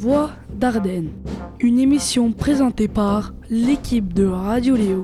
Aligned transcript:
Voix 0.00 0.30
d'Ardennes, 0.54 1.10
une 1.58 1.80
émission 1.80 2.30
présentée 2.30 2.86
par 2.86 3.34
l'équipe 3.50 4.12
de 4.12 4.26
Radio 4.26 4.76
Léo. 4.76 5.02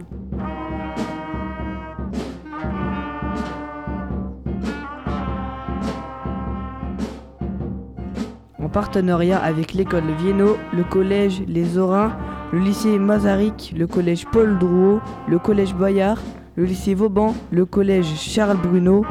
En 8.62 8.68
partenariat 8.68 9.43
avec 9.43 9.75
l'école 9.75 10.04
Vienno, 10.16 10.57
le 10.72 10.84
collège 10.84 11.42
Les 11.48 11.76
Orins, 11.76 12.16
le 12.52 12.61
lycée 12.61 13.00
Mazarik, 13.00 13.74
le 13.76 13.88
collège 13.88 14.26
Paul 14.30 14.56
Drouot, 14.61 15.00
le 15.26 15.40
collège 15.40 15.74
Bayard, 15.74 16.20
le 16.54 16.66
lycée 16.66 16.95
Vauban, 16.95 17.34
le 17.50 17.66
collège 17.66 18.14
Charles 18.14 18.58
Bruno 18.58 19.04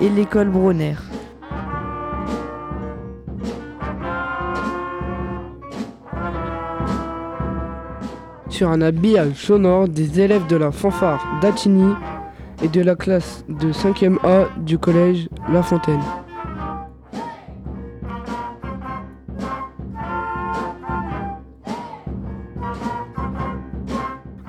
et 0.00 0.08
l'école 0.08 0.48
Bronner. 0.48 0.96
Sur 8.60 8.68
un 8.68 8.82
habillage 8.82 9.36
sonore 9.36 9.88
des 9.88 10.20
élèves 10.20 10.46
de 10.46 10.56
la 10.56 10.70
fanfare 10.70 11.24
d'Attigny 11.40 11.94
et 12.62 12.68
de 12.68 12.82
la 12.82 12.94
classe 12.94 13.42
de 13.48 13.72
5e 13.72 14.18
A 14.22 14.50
du 14.58 14.76
collège 14.76 15.30
La 15.50 15.62
Fontaine. 15.62 16.02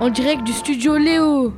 En 0.01 0.09
direct 0.09 0.43
du 0.43 0.51
studio 0.51 0.98
Léo. 0.98 1.53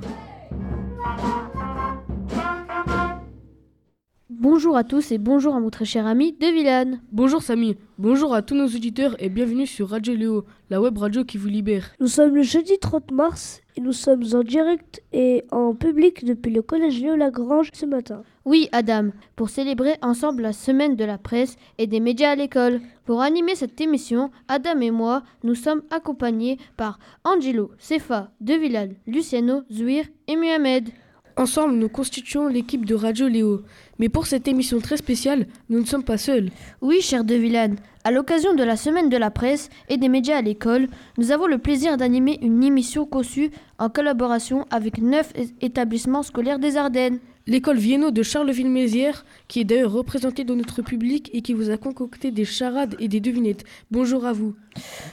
Bonjour 4.54 4.78
à 4.78 4.84
tous 4.84 5.12
et 5.12 5.18
bonjour 5.18 5.56
à 5.56 5.60
mon 5.60 5.72
très 5.72 5.84
cher 5.84 6.06
ami 6.06 6.34
de 6.40 6.46
Villane. 6.46 7.02
Bonjour 7.12 7.42
Samy, 7.42 7.76
bonjour 7.98 8.36
à 8.36 8.44
tous 8.44 8.54
nos 8.54 8.68
auditeurs 8.68 9.16
et 9.18 9.30
bienvenue 9.30 9.66
sur 9.66 9.90
Radio 9.90 10.14
Léo, 10.14 10.46
la 10.70 10.80
web 10.80 10.96
radio 10.96 11.26
qui 11.26 11.40
vous 11.40 11.48
libère. 11.48 11.90
Nous 12.00 12.06
sommes 12.06 12.36
le 12.36 12.44
jeudi 12.44 12.78
30 12.80 13.10
mars 13.10 13.62
et 13.76 13.82
nous 13.82 13.94
sommes 13.94 14.24
en 14.34 14.44
direct 14.44 15.02
et 15.12 15.44
en 15.50 15.74
public 15.74 16.24
depuis 16.24 16.54
le 16.54 16.62
collège 16.62 17.02
Léo 17.02 17.16
Lagrange 17.16 17.72
ce 17.74 17.88
matin. 17.88 18.22
Oui, 18.46 18.70
Adam, 18.74 19.10
pour 19.36 19.50
célébrer 19.50 19.96
ensemble 20.04 20.44
la 20.44 20.54
semaine 20.54 20.96
de 20.96 21.04
la 21.04 21.18
presse 21.18 21.56
et 21.80 21.88
des 21.88 22.00
médias 22.00 22.30
à 22.30 22.36
l'école. 22.36 22.80
Pour 23.06 23.22
animer 23.22 23.56
cette 23.56 23.82
émission, 23.82 24.30
Adam 24.48 24.80
et 24.82 24.92
moi, 24.92 25.24
nous 25.44 25.56
sommes 25.56 25.82
accompagnés 25.90 26.60
par 26.78 27.00
Angelo, 27.24 27.72
Sefa, 27.80 28.30
De 28.40 28.54
Villane, 28.54 28.94
Luciano, 29.08 29.64
Zouir 29.72 30.06
et 30.28 30.36
Mohamed. 30.36 30.90
Ensemble, 31.36 31.74
nous 31.76 31.90
constituons 31.90 32.48
l'équipe 32.48 32.86
de 32.86 32.94
Radio 32.94 33.28
Léo. 33.28 33.64
Mais 33.98 34.08
pour 34.08 34.28
cette 34.28 34.48
émission 34.48 34.80
très 34.80 34.98
spéciale, 34.98 35.48
nous 35.70 35.80
ne 35.80 35.86
sommes 35.86 36.04
pas 36.04 36.20
seuls. 36.20 36.52
Oui, 36.82 37.02
cher 37.02 37.24
De 37.24 37.34
Villane, 37.34 37.78
à 38.04 38.12
l'occasion 38.12 38.54
de 38.54 38.64
la 38.64 38.76
semaine 38.76 39.10
de 39.10 39.18
la 39.18 39.32
presse 39.32 39.70
et 39.90 39.98
des 39.98 40.10
médias 40.10 40.38
à 40.38 40.42
l'école, 40.42 40.90
nous 41.18 41.32
avons 41.32 41.48
le 41.48 41.58
plaisir 41.58 41.98
d'animer 41.98 42.38
une 42.44 42.64
émission 42.64 43.08
conçue 43.08 43.50
en 43.80 43.90
collaboration 43.90 44.68
avec 44.70 45.00
neuf 45.00 45.34
établissements 45.60 46.22
scolaires 46.22 46.60
des 46.60 46.78
Ardennes. 46.78 47.20
L'école 47.46 47.76
Vienno 47.76 48.10
de 48.10 48.24
Charleville-Mézières, 48.24 49.26
qui 49.50 49.60
est 49.60 49.64
d'ailleurs 49.66 49.92
représentée 49.92 50.46
dans 50.46 50.56
notre 50.56 50.82
public 50.82 51.30
et 51.34 51.42
qui 51.42 51.52
vous 51.52 51.72
a 51.72 51.76
concocté 51.78 52.32
des 52.32 52.46
charades 52.46 52.96
et 53.00 53.10
des 53.10 53.20
devinettes. 53.20 53.66
Bonjour 53.92 54.26
à 54.26 54.32
vous. 54.32 54.56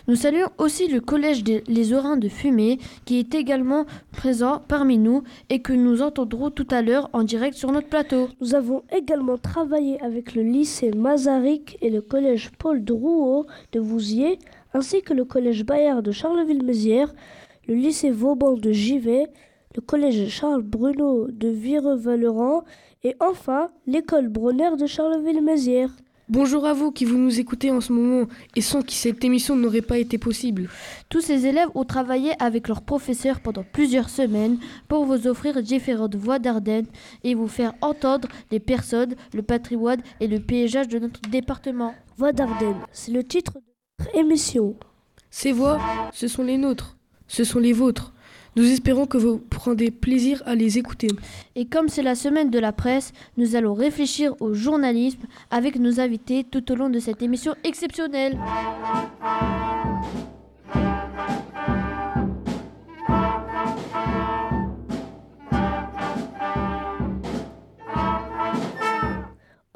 Nous 0.07 0.15
saluons 0.15 0.47
aussi 0.57 0.87
le 0.87 1.01
collège 1.01 1.43
des 1.43 1.65
Les 1.67 1.93
Orins 1.93 2.17
de 2.17 2.29
Fumée, 2.29 2.79
qui 3.05 3.19
est 3.19 3.35
également 3.35 3.85
présent 4.13 4.63
parmi 4.69 4.97
nous 4.97 5.25
et 5.49 5.61
que 5.61 5.73
nous 5.73 6.03
entendrons 6.03 6.51
tout 6.51 6.69
à 6.71 6.83
l'heure 6.83 7.11
en 7.13 7.25
direct 7.25 7.57
sur 7.57 7.73
notre 7.73 7.89
plateau. 7.89 8.29
Nous 8.41 8.55
avons 8.55 8.85
également 8.97 9.37
travaillé 9.37 10.01
avec 10.01 10.37
le 10.37 10.45
lycée 10.45 10.93
Mazarik 10.93 11.79
et 11.83 11.91
le 11.91 12.01
collège 12.01 12.53
Paul 12.61 12.85
Drouot 12.85 13.47
de 13.73 13.81
Vouziers, 13.81 14.39
ainsi 14.73 15.03
que 15.03 15.15
le 15.15 15.25
collège 15.25 15.65
Bayard 15.65 16.03
de 16.03 16.13
Charleville-Mézières, 16.13 17.13
le 17.67 17.75
lycée 17.75 18.13
Vauban 18.13 18.55
de 18.55 18.71
Givet, 18.71 19.27
le 19.77 19.81
collège 19.81 20.29
Charles 20.29 20.63
Bruno 20.63 21.29
de 21.31 21.49
Vireux-Valeran 21.49 22.65
et 23.05 23.15
enfin 23.21 23.71
l'école 23.87 24.29
Bronner 24.29 24.71
de 24.77 24.87
Charleville-Mézières. 24.87 25.95
Bonjour 26.29 26.65
à 26.65 26.73
vous 26.73 26.91
qui 26.91 27.05
vous 27.05 27.17
nous 27.17 27.39
écoutez 27.39 27.71
en 27.71 27.81
ce 27.81 27.93
moment 27.93 28.27
et 28.57 28.61
sans 28.63 28.83
qui 28.83 28.97
cette 28.97 29.25
émission 29.25 29.55
n'aurait 29.55 29.81
pas 29.81 29.99
été 29.99 30.19
possible. 30.19 30.69
Tous 31.09 31.21
ces 31.21 31.47
élèves 31.47 31.69
ont 31.77 31.85
travaillé 31.85 32.33
avec 32.41 32.67
leurs 32.67 32.83
professeurs 32.83 33.41
pendant 33.41 33.65
plusieurs 33.65 34.09
semaines 34.09 34.59
pour 34.89 35.05
vous 35.05 35.29
offrir 35.29 35.63
différentes 35.63 36.17
voix 36.17 36.41
d'Ardennes 36.41 36.87
et 37.23 37.35
vous 37.35 37.49
faire 37.49 37.75
entendre 37.81 38.29
les 38.51 38.61
personnes, 38.61 39.15
le 39.33 39.43
patrimoine 39.43 40.03
et 40.19 40.27
le 40.27 40.41
paysage 40.41 40.89
de 40.89 40.99
notre 40.99 41.21
département. 41.31 41.95
Voix 42.17 42.33
d'Ardennes, 42.33 42.81
c'est 42.91 43.13
le 43.13 43.23
titre 43.23 43.53
de 43.55 44.05
notre 44.05 44.17
émission. 44.17 44.75
Ces 45.31 45.53
voix, 45.53 45.81
ce 46.13 46.27
sont 46.27 46.43
les 46.43 46.59
nôtres, 46.59 46.97
ce 47.29 47.45
sont 47.45 47.61
les 47.61 47.73
vôtres. 47.73 48.13
Nous 48.57 48.65
espérons 48.65 49.07
que 49.07 49.19
vous 49.19 49.39
prendrez 49.39 49.91
plaisir 49.91 50.43
à 50.47 50.55
les 50.55 50.79
écouter. 50.79 51.09
Et 51.55 51.67
comme 51.67 51.89
c'est 51.89 52.03
la 52.03 52.15
semaine 52.15 52.51
de 52.51 52.59
la 52.59 52.73
presse, 52.73 53.13
nous 53.37 53.55
allons 53.55 53.75
réfléchir 53.75 54.35
au 54.41 54.55
journalisme 54.55 55.27
avec 55.51 55.77
nos 55.77 56.01
invités 56.01 56.45
tout 56.45 56.71
au 56.73 56.75
long 56.75 56.91
de 56.91 56.99
cette 56.99 57.23
émission 57.23 57.55
exceptionnelle. 57.65 58.39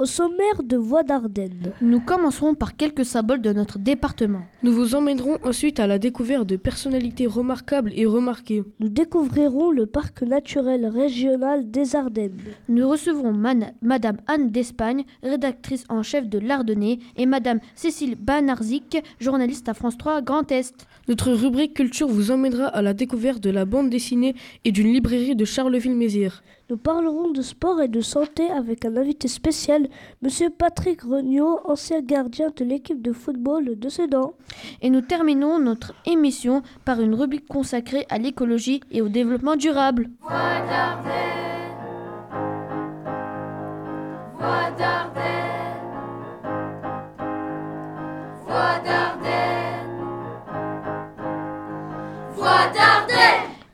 Au 0.05 0.07
sommaire 0.07 0.63
de 0.63 0.77
Voix 0.77 1.03
d'Ardennes. 1.03 1.73
Nous 1.81 1.99
commencerons 1.99 2.55
par 2.55 2.77
quelques 2.77 3.07
symboles 3.07 3.41
de 3.41 3.55
notre 3.55 3.79
département. 3.79 4.43
Nous 4.63 4.71
vous 4.71 4.95
emmènerons 4.95 5.39
ensuite 5.43 5.81
à 5.81 5.87
la 5.87 5.99
découverte 5.99 6.47
de 6.47 6.57
personnalités 6.57 7.27
remarquables 7.27 7.91
et 7.97 8.05
remarquées. 8.05 8.65
Nous 8.81 8.91
découvrirons 8.91 9.71
le 9.71 9.87
parc 9.87 10.21
naturel 10.21 10.85
régional 10.85 11.71
des 11.71 11.97
Ardennes. 11.97 12.37
Nous 12.69 12.87
recevrons 12.87 13.33
Man- 13.33 13.73
Madame 13.81 14.19
Anne 14.27 14.51
d'Espagne, 14.51 15.05
rédactrice 15.23 15.85
en 15.89 16.03
chef 16.03 16.29
de 16.29 16.39
l'Ardennais, 16.39 16.99
et 17.17 17.25
Madame 17.25 17.61
Cécile 17.75 18.17
Banarzik, 18.17 18.99
journaliste 19.21 19.71
à 19.71 19.75
France 19.75 19.97
3 19.97 20.21
Grand 20.21 20.53
Est. 20.53 20.87
Notre 21.09 21.33
rubrique 21.33 21.73
culture 21.73 22.09
vous 22.09 22.31
emmènera 22.31 22.67
à 22.67 22.83
la 22.83 22.93
découverte 22.93 23.43
de 23.43 23.49
la 23.49 23.65
bande 23.65 23.89
dessinée 23.89 24.35
et 24.67 24.71
d'une 24.71 24.93
librairie 24.93 25.35
de 25.35 25.47
Charleville-Mézières. 25.47 26.43
Nous 26.71 26.79
parlerons 26.79 27.31
de 27.31 27.43
sport 27.43 27.83
et 27.83 27.89
de 27.89 28.01
santé 28.01 28.51
avec 28.51 28.87
un 28.87 28.97
invité 28.97 29.29
spécial, 29.29 29.87
Monsieur 30.23 30.49
Patrick 30.49 31.03
Regnault, 31.03 31.61
ancien 31.67 32.01
gardien 32.01 32.51
de 32.57 32.65
l'équipe 32.65 33.03
de 33.03 33.13
football 33.13 33.79
de 33.79 33.89
Sedan. 33.91 34.33
Et 34.81 34.89
nous 34.89 35.03
terminons 35.03 35.59
notre 35.59 35.93
émission 36.07 36.63
par 36.87 37.03
une 37.03 37.15
rubrique 37.15 37.47
consacrée 37.49 38.07
à 38.09 38.17
l'écologie 38.17 38.81
et 38.91 39.03
au 39.03 39.11
développement 39.11 39.57
durable. 39.57 40.09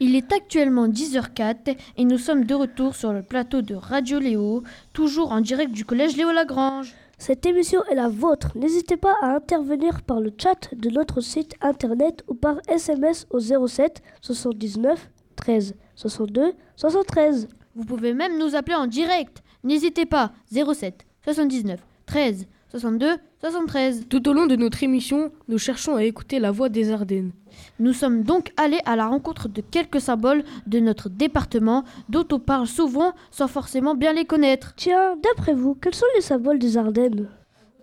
Il 0.03 0.16
est 0.16 0.33
actuellement 0.33 0.88
10h04 0.88 1.77
et 1.99 2.05
nous 2.06 2.16
sommes 2.16 2.44
de 2.44 2.55
retour 2.55 2.97
sur 2.97 3.12
le 3.12 3.22
plateau 3.22 3.61
de 3.61 3.75
Radio 3.75 4.19
Léo, 4.19 4.62
toujours 4.94 5.31
en 5.31 5.43
direct 5.43 5.72
du 5.72 5.84
collège 5.84 6.16
Léo 6.16 6.33
Lagrange. 6.33 6.94
Cette 7.19 7.44
émission 7.44 7.84
est 7.84 7.97
la 7.97 8.09
vôtre. 8.09 8.49
N'hésitez 8.55 8.97
pas 8.97 9.15
à 9.21 9.34
intervenir 9.34 10.00
par 10.00 10.21
le 10.21 10.33
chat 10.39 10.75
de 10.75 10.89
notre 10.89 11.21
site 11.21 11.55
internet 11.60 12.25
ou 12.28 12.34
par 12.34 12.60
SMS 12.66 13.27
au 13.28 13.41
07 13.41 14.03
79 14.22 15.10
13 15.37 15.75
62 15.97 16.55
73. 16.77 17.49
Vous 17.75 17.84
pouvez 17.84 18.15
même 18.15 18.39
nous 18.39 18.56
appeler 18.56 18.77
en 18.77 18.87
direct. 18.87 19.43
N'hésitez 19.65 20.06
pas, 20.06 20.33
07 20.50 21.05
79 21.25 21.78
13 22.06 22.47
62 22.71 23.17
73. 23.41 24.07
Tout 24.09 24.28
au 24.28 24.33
long 24.33 24.47
de 24.47 24.55
notre 24.55 24.83
émission, 24.83 25.33
nous 25.49 25.59
cherchons 25.59 25.97
à 25.97 26.05
écouter 26.05 26.39
la 26.39 26.51
voix 26.51 26.69
des 26.69 26.93
Ardennes. 26.93 27.33
Nous 27.78 27.93
sommes 27.93 28.22
donc 28.22 28.53
allés 28.57 28.81
à 28.84 28.95
la 28.97 29.09
rencontre 29.09 29.49
de 29.49 29.61
quelques 29.61 30.01
symboles 30.01 30.45
de 30.67 30.78
notre 30.78 31.09
département 31.09 31.84
dont 32.09 32.27
on 32.31 32.39
parle 32.39 32.67
souvent 32.67 33.13
sans 33.31 33.49
forcément 33.49 33.95
bien 33.95 34.13
les 34.13 34.25
connaître. 34.25 34.75
Tiens, 34.77 35.17
d'après 35.22 35.55
vous, 35.55 35.75
quels 35.75 35.95
sont 35.95 36.07
les 36.15 36.21
symboles 36.21 36.59
des 36.59 36.77
Ardennes? 36.77 37.28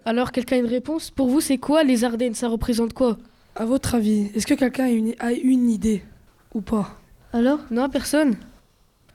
Alors, 0.06 0.32
quelqu'un 0.32 0.58
a 0.58 0.60
une 0.60 0.68
réponse? 0.68 1.10
Pour 1.12 1.28
vous, 1.28 1.42
c'est 1.42 1.58
quoi 1.58 1.84
les 1.84 2.06
Ardennes? 2.06 2.36
Ça 2.36 2.48
représente 2.48 2.94
quoi? 2.94 3.18
À 3.56 3.66
votre 3.66 3.96
avis, 3.96 4.32
est-ce 4.36 4.48
que 4.48 4.54
quelqu'un 4.54 4.86
a 4.86 4.90
une, 4.90 5.16
a 5.20 5.34
une 5.34 5.70
idée? 5.70 6.04
Ou 6.54 6.62
pas? 6.62 6.98
Alors? 7.34 7.60
Non, 7.72 7.90
personne. 7.90 8.36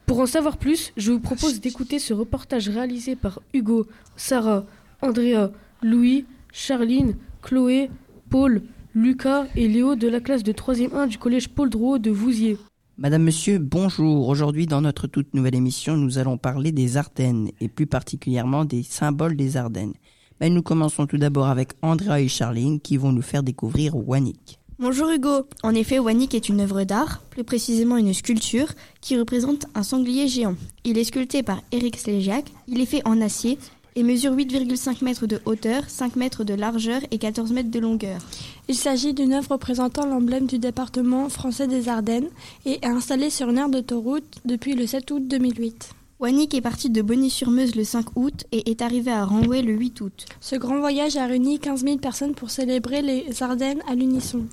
Pour 0.05 0.21
en 0.21 0.27
savoir 0.27 0.59
plus, 0.59 0.93
je 0.99 1.13
vous 1.13 1.21
propose 1.21 1.61
d'écouter 1.61 1.99
ce 1.99 2.13
reportage 2.13 2.69
réalisé 2.69 3.17
par 3.17 3.41
Hugo, 3.55 3.87
Sarah, 4.17 4.67
Andrea, 5.03 5.51
Louis, 5.83 6.27
Charline, 6.53 7.17
Chloé, 7.43 7.91
Paul, 8.31 8.63
Lucas 8.95 9.47
et 9.57 9.67
Léo 9.67 9.97
de 9.97 10.07
la 10.07 10.21
classe 10.21 10.45
de 10.45 10.53
3e 10.53 10.95
1 10.95 11.09
du 11.09 11.19
collège 11.19 11.49
Paul 11.49 11.69
Drouot 11.69 11.99
de 11.99 12.13
Vouziers. 12.13 12.57
Madame, 12.99 13.25
Monsieur, 13.25 13.59
bonjour. 13.59 14.29
Aujourd'hui, 14.29 14.67
dans 14.67 14.81
notre 14.81 15.09
toute 15.09 15.35
nouvelle 15.35 15.57
émission, 15.57 15.97
nous 15.97 16.19
allons 16.19 16.39
parler 16.39 16.71
des 16.71 16.97
Ardennes 16.97 17.51
et 17.61 17.67
plus 17.67 17.89
particulièrement 17.89 18.65
des 18.65 18.85
symboles 18.85 19.35
des 19.35 19.57
Ardennes. 19.57 19.95
Mais 20.41 20.51
nous 20.51 20.63
commençons 20.63 21.07
tout 21.07 21.19
d'abord 21.19 21.49
avec 21.49 21.73
Andrea 21.83 22.21
et 22.21 22.29
Charline 22.29 22.81
qui 22.81 22.97
vont 22.97 23.11
nous 23.11 23.23
faire 23.23 23.43
découvrir 23.43 23.97
Wanik. 23.97 24.61
Bonjour 24.79 25.11
Hugo. 25.11 25.49
En 25.65 25.75
effet, 25.75 25.99
Wanik 25.99 26.33
est 26.35 26.49
une 26.49 26.61
œuvre 26.61 26.85
d'art, 26.85 27.23
plus 27.31 27.45
précisément 27.45 27.97
une 27.97 28.15
sculpture, 28.15 28.69
qui 29.01 29.19
représente 29.19 29.67
un 29.75 29.83
sanglier 29.83 30.29
géant. 30.29 30.55
Il 30.85 30.97
est 30.97 31.05
sculpté 31.05 31.43
par 31.43 31.61
Eric 31.73 31.97
Slégiac. 31.97 32.45
Il 32.69 32.81
est 32.81 32.87
fait 32.87 33.07
en 33.07 33.21
acier 33.21 33.59
et 33.97 34.03
mesure 34.03 34.33
8,5 34.33 35.05
mètres 35.05 35.27
de 35.27 35.41
hauteur, 35.45 35.85
5 35.89 36.17
mètres 36.17 36.45
de 36.45 36.55
largeur 36.55 37.01
et 37.11 37.19
14 37.19 37.53
mètres 37.53 37.71
de 37.71 37.79
longueur. 37.79 38.21
Il 38.69 38.75
s'agit 38.75 39.15
d'une 39.15 39.33
œuvre 39.33 39.53
représentant 39.53 40.07
l'emblème 40.07 40.47
du 40.47 40.59
département 40.59 41.29
français 41.29 41.67
des 41.67 41.89
Ardennes 41.89 42.29
et 42.65 42.85
est 42.85 42.87
installée 42.87 43.31
sur 43.31 43.49
une 43.51 43.59
aire 43.59 43.69
d'autoroute 43.69 44.41
depuis 44.45 44.75
le 44.75 44.87
7 44.87 45.11
août 45.11 45.23
2008. 45.27 45.91
Wanik 46.21 46.55
est 46.55 46.61
parti 46.61 46.89
de 46.89 47.03
Bonny-sur-Meuse 47.03 47.75
le 47.75 47.83
5 47.83 48.17
août 48.17 48.45
et 48.53 48.71
est 48.71 48.81
arrivé 48.81 49.11
à 49.11 49.25
Ranway 49.25 49.61
le 49.63 49.73
8 49.73 50.01
août. 50.03 50.27
Ce 50.41 50.55
grand 50.55 50.79
voyage 50.79 51.17
a 51.17 51.27
réuni 51.27 51.59
15 51.59 51.83
000 51.83 51.97
personnes 51.97 52.35
pour 52.35 52.51
célébrer 52.51 53.03
les 53.03 53.43
Ardennes 53.43 53.83
à 53.89 53.97
l'unisson. 53.97 54.45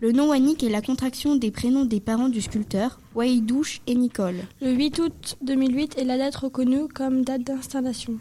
Le 0.00 0.12
nom 0.12 0.28
Wanik 0.28 0.62
est 0.62 0.68
la 0.68 0.82
contraction 0.82 1.36
des 1.36 1.50
prénoms 1.50 1.84
des 1.86 2.00
parents 2.00 2.28
du 2.28 2.42
sculpteur, 2.42 3.00
Waïdouche 3.14 3.80
et 3.86 3.94
Nicole. 3.94 4.36
Le 4.60 4.72
8 4.72 4.98
août 4.98 5.36
2008 5.42 5.98
est 5.98 6.04
la 6.04 6.18
date 6.18 6.36
reconnue 6.36 6.86
comme 6.86 7.24
date 7.24 7.42
d'installation. 7.42 8.18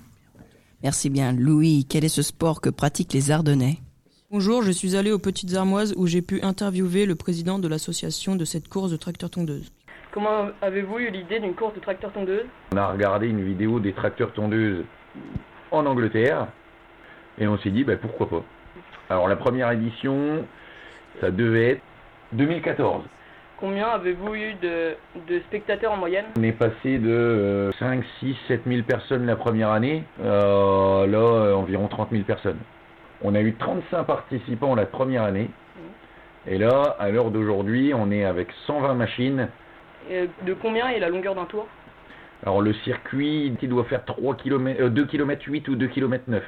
Merci 0.84 1.10
bien. 1.10 1.32
Louis, 1.34 1.86
quel 1.90 2.06
est 2.06 2.10
ce 2.10 2.22
sport 2.22 2.62
que 2.62 2.70
pratiquent 2.70 3.14
les 3.14 3.32
Ardennais? 3.32 3.78
Bonjour, 4.32 4.64
je 4.64 4.72
suis 4.72 4.96
allé 4.96 5.12
aux 5.12 5.20
Petites 5.20 5.56
Armoises 5.56 5.94
où 5.98 6.08
j'ai 6.08 6.22
pu 6.22 6.42
interviewer 6.42 7.06
le 7.06 7.16
président 7.16 7.60
de 7.60 7.68
l'association 7.68 8.36
de 8.36 8.44
cette 8.44 8.68
course 8.68 8.92
de 8.92 8.98
tracteurs-tondeuses. 8.98 9.72
Comment 10.12 10.50
avez-vous 10.62 11.00
eu 11.00 11.12
l'idée 11.12 11.40
d'une 11.40 11.56
course 11.56 11.76
de 11.76 11.80
tracteurs-tondeuses 11.80 12.46
On 12.74 12.78
a 12.78 12.92
regardé 12.92 13.28
une 13.28 13.44
vidéo 13.44 13.80
des 13.80 13.94
tracteurs-tondeuses 13.94 14.84
en 15.72 15.86
Angleterre 15.86 16.48
et 17.38 17.48
on 17.48 17.58
s'est 17.60 17.70
dit 17.70 17.84
bah, 17.84 17.98
pourquoi 17.98 18.30
pas? 18.30 18.44
Alors 19.10 19.28
la 19.28 19.36
première 19.36 19.72
édition, 19.72 20.46
ça 21.22 21.32
devait 21.32 21.72
être 21.72 21.82
2014. 22.34 23.04
Combien 23.58 23.88
avez-vous 23.88 24.36
eu 24.36 24.54
de, 24.62 24.96
de, 25.30 25.40
spectateurs 25.48 25.94
en 25.94 25.98
moyenne 25.98 26.26
On 26.38 26.44
est 26.44 26.52
passé 26.52 26.98
de 26.98 27.72
5, 27.80 28.04
6, 28.20 28.36
7 28.50 28.62
000 28.68 28.84
personnes 28.84 29.26
la 29.26 29.38
première 29.38 29.72
année, 29.72 30.04
euh, 30.22 31.08
là 31.08 31.18
euh, 31.18 31.54
environ 31.54 31.88
30 31.88 32.10
000 32.12 32.24
personnes. 32.24 32.60
On 33.22 33.34
a 33.34 33.42
eu 33.42 33.54
35 33.54 34.04
participants 34.04 34.76
la 34.76 34.86
première 34.86 35.24
année. 35.24 35.50
Et 36.48 36.58
là, 36.58 36.96
à 37.00 37.10
l'heure 37.10 37.32
d'aujourd'hui, 37.32 37.94
on 37.94 38.12
est 38.12 38.26
avec 38.26 38.50
120 38.68 38.94
machines. 38.94 39.48
Et 40.12 40.30
de 40.46 40.54
combien 40.54 40.90
est 40.90 41.00
la 41.00 41.10
longueur 41.10 41.34
d'un 41.34 41.46
tour? 41.46 41.66
Alors 42.44 42.62
le 42.62 42.74
circuit, 42.74 43.54
il 43.60 43.70
doit 43.70 43.86
faire 43.86 44.04
3 44.04 44.36
km, 44.36 44.82
euh, 44.82 44.90
2 44.90 45.06
km 45.06 45.44
8 45.48 45.68
ou 45.70 45.76
2 45.76 45.88
km 45.88 46.26
9. 46.28 46.44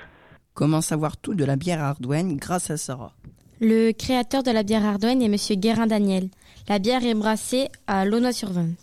Comment 0.54 0.82
savoir 0.82 1.16
tout 1.18 1.36
de 1.36 1.46
la 1.46 1.56
bière 1.56 1.82
Ardouane 1.82 2.36
grâce 2.36 2.70
à 2.70 2.78
Sarah 2.78 3.14
Le 3.62 3.92
créateur 3.92 4.44
de 4.44 4.52
la 4.52 4.64
bière 4.64 4.86
Ardouane 4.86 5.22
est 5.22 5.30
Monsieur 5.30 5.56
Guérin 5.56 5.88
Daniel. 5.88 6.26
La 6.70 6.80
bière 6.80 7.06
est 7.06 7.14
brassée 7.14 7.70
à 7.88 8.04
Launois-sur-Vence. 8.04 8.76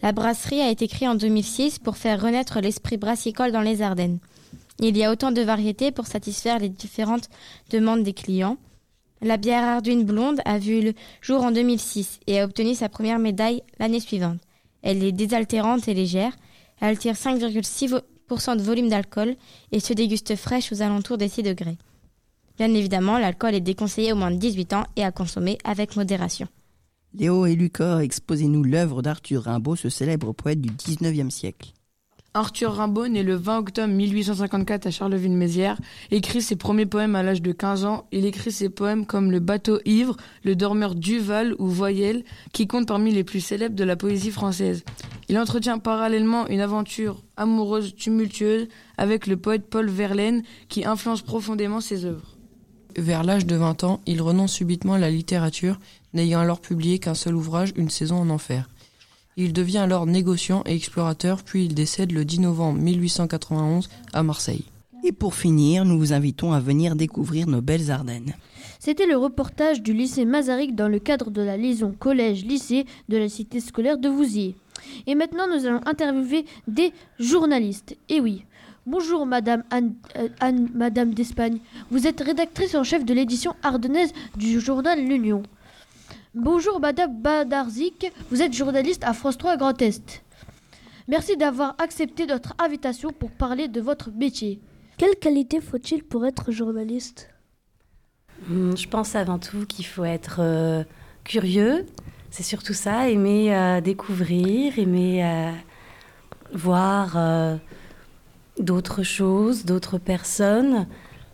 La 0.00 0.12
brasserie 0.12 0.62
a 0.62 0.70
été 0.70 0.88
créée 0.88 1.06
en 1.06 1.16
2006 1.16 1.80
pour 1.80 1.98
faire 1.98 2.22
renaître 2.22 2.60
l'esprit 2.60 2.96
brassicole 2.96 3.52
dans 3.52 3.60
les 3.60 3.82
Ardennes. 3.82 4.20
Il 4.80 4.96
y 4.96 5.04
a 5.04 5.12
autant 5.12 5.32
de 5.32 5.42
variétés 5.42 5.92
pour 5.92 6.06
satisfaire 6.06 6.58
les 6.58 6.70
différentes 6.70 7.28
demandes 7.68 8.02
des 8.02 8.14
clients. 8.14 8.56
La 9.20 9.36
bière 9.36 9.64
Arduine 9.64 10.04
blonde 10.04 10.40
a 10.46 10.58
vu 10.58 10.80
le 10.80 10.94
jour 11.20 11.44
en 11.44 11.50
2006 11.50 12.20
et 12.26 12.40
a 12.40 12.44
obtenu 12.44 12.74
sa 12.74 12.88
première 12.88 13.18
médaille 13.18 13.62
l'année 13.78 14.00
suivante. 14.00 14.40
Elle 14.80 15.04
est 15.04 15.12
désaltérante 15.12 15.88
et 15.88 15.94
légère. 15.94 16.32
Elle 16.80 16.98
tire 16.98 17.16
5,6% 17.16 18.56
de 18.56 18.62
volume 18.62 18.88
d'alcool 18.88 19.36
et 19.72 19.80
se 19.80 19.92
déguste 19.92 20.36
fraîche 20.36 20.72
aux 20.72 20.80
alentours 20.80 21.18
des 21.18 21.28
6 21.28 21.42
degrés. 21.42 21.76
Bien 22.56 22.72
évidemment, 22.72 23.18
l'alcool 23.18 23.54
est 23.54 23.60
déconseillé 23.60 24.14
au 24.14 24.16
moins 24.16 24.30
de 24.30 24.36
18 24.36 24.72
ans 24.72 24.84
et 24.96 25.04
à 25.04 25.12
consommer 25.12 25.58
avec 25.64 25.96
modération. 25.96 26.48
Léo 27.18 27.46
et 27.46 27.54
Lucas, 27.54 28.00
exposez-nous 28.00 28.62
l'œuvre 28.62 29.00
d'Arthur 29.00 29.44
Rimbaud, 29.44 29.74
ce 29.74 29.88
célèbre 29.88 30.34
poète 30.34 30.60
du 30.60 30.68
19e 30.68 31.30
siècle. 31.30 31.72
Arthur 32.34 32.74
Rimbaud, 32.74 33.08
né 33.08 33.22
le 33.22 33.36
20 33.36 33.60
octobre 33.60 33.94
1854 33.94 34.86
à 34.86 34.90
Charleville-Mézières, 34.90 35.80
écrit 36.10 36.42
ses 36.42 36.56
premiers 36.56 36.84
poèmes 36.84 37.14
à 37.14 37.22
l'âge 37.22 37.40
de 37.40 37.52
15 37.52 37.86
ans. 37.86 38.04
Il 38.12 38.26
écrit 38.26 38.52
ses 38.52 38.68
poèmes 38.68 39.06
comme 39.06 39.30
Le 39.30 39.40
bateau 39.40 39.78
ivre, 39.86 40.18
Le 40.44 40.54
dormeur 40.54 40.94
Duval 40.94 41.54
ou 41.58 41.68
Voyelle, 41.68 42.22
qui 42.52 42.66
comptent 42.66 42.88
parmi 42.88 43.12
les 43.12 43.24
plus 43.24 43.40
célèbres 43.40 43.74
de 43.76 43.84
la 43.84 43.96
poésie 43.96 44.30
française. 44.30 44.84
Il 45.30 45.38
entretient 45.38 45.78
parallèlement 45.78 46.46
une 46.48 46.60
aventure 46.60 47.22
amoureuse 47.38 47.94
tumultueuse 47.94 48.68
avec 48.98 49.26
le 49.26 49.38
poète 49.38 49.70
Paul 49.70 49.88
Verlaine, 49.88 50.42
qui 50.68 50.84
influence 50.84 51.22
profondément 51.22 51.80
ses 51.80 52.04
œuvres. 52.04 52.36
Vers 52.98 53.24
l'âge 53.24 53.44
de 53.44 53.56
20 53.56 53.84
ans, 53.84 54.00
il 54.06 54.22
renonce 54.22 54.52
subitement 54.52 54.94
à 54.94 54.98
la 54.98 55.10
littérature, 55.10 55.78
n'ayant 56.14 56.40
alors 56.40 56.60
publié 56.60 56.98
qu'un 56.98 57.14
seul 57.14 57.34
ouvrage, 57.34 57.72
Une 57.76 57.90
saison 57.90 58.16
en 58.16 58.30
enfer. 58.30 58.68
Il 59.36 59.52
devient 59.52 59.78
alors 59.78 60.06
négociant 60.06 60.62
et 60.64 60.74
explorateur, 60.74 61.42
puis 61.42 61.66
il 61.66 61.74
décède 61.74 62.12
le 62.12 62.24
10 62.24 62.40
novembre 62.40 62.78
1891 62.80 63.88
à 64.14 64.22
Marseille. 64.22 64.64
Et 65.04 65.12
pour 65.12 65.34
finir, 65.34 65.84
nous 65.84 65.98
vous 65.98 66.12
invitons 66.12 66.52
à 66.52 66.60
venir 66.60 66.96
découvrir 66.96 67.46
nos 67.46 67.60
belles 67.60 67.90
Ardennes. 67.90 68.34
C'était 68.78 69.06
le 69.06 69.16
reportage 69.16 69.82
du 69.82 69.92
lycée 69.92 70.24
Mazaric 70.24 70.74
dans 70.74 70.88
le 70.88 70.98
cadre 70.98 71.30
de 71.30 71.42
la 71.42 71.56
liaison 71.56 71.94
collège-lycée 71.98 72.86
de 73.08 73.16
la 73.16 73.28
cité 73.28 73.60
scolaire 73.60 73.98
de 73.98 74.08
Vouziers. 74.08 74.54
Et 75.06 75.14
maintenant, 75.14 75.46
nous 75.48 75.66
allons 75.66 75.80
interviewer 75.86 76.44
des 76.66 76.92
journalistes. 77.18 77.96
Et 78.08 78.20
oui, 78.20 78.44
bonjour 78.86 79.26
Madame 79.26 79.64
Anne, 79.70 79.94
euh, 80.16 80.28
Anne 80.40 80.68
Madame 80.74 81.14
d'Espagne. 81.14 81.58
Vous 81.90 82.06
êtes 82.06 82.20
rédactrice 82.20 82.74
en 82.74 82.84
chef 82.84 83.04
de 83.04 83.14
l'édition 83.14 83.54
ardennaise 83.62 84.12
du 84.36 84.60
journal 84.60 84.98
L'Union. 85.04 85.42
Bonjour 86.38 86.80
Madame 86.80 87.18
Badarzik, 87.18 88.12
vous 88.30 88.42
êtes 88.42 88.52
journaliste 88.52 89.02
à 89.04 89.14
France 89.14 89.38
3 89.38 89.56
Grand 89.56 89.80
Est. 89.80 90.22
Merci 91.08 91.38
d'avoir 91.38 91.74
accepté 91.78 92.26
notre 92.26 92.52
invitation 92.58 93.10
pour 93.10 93.30
parler 93.30 93.68
de 93.68 93.80
votre 93.80 94.10
métier. 94.10 94.60
Quelle 94.98 95.16
qualité 95.16 95.62
faut-il 95.62 96.04
pour 96.04 96.26
être 96.26 96.52
journaliste? 96.52 97.30
Hum, 98.50 98.76
Je 98.76 98.86
pense 98.86 99.14
avant 99.16 99.38
tout 99.38 99.64
qu'il 99.66 99.86
faut 99.86 100.04
être 100.04 100.40
euh, 100.40 100.84
curieux, 101.24 101.86
c'est 102.30 102.42
surtout 102.42 102.74
ça, 102.74 103.08
aimer 103.08 103.56
euh, 103.56 103.80
découvrir, 103.80 104.78
aimer 104.78 105.24
euh, 105.24 105.52
voir 106.52 107.14
euh, 107.16 107.56
d'autres 108.58 109.02
choses, 109.02 109.64
d'autres 109.64 109.96
personnes, 109.96 110.86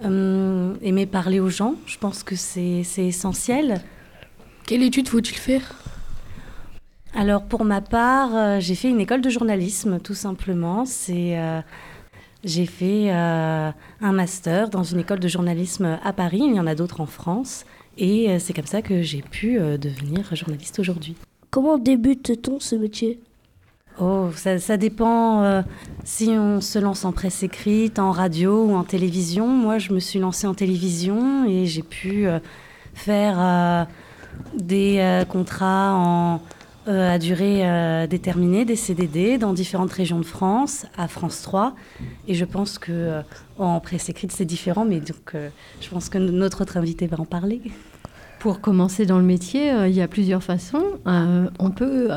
hum, 0.05 0.79
aimer 0.81 1.07
parler 1.07 1.41
aux 1.41 1.51
gens. 1.51 1.75
Je 1.87 1.99
pense 1.99 2.23
que 2.23 2.37
c'est 2.37 2.85
c'est 2.85 3.07
essentiel. 3.07 3.83
Quelle 4.67 4.83
étude 4.83 5.09
faut-il 5.09 5.37
faire? 5.37 5.75
Alors 7.15 7.43
pour 7.43 7.65
ma 7.65 7.81
part, 7.81 8.35
euh, 8.35 8.61
j'ai 8.61 8.75
fait 8.75 8.89
une 8.89 9.01
école 9.01 9.21
de 9.21 9.29
journalisme, 9.29 10.01
tout 10.01 10.15
simplement. 10.15 10.85
C'est 10.87 11.39
euh, 11.39 11.61
j'ai 12.45 12.67
fait 12.67 13.13
euh, 13.13 13.71
un 14.01 14.13
master 14.13 14.71
dans 14.71 14.83
une 14.83 15.01
école 15.01 15.21
de 15.21 15.29
journalisme 15.29 15.99
à 16.03 16.13
Paris. 16.13 16.43
Il 16.45 16.55
y 16.55 16.61
en 16.61 16.67
a 16.67 16.75
d'autres 16.75 17.01
en 17.01 17.07
France, 17.07 17.65
et 17.99 18.39
c'est 18.39 18.53
comme 18.53 18.67
ça 18.67 18.83
que 18.83 19.03
j'ai 19.03 19.23
pu 19.23 19.59
devenir 19.59 20.35
journaliste 20.35 20.79
aujourd'hui. 20.79 21.15
Comment 21.51 21.77
débute-t-on 21.77 22.61
ce 22.61 22.75
métier? 22.75 23.21
Oh, 24.01 24.31
ça, 24.35 24.59
ça 24.59 24.79
dépend 24.79 25.43
euh, 25.43 25.63
si 26.03 26.29
on 26.31 26.63
se 26.63 26.79
lance 26.79 27.05
en 27.05 27.13
presse 27.13 27.43
écrite, 27.43 27.99
en 27.99 28.11
radio 28.11 28.65
ou 28.65 28.75
en 28.75 28.85
télévision. 28.85 29.47
Moi, 29.47 29.79
je 29.79 29.93
me 29.93 30.01
suis 30.01 30.19
lancée 30.19 30.47
en 30.47 30.55
télévision 30.55 31.45
et 31.45 31.67
j'ai 31.67 31.83
pu 31.83 32.27
euh, 32.27 32.39
faire 32.95 33.87
des 34.55 34.99
euh, 34.99 35.25
contrats 35.25 36.41
euh, 36.89 37.15
à 37.15 37.19
durée 37.19 37.61
euh, 37.63 38.07
déterminée, 38.07 38.65
des 38.65 38.77
CDD, 38.77 39.39
dans 39.39 39.53
différentes 39.53 39.93
régions 39.93 40.19
de 40.19 40.25
France, 40.25 40.87
à 40.97 41.09
France 41.09 41.43
3. 41.43 41.75
Et 42.29 42.35
je 42.35 42.45
pense 42.45 42.79
que 42.79 43.23
en 43.59 43.81
presse 43.81 44.09
écrite, 44.09 44.33
c'est 44.33 44.45
différent, 44.45 44.85
mais 44.85 45.01
donc 45.01 45.35
je 45.81 45.89
pense 45.89 46.09
que 46.09 46.19
notre 46.19 46.63
autre 46.63 46.77
invité 46.77 47.07
va 47.07 47.21
en 47.21 47.25
parler. 47.25 47.61
Pour 48.41 48.61
commencer 48.61 49.07
dans 49.07 49.19
le 49.19 49.25
métier, 49.25 49.73
il 49.87 49.93
y 49.93 50.03
a 50.03 50.09
plusieurs 50.09 50.43
façons. 50.43 50.83
On 51.07 51.71
peut 51.71 52.09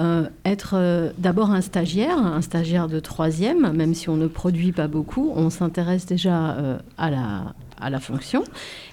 être 0.44 1.14
d'abord 1.20 1.52
un 1.52 1.62
stagiaire, 1.62 2.18
un 2.18 2.42
stagiaire 2.42 2.88
de 2.88 3.00
troisième, 3.00 3.72
même 3.74 3.94
si 3.94 4.10
on 4.10 4.18
ne 4.18 4.26
produit 4.26 4.72
pas 4.72 4.88
beaucoup, 4.88 5.32
on 5.36 5.52
s'intéresse 5.52 6.08
déjà 6.08 6.58
à, 6.98 7.12
la, 7.12 7.54
à 7.86 7.90
la 7.90 8.00
fonction. 8.00 8.44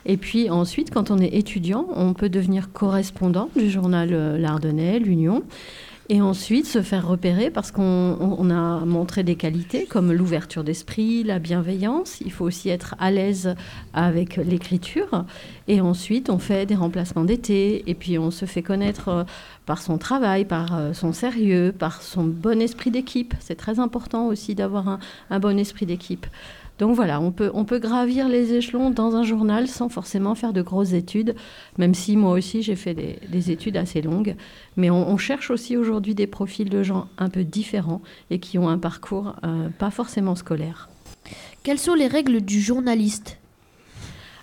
Et 0.06 0.16
puis 0.16 0.50
ensuite, 0.50 0.90
quand 0.92 1.10
on 1.10 1.18
est 1.18 1.34
étudiant, 1.34 1.86
on 1.94 2.12
peut 2.14 2.28
devenir 2.28 2.70
correspondant 2.72 3.48
du 3.56 3.70
journal 3.70 4.10
euh, 4.12 4.38
L'Ardennais, 4.38 4.98
l'Union. 4.98 5.42
Et 6.08 6.20
ensuite 6.20 6.66
se 6.66 6.82
faire 6.82 7.06
repérer 7.08 7.48
parce 7.50 7.70
qu'on 7.70 7.82
on- 8.20 8.36
on 8.38 8.50
a 8.50 8.84
montré 8.84 9.22
des 9.22 9.36
qualités 9.36 9.86
comme 9.86 10.12
l'ouverture 10.12 10.62
d'esprit, 10.64 11.22
la 11.22 11.38
bienveillance. 11.38 12.20
Il 12.22 12.32
faut 12.32 12.44
aussi 12.44 12.68
être 12.68 12.94
à 12.98 13.10
l'aise 13.10 13.54
avec 13.94 14.36
l'écriture. 14.36 15.24
Et 15.68 15.80
ensuite, 15.80 16.28
on 16.28 16.38
fait 16.38 16.66
des 16.66 16.74
remplacements 16.74 17.24
d'été. 17.24 17.84
Et 17.86 17.94
puis, 17.94 18.18
on 18.18 18.30
se 18.30 18.44
fait 18.44 18.62
connaître 18.62 19.08
euh, 19.08 19.24
par 19.64 19.80
son 19.80 19.96
travail, 19.96 20.44
par 20.44 20.76
euh, 20.76 20.92
son 20.92 21.12
sérieux, 21.14 21.72
par 21.78 22.02
son 22.02 22.24
bon 22.24 22.60
esprit 22.60 22.90
d'équipe. 22.90 23.32
C'est 23.40 23.54
très 23.56 23.78
important 23.78 24.26
aussi 24.26 24.54
d'avoir 24.54 24.98
un 25.30 25.38
bon 25.38 25.56
esprit 25.58 25.86
d'équipe. 25.86 26.26
Donc 26.82 26.96
voilà, 26.96 27.20
on 27.20 27.30
peut, 27.30 27.48
on 27.54 27.64
peut 27.64 27.78
gravir 27.78 28.28
les 28.28 28.54
échelons 28.54 28.90
dans 28.90 29.14
un 29.14 29.22
journal 29.22 29.68
sans 29.68 29.88
forcément 29.88 30.34
faire 30.34 30.52
de 30.52 30.62
grosses 30.62 30.94
études, 30.94 31.36
même 31.78 31.94
si 31.94 32.16
moi 32.16 32.32
aussi 32.32 32.60
j'ai 32.60 32.74
fait 32.74 32.92
des, 32.92 33.20
des, 33.28 33.52
études 33.52 33.76
assez 33.76 34.02
longues. 34.02 34.34
Mais 34.76 34.90
on, 34.90 35.08
on 35.08 35.16
cherche 35.16 35.52
aussi 35.52 35.76
aujourd'hui 35.76 36.16
des 36.16 36.26
profils 36.26 36.68
de 36.68 36.82
gens 36.82 37.06
un 37.18 37.28
peu 37.28 37.44
différents 37.44 38.02
et 38.30 38.40
qui 38.40 38.58
ont 38.58 38.68
un 38.68 38.78
parcours 38.78 39.36
euh, 39.44 39.68
pas 39.78 39.92
forcément 39.92 40.34
scolaire. 40.34 40.88
Quelles 41.62 41.78
sont 41.78 41.94
les 41.94 42.08
règles 42.08 42.40
du 42.40 42.60
journaliste? 42.60 43.38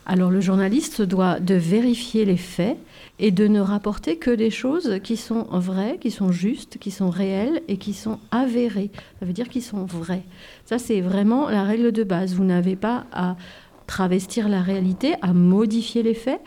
Alors 0.05 0.31
le 0.31 0.39
journaliste 0.39 1.01
doit 1.01 1.41
de 1.41 1.55
vérifier 1.55 2.23
les 2.23 2.37
faits 2.37 2.77
et 3.19 3.31
de 3.31 3.47
ne 3.47 3.59
rapporter 3.59 4.15
que 4.17 4.31
des 4.31 4.49
choses 4.49 4.99
qui 5.03 5.17
sont 5.17 5.43
vraies, 5.51 5.97
qui 5.99 6.09
sont 6.09 6.31
justes, 6.31 6.77
qui 6.77 6.89
sont 6.89 7.09
réelles 7.09 7.61
et 7.67 7.77
qui 7.77 7.93
sont 7.93 8.17
avérées. 8.31 8.91
Ça 9.19 9.25
veut 9.25 9.33
dire 9.33 9.49
qu'ils 9.49 9.63
sont 9.63 9.83
vrais. 9.83 10.23
Ça, 10.65 10.79
c'est 10.79 11.01
vraiment 11.01 11.49
la 11.49 11.63
règle 11.63 11.91
de 11.91 12.03
base. 12.03 12.33
Vous 12.33 12.45
n'avez 12.45 12.77
pas 12.77 13.05
à 13.11 13.35
travestir 13.87 14.47
la 14.47 14.61
réalité, 14.61 15.15
à 15.21 15.33
modifier 15.33 16.01
les 16.01 16.13
faits. 16.13 16.39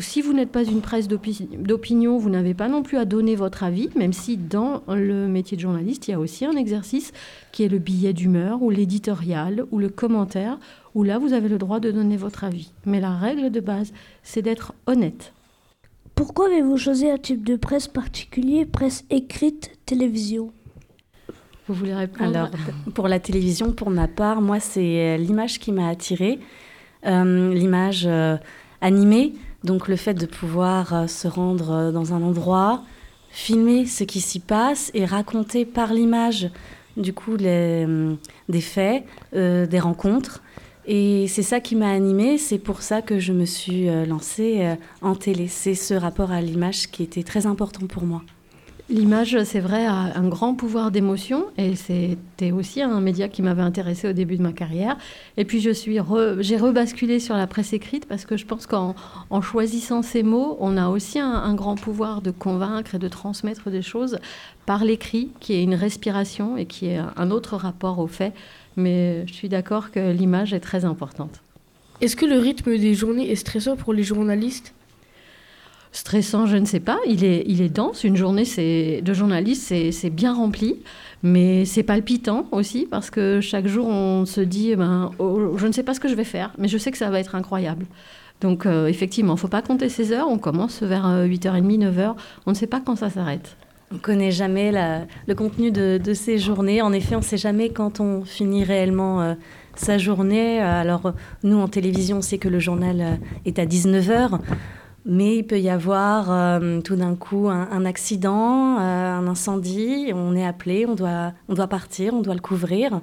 Si 0.00 0.20
vous 0.20 0.34
n'êtes 0.34 0.50
pas 0.50 0.64
une 0.64 0.82
presse 0.82 1.08
d'opinion, 1.08 2.18
vous 2.18 2.28
n'avez 2.28 2.52
pas 2.52 2.68
non 2.68 2.82
plus 2.82 2.98
à 2.98 3.06
donner 3.06 3.36
votre 3.36 3.62
avis, 3.62 3.88
même 3.96 4.12
si 4.12 4.36
dans 4.36 4.82
le 4.86 5.28
métier 5.28 5.56
de 5.56 5.62
journaliste, 5.62 6.08
il 6.08 6.10
y 6.10 6.14
a 6.14 6.20
aussi 6.20 6.44
un 6.44 6.56
exercice 6.56 7.12
qui 7.52 7.62
est 7.62 7.68
le 7.68 7.78
billet 7.78 8.12
d'humeur 8.12 8.60
ou 8.62 8.68
l'éditorial 8.68 9.64
ou 9.70 9.78
le 9.78 9.88
commentaire 9.88 10.58
où 10.94 11.04
là, 11.04 11.18
vous 11.18 11.32
avez 11.32 11.48
le 11.48 11.58
droit 11.58 11.80
de 11.80 11.90
donner 11.90 12.16
votre 12.16 12.44
avis. 12.44 12.72
Mais 12.84 13.00
la 13.00 13.16
règle 13.16 13.50
de 13.50 13.60
base, 13.60 13.92
c'est 14.22 14.42
d'être 14.42 14.74
honnête. 14.86 15.32
Pourquoi 16.18 16.46
avez-vous 16.46 16.76
choisi 16.76 17.08
un 17.08 17.16
type 17.16 17.44
de 17.46 17.54
presse 17.54 17.86
particulier, 17.86 18.66
presse 18.66 19.04
écrite, 19.08 19.70
télévision? 19.86 20.50
Vous 21.68 21.74
voulez 21.74 21.94
répondre? 21.94 22.28
Alors, 22.28 22.50
pour 22.92 23.06
la 23.06 23.20
télévision, 23.20 23.70
pour 23.70 23.88
ma 23.90 24.08
part, 24.08 24.40
moi, 24.40 24.58
c'est 24.58 24.80
euh, 24.80 25.16
l'image 25.16 25.60
qui 25.60 25.70
m'a 25.70 25.88
attirée, 25.88 26.40
euh, 27.06 27.54
l'image 27.54 28.02
euh, 28.04 28.36
animée, 28.80 29.34
donc 29.62 29.86
le 29.86 29.94
fait 29.94 30.14
de 30.14 30.26
pouvoir 30.26 30.92
euh, 30.92 31.06
se 31.06 31.28
rendre 31.28 31.70
euh, 31.70 31.92
dans 31.92 32.12
un 32.12 32.22
endroit, 32.24 32.82
filmer 33.30 33.86
ce 33.86 34.02
qui 34.02 34.20
s'y 34.20 34.40
passe 34.40 34.90
et 34.94 35.04
raconter 35.04 35.64
par 35.64 35.92
l'image, 35.92 36.50
du 36.96 37.12
coup, 37.12 37.36
les, 37.36 37.86
des 38.48 38.60
faits, 38.60 39.04
des 39.32 39.78
rencontres. 39.78 40.42
Et 40.90 41.26
c'est 41.28 41.42
ça 41.42 41.60
qui 41.60 41.76
m'a 41.76 41.90
animée, 41.90 42.38
c'est 42.38 42.58
pour 42.58 42.80
ça 42.80 43.02
que 43.02 43.18
je 43.18 43.34
me 43.34 43.44
suis 43.44 43.90
euh, 43.90 44.06
lancée 44.06 44.60
euh, 44.60 44.74
en 45.02 45.14
télé. 45.14 45.46
C'est 45.46 45.74
ce 45.74 45.92
rapport 45.92 46.32
à 46.32 46.40
l'image 46.40 46.90
qui 46.90 47.02
était 47.02 47.22
très 47.22 47.44
important 47.44 47.86
pour 47.86 48.04
moi. 48.04 48.22
L'image, 48.88 49.36
c'est 49.44 49.60
vrai, 49.60 49.84
a 49.84 50.16
un 50.16 50.26
grand 50.28 50.54
pouvoir 50.54 50.90
d'émotion 50.90 51.44
et 51.58 51.76
c'était 51.76 52.52
aussi 52.52 52.80
un 52.80 53.02
média 53.02 53.28
qui 53.28 53.42
m'avait 53.42 53.60
intéressé 53.60 54.08
au 54.08 54.14
début 54.14 54.38
de 54.38 54.42
ma 54.42 54.54
carrière. 54.54 54.96
Et 55.36 55.44
puis 55.44 55.60
je 55.60 55.68
suis 55.68 55.98
j'ai 56.38 56.56
rebasculé 56.56 57.20
sur 57.20 57.36
la 57.36 57.46
presse 57.46 57.74
écrite 57.74 58.06
parce 58.06 58.24
que 58.24 58.38
je 58.38 58.46
pense 58.46 58.66
qu'en 58.66 58.94
en 59.28 59.42
choisissant 59.42 60.00
ces 60.00 60.22
mots, 60.22 60.56
on 60.58 60.78
a 60.78 60.88
aussi 60.88 61.18
un, 61.18 61.30
un, 61.30 61.54
grand 61.54 61.74
pouvoir 61.74 62.22
de 62.22 62.30
convaincre 62.30 62.94
et 62.94 62.98
de 62.98 63.08
transmettre 63.08 63.68
des 63.68 63.82
choses 63.82 64.18
par 64.64 64.84
l'écrit, 64.84 65.32
qui 65.38 65.52
est 65.52 65.62
une 65.62 65.74
respiration 65.74 66.56
et 66.56 66.64
qui 66.64 66.86
est 66.86 67.00
un 67.14 67.30
autre 67.30 67.58
rapport 67.58 67.98
aux 67.98 68.06
faits 68.06 68.32
mais 68.78 69.26
je 69.26 69.34
suis 69.34 69.48
d'accord 69.48 69.90
que 69.90 70.12
l'image 70.12 70.54
est 70.54 70.60
très 70.60 70.84
importante. 70.84 71.42
Est-ce 72.00 72.16
que 72.16 72.26
le 72.26 72.38
rythme 72.38 72.78
des 72.78 72.94
journées 72.94 73.30
est 73.30 73.36
stressant 73.36 73.76
pour 73.76 73.92
les 73.92 74.04
journalistes? 74.04 74.72
Stressant, 75.90 76.46
je 76.46 76.56
ne 76.56 76.64
sais 76.64 76.80
pas. 76.80 76.98
Il 77.06 77.24
est, 77.24 77.44
il 77.46 77.60
est 77.60 77.68
dense. 77.68 78.04
Une 78.04 78.16
journée 78.16 78.44
de 79.02 79.14
journaliste, 79.14 79.74
c'est 79.90 80.10
bien 80.10 80.32
rempli. 80.34 80.76
Mais 81.22 81.64
c'est 81.64 81.82
palpitant 81.82 82.46
aussi 82.52 82.86
parce 82.88 83.10
que 83.10 83.40
chaque 83.40 83.66
jour, 83.66 83.88
on 83.88 84.24
se 84.24 84.40
dit 84.40 84.76
ben, 84.76 85.10
oh, 85.18 85.56
je 85.56 85.66
ne 85.66 85.72
sais 85.72 85.82
pas 85.82 85.94
ce 85.94 86.00
que 86.00 86.08
je 86.08 86.14
vais 86.14 86.24
faire, 86.24 86.52
mais 86.58 86.68
je 86.68 86.78
sais 86.78 86.92
que 86.92 86.98
ça 86.98 87.10
va 87.10 87.18
être 87.18 87.34
incroyable. 87.34 87.86
Donc, 88.40 88.66
euh, 88.66 88.86
effectivement, 88.86 89.32
il 89.32 89.36
ne 89.36 89.40
faut 89.40 89.48
pas 89.48 89.62
compter 89.62 89.88
ses 89.88 90.12
heures. 90.12 90.28
On 90.28 90.38
commence 90.38 90.82
vers 90.82 91.06
8h30, 91.26 91.82
euh, 91.82 91.90
9h. 91.90 92.14
On 92.46 92.50
ne 92.50 92.54
sait 92.54 92.68
pas 92.68 92.80
quand 92.80 92.94
ça 92.94 93.10
s'arrête. 93.10 93.56
On 93.90 93.94
ne 93.94 94.00
connaît 94.00 94.32
jamais 94.32 94.70
le 94.70 95.34
contenu 95.34 95.70
de, 95.70 96.12
ces 96.12 96.38
journées. 96.38 96.82
En 96.82 96.92
effet, 96.92 97.14
on 97.14 97.20
ne 97.20 97.24
sait 97.24 97.38
jamais 97.38 97.70
quand 97.70 98.00
on 98.00 98.22
finit 98.22 98.62
réellement 98.62 99.22
euh, 99.22 99.34
sa 99.76 99.96
journée. 99.96 100.60
Alors, 100.60 101.14
nous, 101.42 101.56
en 101.58 101.68
télévision, 101.68 102.18
on 102.18 102.22
sait 102.22 102.36
que 102.36 102.48
le 102.48 102.58
journal 102.58 103.00
euh, 103.00 103.14
est 103.46 103.58
à 103.58 103.64
19h. 103.64 104.40
Mais 105.06 105.38
il 105.38 105.44
peut 105.44 105.58
y 105.58 105.70
avoir 105.70 106.30
euh, 106.30 106.82
tout 106.82 106.96
d'un 106.96 107.14
coup 107.14 107.48
un, 107.48 107.84
accident, 107.86 108.76
un 108.76 109.26
incendie. 109.26 110.12
On 110.14 110.36
est 110.36 110.44
appelé, 110.44 110.84
on 110.84 110.94
doit, 110.94 111.32
on 111.48 111.54
doit 111.54 111.68
partir, 111.68 112.12
on 112.12 112.20
doit 112.20 112.34
le 112.34 112.40
couvrir. 112.40 113.00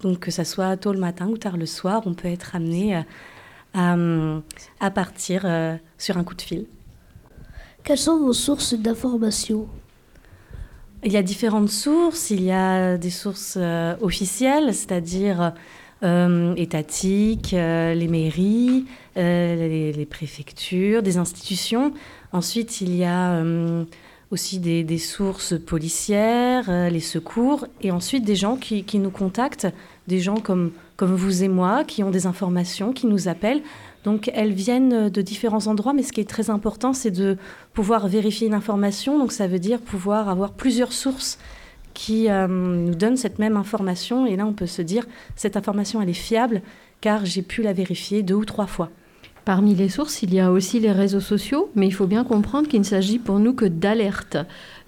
Donc, 0.00 0.18
que 0.18 0.32
ce 0.32 0.42
soit 0.42 0.76
tôt 0.76 0.92
le 0.92 0.98
matin 0.98 1.28
ou 1.28 1.36
tard 1.36 1.56
le 1.56 1.66
soir, 1.66 2.02
on 2.06 2.14
peut 2.14 2.26
être 2.26 2.56
amené 2.56 3.04
à, 3.72 3.96
à 4.80 4.90
partir 4.90 5.46
sur 5.96 6.18
un 6.18 6.24
coup 6.24 6.34
de 6.34 6.42
fil. 6.42 6.66
Quelles 7.84 7.98
sont 7.98 8.18
vos 8.18 8.32
sources 8.32 8.74
d'information 8.74 9.68
il 11.04 11.12
y 11.12 11.16
a 11.16 11.22
différentes 11.22 11.70
sources. 11.70 12.30
Il 12.30 12.42
y 12.42 12.52
a 12.52 12.96
des 12.96 13.10
sources 13.10 13.56
euh, 13.56 13.94
officielles, 14.00 14.74
c'est-à-dire 14.74 15.52
euh, 16.02 16.54
étatiques, 16.56 17.54
euh, 17.54 17.94
les 17.94 18.08
mairies, 18.08 18.86
les, 19.16 20.06
préfectures, 20.08 21.02
des 21.02 21.16
institutions. 21.18 21.92
Ensuite, 22.32 22.80
il 22.80 22.94
y 22.94 23.04
a 23.04 23.42
aussi 24.30 24.60
des, 24.60 24.98
sources 24.98 25.58
policières, 25.58 26.70
les 26.90 27.00
secours, 27.00 27.66
et 27.80 27.90
ensuite 27.90 28.24
des 28.24 28.36
gens 28.36 28.56
qui, 28.56 28.84
qui, 28.84 29.00
nous 29.00 29.10
contactent, 29.10 29.66
des 30.06 30.20
gens 30.20 30.36
comme, 30.36 30.70
comme 30.96 31.16
vous 31.16 31.42
et 31.42 31.48
moi, 31.48 31.82
qui 31.82 32.04
ont 32.04 32.10
des 32.10 32.26
informations, 32.26 32.92
qui 32.92 33.06
nous 33.06 33.26
appellent. 33.26 33.62
Donc 34.04 34.30
elles 34.34 34.52
viennent 34.52 35.08
de 35.08 35.22
différents 35.22 35.66
endroits, 35.66 35.92
mais 35.92 36.02
ce 36.02 36.12
qui 36.12 36.20
est 36.20 36.28
très 36.28 36.50
important, 36.50 36.92
c'est 36.92 37.10
de 37.10 37.36
pouvoir 37.72 38.08
vérifier 38.08 38.46
une 38.46 38.54
information. 38.54 39.18
Donc 39.18 39.32
ça 39.32 39.46
veut 39.46 39.58
dire 39.58 39.80
pouvoir 39.80 40.28
avoir 40.28 40.52
plusieurs 40.52 40.92
sources 40.92 41.38
qui 41.98 42.30
euh, 42.30 42.46
nous 42.46 42.94
donnent 42.94 43.16
cette 43.16 43.40
même 43.40 43.56
information. 43.56 44.24
Et 44.24 44.36
là, 44.36 44.46
on 44.46 44.52
peut 44.52 44.66
se 44.66 44.82
dire, 44.82 45.04
cette 45.34 45.56
information, 45.56 46.00
elle 46.00 46.08
est 46.08 46.12
fiable, 46.12 46.62
car 47.00 47.26
j'ai 47.26 47.42
pu 47.42 47.62
la 47.62 47.72
vérifier 47.72 48.22
deux 48.22 48.36
ou 48.36 48.44
trois 48.44 48.68
fois. 48.68 48.90
Parmi 49.44 49.74
les 49.74 49.88
sources, 49.88 50.22
il 50.22 50.32
y 50.32 50.40
a 50.40 50.52
aussi 50.52 50.78
les 50.78 50.92
réseaux 50.92 51.20
sociaux, 51.20 51.70
mais 51.74 51.86
il 51.86 51.90
faut 51.90 52.06
bien 52.06 52.22
comprendre 52.22 52.68
qu'il 52.68 52.80
ne 52.80 52.84
s'agit 52.84 53.18
pour 53.18 53.40
nous 53.40 53.52
que 53.52 53.64
d'alertes. 53.64 54.36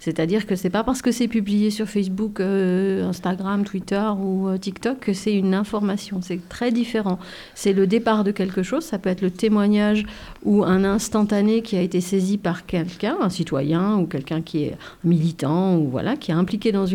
C'est-à-dire 0.01 0.47
que 0.47 0.55
c'est 0.55 0.71
pas 0.71 0.83
parce 0.83 1.03
que 1.03 1.11
c'est 1.11 1.27
publié 1.27 1.69
sur 1.69 1.87
Facebook, 1.87 2.39
euh, 2.39 3.07
Instagram, 3.07 3.63
Twitter 3.63 4.01
ou 4.19 4.47
euh, 4.47 4.57
TikTok 4.57 4.99
que 4.99 5.13
c'est 5.13 5.35
une 5.35 5.53
information. 5.53 6.21
C'est 6.23 6.39
très 6.49 6.71
différent. 6.71 7.19
C'est 7.53 7.71
le 7.71 7.85
départ 7.85 8.23
de 8.23 8.31
quelque 8.31 8.63
chose. 8.63 8.83
Ça 8.83 8.97
peut 8.97 9.11
être 9.11 9.21
le 9.21 9.29
témoignage 9.29 10.07
ou 10.43 10.63
un 10.63 10.83
instantané 10.85 11.61
qui 11.61 11.77
a 11.77 11.81
été 11.81 12.01
saisi 12.01 12.39
par 12.39 12.65
quelqu'un, 12.65 13.15
un 13.21 13.29
citoyen 13.29 13.97
ou 13.97 14.07
quelqu'un 14.07 14.41
qui 14.41 14.63
est 14.63 14.77
militant 15.03 15.77
ou 15.77 15.87
voilà, 15.87 16.17
qui 16.17 16.31
est 16.31 16.33
impliqué 16.33 16.71
dans, 16.71 16.87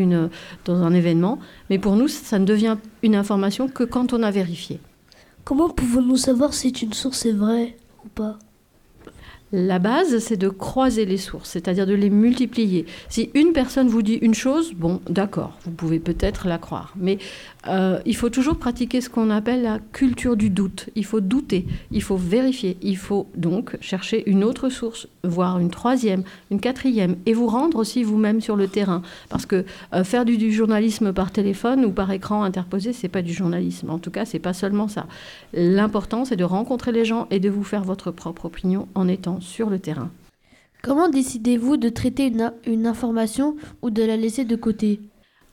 dans 0.64 0.82
un 0.82 0.92
événement. 0.92 1.38
Mais 1.70 1.78
pour 1.78 1.94
nous, 1.94 2.08
ça 2.08 2.40
ne 2.40 2.44
devient 2.44 2.76
une 3.04 3.14
information 3.14 3.68
que 3.68 3.84
quand 3.84 4.14
on 4.14 4.22
a 4.24 4.32
vérifié. 4.32 4.80
Comment 5.44 5.68
pouvons-nous 5.68 6.16
savoir 6.16 6.52
si 6.52 6.70
une 6.70 6.92
source 6.92 7.24
est 7.24 7.30
vraie 7.30 7.76
ou 8.04 8.08
pas? 8.08 8.36
La 9.52 9.78
base, 9.78 10.18
c'est 10.18 10.36
de 10.36 10.48
croiser 10.48 11.04
les 11.04 11.18
sources, 11.18 11.50
c'est-à-dire 11.50 11.86
de 11.86 11.94
les 11.94 12.10
multiplier. 12.10 12.84
Si 13.08 13.30
une 13.34 13.52
personne 13.52 13.88
vous 13.88 14.02
dit 14.02 14.14
une 14.14 14.34
chose, 14.34 14.72
bon, 14.74 15.00
d'accord, 15.08 15.56
vous 15.64 15.70
pouvez 15.70 16.00
peut-être 16.00 16.48
la 16.48 16.58
croire. 16.58 16.92
Mais 16.96 17.18
euh, 17.68 18.00
il 18.06 18.16
faut 18.16 18.30
toujours 18.30 18.56
pratiquer 18.56 19.00
ce 19.00 19.10
qu'on 19.10 19.30
appelle 19.30 19.62
la 19.62 19.78
culture 19.92 20.36
du 20.36 20.50
doute. 20.50 20.88
Il 20.94 21.04
faut 21.04 21.20
douter, 21.20 21.66
il 21.90 22.02
faut 22.02 22.16
vérifier, 22.16 22.76
il 22.82 22.96
faut 22.96 23.26
donc 23.36 23.76
chercher 23.80 24.28
une 24.28 24.44
autre 24.44 24.68
source, 24.68 25.08
voire 25.24 25.58
une 25.58 25.70
troisième, 25.70 26.22
une 26.50 26.60
quatrième, 26.60 27.16
et 27.26 27.32
vous 27.32 27.46
rendre 27.46 27.78
aussi 27.78 28.02
vous-même 28.02 28.40
sur 28.40 28.56
le 28.56 28.68
terrain. 28.68 29.02
Parce 29.28 29.46
que 29.46 29.64
euh, 29.94 30.04
faire 30.04 30.24
du, 30.24 30.36
du, 30.36 30.52
journalisme 30.52 31.12
par 31.12 31.30
téléphone 31.30 31.84
ou 31.84 31.90
par 31.90 32.10
écran 32.10 32.42
interposé, 32.42 32.92
c'est 32.92 33.08
pas 33.08 33.22
du 33.22 33.32
journalisme. 33.32 33.90
En 33.90 33.98
tout 33.98 34.10
cas, 34.10 34.24
c'est 34.24 34.38
pas 34.38 34.54
seulement 34.54 34.88
ça. 34.88 35.06
L'important, 35.52 36.24
c'est 36.24 36.36
de 36.36 36.44
rencontrer 36.44 36.92
les 36.92 37.04
gens 37.04 37.26
et 37.30 37.40
de 37.40 37.50
vous 37.50 37.64
faire 37.64 37.84
votre 37.84 38.10
propre 38.10 38.46
opinion 38.46 38.88
en 38.94 39.08
étant 39.08 39.40
sur 39.40 39.70
le 39.70 39.78
terrain. 39.78 40.10
Comment 40.86 41.08
décidez-vous 41.08 41.78
de 41.78 41.88
traiter 41.88 42.32
une, 42.64 42.86
information 42.86 43.56
ou 43.82 43.90
de 43.90 44.04
la 44.04 44.16
laisser 44.16 44.44
de 44.44 44.54
côté? 44.54 45.00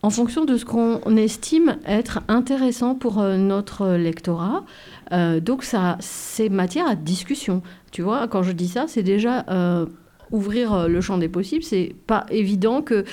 En 0.03 0.09
fonction 0.09 0.43
de 0.43 0.57
ce 0.57 0.65
qu'on 0.65 0.99
estime 1.15 1.77
être 1.87 2.19
intéressant 2.27 2.93
pour 2.93 3.19
euh, 3.19 3.37
notre 3.37 3.95
lectorat. 3.95 4.65
Euh, 5.13 5.39
donc 5.39 5.63
ça, 5.63 5.97
c'est 6.01 6.49
matière 6.49 6.87
à 6.87 6.95
discussion. 6.95 7.63
Tu 7.91 8.01
vois, 8.01 8.27
quand 8.27 8.43
je 8.43 8.51
dis 8.51 8.67
ça, 8.67 8.85
c'est 8.87 9.01
déjà 9.01 9.45
euh, 9.49 9.85
ouvrir 10.31 10.89
le 10.89 10.99
champ 10.99 11.17
des 11.17 11.29
possibles. 11.29 11.63
C'est 11.63 11.95
pas 12.05 12.25
évident 12.29 12.81
que 12.81 13.05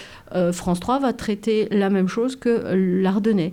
France 0.52 0.80
3 0.80 0.98
va 1.00 1.12
traiter 1.12 1.68
la 1.70 1.90
même 1.90 2.08
chose 2.08 2.34
que 2.34 2.74
l'Ardennais. 2.74 3.52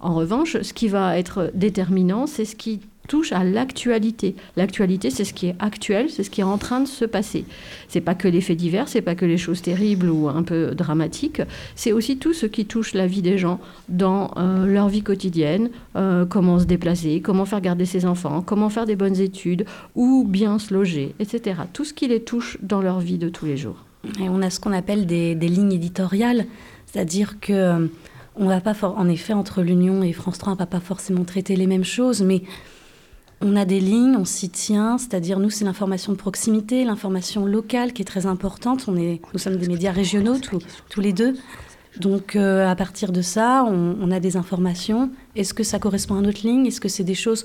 En 0.00 0.14
revanche, 0.14 0.62
ce 0.62 0.72
qui 0.72 0.86
va 0.86 1.18
être 1.18 1.50
déterminant, 1.54 2.26
c'est 2.26 2.44
ce 2.44 2.54
qui 2.54 2.80
touche 3.08 3.32
à 3.32 3.42
l'actualité. 3.42 4.36
L'actualité, 4.56 5.10
c'est 5.10 5.24
ce 5.24 5.34
qui 5.34 5.48
est 5.48 5.56
actuel, 5.58 6.10
c'est 6.10 6.22
ce 6.22 6.30
qui 6.30 6.42
est 6.42 6.44
en 6.44 6.58
train 6.58 6.80
de 6.80 6.86
se 6.86 7.04
passer. 7.04 7.44
C'est 7.88 8.00
pas 8.00 8.14
que 8.14 8.28
les 8.28 8.40
faits 8.40 8.56
divers, 8.56 8.86
c'est 8.86 9.02
pas 9.02 9.16
que 9.16 9.24
les 9.24 9.38
choses 9.38 9.62
terribles 9.62 10.08
ou 10.08 10.28
un 10.28 10.44
peu 10.44 10.74
dramatiques, 10.76 11.42
c'est 11.74 11.90
aussi 11.90 12.18
tout 12.18 12.32
ce 12.32 12.46
qui 12.46 12.66
touche 12.66 12.94
la 12.94 13.08
vie 13.08 13.22
des 13.22 13.38
gens 13.38 13.58
dans 13.88 14.30
euh, 14.36 14.66
leur 14.66 14.88
vie 14.88 15.02
quotidienne, 15.02 15.70
euh, 15.96 16.24
comment 16.24 16.60
se 16.60 16.66
déplacer, 16.66 17.20
comment 17.20 17.46
faire 17.46 17.60
garder 17.60 17.86
ses 17.86 18.06
enfants, 18.06 18.42
comment 18.42 18.68
faire 18.68 18.86
des 18.86 18.96
bonnes 18.96 19.20
études, 19.20 19.64
ou 19.96 20.24
bien 20.24 20.58
se 20.58 20.72
loger, 20.72 21.14
etc. 21.18 21.62
Tout 21.72 21.84
ce 21.84 21.94
qui 21.94 22.06
les 22.06 22.20
touche 22.22 22.58
dans 22.62 22.82
leur 22.82 23.00
vie 23.00 23.18
de 23.18 23.28
tous 23.28 23.46
les 23.46 23.56
jours. 23.56 23.84
Et 24.20 24.28
on 24.28 24.42
a 24.42 24.50
ce 24.50 24.60
qu'on 24.60 24.72
appelle 24.72 25.06
des, 25.06 25.34
lignes 25.34 25.72
éditoriales, 25.72 26.46
c'est-à-dire 26.86 27.40
que 27.40 27.52
euh, 27.52 27.86
on 28.36 28.46
va 28.46 28.60
pas 28.60 28.74
en 28.82 29.08
effet 29.08 29.32
entre 29.32 29.62
l'Union 29.62 30.02
et 30.02 30.12
France 30.12 30.38
3, 30.38 30.52
on 30.52 30.56
va 30.56 30.66
pas 30.66 30.80
forcément 30.80 31.24
traiter 31.24 31.56
les 31.56 31.66
mêmes 31.66 31.84
choses, 31.84 32.22
mais 32.22 32.42
on 33.40 33.56
a 33.56 33.64
des 33.64 33.80
lignes, 33.80 34.16
on 34.16 34.24
s'y 34.24 34.50
tient, 34.50 34.98
c'est-à-dire 34.98 35.38
nous 35.38 35.50
c'est 35.50 35.64
l'information 35.64 36.12
de 36.12 36.18
proximité, 36.18 36.84
l'information 36.84 37.46
locale 37.46 37.92
qui 37.92 38.02
est 38.02 38.04
très 38.04 38.26
importante. 38.26 38.86
On 38.88 38.96
est, 38.96 39.20
nous 39.32 39.38
sommes 39.38 39.56
des 39.56 39.68
médias 39.68 39.92
régionaux 39.92 40.38
tous, 40.38 40.58
tous 40.88 41.00
les 41.00 41.12
deux, 41.12 41.36
donc 42.00 42.36
euh, 42.36 42.68
à 42.68 42.74
partir 42.74 43.12
de 43.12 43.22
ça, 43.22 43.64
on, 43.68 43.96
on 44.00 44.10
a 44.10 44.20
des 44.20 44.36
informations. 44.36 45.10
Est-ce 45.36 45.54
que 45.54 45.62
ça 45.62 45.78
correspond 45.78 46.16
à 46.16 46.20
notre 46.20 46.46
ligne? 46.46 46.66
Est-ce 46.66 46.80
que 46.80 46.88
c'est 46.88 47.04
des 47.04 47.14
choses 47.14 47.44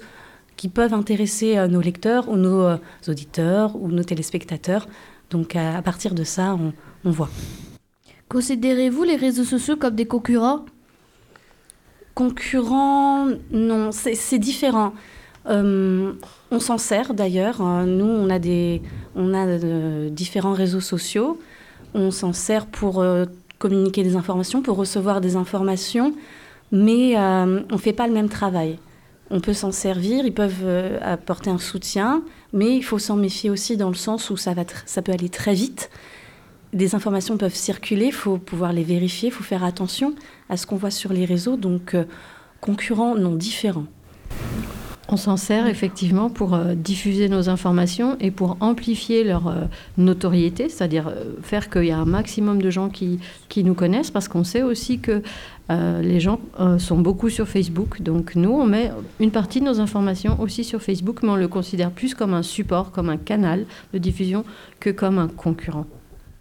qui 0.56 0.68
peuvent 0.70 0.94
intéresser 0.94 1.58
euh, 1.58 1.68
nos 1.68 1.82
lecteurs 1.82 2.30
ou 2.30 2.38
nos 2.38 2.62
euh, 2.62 2.78
auditeurs 3.08 3.76
ou 3.76 3.88
nos 3.88 4.04
téléspectateurs? 4.04 4.88
Donc 5.30 5.56
à, 5.56 5.78
à 5.78 5.82
partir 5.82 6.14
de 6.14 6.24
ça, 6.24 6.56
on, 6.56 6.74
on 7.06 7.12
voit. 7.12 7.30
Considérez-vous 8.30 9.04
les 9.04 9.16
réseaux 9.16 9.44
sociaux 9.44 9.76
comme 9.76 9.96
des 9.96 10.06
concurrents? 10.06 10.66
Concurrents, 12.16 13.28
non, 13.52 13.92
c'est 13.92 14.16
c'est 14.16 14.40
différent. 14.40 14.94
Euh, 15.48 16.14
on 16.52 16.60
s'en 16.60 16.78
sert 16.78 17.14
d'ailleurs. 17.14 17.62
Euh, 17.62 17.86
Nous, 17.86 18.06
on 18.06 18.30
a, 18.30 18.40
des, 18.40 18.82
on 19.16 19.34
a 19.34 19.46
euh, 19.46 20.10
différents 20.10 20.54
réseaux 20.54 20.80
sociaux. 20.80 21.40
On 21.94 22.12
s'en 22.12 22.34
sert 22.34 22.66
pour 22.66 23.02
euh, 23.02 23.26
communiquer 23.60 24.04
des 24.04 24.16
informations, 24.16 24.62
pour 24.62 24.78
recevoir 24.78 25.22
des 25.22 25.36
informations, 25.36 26.14
mais 26.72 27.18
on 27.18 27.66
ne 27.72 27.78
fait 27.78 27.94
pas 27.94 28.08
le 28.08 28.14
même 28.14 28.30
travail. 28.30 28.80
On 29.30 29.40
peut 29.40 29.54
s'en 29.54 29.72
servir, 29.72 30.26
ils 30.26 30.34
peuvent 30.34 30.68
apporter 31.02 31.50
un 31.50 31.60
soutien, 31.60 32.24
mais 32.52 32.76
il 32.76 32.84
faut 32.84 33.00
s'en 33.00 33.16
méfier 33.16 33.50
aussi 33.50 33.78
dans 33.78 33.90
le 33.90 33.96
sens 33.96 34.30
où 34.32 34.38
ça, 34.38 34.54
va 34.54 34.64
ça 34.86 35.02
peut 35.02 35.12
aller 35.12 35.30
très 35.30 35.54
vite. 35.54 35.90
Des 36.74 36.94
informations 36.94 37.38
peuvent 37.38 37.56
circuler, 37.56 38.08
il 38.08 38.14
faut 38.14 38.38
pouvoir 38.38 38.74
les 38.74 38.84
vérifier, 38.84 39.30
il 39.30 39.32
faut 39.32 39.44
faire 39.44 39.64
attention 39.64 40.14
à 40.50 40.58
ce 40.58 40.66
qu'on 40.66 40.76
voit 40.76 40.92
sur 40.92 41.14
les 41.14 41.26
réseaux. 41.26 41.56
Donc, 41.56 41.96
concurrents, 42.60 43.16
non, 43.16 43.36
différents. 43.36 43.86
On 45.10 45.18
s'en 45.18 45.36
sert 45.36 45.68
effectivement 45.68 46.30
pour 46.30 46.54
euh, 46.54 46.76
diffuser 46.76 47.28
nos 47.28 47.50
informations 47.50 48.16
et 48.22 48.32
pour 48.32 48.56
amplifier 48.62 49.26
leur 49.26 49.48
euh, 49.48 49.56
notoriété, 49.98 50.70
c'est-à-dire 50.70 51.10
euh, 51.10 51.34
faire 51.42 51.70
qu'il 51.70 51.86
y 51.86 51.92
a 51.92 51.98
un 51.98 52.06
maximum 52.06 52.62
de 52.62 52.70
gens 52.70 52.88
qui, 52.88 53.20
qui 53.50 53.66
nous 53.66 53.74
connaissent, 53.74 54.12
parce 54.12 54.30
qu'on 54.30 54.46
sait 54.46 54.64
aussi 54.64 55.00
que 55.00 55.22
les 55.70 56.20
gens 56.20 56.40
sont 56.78 57.00
beaucoup 57.00 57.30
sur 57.30 57.48
Facebook. 57.48 58.02
Donc 58.02 58.36
nous, 58.36 58.52
on 58.52 58.66
met 58.66 58.92
une 59.20 59.32
partie 59.32 59.60
de 59.60 59.66
nos 59.66 59.80
informations 59.80 60.40
aussi 60.40 60.64
sur 60.64 60.84
Facebook, 60.84 61.24
mais 61.24 61.30
on 61.30 61.36
le 61.36 61.48
considère 61.48 61.90
plus 61.90 62.14
comme 62.14 62.34
un 62.36 62.44
support, 62.44 62.92
comme 62.92 63.10
un 63.10 63.18
canal 63.18 63.66
de 63.92 63.98
diffusion 63.98 64.44
que 64.80 64.92
comme 64.92 65.18
un 65.18 65.30
concurrent. 65.30 65.88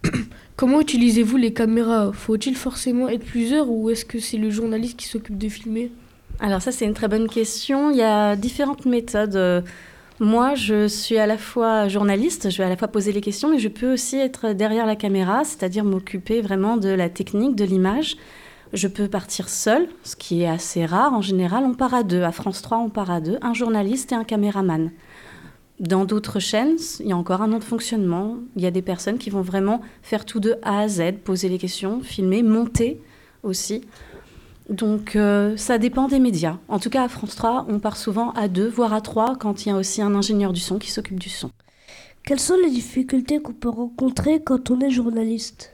Comment 0.55 0.81
utilisez-vous 0.81 1.37
les 1.37 1.53
caméras? 1.53 2.11
Faut-il 2.13 2.55
forcément 2.55 3.09
être 3.09 3.25
plusieurs 3.25 3.69
ou 3.69 3.89
est-ce 3.89 4.05
que 4.05 4.19
c'est 4.19 4.37
le 4.37 4.51
journaliste 4.51 4.97
qui 4.97 5.07
s'occupe 5.07 5.37
de 5.37 5.49
filmer? 5.49 5.89
Alors 6.39 6.61
ça, 6.61 6.71
c'est 6.71 6.85
une 6.85 6.93
très 6.93 7.07
bonne 7.07 7.27
question. 7.27 7.91
Il 7.91 7.97
y 7.97 8.01
a 8.01 8.35
différentes 8.35 8.85
méthodes. 8.85 9.63
Moi, 10.19 10.55
je 10.55 10.87
suis 10.87 11.17
à 11.17 11.25
la 11.25 11.37
fois 11.37 11.87
journaliste, 11.87 12.49
je 12.49 12.57
vais 12.57 12.63
à 12.63 12.69
la 12.69 12.77
fois 12.77 12.87
poser 12.87 13.11
les 13.11 13.21
questions, 13.21 13.49
mais 13.49 13.59
je 13.59 13.67
peux 13.67 13.91
aussi 13.93 14.17
être 14.17 14.53
derrière 14.53 14.85
la 14.85 14.95
caméra, 14.95 15.43
c'est-à-dire 15.43 15.83
m'occuper 15.83 16.41
vraiment 16.41 16.77
de 16.77 16.89
la 16.89 17.09
technique, 17.09 17.55
de 17.55 17.65
l'image. 17.65 18.15
Je 18.73 18.87
peux 18.87 19.07
partir 19.07 19.49
seule, 19.49 19.87
ce 20.03 20.15
qui 20.15 20.43
est 20.43 20.47
assez 20.47 20.85
rare. 20.85 21.13
En 21.13 21.21
général, 21.21 21.63
on 21.65 21.73
part 21.73 21.93
à 21.93 22.03
deux. 22.03 22.21
À 22.21 22.31
France 22.31 22.61
3, 22.61 22.77
on 22.77 22.89
part 22.89 23.11
à 23.11 23.21
deux, 23.21 23.37
un 23.41 23.53
journaliste 23.53 24.11
et 24.11 24.15
un 24.15 24.23
caméraman. 24.23 24.91
Dans 25.79 26.05
d'autres 26.05 26.39
chaînes, 26.39 26.77
il 26.99 27.07
y 27.07 27.11
a 27.11 27.17
encore 27.17 27.41
un 27.41 27.51
autre 27.51 27.65
fonctionnement. 27.65 28.37
Il 28.55 28.61
y 28.61 28.65
a 28.65 28.71
des 28.71 28.81
personnes 28.81 29.17
qui 29.17 29.29
vont 29.29 29.41
vraiment 29.41 29.81
faire 30.03 30.25
tout 30.25 30.39
de 30.39 30.55
A 30.61 30.81
à 30.81 30.87
Z, 30.87 31.13
poser 31.23 31.49
les 31.49 31.57
questions, 31.57 32.01
filmer, 32.01 32.43
monter 32.43 33.01
aussi. 33.41 33.81
Donc 34.69 35.15
euh, 35.15 35.57
ça 35.57 35.77
dépend 35.77 36.07
des 36.07 36.19
médias. 36.19 36.57
En 36.67 36.79
tout 36.79 36.89
cas, 36.89 37.03
à 37.03 37.09
France 37.09 37.35
3, 37.35 37.65
on 37.69 37.79
part 37.79 37.97
souvent 37.97 38.31
à 38.31 38.47
deux, 38.47 38.67
voire 38.67 38.93
à 38.93 39.01
trois, 39.01 39.35
quand 39.35 39.65
il 39.65 39.69
y 39.69 39.71
a 39.71 39.75
aussi 39.75 40.01
un 40.01 40.15
ingénieur 40.15 40.53
du 40.53 40.59
son 40.59 40.79
qui 40.79 40.91
s'occupe 40.91 41.19
du 41.19 41.29
son. 41.29 41.51
Quelles 42.25 42.39
sont 42.39 42.55
les 42.55 42.69
difficultés 42.69 43.41
qu'on 43.41 43.53
peut 43.53 43.69
rencontrer 43.69 44.41
quand 44.41 44.71
on 44.71 44.79
est 44.79 44.89
journaliste? 44.89 45.71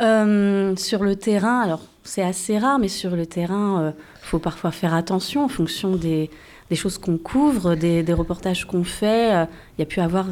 Euh, 0.00 0.74
sur 0.74 1.04
le 1.04 1.14
terrain, 1.14 1.60
alors 1.60 1.82
c'est 2.02 2.22
assez 2.22 2.58
rare, 2.58 2.80
mais 2.80 2.88
sur 2.88 3.14
le 3.14 3.26
terrain, 3.26 3.94
il 3.96 4.26
faut 4.26 4.40
parfois 4.40 4.72
faire 4.72 4.92
attention 4.92 5.44
en 5.44 5.48
fonction 5.48 5.94
des, 5.94 6.30
des 6.70 6.76
choses 6.76 6.98
qu'on 6.98 7.18
couvre, 7.18 7.74
des, 7.74 8.02
des 8.02 8.12
reportages 8.12 8.64
qu'on 8.66 8.84
fait. 8.84 9.34
Euh, 9.34 9.46
Il 9.76 9.80
y 9.80 9.82
a 9.82 9.86
pu 9.86 10.00
avoir 10.00 10.26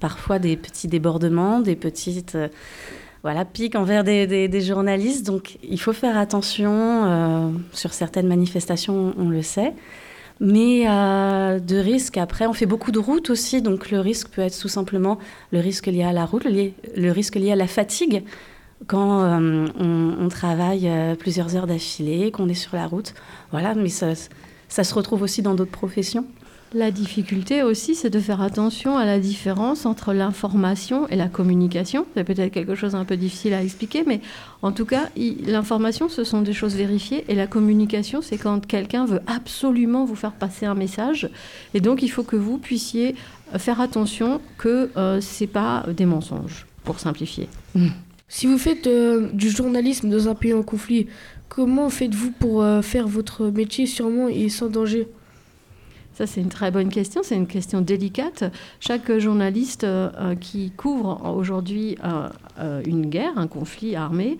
parfois 0.00 0.38
des 0.38 0.56
petits 0.56 0.88
débordements, 0.88 1.60
des 1.60 1.76
petites 1.76 2.34
euh, 2.34 2.48
voilà, 3.24 3.46
piques 3.46 3.74
envers 3.74 4.04
des, 4.04 4.60
journalistes. 4.60 5.26
Donc 5.26 5.56
il 5.62 5.80
faut 5.80 5.94
faire 5.94 6.18
attention 6.18 6.72
euh, 6.72 7.48
sur 7.72 7.94
certaines 7.94 8.28
manifestations, 8.28 9.14
on 9.18 9.30
le 9.30 9.40
sait. 9.40 9.72
Mais 10.40 10.84
euh, 10.86 11.58
de 11.58 11.76
risques, 11.76 12.18
après, 12.18 12.46
on 12.46 12.52
fait 12.52 12.66
beaucoup 12.66 12.92
de 12.92 12.98
routes 12.98 13.30
aussi, 13.30 13.62
donc 13.62 13.90
le 13.90 14.00
risque 14.00 14.28
peut 14.28 14.42
être 14.42 14.58
tout 14.58 14.68
simplement 14.68 15.18
le 15.52 15.60
risque 15.60 15.86
lié 15.86 16.02
à 16.02 16.12
la 16.12 16.26
route, 16.26 16.44
le, 16.44 17.10
risque 17.10 17.36
lié 17.36 17.52
à 17.52 17.56
la 17.56 17.66
fatigue 17.66 18.24
quand 18.88 19.22
euh, 19.22 19.68
on, 19.80 20.28
travaille 20.28 20.90
plusieurs 21.18 21.56
heures 21.56 21.66
d'affilée, 21.66 22.30
qu'on 22.30 22.50
est 22.50 22.54
sur 22.54 22.76
la 22.76 22.86
route. 22.86 23.14
Voilà, 23.52 23.74
mais 23.74 23.88
ça 23.88 24.14
se 24.84 24.94
retrouve 24.94 25.22
aussi 25.22 25.40
dans 25.40 25.54
d'autres 25.54 25.70
professions. 25.70 26.26
La 26.74 26.90
difficulté 26.90 27.62
aussi, 27.62 27.94
c'est 27.94 28.10
de 28.10 28.18
faire 28.18 28.40
attention 28.40 28.98
à 28.98 29.04
la 29.04 29.20
différence 29.20 29.86
entre 29.86 30.12
l'information 30.12 31.06
et 31.06 31.14
la 31.14 31.28
communication. 31.28 32.04
C'est 32.16 32.24
peut-être 32.24 32.52
quelque 32.52 32.74
chose 32.74 32.96
un 32.96 33.04
peu 33.04 33.16
difficile 33.16 33.54
à 33.54 33.62
expliquer, 33.62 34.02
mais 34.04 34.20
en 34.60 34.72
tout 34.72 34.84
cas, 34.84 35.08
l'information, 35.46 36.08
ce 36.08 36.24
sont 36.24 36.42
des 36.42 36.52
choses 36.52 36.74
vérifiées, 36.74 37.24
et 37.28 37.36
la 37.36 37.46
communication, 37.46 38.22
c'est 38.22 38.38
quand 38.38 38.66
quelqu'un 38.66 39.06
veut 39.06 39.20
absolument 39.28 40.04
vous 40.04 40.16
faire 40.16 40.32
passer 40.32 40.66
un 40.66 40.74
message, 40.74 41.30
et 41.74 41.80
donc 41.80 42.02
il 42.02 42.08
faut 42.08 42.24
que 42.24 42.34
vous 42.34 42.58
puissiez 42.58 43.14
euh, 43.54 43.58
faire 43.60 43.80
attention 43.80 44.40
que 44.58 44.90
euh, 44.96 45.20
c'est 45.20 45.46
pas 45.46 45.86
des 45.96 46.06
mensonges, 46.06 46.66
pour 46.82 46.98
simplifier. 46.98 47.48
Si 48.26 48.48
vous 48.48 48.58
faites 48.58 48.88
euh, 48.88 49.28
du 49.32 49.48
journalisme 49.48 50.10
dans 50.10 50.26
un 50.26 50.34
pays 50.34 50.54
en 50.54 50.64
conflit, 50.64 51.06
comment 51.48 51.88
faites-vous 51.88 52.32
pour 52.32 52.64
euh, 52.64 52.82
faire 52.82 53.06
votre 53.06 53.46
métier? 53.46 53.86
Sûrement 53.86 54.26
et 54.26 54.48
sans 54.48 54.68
danger 54.68 55.06
Ça, 56.14 56.28
c'est 56.28 56.40
une 56.40 56.48
très 56.48 56.70
bonne 56.70 56.90
question. 56.90 57.22
C'est 57.24 57.34
une 57.34 57.48
question 57.48 57.80
délicate. 57.80 58.44
Chaque 58.78 59.18
journaliste 59.18 59.82
euh, 59.82 60.10
euh, 60.16 60.34
qui 60.36 60.70
couvre 60.70 61.34
aujourd'hui 61.36 61.98
euh, 62.04 62.82
une 62.86 63.06
guerre, 63.06 63.36
un 63.36 63.48
conflit 63.48 63.96
armé, 63.96 64.38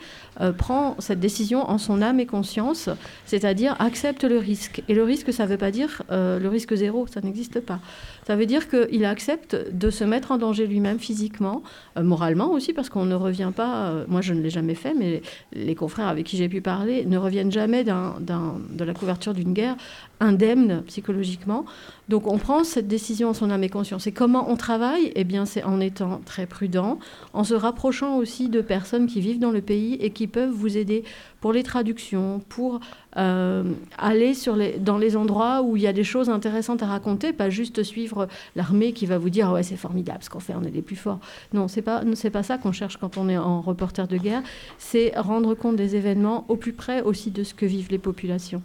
prend 0.56 0.94
cette 1.00 1.18
décision 1.18 1.68
en 1.68 1.78
son 1.78 2.00
âme 2.00 2.20
et 2.20 2.26
conscience, 2.26 2.88
c'est-à-dire 3.26 3.74
accepte 3.80 4.22
le 4.22 4.38
risque. 4.38 4.84
Et 4.88 4.94
le 4.94 5.02
risque, 5.02 5.32
ça 5.32 5.44
ne 5.44 5.48
veut 5.48 5.56
pas 5.56 5.72
dire 5.72 6.02
le 6.10 6.46
risque 6.46 6.74
zéro, 6.74 7.08
ça 7.08 7.20
n'existe 7.20 7.58
pas. 7.58 7.80
Ça 8.26 8.36
veut 8.36 8.46
dire 8.46 8.68
qu'il 8.68 9.04
accepte 9.04 9.56
de 9.72 9.90
se 9.90 10.04
mettre 10.04 10.30
en 10.30 10.38
danger 10.38 10.66
lui-même 10.66 11.00
physiquement, 11.00 11.62
moralement 11.96 12.52
aussi, 12.52 12.72
parce 12.72 12.88
qu'on 12.88 13.04
ne 13.04 13.16
revient 13.16 13.52
pas, 13.54 13.92
moi 14.06 14.20
je 14.20 14.32
ne 14.32 14.40
l'ai 14.40 14.50
jamais 14.50 14.76
fait, 14.76 14.94
mais 14.94 15.22
les 15.52 15.74
confrères 15.74 16.08
avec 16.08 16.26
qui 16.26 16.36
j'ai 16.36 16.48
pu 16.48 16.60
parler 16.60 17.04
ne 17.04 17.18
reviennent 17.18 17.52
jamais 17.52 17.82
de 17.82 18.84
la 18.84 18.94
couverture 18.94 19.34
d'une 19.34 19.52
guerre 19.52 19.76
indemne 20.20 20.82
psychologiquement. 20.86 21.64
Donc 22.08 22.26
on 22.30 22.38
prend 22.38 22.64
cette 22.64 22.86
décision 22.86 23.30
en 23.30 23.34
son 23.34 23.50
âme 23.50 23.64
et 23.64 23.68
conscience. 23.68 24.06
Et 24.06 24.12
comment 24.12 24.50
on 24.50 24.56
travaille? 24.56 25.12
Eh 25.14 25.24
bien 25.24 25.46
c'est 25.46 25.62
en 25.64 25.80
étant 25.80 26.20
très 26.24 26.46
prudent, 26.46 26.98
en 27.32 27.44
se 27.44 27.54
rapprochant 27.54 28.16
aussi 28.16 28.48
de 28.48 28.60
personnes 28.60 29.06
qui 29.06 29.20
vivent 29.20 29.38
dans 29.38 29.50
le 29.50 29.62
pays 29.62 29.94
et 29.94 30.10
qui 30.10 30.26
peuvent 30.26 30.50
vous 30.50 30.76
aider 30.76 31.04
pour 31.40 31.52
les 31.52 31.62
traductions, 31.62 32.40
pour 32.48 32.80
euh, 33.16 33.64
aller 33.98 34.32
dans 34.78 34.98
les 34.98 35.16
endroits 35.16 35.62
où 35.62 35.76
il 35.76 35.82
y 35.82 35.86
a 35.86 35.92
des 35.92 36.04
choses 36.04 36.28
intéressantes 36.28 36.82
à 36.82 36.86
raconter, 36.86 37.32
pas 37.32 37.50
juste 37.50 37.82
suivre 37.82 38.28
l'armée 38.56 38.92
qui 38.92 39.06
va 39.06 39.18
vous 39.18 39.30
dire 39.30 39.50
ouais 39.52 39.62
c'est 39.62 39.76
formidable 39.76 40.22
ce 40.22 40.30
qu'on 40.30 40.40
fait, 40.40 40.54
on 40.54 40.62
est 40.64 40.70
les 40.70 40.82
plus 40.82 40.96
forts. 40.96 41.20
Non, 41.52 41.68
c'est 41.68 41.82
pas 41.82 42.02
pas 42.32 42.42
ça 42.42 42.58
qu'on 42.58 42.72
cherche 42.72 42.96
quand 42.96 43.16
on 43.16 43.28
est 43.28 43.38
en 43.38 43.60
reporter 43.60 44.08
de 44.08 44.16
guerre. 44.16 44.42
C'est 44.78 45.12
rendre 45.16 45.54
compte 45.54 45.76
des 45.76 45.96
événements 45.96 46.44
au 46.48 46.56
plus 46.56 46.72
près 46.72 47.02
aussi 47.02 47.30
de 47.30 47.44
ce 47.44 47.54
que 47.54 47.64
vivent 47.64 47.90
les 47.90 47.98
populations. 47.98 48.62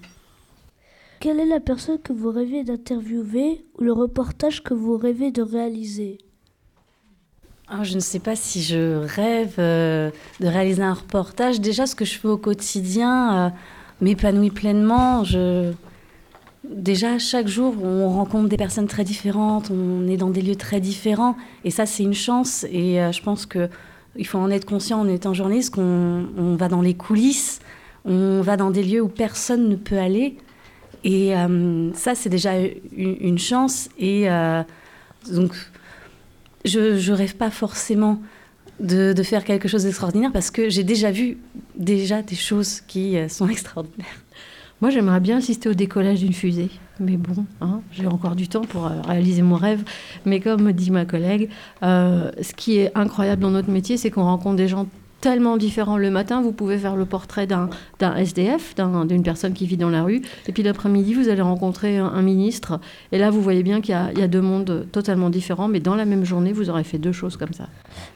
Quelle 1.19 1.41
est 1.41 1.45
la 1.45 1.59
personne 1.59 1.99
que 1.99 2.13
vous 2.13 2.31
rêvez 2.31 2.63
d'interviewer 2.63 3.65
ou 3.77 3.83
le 3.83 3.91
reportage 3.91 4.63
que 4.63 4.73
vous 4.73 4.97
rêvez 4.97 5.31
de 5.31 5.41
réaliser? 5.41 6.17
Alors, 7.67 7.83
je 7.83 7.95
ne 7.95 7.99
sais 7.99 8.19
pas 8.19 8.37
si 8.37 8.63
je 8.63 9.05
rêve 9.05 9.55
euh, 9.59 10.11
de 10.39 10.47
réaliser 10.47 10.81
un 10.81 10.93
reportage. 10.93 11.59
Déjà, 11.59 11.87
ce 11.87 11.93
que 11.93 12.05
je 12.05 12.17
fais 12.17 12.29
au 12.29 12.37
quotidien 12.37 13.47
euh, 13.47 13.49
m'épanouit 13.99 14.49
pleinement. 14.49 15.25
Je... 15.25 15.73
déjà, 16.63 17.19
chaque 17.19 17.49
jour, 17.49 17.75
on 17.83 18.07
rencontre 18.09 18.47
des 18.47 18.55
personnes 18.55 18.87
très 18.87 19.03
différentes, 19.03 19.71
on 19.71 20.07
est 20.07 20.17
dans 20.17 20.29
des 20.29 20.41
lieux 20.41 20.55
très 20.55 20.79
différents. 20.79 21.35
Et 21.65 21.69
ça, 21.69 21.85
c'est 21.85 22.03
une 22.03 22.13
chance. 22.13 22.65
Et 22.71 23.01
euh, 23.01 23.11
je 23.11 23.21
pense 23.21 23.45
qu'il 23.45 24.25
faut 24.25 24.39
en 24.39 24.49
être 24.49 24.65
conscient 24.65 25.01
en 25.01 25.07
étant 25.09 25.33
journaliste 25.33 25.75
qu'on 25.75 26.27
on 26.37 26.55
va 26.55 26.69
dans 26.69 26.81
les 26.81 26.93
coulisses, 26.93 27.59
on 28.05 28.39
va 28.39 28.55
dans 28.55 28.71
des 28.71 28.83
lieux 28.83 29.01
où 29.01 29.09
personne 29.09 29.67
ne 29.67 29.75
peut 29.75 29.97
aller. 29.97 30.37
Et 31.03 31.35
euh, 31.35 31.93
ça, 31.93 32.15
c'est 32.15 32.29
déjà 32.29 32.53
une, 32.95 33.39
chance. 33.39 33.89
Et 33.97 34.29
euh, 34.29 34.63
donc, 35.31 35.53
je 36.65 36.79
ne 36.79 37.15
rêve 37.15 37.35
pas 37.35 37.51
forcément 37.51 38.21
de, 38.79 39.13
faire 39.23 39.43
quelque 39.43 39.67
chose 39.67 39.83
d'extraordinaire 39.83 40.31
parce 40.31 40.51
que 40.51 40.69
j'ai 40.69 40.83
déjà 40.83 41.11
vu 41.11 41.37
déjà 41.75 42.21
des 42.21 42.35
choses 42.35 42.81
qui 42.81 43.17
euh, 43.17 43.27
sont 43.29 43.47
extraordinaires. 43.49 44.07
Moi, 44.81 44.91
j'aimerais 44.91 45.19
bien 45.19 45.37
assister 45.37 45.67
au 45.67 45.73
décollage 45.73 46.19
d'une 46.19 46.33
fusée. 46.33 46.69
Mais 47.01 47.17
bon, 47.17 47.45
hein, 47.59 47.81
j'ai 47.91 48.07
encore 48.07 48.35
du 48.35 48.47
temps 48.47 48.61
pour 48.61 48.85
réaliser 48.85 49.41
mon 49.41 49.55
rêve. 49.55 49.83
Mais 50.25 50.39
comme 50.39 50.71
dit 50.71 50.89
ma 50.89 51.03
collègue, 51.03 51.49
ce 51.81 52.53
qui 52.55 52.77
est 52.77 52.91
incroyable 52.95 53.41
dans 53.41 53.51
notre 53.51 53.69
métier, 53.69 53.97
c'est 53.97 54.09
qu'on 54.09 54.23
rencontre 54.23 54.55
des 54.55 54.69
gens 54.69 54.87
tellement 55.21 55.57
différents. 55.57 55.97
Le 55.97 56.09
matin, 56.09 56.41
vous 56.41 56.51
pouvez 56.51 56.77
faire 56.77 56.95
le 56.95 57.05
portrait 57.05 57.47
d'un 57.47 57.69
SDF, 58.15 58.75
d'un- 58.75 59.05
d'une 59.05 59.23
personne 59.23 59.53
qui 59.53 59.65
vit 59.65 59.77
dans 59.77 59.89
la 59.89 60.03
rue. 60.03 60.21
Et 60.47 60.51
puis 60.51 60.63
l'après-midi, 60.63 61.13
vous 61.13 61.29
allez 61.29 61.41
rencontrer 61.41 61.97
un, 61.97 62.21
ministre. 62.21 62.79
Et 63.11 63.17
là, 63.17 63.29
vous 63.29 63.41
voyez 63.41 63.63
bien 63.63 63.81
qu'il 63.81 63.93
y, 63.95 64.21
a- 64.21 64.27
deux 64.27 64.41
mondes 64.41 64.87
totalement 64.91 65.29
différents. 65.29 65.67
Mais 65.67 65.79
dans 65.79 65.95
la 65.95 66.05
même 66.05 66.25
journée, 66.25 66.53
vous 66.53 66.69
aurez 66.69 66.83
fait 66.83 66.97
deux 66.97 67.11
choses 67.11 67.37
comme 67.37 67.53
ça. 67.53 67.67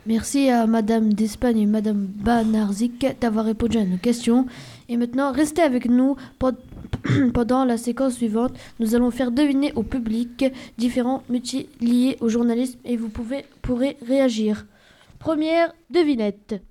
Merci 0.06 0.50
à 0.50 0.66
Madame 0.68 1.13
d'Espagne 1.13 1.60
et 1.60 1.66
Madame 1.66 2.06
Banarzik 2.06 3.06
d'avoir 3.20 3.46
répondu 3.46 3.78
à 3.78 3.86
nos 3.86 3.98
questions. 3.98 4.46
Et 4.89 4.98
maintenant, 4.98 5.32
restez 5.32 5.62
avec 5.62 5.88
nous 5.89 6.16
pen- 6.39 6.56
pendant 7.34 7.66
la 7.66 7.78
séquence 7.78 8.13
suivante. 8.16 8.54
Nous 8.80 8.96
allons 8.96 9.12
faire 9.12 9.32
deviner 9.32 9.74
au 9.76 9.84
public 9.84 10.46
différents 10.78 11.24
métiers 11.30 11.68
liés 11.82 12.18
au 12.22 12.30
journalisme 12.30 12.80
et 12.86 12.98
vous 12.98 13.10
pouvez, 13.10 13.46
pourrez 13.62 13.98
réagir. 14.08 14.66
Première 15.20 15.74
devinette. 15.89 16.62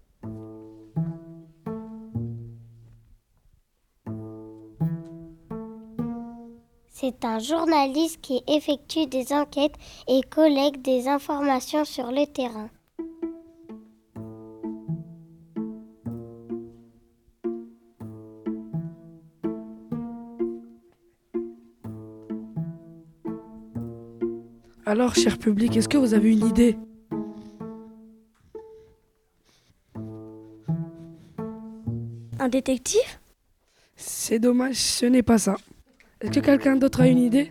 C'est 7.05 7.25
un 7.25 7.41
journaliste 7.41 8.21
qui 8.21 8.45
effectue 8.47 9.07
des 9.07 9.33
enquêtes 9.33 9.75
et 10.07 10.21
collecte 10.23 10.83
des 10.83 11.09
informations 11.09 11.85
sur 11.85 12.13
le 12.13 12.27
terrain. 12.27 12.71
Alors, 24.87 25.17
cher 25.17 25.39
public, 25.39 25.77
est-ce 25.77 25.89
que 25.89 25.99
vous 25.99 26.15
avez 26.15 26.31
une 26.31 26.47
idée? 26.47 26.79
Un 32.39 32.49
détective? 32.49 33.01
C'est 33.97 34.39
dommage, 34.39 34.77
ce 34.77 35.07
n'est 35.07 35.25
pas 35.25 35.39
ça. 35.39 35.57
Est-ce 36.23 36.31
que 36.31 36.41
quelqu'un 36.41 36.77
d'autre 36.77 37.01
a 37.01 37.09
une 37.09 37.19
idée? 37.19 37.51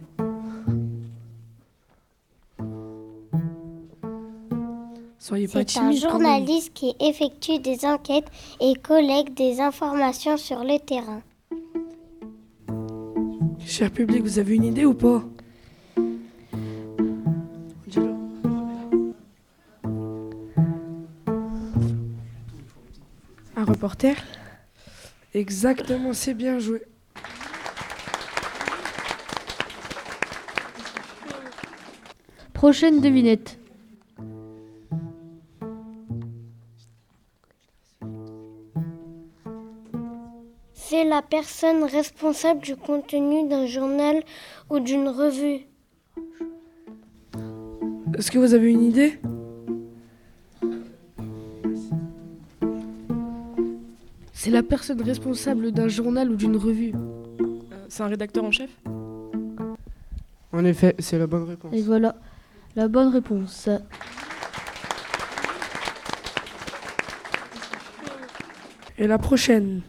Soyez 5.19 5.47
pas 5.47 5.53
C'est 5.53 5.59
un 5.59 5.89
timide 5.89 6.01
quand 6.03 6.19
même. 6.19 6.27
journaliste 6.27 6.73
qui 6.73 6.95
effectue 6.99 7.59
des 7.59 7.85
enquêtes 7.85 8.27
et 8.59 8.73
collecte 8.75 9.37
des 9.37 9.59
informations 9.61 10.37
sur 10.37 10.63
le 10.63 10.79
terrain. 10.79 11.21
Cher 13.65 13.91
public, 13.91 14.23
vous 14.23 14.39
avez 14.39 14.55
une 14.55 14.63
idée 14.65 14.85
ou 14.85 14.93
pas? 14.93 15.23
Un 23.55 23.65
reporter? 23.65 24.15
Exactement, 25.33 26.13
c'est 26.13 26.33
bien 26.33 26.59
joué. 26.59 26.81
Prochaine 32.61 33.01
devinette. 33.01 33.57
C'est 40.73 41.03
la 41.03 41.23
personne 41.23 41.83
responsable 41.85 42.61
du 42.61 42.75
contenu 42.75 43.49
d'un 43.49 43.65
journal 43.65 44.21
ou 44.69 44.79
d'une 44.79 45.07
revue. 45.07 45.65
Est-ce 48.15 48.29
que 48.29 48.37
vous 48.37 48.53
avez 48.53 48.69
une 48.69 48.83
idée? 48.83 49.19
C'est 54.33 54.51
la 54.51 54.61
personne 54.61 55.01
responsable 55.01 55.71
d'un 55.71 55.87
journal 55.87 56.29
ou 56.29 56.35
d'une 56.35 56.57
revue. 56.57 56.93
C'est 57.89 58.03
un 58.03 58.07
rédacteur 58.07 58.43
en 58.43 58.51
chef? 58.51 58.69
En 60.53 60.63
effet, 60.63 60.93
c'est 60.99 61.17
la 61.17 61.25
bonne 61.25 61.45
réponse. 61.45 61.73
Et 61.73 61.81
voilà 61.81 62.15
la 62.75 62.87
bonne 62.87 63.09
réponse. 63.09 63.69
Et 68.97 69.07
la 69.07 69.17
prochaine 69.17 69.81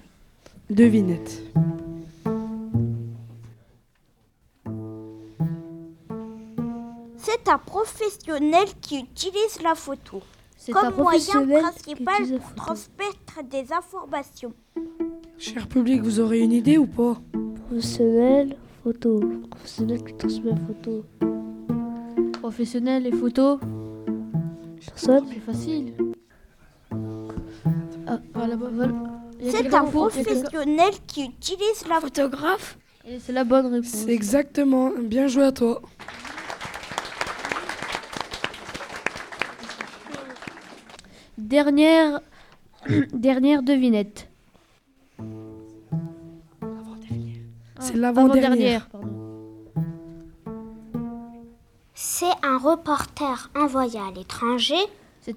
devinette. 0.70 1.42
C'est 7.16 7.48
un 7.48 7.58
professionnel 7.58 8.66
qui 8.80 9.00
utilise 9.00 9.60
la 9.62 9.74
photo 9.74 10.22
comme 10.72 10.94
moyen 10.94 11.46
principal 11.46 12.38
pour 12.38 12.54
transmettre 12.54 13.42
des 13.50 13.72
informations. 13.72 14.52
Cher 15.38 15.66
public, 15.66 16.02
vous 16.02 16.20
aurez 16.20 16.40
une 16.40 16.52
idée 16.52 16.78
ou 16.78 16.86
pas? 16.86 17.20
Professionnel, 17.66 18.56
photo. 18.84 19.20
Professionnel 19.50 20.04
qui 20.04 20.14
transmet 20.14 20.50
la 20.50 20.56
photo. 20.56 21.04
Professionnel 22.42 23.06
et 23.06 23.12
photo. 23.12 23.60
Personne 24.84 25.26
C'est 25.32 25.38
facile. 25.38 25.94
Ah, 28.04 28.18
voilà. 28.34 28.56
C'est 29.48 29.72
un 29.72 29.84
professionnel 29.84 30.90
qui 31.06 31.26
utilise 31.26 31.86
la 31.88 32.00
photographe. 32.00 32.76
Et 33.06 33.20
c'est 33.20 33.32
la 33.32 33.44
bonne 33.44 33.66
réponse. 33.66 33.90
C'est 33.90 34.12
exactement. 34.12 34.90
Bien 34.90 35.28
joué 35.28 35.44
à 35.44 35.52
toi. 35.52 35.82
Dernière, 41.38 42.20
dernière 43.12 43.62
devinette. 43.62 44.28
C'est 47.78 47.94
l'avant-dernière. 47.94 48.88
C'est 52.22 52.46
un 52.46 52.56
reporter 52.56 53.50
envoyé 53.56 53.98
à 53.98 54.12
l'étranger 54.14 54.76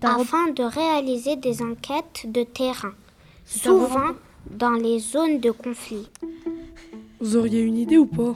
afin 0.04 0.52
de 0.52 0.62
réaliser 0.62 1.36
des 1.36 1.64
enquêtes 1.64 2.28
de 2.32 2.44
terrain, 2.44 2.92
souvent 3.44 4.12
dans 4.52 4.74
les 4.74 5.00
zones 5.00 5.40
de 5.40 5.50
conflit. 5.50 6.08
Vous 7.20 7.38
auriez 7.38 7.62
une 7.62 7.78
idée 7.78 7.98
ou 7.98 8.06
pas? 8.06 8.36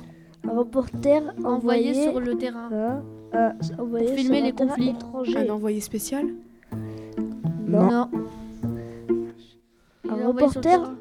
Un 0.50 0.58
reporter 0.58 1.22
Envoyé 1.44 1.92
envoyé, 1.92 1.94
sur 1.94 2.20
le 2.20 2.38
terrain. 2.40 3.04
un- 3.34 3.52
envoyé 3.78 4.08
Pour 4.08 4.16
filmer 4.16 4.38
sur 4.38 4.46
les 4.46 4.52
conflits. 4.54 4.96
Un 5.38 5.50
envoyé 5.54 5.80
spécial? 5.80 6.26
Non. 7.68 7.84
Non. 7.92 8.10
Un 10.10 10.28
reporter, 10.28 10.92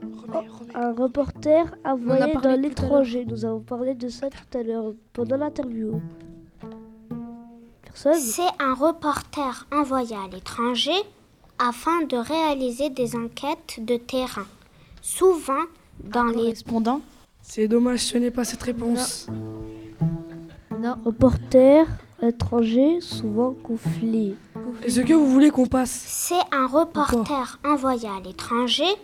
un 0.74 0.92
reporter 0.92 1.74
envoyé 1.82 2.34
dans 2.42 2.61
l'étranger. 2.61 3.24
Nous 3.26 3.46
avons 3.46 3.61
parlé 3.61 3.94
de 3.94 4.08
ça 4.08 4.28
tout 4.28 4.58
à 4.58 4.62
l'heure 4.62 4.92
pendant 5.14 5.38
l'interview. 5.38 6.02
Personne 8.02 8.20
C'est 8.20 8.62
un 8.62 8.74
reporter 8.74 9.66
envoyé 9.72 10.14
à 10.14 10.28
l'étranger 10.30 10.92
afin 11.58 12.04
de 12.04 12.16
réaliser 12.16 12.90
des 12.90 13.16
enquêtes 13.16 13.80
de 13.80 13.96
terrain, 13.96 14.46
souvent 15.02 15.64
dans 16.04 16.26
les 16.26 16.34
Correspondant 16.34 17.00
C'est 17.42 17.66
dommage, 17.66 18.00
ce 18.00 18.18
n'est 18.18 18.30
pas 18.30 18.44
cette 18.44 18.62
réponse. 18.62 19.26
Non. 20.78 20.94
Reporter 21.04 21.87
étranger, 22.22 23.00
souvent 23.00 23.54
conflit. 23.64 24.37
Est-ce 24.84 25.00
que 25.00 25.14
vous 25.14 25.26
voulez 25.26 25.50
qu'on 25.50 25.66
passe 25.66 25.90
C'est 25.90 26.34
un 26.52 26.68
reporter 26.68 27.58
envoyé 27.64 28.08
à 28.08 28.20
l'étranger 28.20 28.94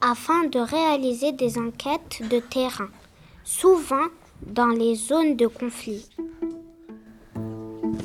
afin 0.00 0.44
de 0.44 0.58
réaliser 0.58 1.32
des 1.32 1.58
enquêtes 1.58 2.22
de 2.30 2.38
terrain, 2.38 2.88
souvent 3.44 4.06
dans 4.46 4.68
les 4.68 4.94
zones 4.94 5.36
de 5.36 5.46
conflit. 5.46 6.08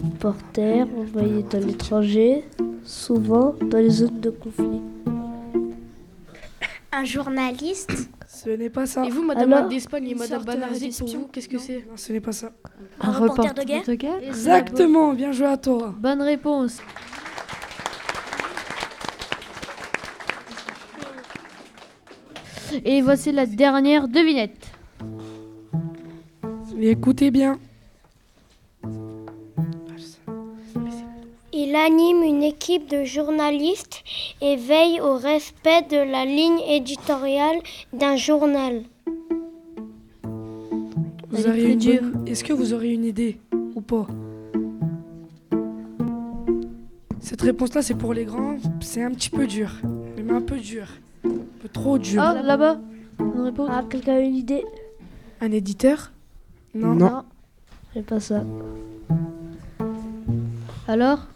Reporter 0.01 0.87
envoyé 0.97 1.43
dans 1.43 1.59
l'étranger, 1.65 2.43
souvent 2.83 3.55
dans 3.61 3.77
les 3.77 3.89
zones 3.89 4.19
de 4.19 4.29
conflit. 4.29 4.81
Un 6.91 7.05
journaliste 7.05 8.09
Ce 8.27 8.49
n'est 8.49 8.69
pas 8.69 8.85
ça. 8.85 9.05
Et 9.05 9.09
vous, 9.09 9.23
Madame 9.23 9.51
Alors 9.53 9.69
d'Espagne 9.69 10.09
et 10.09 10.15
Madame 10.15 10.41
sorte, 10.43 10.49
euh, 10.49 10.59
Banarzi, 10.59 10.89
pour 10.97 11.07
vous, 11.07 11.27
qu'est-ce 11.27 11.49
que 11.49 11.57
c'est 11.57 11.85
Non, 11.89 11.95
ce 11.97 12.13
n'est 12.13 12.21
pas 12.21 12.31
ça. 12.31 12.51
Un 12.99 13.11
reporter 13.11 13.53
de 13.53 13.95
guerre 13.95 14.19
Exactement, 14.21 15.13
bien 15.13 15.31
joué 15.31 15.47
à 15.47 15.57
toi. 15.57 15.93
Bonne 15.97 16.21
réponse. 16.21 16.79
Et 22.85 23.01
voici 23.01 23.31
la 23.31 23.45
dernière 23.45 24.07
devinette. 24.07 24.71
Écoutez 26.79 27.31
bien. 27.31 27.59
Il 31.55 31.75
anime 31.75 32.23
une 32.23 32.41
équipe 32.41 32.89
de 32.89 33.03
journalistes 33.03 34.03
et 34.41 34.55
veille 34.55 34.99
au 34.99 35.13
respect 35.17 35.83
de 35.83 35.97
la 35.97 36.25
ligne 36.25 36.59
éditoriale 36.67 37.57
d'un 37.93 38.15
journal. 38.15 38.81
Vous 41.29 41.47
une 41.47 41.77
bonne- 41.77 42.27
Est-ce 42.27 42.43
que 42.43 42.53
vous 42.53 42.73
aurez 42.73 42.91
une 42.91 43.05
idée 43.05 43.37
ou 43.75 43.81
pas? 43.81 44.07
Cette 47.19 47.41
réponse-là, 47.41 47.83
c'est 47.83 47.93
pour 47.93 48.15
les 48.15 48.25
grands. 48.25 48.57
C'est 48.81 49.03
un 49.03 49.11
petit 49.11 49.29
peu 49.29 49.45
dur. 49.45 49.71
Même 50.17 50.31
un 50.31 50.41
peu 50.41 50.57
dur. 50.57 50.87
Un 51.23 51.29
peu 51.61 51.69
trop 51.71 51.99
dur. 51.99 52.19
Ah, 52.21 52.41
là-bas. 52.41 52.79
Réponse. 53.19 53.69
Ah, 53.71 53.83
quelqu'un 53.87 54.15
a 54.15 54.19
une 54.19 54.35
idée? 54.35 54.63
Un 55.39 55.51
éditeur? 55.51 56.11
Non. 56.73 56.95
Non. 56.95 57.23
C'est 57.93 58.05
pas 58.05 58.19
ça. 58.19 58.43
Alors? 60.87 61.27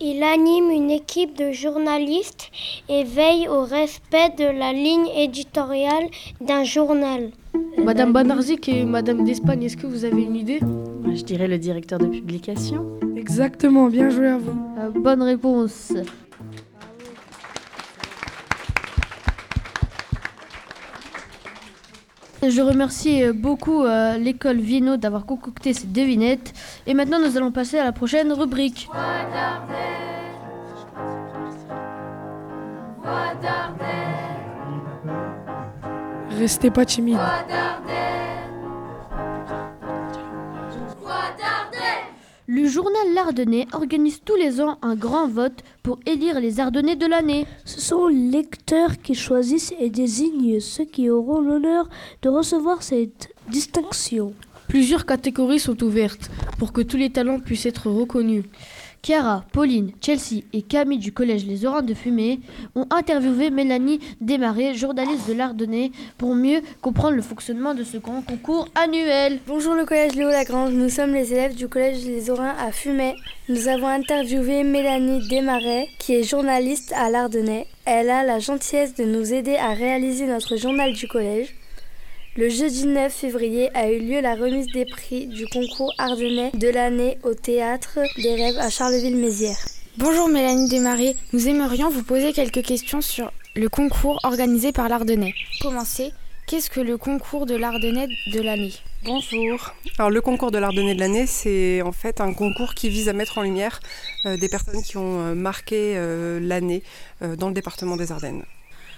Il 0.00 0.22
anime 0.22 0.70
une 0.70 0.90
équipe 0.90 1.36
de 1.36 1.50
journalistes 1.52 2.50
et 2.88 3.04
veille 3.04 3.48
au 3.48 3.62
respect 3.62 4.30
de 4.38 4.44
la 4.44 4.72
ligne 4.72 5.08
éditoriale 5.16 6.08
d'un 6.40 6.64
journal. 6.64 7.30
Madame 7.82 8.12
Banarzik 8.12 8.68
et 8.68 8.84
Madame 8.84 9.24
d'Espagne, 9.24 9.62
est-ce 9.64 9.76
que 9.76 9.86
vous 9.86 10.04
avez 10.04 10.22
une 10.22 10.36
idée? 10.36 10.60
Je 11.14 11.22
dirais 11.22 11.48
le 11.48 11.58
directeur 11.58 11.98
de 11.98 12.06
publication. 12.06 12.86
Exactement, 13.16 13.88
bien 13.88 14.10
joué 14.10 14.28
à 14.28 14.38
vous. 14.38 14.58
Euh, 14.78 14.90
Bonne 14.90 15.22
réponse. 15.22 15.92
Je 22.50 22.60
remercie 22.60 23.24
euh, 23.24 23.32
beaucoup 23.32 23.84
euh, 23.84 24.18
l'école 24.18 24.58
Vieno 24.58 24.96
d'avoir 24.96 25.24
concocté 25.24 25.72
ces 25.72 25.86
devinettes. 25.86 26.52
Et 26.86 26.94
maintenant, 26.94 27.18
nous 27.18 27.36
allons 27.36 27.52
passer 27.52 27.78
à 27.78 27.84
la 27.84 27.92
prochaine 27.92 28.32
rubrique. 28.32 28.88
Restez 36.38 36.70
pas 36.70 36.84
timide. 36.84 37.18
Le 42.46 42.66
journal 42.66 43.14
L'Ardennais 43.14 43.66
organise 43.72 44.20
tous 44.22 44.36
les 44.36 44.60
ans 44.60 44.76
un 44.82 44.96
grand 44.96 45.26
vote 45.26 45.64
pour 45.82 45.98
élire 46.04 46.40
les 46.40 46.60
Ardennais 46.60 46.94
de 46.94 47.06
l'année. 47.06 47.46
Ce 47.64 47.80
sont 47.80 48.06
les 48.06 48.30
lecteurs 48.30 49.00
qui 49.00 49.14
choisissent 49.14 49.72
et 49.80 49.88
désignent 49.88 50.60
ceux 50.60 50.84
qui 50.84 51.08
auront 51.08 51.40
l'honneur 51.40 51.88
de 52.20 52.28
recevoir 52.28 52.82
cette 52.82 53.34
distinction. 53.48 54.34
Plusieurs 54.68 55.06
catégories 55.06 55.58
sont 55.58 55.82
ouvertes 55.82 56.30
pour 56.58 56.74
que 56.74 56.82
tous 56.82 56.98
les 56.98 57.08
talents 57.08 57.40
puissent 57.40 57.64
être 57.64 57.88
reconnus. 57.88 58.44
Chiara, 59.04 59.44
Pauline, 59.52 59.92
Chelsea 60.00 60.44
et 60.54 60.62
Camille 60.62 60.96
du 60.96 61.12
collège 61.12 61.44
Les 61.44 61.66
Orins 61.66 61.82
de 61.82 61.92
Fumée 61.92 62.40
ont 62.74 62.86
interviewé 62.88 63.50
Mélanie 63.50 64.00
Desmarais, 64.22 64.72
journaliste 64.72 65.28
de 65.28 65.34
l'Ardennais, 65.34 65.92
pour 66.16 66.34
mieux 66.34 66.62
comprendre 66.80 67.14
le 67.14 67.20
fonctionnement 67.20 67.74
de 67.74 67.84
ce 67.84 67.98
grand 67.98 68.22
concours 68.22 68.66
annuel. 68.74 69.40
Bonjour 69.46 69.74
le 69.74 69.84
collège 69.84 70.14
Léo 70.14 70.30
Lagrange, 70.30 70.72
nous 70.72 70.88
sommes 70.88 71.12
les 71.12 71.34
élèves 71.34 71.54
du 71.54 71.68
collège 71.68 72.06
Les 72.06 72.30
Orins 72.30 72.54
à 72.58 72.72
Fumay. 72.72 73.14
Nous 73.50 73.68
avons 73.68 73.88
interviewé 73.88 74.64
Mélanie 74.64 75.28
Desmarais, 75.28 75.86
qui 75.98 76.14
est 76.14 76.22
journaliste 76.22 76.94
à 76.96 77.10
l'Ardennais. 77.10 77.66
Elle 77.84 78.08
a 78.08 78.24
la 78.24 78.38
gentillesse 78.38 78.94
de 78.94 79.04
nous 79.04 79.34
aider 79.34 79.56
à 79.56 79.74
réaliser 79.74 80.26
notre 80.26 80.56
journal 80.56 80.94
du 80.94 81.06
collège. 81.08 81.54
Le 82.36 82.48
jeudi 82.48 82.88
9 82.88 83.12
février 83.14 83.70
a 83.74 83.88
eu 83.92 84.00
lieu 84.00 84.20
la 84.20 84.34
remise 84.34 84.66
des 84.72 84.84
prix 84.86 85.28
du 85.28 85.46
concours 85.46 85.94
ardennais 85.98 86.50
de 86.52 86.66
l'année 86.66 87.16
au 87.22 87.32
théâtre 87.32 88.00
des 88.16 88.34
rêves 88.34 88.58
à 88.58 88.70
Charleville-Mézières. 88.70 89.64
Bonjour 89.98 90.28
Mélanie 90.28 90.68
Desmarais, 90.68 91.14
nous 91.32 91.46
aimerions 91.46 91.90
vous 91.90 92.02
poser 92.02 92.32
quelques 92.32 92.62
questions 92.62 93.00
sur 93.00 93.30
le 93.54 93.68
concours 93.68 94.18
organisé 94.24 94.72
par 94.72 94.88
l'Ardennais. 94.88 95.32
Commencez, 95.62 96.10
qu'est-ce 96.48 96.70
que 96.70 96.80
le 96.80 96.98
concours 96.98 97.46
de 97.46 97.54
l'Ardennais 97.54 98.08
de 98.32 98.40
l'année? 98.40 98.72
Bonjour. 99.04 99.72
Alors 99.98 100.10
le 100.10 100.20
concours 100.20 100.50
de 100.50 100.58
l'Ardennais 100.58 100.96
de 100.96 101.00
l'année, 101.00 101.28
c'est 101.28 101.82
en 101.82 101.92
fait 101.92 102.20
un 102.20 102.32
concours 102.32 102.74
qui 102.74 102.88
vise 102.88 103.08
à 103.08 103.12
mettre 103.12 103.38
en 103.38 103.42
lumière 103.42 103.78
euh, 104.26 104.36
des 104.36 104.48
personnes 104.48 104.82
qui 104.82 104.96
ont 104.96 105.20
euh, 105.20 105.34
marqué 105.36 105.94
euh, 105.94 106.40
l'année 106.42 106.82
euh, 107.22 107.36
dans 107.36 107.46
le 107.46 107.54
département 107.54 107.96
des 107.96 108.10
Ardennes. 108.10 108.42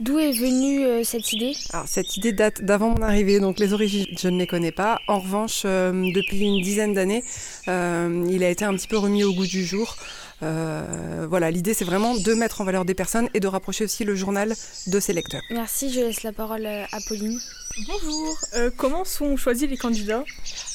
D'où 0.01 0.19
est 0.19 0.33
venue 0.33 0.85
euh, 0.85 1.05
cette 1.05 1.33
idée? 1.33 1.55
Alors 1.73 1.89
cette 1.89 2.17
idée 2.19 2.33
date 2.33 2.63
d'avant 2.63 2.91
mon 2.91 3.03
arrivée, 3.03 3.41
donc 3.41 3.59
les 3.59 3.73
origines 3.73 4.07
je 4.19 4.29
ne 4.29 4.39
les 4.39 4.47
connais 4.47 4.73
pas. 4.73 5.01
En 5.09 5.21
revanche, 5.21 5.63
euh, 5.65 5.93
depuis 6.15 6.41
une 6.41 6.61
dizaine 6.61 6.93
d'années, 6.93 7.25
euh, 7.69 8.27
il 8.31 8.45
a 8.45 8.51
été 8.51 8.65
un 8.65 8.75
petit 8.75 8.89
peu 8.89 8.99
remis 8.99 9.25
au 9.25 9.33
goût 9.33 9.47
du 9.47 9.65
jour. 9.65 9.97
Voilà, 10.41 11.51
l'idée 11.51 11.73
c'est 11.73 11.87
vraiment 11.87 12.15
de 12.15 12.35
mettre 12.35 12.61
en 12.61 12.65
valeur 12.65 12.85
des 12.85 12.95
personnes 12.95 13.29
et 13.33 13.41
de 13.41 13.49
rapprocher 13.49 13.85
aussi 13.85 14.05
le 14.05 14.15
journal 14.15 14.55
de 14.87 15.01
ses 15.01 15.15
lecteurs. 15.15 15.41
Merci, 15.51 15.91
je 15.91 16.01
laisse 16.01 16.23
la 16.23 16.33
parole 16.33 16.67
à 16.67 16.99
Pauline. 17.09 17.41
Bonjour, 17.85 18.39
Euh, 18.55 18.71
comment 18.75 19.05
sont 19.05 19.37
choisis 19.37 19.69
les 19.69 19.77
candidats 19.77 20.25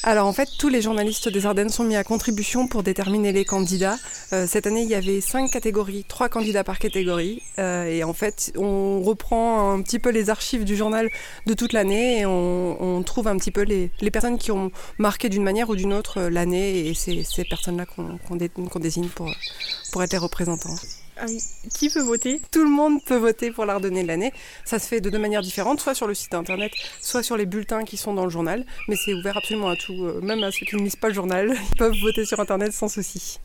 Alors 0.04 0.28
en 0.28 0.32
fait, 0.32 0.48
tous 0.56 0.68
les 0.68 0.80
journalistes 0.80 1.28
des 1.28 1.46
Ardennes 1.46 1.68
sont 1.68 1.82
mis 1.82 1.96
à 1.96 2.04
contribution 2.04 2.68
pour 2.68 2.84
déterminer 2.84 3.32
les 3.32 3.44
candidats. 3.44 3.98
Euh, 4.32 4.46
cette 4.46 4.68
année, 4.68 4.82
il 4.82 4.88
y 4.88 4.94
avait 4.94 5.20
cinq 5.20 5.50
catégories, 5.50 6.04
trois 6.06 6.28
candidats 6.28 6.62
par 6.62 6.78
catégorie. 6.78 7.42
Euh, 7.58 7.86
et 7.86 8.04
en 8.04 8.12
fait, 8.12 8.52
on 8.56 9.02
reprend 9.02 9.72
un 9.72 9.82
petit 9.82 9.98
peu 9.98 10.10
les 10.10 10.30
archives 10.30 10.64
du 10.64 10.76
journal 10.76 11.10
de 11.46 11.54
toute 11.54 11.72
l'année 11.72 12.20
et 12.20 12.26
on, 12.26 13.02
trouve 13.04 13.26
un 13.26 13.36
petit 13.36 13.50
peu 13.50 13.62
les, 13.62 13.90
personnes 14.12 14.38
qui 14.38 14.52
ont 14.52 14.70
marqué 14.98 15.28
d'une 15.28 15.42
manière 15.42 15.70
ou 15.70 15.74
d'une 15.74 15.92
autre 15.92 16.22
l'année. 16.22 16.86
Et 16.86 16.94
c'est 16.94 17.24
ces 17.24 17.44
personnes-là 17.44 17.84
qu'on 17.84 18.16
qu'on 18.28 18.36
dé- 18.36 18.48
qu'on 18.48 18.78
désigne 18.78 19.08
pour 19.08 20.02
être 20.04 20.12
les 20.12 20.18
représentants. 20.18 20.76
Ah 21.24 21.26
oui, 21.28 21.40
Qui 21.78 21.88
peut 21.88 22.02
voter? 22.02 22.40
Tout 22.50 22.64
le 22.64 22.68
monde 22.68 23.00
peut 23.04 23.16
voter 23.16 23.52
pour 23.52 23.64
l'Ardennais 23.64 24.02
de 24.02 24.08
l'année. 24.08 24.32
Ça 24.64 24.80
se 24.80 24.88
fait 24.88 25.00
de 25.00 25.08
deux 25.08 25.20
manières 25.20 25.42
différentes, 25.42 25.78
soit 25.78 25.94
sur 25.94 26.08
le 26.08 26.14
site 26.14 26.34
internet, 26.34 26.72
soit 27.00 27.22
sur 27.22 27.36
les 27.36 27.46
bulletins 27.46 27.84
qui 27.84 27.96
sont 27.96 28.12
dans 28.12 28.24
le 28.24 28.30
journal. 28.30 28.66
Mais 28.88 28.96
c'est 28.96 29.14
ouvert 29.14 29.36
absolument 29.36 29.68
à 29.68 29.76
tout, 29.76 29.92
euh, 29.92 30.20
même 30.20 30.42
à 30.42 30.50
ceux 30.50 30.66
qui 30.66 30.74
ne 30.74 30.82
lisent 30.82 30.96
pas 30.96 31.06
le 31.06 31.14
journal. 31.14 31.54
Ils 31.72 31.76
peuvent 31.76 31.94
voter 32.02 32.24
sur 32.24 32.40
internet 32.40 32.72
sans 32.72 32.88
souci. 32.88 33.38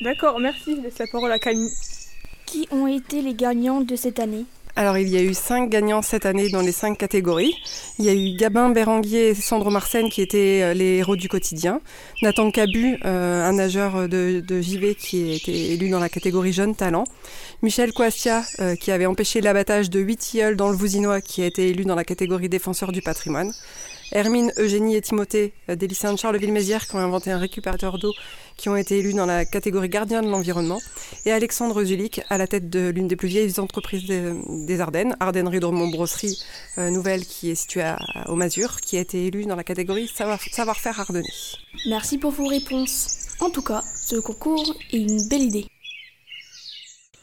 D'accord, 0.00 0.40
merci, 0.40 0.74
je 0.76 0.82
laisse 0.82 0.98
la 0.98 1.06
parole 1.06 1.30
à 1.30 1.38
Camille. 1.38 1.70
Qui 2.46 2.66
ont 2.72 2.88
été 2.88 3.22
les 3.22 3.34
gagnants 3.34 3.80
de 3.80 3.94
cette 3.94 4.18
année? 4.18 4.44
Alors 4.76 4.98
il 4.98 5.08
y 5.08 5.16
a 5.16 5.22
eu 5.22 5.34
cinq 5.34 5.70
gagnants 5.70 6.02
cette 6.02 6.26
année 6.26 6.48
dans 6.48 6.60
les 6.60 6.72
cinq 6.72 6.98
catégories. 6.98 7.54
Il 8.00 8.04
y 8.04 8.08
a 8.08 8.12
eu 8.12 8.36
Gabin 8.36 8.70
Béranguier 8.70 9.28
et 9.28 9.34
Sandro 9.34 9.70
Marsen 9.70 10.08
qui 10.08 10.20
étaient 10.20 10.62
euh, 10.62 10.74
les 10.74 10.96
héros 10.96 11.14
du 11.14 11.28
quotidien. 11.28 11.80
Nathan 12.22 12.50
Cabu, 12.50 12.98
euh, 13.04 13.48
un 13.48 13.52
nageur 13.52 14.08
de, 14.08 14.42
JV 14.48 14.96
qui 14.96 15.30
a 15.30 15.34
été 15.36 15.72
élu 15.74 15.90
dans 15.90 16.00
la 16.00 16.08
catégorie 16.08 16.52
jeune 16.52 16.74
talent. 16.74 17.04
Michel 17.62 17.92
Coastia 17.92 18.42
euh, 18.58 18.74
qui 18.74 18.90
avait 18.90 19.06
empêché 19.06 19.40
l'abattage 19.40 19.90
de 19.90 20.00
8 20.00 20.16
tilleuls 20.16 20.56
dans 20.56 20.68
le 20.68 20.76
Vousinois 20.76 21.20
qui 21.20 21.42
a 21.42 21.46
été 21.46 21.68
élu 21.68 21.84
dans 21.84 21.94
la 21.94 22.04
catégorie 22.04 22.48
défenseur 22.48 22.90
du 22.90 23.00
patrimoine. 23.00 23.52
Hermine, 24.14 24.52
Eugénie 24.58 24.94
et 24.94 25.00
Timothée, 25.00 25.52
euh, 25.68 25.74
des 25.74 25.88
lycéens 25.88 26.12
de 26.12 26.18
Charleville-Mézières 26.18 26.86
qui 26.86 26.94
ont 26.94 27.00
inventé 27.00 27.32
un 27.32 27.38
récupérateur 27.38 27.98
d'eau, 27.98 28.12
qui 28.56 28.68
ont 28.68 28.76
été 28.76 28.98
élus 28.98 29.12
dans 29.12 29.26
la 29.26 29.44
catégorie 29.44 29.88
gardien 29.88 30.22
de 30.22 30.28
l'environnement. 30.28 30.80
Et 31.26 31.32
Alexandre 31.32 31.82
Zulik, 31.82 32.20
à 32.30 32.38
la 32.38 32.46
tête 32.46 32.70
de 32.70 32.90
l'une 32.90 33.08
des 33.08 33.16
plus 33.16 33.26
vieilles 33.26 33.58
entreprises 33.58 34.06
des, 34.06 34.80
Ardennes, 34.80 35.16
Ardennerie 35.18 35.58
de 35.58 35.90
Brosserie 35.90 36.38
euh, 36.78 36.90
Nouvelle, 36.90 37.26
qui 37.26 37.50
est 37.50 37.56
située 37.56 37.82
à, 37.82 37.98
au 38.28 38.36
qui 38.80 38.96
a 38.96 39.00
été 39.00 39.26
élu 39.26 39.46
dans 39.46 39.56
la 39.56 39.64
catégorie 39.64 40.06
savoir- 40.06 40.40
savoir-faire 40.40 41.00
ardennais. 41.00 41.26
Merci 41.88 42.18
pour 42.18 42.30
vos 42.30 42.46
réponses. 42.46 43.08
En 43.40 43.50
tout 43.50 43.62
cas, 43.62 43.82
ce 44.06 44.16
concours 44.16 44.76
est 44.92 44.98
une 44.98 45.28
belle 45.28 45.42
idée. 45.42 45.66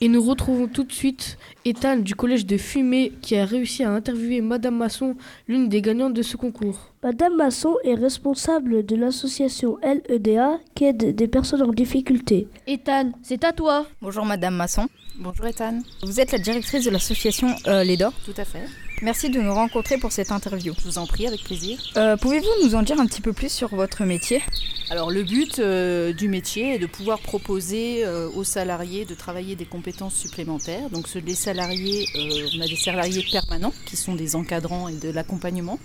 Et 0.03 0.07
nous 0.07 0.23
retrouvons 0.23 0.67
tout 0.67 0.83
de 0.83 0.91
suite 0.91 1.37
Ethan 1.63 1.97
du 1.97 2.15
collège 2.15 2.47
de 2.47 2.57
Fumé 2.57 3.11
qui 3.21 3.37
a 3.37 3.45
réussi 3.45 3.83
à 3.83 3.91
interviewer 3.91 4.41
Madame 4.41 4.75
Masson, 4.75 5.15
l'une 5.47 5.69
des 5.69 5.83
gagnantes 5.83 6.15
de 6.15 6.23
ce 6.23 6.37
concours. 6.37 6.91
Madame 7.03 7.35
Masson 7.35 7.75
est 7.83 7.93
responsable 7.93 8.83
de 8.83 8.95
l'association 8.95 9.77
LEDA 9.83 10.59
qui 10.73 10.85
aide 10.85 11.15
des 11.15 11.27
personnes 11.27 11.61
en 11.61 11.71
difficulté. 11.71 12.47
Ethan, 12.65 13.11
c'est 13.21 13.43
à 13.43 13.53
toi. 13.53 13.85
Bonjour 14.01 14.25
Madame 14.25 14.55
Masson. 14.55 14.87
Bonjour 15.23 15.45
Ethan. 15.45 15.83
Vous 16.01 16.19
êtes 16.19 16.31
la 16.31 16.39
directrice 16.39 16.83
de 16.83 16.89
l'association 16.89 17.55
euh, 17.67 17.83
LEDA 17.83 18.11
Tout 18.25 18.33
à 18.37 18.43
fait. 18.43 18.65
Merci 19.03 19.29
de 19.29 19.39
nous 19.39 19.53
rencontrer 19.53 19.99
pour 19.99 20.11
cette 20.11 20.31
interview. 20.31 20.73
Je 20.79 20.83
vous 20.83 20.97
en 20.97 21.05
prie, 21.05 21.27
avec 21.27 21.43
plaisir. 21.43 21.77
Euh, 21.95 22.17
Pouvez-vous 22.17 22.47
nous 22.63 22.73
en 22.73 22.81
dire 22.81 22.99
un 22.99 23.05
petit 23.05 23.21
peu 23.21 23.31
plus 23.31 23.51
sur 23.51 23.67
votre 23.75 24.03
métier? 24.03 24.41
Alors 24.89 25.11
le 25.11 25.21
but 25.21 25.59
euh, 25.59 26.11
du 26.11 26.27
métier 26.27 26.73
est 26.73 26.79
de 26.79 26.87
pouvoir 26.87 27.19
proposer 27.19 28.03
euh, 28.03 28.29
aux 28.35 28.43
salariés 28.43 29.05
de 29.05 29.13
travailler 29.13 29.55
des 29.55 29.65
compétences 29.65 30.15
supplémentaires. 30.15 30.89
Donc 30.89 31.05
les 31.13 31.35
salariés, 31.35 32.07
on 32.15 32.59
a 32.59 32.65
des 32.67 32.75
salariés 32.75 33.23
permanents 33.31 33.73
qui 33.85 33.97
sont 33.97 34.15
des 34.15 34.35
encadrants 34.35 34.87
et 34.87 34.95
de 34.95 35.11
l'accompagnement. 35.11 35.77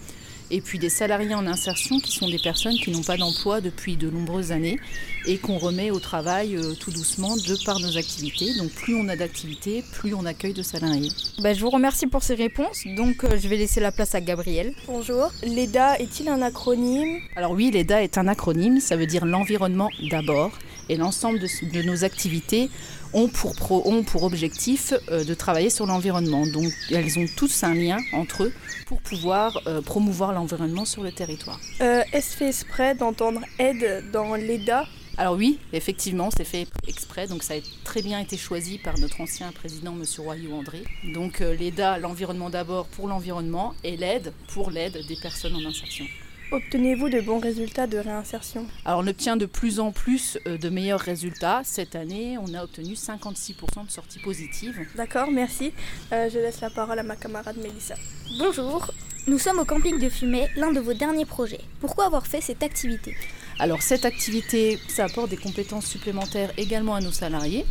Et 0.50 0.60
puis 0.60 0.78
des 0.78 0.88
salariés 0.88 1.34
en 1.34 1.46
insertion 1.46 1.98
qui 1.98 2.12
sont 2.12 2.28
des 2.28 2.38
personnes 2.38 2.74
qui 2.74 2.90
n'ont 2.90 3.02
pas 3.02 3.16
d'emploi 3.16 3.60
depuis 3.60 3.96
de 3.96 4.08
nombreuses 4.08 4.52
années 4.52 4.78
et 5.26 5.38
qu'on 5.38 5.58
remet 5.58 5.90
au 5.90 5.98
travail 5.98 6.56
euh, 6.56 6.74
tout 6.78 6.92
doucement 6.92 7.36
de 7.36 7.64
par 7.64 7.80
nos 7.80 7.96
activités. 7.96 8.54
Donc 8.56 8.70
plus 8.70 8.94
on 8.94 9.08
a 9.08 9.16
d'activités, 9.16 9.82
plus 9.92 10.14
on 10.14 10.24
accueille 10.24 10.52
de 10.52 10.62
salariés. 10.62 11.10
Bah, 11.40 11.52
Je 11.52 11.60
vous 11.60 11.70
remercie 11.70 12.06
pour 12.06 12.22
ces 12.22 12.34
réponses. 12.34 12.84
Donc 12.96 13.24
euh, 13.24 13.36
je 13.40 13.48
vais 13.48 13.56
laisser 13.56 13.80
la 13.80 13.90
place 13.90 14.14
à 14.14 14.20
Gabriel. 14.20 14.72
Bonjour. 14.86 15.32
L'EDA 15.42 15.98
est-il 15.98 16.28
un 16.28 16.42
acronyme? 16.42 17.18
Alors 17.34 17.52
oui, 17.52 17.70
l'EDA 17.72 18.02
est 18.02 18.16
un 18.16 18.28
acronyme, 18.28 18.78
ça 18.78 18.96
veut 18.96 19.06
dire 19.06 19.26
l'environnement 19.26 19.90
d'abord. 20.10 20.52
Et 20.88 20.96
l'ensemble 20.96 21.40
de, 21.40 21.48
de 21.72 21.82
nos 21.82 22.04
activités 22.04 22.70
ont 23.16 23.28
pour, 23.28 23.52
pro- 23.56 23.82
ont 23.86 24.02
pour 24.04 24.22
objectif 24.22 24.92
euh, 25.10 25.24
de 25.24 25.34
travailler 25.34 25.70
sur 25.70 25.86
l'environnement. 25.86 26.46
Donc 26.46 26.70
elles 26.92 27.18
ont 27.18 27.26
tous 27.36 27.64
un 27.64 27.74
lien 27.74 27.98
entre 28.12 28.44
eux 28.44 28.52
pour 28.86 29.00
pouvoir 29.00 29.48
euh, 29.66 29.80
promouvoir 29.82 30.32
l'environnement 30.32 30.84
sur 30.84 31.02
le 31.02 31.10
territoire. 31.10 31.58
euh, 31.80 32.02
Est-ce 32.12 32.36
fait 32.36 32.48
exprès 32.48 32.94
d'entendre 32.94 33.40
aide 33.58 34.04
dans 34.12 34.34
l'EDA 34.36 34.86
Alors 35.18 35.34
oui, 35.34 35.58
effectivement, 35.72 36.28
c'est 36.36 36.44
fait 36.44 36.66
exprès, 36.86 37.26
donc 37.26 37.42
ça 37.42 37.54
a 37.54 37.60
très 37.84 38.02
bien 38.02 38.18
été 38.20 38.36
choisi 38.36 38.78
par 38.78 38.98
notre 38.98 39.18
ancien 39.20 39.50
président, 39.50 39.92
M. 39.94 40.04
Royou-André. 40.18 40.84
Donc 41.14 41.40
euh, 41.40 41.54
l'EDA, 41.60 41.98
l'environnement 41.98 42.50
d'abord 42.50 42.86
pour 42.94 43.08
l'environnement, 43.08 43.74
et 43.82 43.96
l'aide 43.96 44.32
pour 44.52 44.70
l'aide 44.70 44.98
des 45.08 45.16
personnes 45.16 45.54
en 45.56 45.64
insertion. 45.66 46.04
Obtenez-vous 46.52 47.08
de 47.08 47.20
bons 47.20 47.40
résultats 47.40 47.88
de 47.88 47.98
réinsertion? 47.98 48.66
Alors 48.84 49.00
on 49.02 49.06
obtient 49.08 49.36
de 49.36 49.46
plus 49.46 49.80
en 49.80 49.90
plus 49.90 50.38
euh, 50.46 50.56
de 50.56 50.68
meilleurs 50.68 51.00
résultats. 51.00 51.62
Cette 51.64 51.96
année, 51.96 52.38
on 52.38 52.54
a 52.54 52.62
obtenu 52.62 52.94
56% 52.94 53.86
de 53.86 53.90
sorties 53.90 54.20
positives. 54.20 54.78
D'accord, 54.94 55.30
merci. 55.32 55.72
Euh, 56.12 56.30
je 56.32 56.38
laisse 56.38 56.60
la 56.60 56.70
parole 56.70 57.00
à 57.00 57.02
ma 57.02 57.16
camarade 57.16 57.56
Mélissa. 57.56 57.96
Bonjour, 58.38 58.92
nous 59.26 59.40
sommes 59.40 59.58
au 59.58 59.64
camping 59.64 59.98
de 59.98 60.08
Fumay, 60.08 60.48
l'un 60.54 60.72
de 60.72 60.78
vos 60.78 60.94
derniers 60.94 61.24
projets. 61.24 61.62
Pourquoi 61.80 62.06
avoir 62.06 62.28
fait 62.28 62.40
cette 62.40 62.62
activité? 62.62 63.16
Alors 63.58 63.82
cette 63.82 64.04
activité, 64.04 64.78
ça 64.86 65.06
apporte 65.06 65.30
des 65.30 65.36
compétences 65.36 65.86
supplémentaires 65.86 66.52
également 66.58 66.94
à 66.94 67.00
nos 67.00 67.10
salariés. 67.10 67.66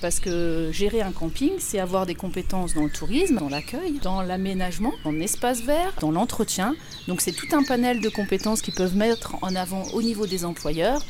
Parce 0.00 0.18
que 0.18 0.70
gérer 0.72 1.02
un 1.02 1.12
camping, 1.12 1.52
c'est 1.58 1.78
avoir 1.78 2.06
des 2.06 2.14
compétences 2.14 2.74
dans 2.74 2.84
le 2.84 2.90
tourisme, 2.90 3.36
dans 3.36 3.50
l'accueil, 3.50 3.98
dans 4.02 4.22
l'aménagement, 4.22 4.92
dans 5.04 5.12
l'espace 5.12 5.60
vert, 5.62 5.92
dans 6.00 6.10
l'entretien. 6.10 6.74
Donc 7.06 7.20
c'est 7.20 7.32
tout 7.32 7.48
un 7.52 7.62
panel 7.62 8.00
de 8.00 8.08
compétences 8.08 8.62
qui 8.62 8.70
peuvent 8.70 8.96
mettre 8.96 9.36
en 9.42 9.54
avant 9.54 9.82
au 9.92 10.00
niveau 10.02 10.26
des 10.26 10.44
employeurs. 10.44 11.02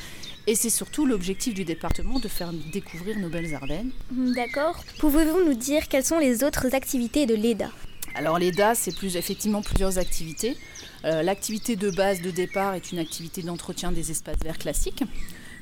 Et 0.46 0.56
c'est 0.56 0.70
surtout 0.70 1.06
l'objectif 1.06 1.54
du 1.54 1.64
département 1.64 2.18
de 2.18 2.26
faire 2.26 2.50
découvrir 2.72 3.18
nos 3.18 3.28
belles 3.28 3.54
Ardennes. 3.54 3.90
Hmm, 4.10 4.32
D'accord. 4.32 4.82
Pouvez-vous 4.98 5.44
nous 5.44 5.54
dire 5.54 5.86
quelles 5.86 6.04
sont 6.04 6.18
les 6.18 6.42
autres 6.42 6.74
activités 6.74 7.26
de 7.26 7.34
l'EDA 7.34 7.70
Alors 8.16 8.38
l'EDA, 8.38 8.74
c'est 8.74 8.94
plus, 8.96 9.16
effectivement 9.16 9.62
plusieurs 9.62 9.98
activités. 9.98 10.56
Euh, 11.04 11.22
L'activité 11.22 11.76
de 11.76 11.90
base 11.90 12.20
de 12.22 12.30
départ 12.30 12.74
est 12.74 12.90
une 12.90 12.98
activité 12.98 13.42
d'entretien 13.42 13.92
des 13.92 14.10
espaces 14.10 14.38
verts 14.42 14.58
classiques. 14.58 15.04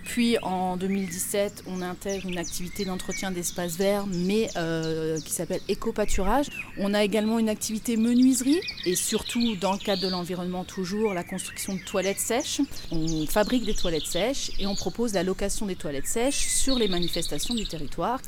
Puis 0.08 0.38
en 0.38 0.78
2017, 0.78 1.64
on 1.66 1.82
intègre 1.82 2.28
une 2.28 2.38
activité 2.38 2.86
d'entretien 2.86 3.30
d'espaces 3.30 3.76
verts, 3.76 4.06
mais 4.06 4.48
euh, 4.56 5.20
qui 5.20 5.32
s'appelle 5.32 5.60
éco-pâturage. 5.68 6.46
On 6.78 6.94
a 6.94 7.04
également 7.04 7.38
une 7.38 7.50
activité 7.50 7.98
menuiserie 7.98 8.58
et 8.86 8.94
surtout 8.94 9.54
dans 9.56 9.72
le 9.72 9.78
cadre 9.78 10.02
de 10.02 10.08
l'environnement 10.08 10.64
toujours 10.64 11.12
la 11.12 11.24
construction 11.24 11.74
de 11.74 11.80
toilettes 11.80 12.20
sèches. 12.20 12.62
On 12.90 13.26
fabrique 13.26 13.66
des 13.66 13.74
toilettes 13.74 14.06
sèches 14.06 14.50
et 14.58 14.66
on 14.66 14.74
propose 14.74 15.12
la 15.12 15.22
location 15.22 15.66
des 15.66 15.76
toilettes 15.76 16.06
sèches 16.06 16.48
sur 16.48 16.78
les 16.78 16.88
manifestations 16.88 17.54
du 17.54 17.66
territoire. 17.66 18.20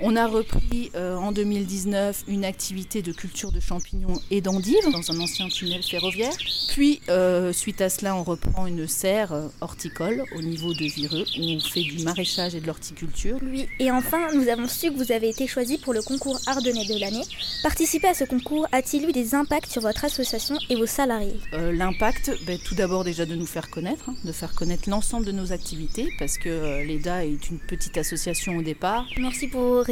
On 0.00 0.16
a 0.16 0.26
repris 0.26 0.90
euh, 0.94 1.16
en 1.16 1.32
2019 1.32 2.24
une 2.28 2.44
activité 2.44 3.02
de 3.02 3.12
culture 3.12 3.52
de 3.52 3.60
champignons 3.60 4.20
et 4.30 4.40
d'endives 4.40 4.90
dans 4.92 5.10
un 5.10 5.20
ancien 5.20 5.48
tunnel 5.48 5.82
ferroviaire. 5.82 6.32
Puis, 6.68 7.00
euh, 7.08 7.52
suite 7.52 7.80
à 7.80 7.88
cela, 7.88 8.16
on 8.16 8.22
reprend 8.22 8.66
une 8.66 8.86
serre 8.88 9.32
euh, 9.32 9.48
horticole 9.60 10.24
au 10.34 10.42
niveau 10.42 10.72
de 10.72 10.84
Vireux 10.84 11.24
où 11.38 11.42
on 11.42 11.60
fait 11.60 11.82
du 11.82 12.02
maraîchage 12.02 12.54
et 12.54 12.60
de 12.60 12.66
l'horticulture. 12.66 13.38
Oui, 13.42 13.68
et 13.78 13.90
enfin, 13.90 14.32
nous 14.34 14.48
avons 14.48 14.66
su 14.68 14.90
que 14.90 14.96
vous 14.96 15.12
avez 15.12 15.28
été 15.28 15.46
choisi 15.46 15.78
pour 15.78 15.92
le 15.92 16.02
concours 16.02 16.40
Ardennais 16.46 16.86
de 16.86 16.98
l'année. 16.98 17.22
Participer 17.62 18.08
à 18.08 18.14
ce 18.14 18.24
concours 18.24 18.66
a-t-il 18.72 19.08
eu 19.08 19.12
des 19.12 19.34
impacts 19.34 19.70
sur 19.70 19.82
votre 19.82 20.04
association 20.04 20.56
et 20.70 20.76
vos 20.76 20.86
salariés? 20.86 21.38
Euh, 21.52 21.72
L'impact, 21.72 22.32
ben, 22.46 22.58
tout 22.58 22.74
d'abord 22.74 23.04
déjà 23.04 23.26
de 23.26 23.34
nous 23.34 23.46
faire 23.46 23.70
connaître, 23.70 24.08
hein, 24.08 24.14
de 24.24 24.32
faire 24.32 24.54
connaître 24.54 24.88
l'ensemble 24.88 25.26
de 25.26 25.32
nos 25.32 25.52
activités 25.52 26.08
parce 26.18 26.38
que 26.38 26.82
l'EDA 26.84 27.24
est 27.26 27.50
une 27.50 27.58
petite 27.58 27.98
association 27.98 28.56
au 28.56 28.62
départ. 28.62 29.06
Merci 29.18 29.46
pour 29.48 29.88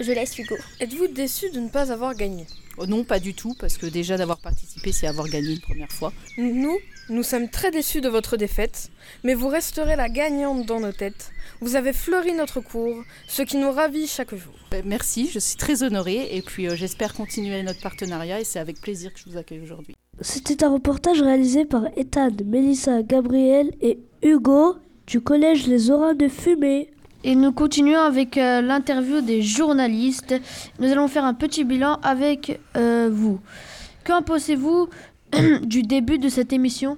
je 0.00 0.12
laisse 0.12 0.38
Hugo. 0.38 0.56
Êtes-vous 0.80 1.08
déçu 1.08 1.50
de 1.50 1.60
ne 1.60 1.68
pas 1.68 1.92
avoir 1.92 2.14
gagné? 2.14 2.46
Oh 2.78 2.86
non, 2.86 3.04
pas 3.04 3.18
du 3.18 3.34
tout, 3.34 3.54
parce 3.58 3.76
que 3.76 3.86
déjà 3.86 4.16
d'avoir 4.16 4.38
participé, 4.38 4.92
c'est 4.92 5.06
avoir 5.06 5.28
gagné 5.28 5.52
une 5.52 5.60
première 5.60 5.90
fois. 5.90 6.12
Nous, 6.38 6.78
nous 7.08 7.22
sommes 7.22 7.48
très 7.48 7.70
déçus 7.70 8.00
de 8.00 8.08
votre 8.08 8.36
défaite, 8.36 8.90
mais 9.24 9.34
vous 9.34 9.48
resterez 9.48 9.96
la 9.96 10.08
gagnante 10.08 10.66
dans 10.66 10.80
nos 10.80 10.92
têtes. 10.92 11.32
Vous 11.60 11.76
avez 11.76 11.92
fleuri 11.92 12.32
notre 12.32 12.60
cours, 12.60 13.02
ce 13.28 13.42
qui 13.42 13.56
nous 13.56 13.70
ravit 13.70 14.06
chaque 14.06 14.34
jour. 14.34 14.54
Ben, 14.70 14.82
merci, 14.86 15.28
je 15.30 15.38
suis 15.38 15.56
très 15.56 15.82
honorée 15.82 16.36
et 16.36 16.42
puis 16.42 16.68
euh, 16.68 16.76
j'espère 16.76 17.12
continuer 17.12 17.62
notre 17.62 17.80
partenariat 17.80 18.40
et 18.40 18.44
c'est 18.44 18.60
avec 18.60 18.80
plaisir 18.80 19.12
que 19.12 19.20
je 19.20 19.28
vous 19.28 19.36
accueille 19.36 19.60
aujourd'hui. 19.60 19.94
C'était 20.20 20.64
un 20.64 20.72
reportage 20.72 21.20
réalisé 21.20 21.64
par 21.64 21.86
Ethan, 21.96 22.30
Mélissa, 22.44 23.02
Gabriel 23.02 23.72
et 23.80 23.98
Hugo 24.22 24.76
du 25.06 25.20
collège 25.20 25.66
Les 25.66 25.90
Orins 25.90 26.14
de 26.14 26.28
Fumée. 26.28 26.90
Et 27.22 27.34
nous 27.34 27.52
continuons 27.52 27.98
avec 27.98 28.38
euh, 28.38 28.62
l'interview 28.62 29.20
des 29.20 29.42
journalistes. 29.42 30.34
Nous 30.78 30.90
allons 30.90 31.06
faire 31.06 31.24
un 31.24 31.34
petit 31.34 31.64
bilan 31.64 31.98
avec 32.02 32.58
euh, 32.76 33.10
vous. 33.12 33.40
Qu'en 34.04 34.22
pensez-vous 34.22 34.88
du 35.62 35.82
début 35.82 36.18
de 36.18 36.30
cette 36.30 36.52
émission? 36.54 36.96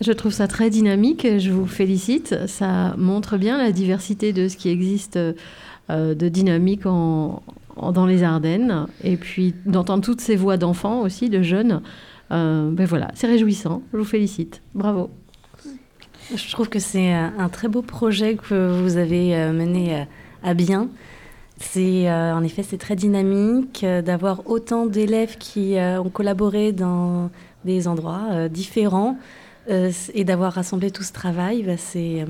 Je 0.00 0.12
trouve 0.12 0.32
ça 0.32 0.46
très 0.46 0.70
dynamique, 0.70 1.26
je 1.38 1.50
vous 1.50 1.66
félicite. 1.66 2.46
Ça 2.46 2.94
montre 2.96 3.36
bien 3.36 3.58
la 3.58 3.72
diversité 3.72 4.32
de 4.32 4.46
ce 4.46 4.56
qui 4.56 4.68
existe 4.68 5.16
euh, 5.16 6.14
de 6.14 6.28
dynamique 6.28 6.86
en, 6.86 7.42
dans 7.76 8.06
les 8.06 8.22
Ardennes. 8.22 8.86
Et 9.02 9.16
puis 9.16 9.54
d'entendre 9.66 10.04
toutes 10.04 10.20
ces 10.20 10.36
voix 10.36 10.56
d'enfants 10.56 11.00
aussi, 11.00 11.28
de 11.28 11.42
jeunes. 11.42 11.82
Ben 12.30 12.84
voilà, 12.84 13.08
c'est 13.14 13.26
réjouissant. 13.26 13.82
Je 13.92 13.98
vous 13.98 14.04
félicite. 14.04 14.60
Bravo. 14.74 15.10
Je 16.34 16.50
trouve 16.52 16.68
que 16.68 16.78
c'est 16.78 17.14
euh, 17.14 17.28
un 17.38 17.48
très 17.48 17.68
beau 17.68 17.80
projet 17.80 18.36
que 18.36 18.80
vous 18.82 18.98
avez 18.98 19.34
euh, 19.34 19.52
mené 19.52 19.94
euh, 19.94 20.04
à 20.42 20.54
bien. 20.54 20.88
C'est 21.60 22.08
en 22.08 22.44
effet 22.44 22.62
c'est 22.62 22.78
très 22.78 22.94
dynamique 22.94 23.84
d'avoir 24.04 24.48
autant 24.48 24.86
d'élèves 24.86 25.38
qui 25.38 25.74
ont 25.76 26.08
collaboré 26.08 26.70
dans 26.70 27.30
des 27.64 27.88
endroits 27.88 28.48
différents 28.48 29.18
et 29.68 30.22
d'avoir 30.22 30.52
rassemblé 30.52 30.92
tout 30.92 31.02
ce 31.02 31.12
travail. 31.12 31.64
bah, 31.64 31.76
c'est 31.76 32.24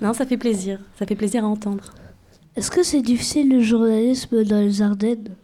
non, 0.00 0.12
ça 0.12 0.26
fait 0.26 0.36
plaisir. 0.36 0.78
Ça 0.96 1.06
fait 1.06 1.16
plaisir 1.16 1.44
à 1.44 1.48
entendre. 1.48 1.92
Est-ce 2.54 2.70
que 2.70 2.84
c'est 2.84 3.02
difficile 3.02 3.48
le 3.48 3.60
journalisme 3.60 4.44
dans 4.44 4.60
les 4.60 4.80
Ardennes? 4.80 5.34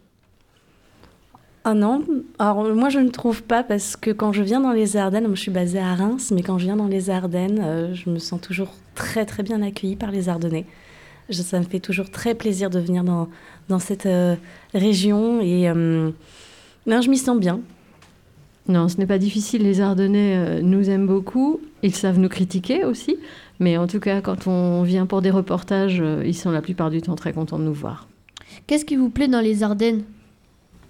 Ah 1.65 1.73
non, 1.73 2.03
alors 2.39 2.73
moi 2.73 2.89
je 2.89 2.99
ne 2.99 3.09
trouve 3.09 3.43
pas 3.43 3.63
parce 3.63 3.95
que 3.97 4.11
quand 4.11 4.31
je 4.31 4.41
viens 4.43 4.61
dans 4.61 4.71
les 4.71 4.95
Ardennes, 4.97 5.25
moi 5.27 5.35
je 5.35 5.41
suis 5.41 5.51
basée 5.51 5.79
à 5.79 5.93
Reims, 5.93 6.31
mais 6.33 6.41
quand 6.41 6.57
je 6.57 6.65
viens 6.65 6.77
dans 6.77 6.87
les 6.87 7.09
Ardennes, 7.09 7.59
euh, 7.61 7.93
je 7.93 8.09
me 8.09 8.17
sens 8.17 8.39
toujours 8.39 8.73
très 8.95 9.25
très 9.25 9.43
bien 9.43 9.61
accueillie 9.61 9.97
par 9.97 10.09
les 10.09 10.29
Ardennais. 10.29 10.65
Je- 11.29 11.41
ça 11.41 11.59
me 11.59 11.65
fait 11.65 11.79
toujours 11.81 12.09
très 12.09 12.33
plaisir 12.33 12.69
de 12.69 12.79
venir 12.79 13.03
dans, 13.03 13.27
dans 13.67 13.77
cette 13.79 14.05
euh, 14.05 14.35
région 14.73 15.41
et 15.41 15.69
euh, 15.69 16.09
non, 16.87 17.01
je 17.01 17.09
m'y 17.09 17.17
sens 17.17 17.37
bien. 17.37 17.59
Non, 18.67 18.87
ce 18.87 18.97
n'est 18.97 19.05
pas 19.07 19.17
difficile. 19.17 19.63
Les 19.63 19.81
Ardennais 19.81 20.35
euh, 20.37 20.61
nous 20.61 20.89
aiment 20.89 21.07
beaucoup. 21.07 21.59
Ils 21.83 21.93
savent 21.95 22.19
nous 22.19 22.29
critiquer 22.29 22.85
aussi. 22.85 23.17
Mais 23.59 23.77
en 23.77 23.87
tout 23.87 23.99
cas, 23.99 24.21
quand 24.21 24.47
on 24.47 24.83
vient 24.83 25.05
pour 25.05 25.21
des 25.21 25.31
reportages, 25.31 25.99
euh, 26.01 26.23
ils 26.25 26.35
sont 26.35 26.51
la 26.51 26.61
plupart 26.61 26.89
du 26.89 27.01
temps 27.01 27.15
très 27.15 27.33
contents 27.33 27.59
de 27.59 27.63
nous 27.63 27.73
voir. 27.73 28.07
Qu'est-ce 28.65 28.85
qui 28.85 28.95
vous 28.95 29.09
plaît 29.09 29.27
dans 29.27 29.41
les 29.41 29.61
Ardennes? 29.63 30.03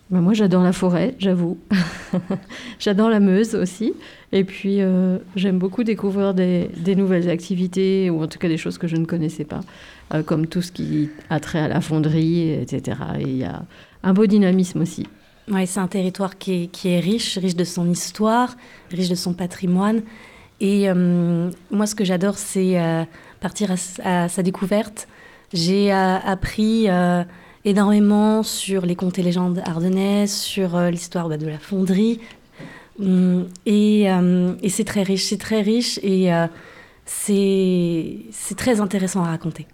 Ben, 0.10 0.22
moi, 0.22 0.34
j'adore 0.34 0.63
la 0.63 0.74
forêt, 0.74 1.13
j'avoue. 1.19 1.60
j'adore 2.80 3.10
la 3.10 3.19
Meuse 3.19 3.54
aussi. 3.54 3.93
Et 4.32 4.43
puis, 4.43 4.82
euh, 4.82 5.19
j'aime 5.36 5.60
beaucoup 5.60 5.84
découvrir 5.84 6.34
des, 6.34 6.95
nouvelles 6.95 7.30
activités, 7.30 8.10
ou 8.10 8.24
en 8.24 8.28
tout 8.28 8.39
cas 8.39 8.48
des 8.48 8.58
choses 8.58 8.80
que 8.80 8.88
je 8.88 8.95
ne 8.95 9.06
connaissais 9.06 9.43
pas, 9.43 9.60
euh, 10.15 10.24
comme 10.24 10.48
tout 10.48 10.63
ce 10.63 10.72
qui 10.72 11.10
a 11.30 11.39
trait 11.39 11.60
à 11.60 11.67
la 11.67 11.80
fonderie, 11.80 12.54
etc. 12.54 12.98
Et 13.19 13.22
il 13.22 13.38
y 13.38 13.44
a 13.44 13.62
un 14.02 14.13
beau 14.13 14.25
dynamisme 14.25 14.81
aussi. 14.81 15.06
Ouais, 15.48 15.67
c'est 15.67 15.79
un 15.79 15.88
territoire 15.88 16.40
qui 16.40 16.63
est, 16.63 16.67
qui 16.67 16.90
est 16.90 17.00
riche, 17.00 17.38
riche 17.38 17.56
de 17.56 17.63
son 17.63 17.88
histoire, 17.88 18.58
riche 18.90 19.10
de 19.10 19.15
son 19.15 19.33
patrimoine. 19.33 20.02
Et 20.60 20.90
euh, 20.90 21.52
moi, 21.69 21.86
ce 21.86 21.94
que 21.94 22.04
j'adore, 22.04 22.40
c'est 22.40 22.77
partir 23.42 23.69
à, 24.04 24.27
sa 24.27 24.42
découverte. 24.42 25.08
J'ai 25.54 25.92
appris 25.92 26.88
énormément 27.65 28.43
sur 28.43 28.85
les 28.85 28.95
contes 28.95 29.19
et 29.19 29.23
légendes 29.23 29.62
ardennaises, 29.65 30.33
sur 30.33 30.75
euh, 30.75 30.89
l'histoire 30.89 31.29
bah, 31.29 31.37
de 31.37 31.47
la 31.47 31.60
fonderie. 31.60 32.19
Hum, 32.99 33.47
et, 33.65 34.12
euh, 34.12 34.53
et 34.62 34.69
c'est 34.69 34.83
très 34.83 35.03
riche, 35.03 35.25
c'est 35.25 35.37
très 35.37 35.62
riche 35.62 35.99
et 36.03 36.33
euh, 36.33 36.47
c'est 37.05 38.55
très 38.57 38.81
intéressant 38.81 39.23
à 39.23 39.27
raconter. 39.27 39.67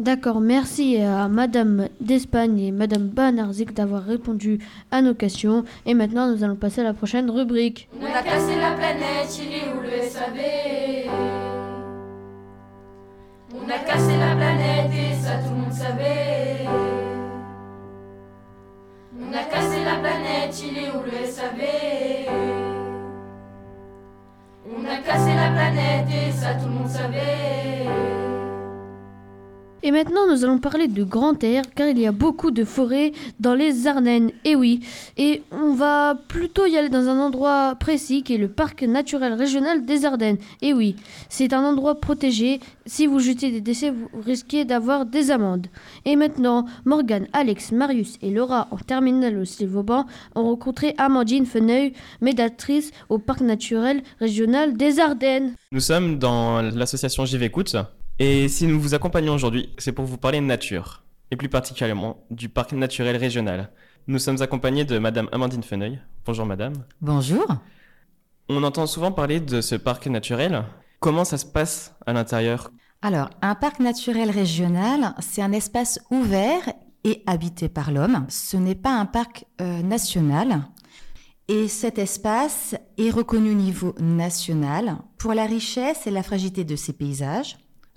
D'accord, 0.00 0.40
merci 0.40 0.96
à 0.96 1.28
Madame 1.28 1.88
d'Espagne 2.00 2.58
et 2.58 2.72
Madame 2.72 3.08
Banarzik 3.08 3.74
d'avoir 3.74 4.02
répondu 4.02 4.58
à 4.90 5.02
nos 5.02 5.12
questions. 5.12 5.64
Et 5.84 5.92
maintenant, 5.92 6.34
nous 6.34 6.42
allons 6.42 6.56
passer 6.56 6.80
à 6.80 6.84
la 6.84 6.94
prochaine 6.94 7.28
rubrique. 7.28 7.86
On 8.00 8.06
a 8.06 8.22
cassé 8.22 8.56
la 8.56 8.70
planète, 8.70 9.38
il 9.38 9.52
est 9.52 9.70
où 9.74 9.82
le 9.82 10.08
SAV 10.08 10.38
On 10.86 10.89
a 13.70 13.78
cassé 13.78 14.16
la 14.16 14.34
planète 14.34 14.90
et 14.92 15.14
ça 15.14 15.38
tout 15.38 15.50
le 15.50 15.60
monde 15.60 15.72
savait. 15.72 16.66
On 19.20 19.32
a 19.32 19.44
cassé 19.44 19.84
la 19.84 19.96
planète, 19.96 20.62
il 20.64 20.78
est 20.78 20.90
où 20.90 21.02
le 21.04 21.26
SAV 21.26 21.60
On 24.66 24.84
a 24.84 24.96
cassé 24.98 25.34
la 25.34 25.50
planète 25.50 26.08
et 26.10 26.32
ça 26.32 26.54
tout 26.54 26.66
le 26.66 26.72
monde 26.72 26.88
savait. 26.88 28.29
Et 29.82 29.92
maintenant, 29.92 30.26
nous 30.30 30.44
allons 30.44 30.58
parler 30.58 30.88
de 30.88 31.04
grand 31.04 31.42
air, 31.42 31.62
car 31.74 31.88
il 31.88 31.98
y 31.98 32.06
a 32.06 32.12
beaucoup 32.12 32.50
de 32.50 32.64
forêts 32.64 33.12
dans 33.38 33.54
les 33.54 33.86
Ardennes. 33.86 34.30
Et 34.44 34.54
oui, 34.54 34.80
et 35.16 35.42
on 35.52 35.72
va 35.72 36.14
plutôt 36.28 36.66
y 36.66 36.76
aller 36.76 36.90
dans 36.90 37.08
un 37.08 37.18
endroit 37.18 37.76
précis 37.80 38.22
qui 38.22 38.34
est 38.34 38.38
le 38.38 38.48
parc 38.48 38.82
naturel 38.82 39.32
régional 39.32 39.86
des 39.86 40.04
Ardennes. 40.04 40.36
Et 40.60 40.74
oui, 40.74 40.96
c'est 41.30 41.54
un 41.54 41.64
endroit 41.64 41.98
protégé. 41.98 42.60
Si 42.84 43.06
vous 43.06 43.20
jetez 43.20 43.50
des 43.50 43.62
décès, 43.62 43.90
vous 43.90 44.08
risquez 44.22 44.66
d'avoir 44.66 45.06
des 45.06 45.30
amendes. 45.30 45.68
Et 46.04 46.14
maintenant, 46.14 46.66
Morgane, 46.84 47.26
Alex, 47.32 47.72
Marius 47.72 48.18
et 48.20 48.30
Laura 48.30 48.68
en 48.72 48.76
terminale 48.76 49.38
au 49.38 49.66
Vauban 49.66 50.04
ont 50.34 50.42
rencontré 50.42 50.94
Amandine 50.98 51.46
Feneuil, 51.46 51.94
médiatrice 52.20 52.90
au 53.08 53.18
parc 53.18 53.40
naturel 53.40 54.02
régional 54.18 54.76
des 54.76 55.00
Ardennes. 55.00 55.54
Nous 55.72 55.80
sommes 55.80 56.18
dans 56.18 56.60
l'association 56.60 57.24
JVécoute 57.24 57.76
et 58.20 58.48
si 58.48 58.66
nous 58.66 58.78
vous 58.78 58.94
accompagnons 58.94 59.34
aujourd'hui, 59.34 59.70
c'est 59.78 59.92
pour 59.92 60.04
vous 60.04 60.18
parler 60.18 60.40
de 60.40 60.44
nature, 60.44 61.04
et 61.30 61.36
plus 61.36 61.48
particulièrement 61.48 62.22
du 62.30 62.50
parc 62.50 62.72
naturel 62.72 63.16
régional. 63.16 63.72
Nous 64.08 64.18
sommes 64.18 64.42
accompagnés 64.42 64.84
de 64.84 64.98
Madame 64.98 65.30
Amandine 65.32 65.62
Feneuil. 65.62 65.98
Bonjour 66.26 66.44
Madame. 66.44 66.74
Bonjour. 67.00 67.46
On 68.50 68.62
entend 68.62 68.86
souvent 68.86 69.10
parler 69.10 69.40
de 69.40 69.62
ce 69.62 69.74
parc 69.74 70.06
naturel. 70.06 70.64
Comment 70.98 71.24
ça 71.24 71.38
se 71.38 71.46
passe 71.46 71.94
à 72.04 72.12
l'intérieur? 72.12 72.70
Alors, 73.00 73.30
un 73.40 73.54
parc 73.54 73.80
naturel 73.80 74.30
régional, 74.30 75.14
c'est 75.20 75.40
un 75.40 75.52
espace 75.52 75.98
ouvert 76.10 76.70
et 77.04 77.22
habité 77.26 77.70
par 77.70 77.90
l'homme. 77.90 78.26
Ce 78.28 78.58
n'est 78.58 78.74
pas 78.74 78.92
un 78.92 79.06
parc 79.06 79.46
euh, 79.62 79.80
national. 79.80 80.66
Et 81.48 81.68
cet 81.68 81.98
espace 81.98 82.76
est 82.98 83.10
reconnu 83.10 83.52
au 83.52 83.54
niveau 83.54 83.94
national 83.98 84.98
pour 85.16 85.32
la 85.32 85.46
richesse 85.46 86.06
et 86.06 86.10
la 86.10 86.22
fragilité 86.22 86.64
de 86.64 86.76
ses 86.76 86.92
paysages, 86.92 87.56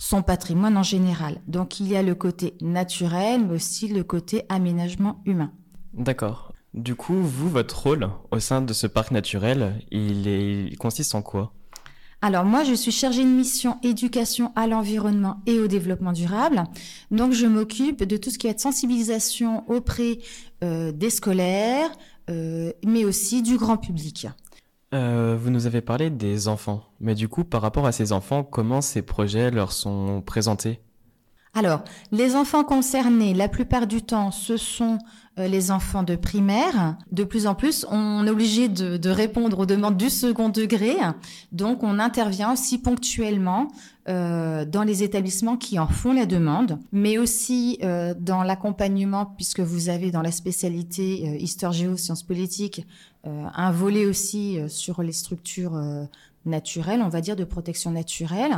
son 0.09 0.21
patrimoine 0.21 0.75
en 0.77 0.83
général. 0.83 1.41
Donc 1.47 1.79
il 1.79 1.87
y 1.87 1.95
a 1.95 2.03
le 2.03 2.13
côté 2.13 2.55
naturel, 2.61 3.45
mais 3.47 3.55
aussi 3.55 3.87
le 3.87 4.03
côté 4.03 4.43
aménagement 4.49 5.21
humain. 5.25 5.51
D'accord. 5.93 6.51
Du 6.73 6.95
coup, 6.95 7.13
vous, 7.21 7.49
votre 7.49 7.83
rôle 7.83 8.09
au 8.31 8.39
sein 8.39 8.61
de 8.61 8.73
ce 8.73 8.85
parc 8.87 9.11
naturel, 9.11 9.79
il, 9.91 10.27
est- 10.27 10.65
il 10.65 10.77
consiste 10.77 11.15
en 11.15 11.21
quoi? 11.21 11.53
Alors 12.21 12.43
moi, 12.43 12.63
je 12.65 12.73
suis 12.73 12.91
chargée 12.91 13.23
de 13.23 13.29
mission 13.29 13.77
éducation 13.83 14.51
à 14.55 14.67
l'environnement 14.67 15.41
et 15.45 15.59
au 15.59 15.67
développement 15.67 16.11
durable. 16.13 16.63
Donc 17.11 17.31
je 17.31 17.45
m'occupe 17.45 18.03
de 18.03 18.17
tout 18.17 18.29
ce 18.29 18.37
qui 18.37 18.47
est 18.47 18.59
sensibilisation 18.59 19.69
auprès 19.69 20.19
euh, 20.63 20.91
des 20.91 21.09
scolaires, 21.09 21.91
euh, 22.29 22.71
mais 22.85 23.05
aussi 23.05 23.41
du 23.41 23.57
grand 23.57 23.77
public. 23.77 24.27
Euh, 24.93 25.35
Vous 25.39 25.49
nous 25.49 25.65
avez 25.67 25.81
parlé 25.81 26.09
des 26.09 26.47
enfants. 26.47 26.83
Mais 26.99 27.15
du 27.15 27.27
coup, 27.27 27.43
par 27.43 27.61
rapport 27.61 27.85
à 27.85 27.91
ces 27.91 28.11
enfants, 28.13 28.43
comment 28.43 28.81
ces 28.81 29.01
projets 29.01 29.51
leur 29.51 29.71
sont 29.71 30.21
présentés? 30.21 30.79
Alors, 31.55 31.83
les 32.11 32.35
enfants 32.35 32.63
concernés, 32.63 33.35
la 33.35 33.47
plupart 33.47 33.85
du 33.85 34.01
temps, 34.01 34.31
ce 34.31 34.57
sont 34.57 34.97
euh, 35.37 35.47
les 35.47 35.69
enfants 35.69 36.01
de 36.01 36.15
primaire. 36.15 36.97
De 37.11 37.23
plus 37.23 37.45
en 37.45 37.53
plus, 37.53 37.85
on 37.91 38.25
est 38.25 38.29
obligé 38.31 38.69
de, 38.69 38.97
de 38.97 39.09
répondre 39.11 39.59
aux 39.59 39.67
demandes 39.67 39.95
du 39.95 40.09
second 40.09 40.49
degré. 40.49 40.95
Donc, 41.51 41.83
on 41.83 41.99
intervient 41.99 42.51
aussi 42.51 42.79
ponctuellement 42.79 43.67
euh, 44.09 44.65
dans 44.65 44.81
les 44.81 45.03
établissements 45.03 45.55
qui 45.55 45.77
en 45.77 45.87
font 45.87 46.13
la 46.13 46.25
demande, 46.25 46.79
mais 46.91 47.19
aussi 47.19 47.77
euh, 47.83 48.15
dans 48.19 48.41
l'accompagnement, 48.41 49.27
puisque 49.27 49.59
vous 49.59 49.89
avez 49.89 50.09
dans 50.09 50.23
la 50.23 50.31
spécialité 50.31 51.23
euh, 51.27 51.37
histoire 51.37 51.71
géo, 51.71 51.97
sciences 51.97 52.23
politiques, 52.23 52.85
euh, 53.25 53.45
un 53.53 53.71
volet 53.71 54.05
aussi 54.05 54.59
euh, 54.59 54.67
sur 54.67 55.01
les 55.03 55.13
structures 55.13 55.79
naturelles, 56.45 57.01
on 57.01 57.09
va 57.09 57.21
dire 57.21 57.35
de 57.35 57.43
protection 57.43 57.91
naturelle, 57.91 58.57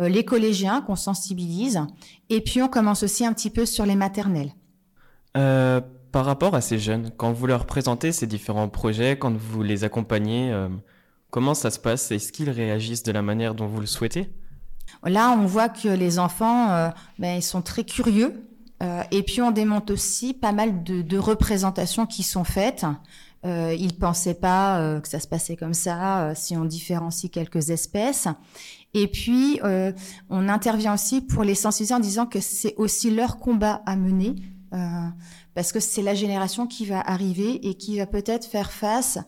euh, 0.00 0.08
les 0.08 0.24
collégiens 0.24 0.80
qu'on 0.82 0.96
sensibilise, 0.96 1.80
et 2.28 2.40
puis 2.40 2.62
on 2.62 2.68
commence 2.68 3.02
aussi 3.02 3.24
un 3.24 3.32
petit 3.32 3.50
peu 3.50 3.66
sur 3.66 3.86
les 3.86 3.96
maternelles. 3.96 4.52
Euh, 5.36 5.80
Par 6.12 6.24
rapport 6.24 6.54
à 6.54 6.60
ces 6.60 6.78
jeunes, 6.78 7.10
quand 7.16 7.32
vous 7.32 7.46
leur 7.46 7.66
présentez 7.66 8.12
ces 8.12 8.26
différents 8.26 8.68
projets, 8.68 9.16
quand 9.16 9.36
vous 9.36 9.62
les 9.62 9.84
accompagnez, 9.84 10.52
euh, 10.52 10.68
comment 11.30 11.54
ça 11.54 11.70
se 11.70 11.78
passe? 11.78 12.10
Est-ce 12.10 12.32
qu'ils 12.32 12.50
réagissent 12.50 13.04
de 13.04 13.12
la 13.12 13.22
manière 13.22 13.54
dont 13.54 13.66
vous 13.66 13.80
le 13.80 13.86
souhaitez? 13.86 14.28
Là, 15.04 15.30
on 15.30 15.46
voit 15.46 15.68
que 15.68 15.88
les 15.88 16.18
enfants, 16.18 16.90
ben, 17.20 17.36
ils 17.36 17.42
sont 17.42 17.62
très 17.62 17.84
curieux. 17.84 18.44
Et 19.12 19.22
puis, 19.22 19.40
on 19.40 19.52
démonte 19.52 19.92
aussi 19.92 20.34
pas 20.34 20.50
mal 20.50 20.82
de, 20.82 21.00
de 21.02 21.18
représentations 21.18 22.06
qui 22.06 22.24
sont 22.24 22.42
faites. 22.42 22.84
Euh, 23.46 23.74
ils 23.78 23.96
pensaient 23.96 24.34
pas 24.34 24.80
euh, 24.80 25.00
que 25.00 25.08
ça 25.08 25.18
se 25.18 25.26
passait 25.26 25.56
comme 25.56 25.72
ça, 25.72 26.24
euh, 26.24 26.32
si 26.36 26.56
on 26.56 26.66
différencie 26.66 27.30
quelques 27.30 27.70
espèces. 27.70 28.28
Et 28.92 29.06
puis, 29.06 29.60
euh, 29.64 29.92
on 30.28 30.48
intervient 30.48 30.94
aussi 30.94 31.20
pour 31.22 31.42
les 31.44 31.54
sensibiliser 31.54 31.94
en 31.94 32.00
disant 32.00 32.26
que 32.26 32.40
c'est 32.40 32.74
aussi 32.76 33.10
leur 33.10 33.38
combat 33.38 33.82
à 33.86 33.96
mener, 33.96 34.36
euh, 34.74 34.78
parce 35.54 35.72
que 35.72 35.80
c'est 35.80 36.02
la 36.02 36.14
génération 36.14 36.66
qui 36.66 36.84
va 36.84 37.00
arriver 37.00 37.66
et 37.66 37.74
qui 37.74 37.98
va 37.98 38.06
peut-être 38.06 38.44
faire 38.44 38.70
face 38.70 39.18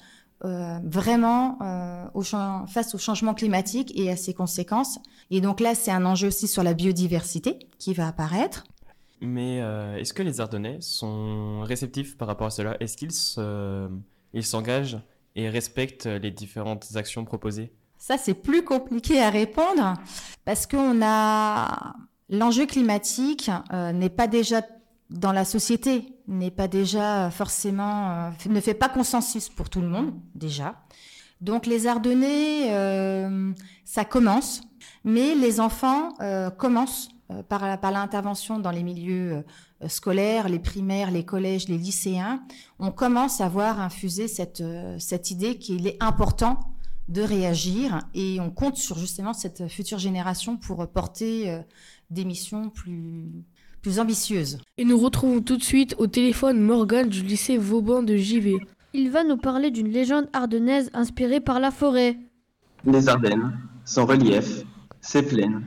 euh, 0.44 0.78
vraiment 0.84 1.58
euh, 1.62 2.04
au 2.14 2.22
face 2.22 2.94
au 2.94 2.98
changement 2.98 3.32
climatique 3.32 3.92
et 3.94 4.10
à 4.10 4.16
ses 4.16 4.34
conséquences. 4.34 4.98
Et 5.30 5.40
donc 5.40 5.60
là, 5.60 5.74
c'est 5.74 5.92
un 5.92 6.04
enjeu 6.04 6.28
aussi 6.28 6.48
sur 6.48 6.64
la 6.64 6.74
biodiversité 6.74 7.60
qui 7.78 7.94
va 7.94 8.08
apparaître. 8.08 8.64
Mais 9.24 9.60
euh, 9.62 9.96
est-ce 9.98 10.12
que 10.12 10.22
les 10.24 10.40
Ardennais 10.40 10.78
sont 10.80 11.60
réceptifs 11.62 12.18
par 12.18 12.26
rapport 12.26 12.48
à 12.48 12.50
cela? 12.50 12.76
Est-ce 12.80 12.96
qu'ils 12.96 13.12
se- 13.12 13.88
ils 14.34 14.44
s'engagent 14.44 14.98
et 15.36 15.48
respectent 15.48 16.06
les 16.06 16.32
différentes 16.32 16.96
actions 16.96 17.24
proposées? 17.24 17.72
Ça, 17.98 18.18
c'est 18.18 18.34
plus 18.34 18.64
compliqué 18.64 19.22
à 19.22 19.30
répondre 19.30 19.94
parce 20.44 20.66
qu'on 20.66 21.00
a 21.04 21.94
l'enjeu 22.28 22.66
climatique 22.66 23.48
euh, 23.72 23.92
n'est 23.92 24.10
pas 24.10 24.26
déjà 24.26 24.62
dans 25.08 25.30
la 25.32 25.44
société, 25.44 26.08
n'est 26.26 26.50
pas 26.50 26.66
déjà 26.66 27.30
forcément, 27.30 28.10
euh, 28.10 28.30
ne 28.50 28.60
fait 28.60 28.74
pas 28.74 28.88
consensus 28.88 29.48
pour 29.48 29.70
tout 29.70 29.80
le 29.82 29.88
monde 29.88 30.14
déjà. 30.34 30.74
Donc 31.40 31.66
les 31.66 31.86
Ardennais, 31.88 32.70
ça 33.84 34.04
commence, 34.04 34.62
mais 35.04 35.34
les 35.34 35.58
enfants 35.58 36.10
commencent 36.56 37.08
par, 37.48 37.62
la- 37.66 37.78
par 37.78 37.90
l'intervention 37.92 38.58
dans 38.58 38.70
les 38.70 38.82
milieux 38.82 39.44
euh, 39.82 39.88
scolaires, 39.88 40.48
les 40.48 40.58
primaires, 40.58 41.10
les 41.10 41.24
collèges, 41.24 41.68
les 41.68 41.78
lycéens. 41.78 42.42
On 42.78 42.90
commence 42.90 43.40
à 43.40 43.48
voir 43.48 43.80
infuser 43.80 44.28
cette, 44.28 44.60
euh, 44.60 44.96
cette 44.98 45.30
idée 45.30 45.56
qu'il 45.56 45.86
est 45.86 45.96
important 46.02 46.60
de 47.08 47.22
réagir 47.22 47.98
et 48.14 48.38
on 48.40 48.50
compte 48.50 48.76
sur 48.76 48.98
justement 48.98 49.32
cette 49.32 49.66
future 49.68 49.98
génération 49.98 50.56
pour 50.56 50.86
porter 50.88 51.50
euh, 51.50 51.60
des 52.10 52.24
missions 52.24 52.68
plus, 52.70 53.30
plus 53.82 53.98
ambitieuses. 53.98 54.58
Et 54.78 54.84
nous 54.84 54.98
retrouvons 54.98 55.40
tout 55.40 55.56
de 55.56 55.64
suite 55.64 55.94
au 55.98 56.06
téléphone 56.06 56.60
Morgane 56.60 57.08
du 57.08 57.22
lycée 57.22 57.56
Vauban 57.58 58.02
de 58.02 58.16
JV. 58.16 58.56
Il 58.94 59.10
va 59.10 59.24
nous 59.24 59.36
parler 59.38 59.70
d'une 59.70 59.88
légende 59.88 60.28
ardennaise 60.32 60.90
inspirée 60.92 61.40
par 61.40 61.58
la 61.60 61.70
forêt. 61.70 62.18
Les 62.84 63.08
Ardennes, 63.08 63.58
son 63.84 64.04
relief, 64.06 64.64
ses 65.00 65.22
plaines, 65.22 65.62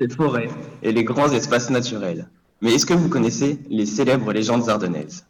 ses 0.00 0.08
forêts 0.08 0.48
et 0.82 0.92
les 0.92 1.04
grands 1.04 1.30
espaces 1.30 1.70
naturels. 1.70 2.28
Mais 2.60 2.74
est-ce 2.74 2.86
que 2.86 2.94
vous 2.94 3.08
connaissez 3.08 3.60
les 3.68 3.86
célèbres 3.86 4.32
légendes 4.32 4.68
ardennaises? 4.68 5.24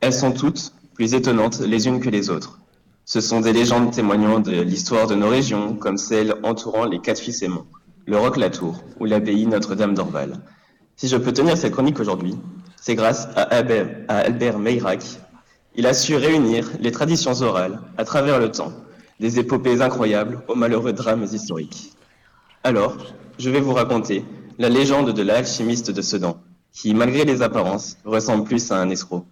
Elles 0.00 0.12
sont 0.12 0.32
toutes 0.32 0.72
plus 0.94 1.14
étonnantes 1.14 1.60
les 1.60 1.86
unes 1.86 2.00
que 2.00 2.10
les 2.10 2.28
autres. 2.28 2.58
Ce 3.04 3.20
sont 3.20 3.40
des 3.40 3.52
légendes 3.52 3.92
témoignant 3.92 4.40
de 4.40 4.60
l'histoire 4.60 5.06
de 5.06 5.14
nos 5.14 5.28
régions, 5.28 5.74
comme 5.74 5.98
celle 5.98 6.34
entourant 6.42 6.84
les 6.84 7.00
quatre 7.00 7.20
fils 7.20 7.42
aimants, 7.42 7.66
le 8.06 8.16
Roc-la-Tour 8.16 8.82
ou 8.98 9.04
l'abbaye 9.04 9.46
Notre-Dame 9.46 9.94
d'Orval. 9.94 10.40
Si 10.96 11.08
je 11.08 11.16
peux 11.16 11.32
tenir 11.32 11.56
cette 11.56 11.72
chronique 11.72 12.00
aujourd'hui, 12.00 12.34
c'est 12.76 12.94
grâce 12.94 13.28
à 13.36 13.42
Albert, 13.42 13.88
à 14.08 14.18
Albert 14.18 14.58
Meirac. 14.58 15.02
Il 15.74 15.86
a 15.86 15.94
su 15.94 16.16
réunir 16.16 16.70
les 16.80 16.90
traditions 16.90 17.40
orales 17.42 17.80
à 17.96 18.04
travers 18.04 18.38
le 18.38 18.50
temps, 18.50 18.72
des 19.20 19.38
épopées 19.38 19.80
incroyables 19.80 20.42
aux 20.48 20.54
malheureux 20.54 20.92
drames 20.92 21.24
historiques. 21.24 21.92
Alors, 22.64 22.96
je 23.38 23.50
vais 23.50 23.60
vous 23.60 23.72
raconter 23.72 24.24
la 24.58 24.68
légende 24.68 25.12
de 25.12 25.22
l'alchimiste 25.22 25.90
de 25.90 26.02
Sedan. 26.02 26.38
qui, 26.72 26.94
malgré 26.94 27.24
les 27.24 27.42
apparences, 27.42 27.98
ressemble 28.04 28.44
plus 28.44 28.70
à 28.72 28.76
un 28.76 28.88
escroc. 28.88 29.26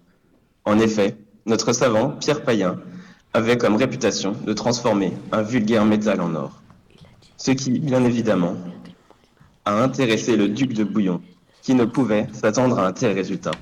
En 0.64 0.78
effet, 0.78 1.16
notre 1.46 1.72
savant, 1.72 2.10
Pierre 2.10 2.42
Payen, 2.42 2.78
avait 3.32 3.56
comme 3.56 3.76
réputation 3.76 4.32
de 4.44 4.52
transformer 4.52 5.12
un 5.32 5.42
vulgaire 5.42 5.84
métal 5.84 6.20
en 6.20 6.34
or. 6.34 6.60
Ce 7.38 7.52
qui, 7.52 7.78
bien 7.78 8.04
évidemment, 8.04 8.56
a 9.64 9.82
intéressé 9.82 10.36
le 10.36 10.48
duc 10.48 10.74
de 10.74 10.84
Bouillon, 10.84 11.22
qui 11.62 11.74
ne 11.74 11.84
pouvait 11.84 12.28
s'attendre 12.32 12.78
à 12.78 12.86
un 12.86 12.92
tel 12.92 13.14
résultat. 13.14 13.52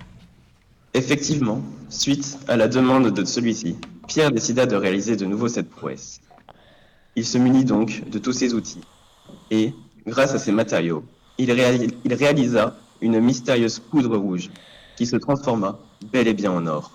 Effectivement, 0.95 1.63
suite 1.89 2.39
à 2.49 2.57
la 2.57 2.67
demande 2.67 3.11
de 3.11 3.25
celui-ci, 3.25 3.77
Pierre 4.09 4.33
décida 4.33 4.67
de 4.67 4.75
réaliser 4.75 5.17
de 5.17 5.27
nouveau 5.27 5.49
cette 5.49 5.71
prouesse. 5.71 6.21
Il 7.15 7.25
se 7.25 7.39
munit 7.39 7.65
donc 7.65 8.09
de 8.09 8.19
tous 8.19 8.33
ses 8.33 8.55
outils, 8.55 8.81
et, 9.51 9.73
grâce 10.07 10.35
à 10.35 10.39
ces 10.39 10.53
matériaux, 10.53 11.05
il, 11.39 11.51
réal- 11.51 11.91
il 12.05 12.15
réalisa 12.15 12.77
une 13.01 13.21
mystérieuse 13.21 13.79
poudre 13.79 14.17
rouge 14.17 14.51
qui 14.97 15.07
se 15.07 15.17
transforma 15.17 15.79
bel 16.13 16.27
et 16.29 16.35
bien 16.35 16.51
en 16.53 16.67
or. 16.67 16.91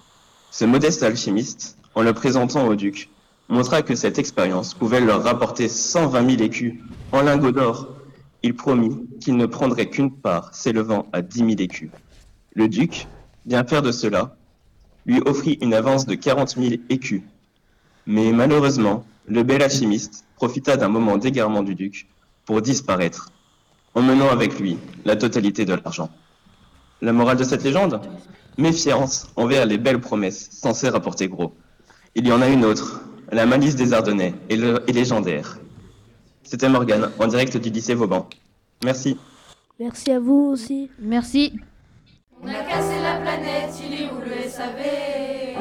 Ce 0.52 0.66
modeste 0.66 1.04
alchimiste, 1.04 1.78
en 1.96 2.02
le 2.02 2.14
présentant 2.14 2.68
au 2.68 2.76
duc, 2.76 3.10
montra 3.50 3.82
que 3.82 3.96
cette 3.96 4.20
expérience 4.20 4.74
pouvait 4.74 5.02
leur 5.02 5.24
rapporter 5.24 5.68
120 5.68 6.30
000 6.38 6.42
écus 6.44 6.76
en 7.12 7.22
lingots 7.22 7.52
d'or. 7.52 7.88
Il 8.42 8.56
promit 8.56 8.98
qu'il 9.22 9.38
ne 9.38 9.46
prendrait 9.46 9.90
qu'une 9.90 10.12
part 10.12 10.54
s'élevant 10.54 11.08
à 11.14 11.22
10 11.22 11.38
000 11.40 11.50
écus. 11.60 11.90
Le 12.56 12.68
duc, 12.68 13.08
bien 13.46 13.64
faire 13.64 13.82
de 13.82 13.92
cela, 13.92 14.36
lui 15.06 15.22
offrit 15.26 15.58
une 15.62 15.74
avance 15.74 16.06
de 16.06 16.16
40 16.16 16.56
000 16.58 16.76
écus. 16.90 17.22
Mais 18.06 18.32
malheureusement, 18.32 19.06
le 19.28 19.44
bel 19.44 19.62
alchimiste 19.62 20.26
profita 20.36 20.76
d'un 20.76 20.90
moment 20.90 21.18
d'égarement 21.18 21.64
du 21.64 21.76
duc 21.76 22.08
pour 22.46 22.62
disparaître, 22.62 23.30
emmenant 23.96 24.30
avec 24.30 24.60
lui 24.60 24.78
la 25.06 25.16
totalité 25.16 25.66
de 25.66 25.74
l'argent. 25.76 26.10
La 27.02 27.14
morale 27.14 27.38
de 27.38 27.44
cette 27.44 27.64
légende? 27.64 28.02
Méfiance 28.58 29.28
envers 29.36 29.66
les 29.66 29.78
belles 29.78 30.00
promesses 30.00 30.50
censées 30.52 30.90
rapporter 30.90 31.28
gros. 31.28 31.54
Il 32.16 32.28
y 32.28 32.32
en 32.32 32.42
a 32.42 32.48
une 32.50 32.64
autre, 32.66 33.02
la 33.32 33.46
malice 33.46 33.76
des 33.76 33.94
Ardennais 33.94 34.36
est, 34.50 34.56
le- 34.58 34.84
est 34.88 34.94
légendaire. 34.94 35.58
C'était 36.44 36.70
Morgane, 36.70 37.10
en 37.20 37.28
direct 37.28 37.58
du 37.58 37.70
lycée 37.72 37.96
Vauban. 37.96 38.28
Merci. 38.84 39.18
Merci 39.80 40.12
à 40.12 40.20
vous 40.20 40.50
aussi. 40.52 40.92
Merci. 41.00 41.60
On 42.42 42.48
a 42.48 42.54
cassé 42.64 42.94
la 43.02 43.16
planète, 43.22 43.74
il 43.88 43.94
est 44.02 44.12
où 44.12 44.20
le 44.20 44.50
SAV 44.50 45.58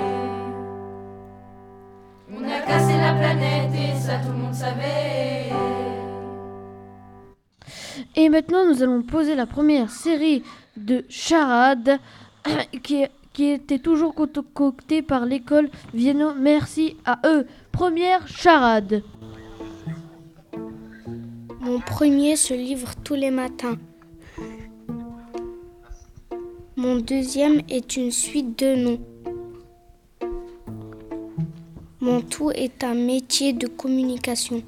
On 2.34 2.44
a 2.44 2.60
cassé 2.66 2.92
la 2.98 3.14
planète 3.14 3.70
et 3.74 3.98
ça 4.00 4.18
tout 4.18 4.32
le 4.32 4.38
monde 4.38 4.54
savait. 4.54 5.51
Et 8.16 8.28
maintenant, 8.28 8.66
nous 8.66 8.82
allons 8.82 9.02
poser 9.02 9.34
la 9.34 9.46
première 9.46 9.90
série 9.90 10.42
de 10.76 11.04
charades 11.08 11.98
qui, 12.82 13.04
était 13.38 13.78
toujours 13.78 14.14
concoctée 14.14 15.02
par 15.02 15.24
l'école 15.24 15.70
Vienno. 15.94 16.34
Merci 16.34 16.96
à 17.04 17.20
eux. 17.26 17.46
Première 17.72 18.28
charade. 18.28 19.02
Mon 21.60 21.80
premier 21.80 22.36
se 22.36 22.54
livre 22.54 22.90
tous 23.04 23.14
les 23.14 23.30
matins. 23.30 23.78
Mon 26.76 26.96
deuxième 26.96 27.60
est 27.68 27.96
une 27.96 28.10
suite 28.10 28.58
de 28.58 28.74
noms. 28.74 29.00
Mon 32.00 32.20
tout 32.20 32.50
est 32.50 32.82
un 32.82 32.94
métier 32.94 33.52
de 33.52 33.68
communication. 33.68 34.62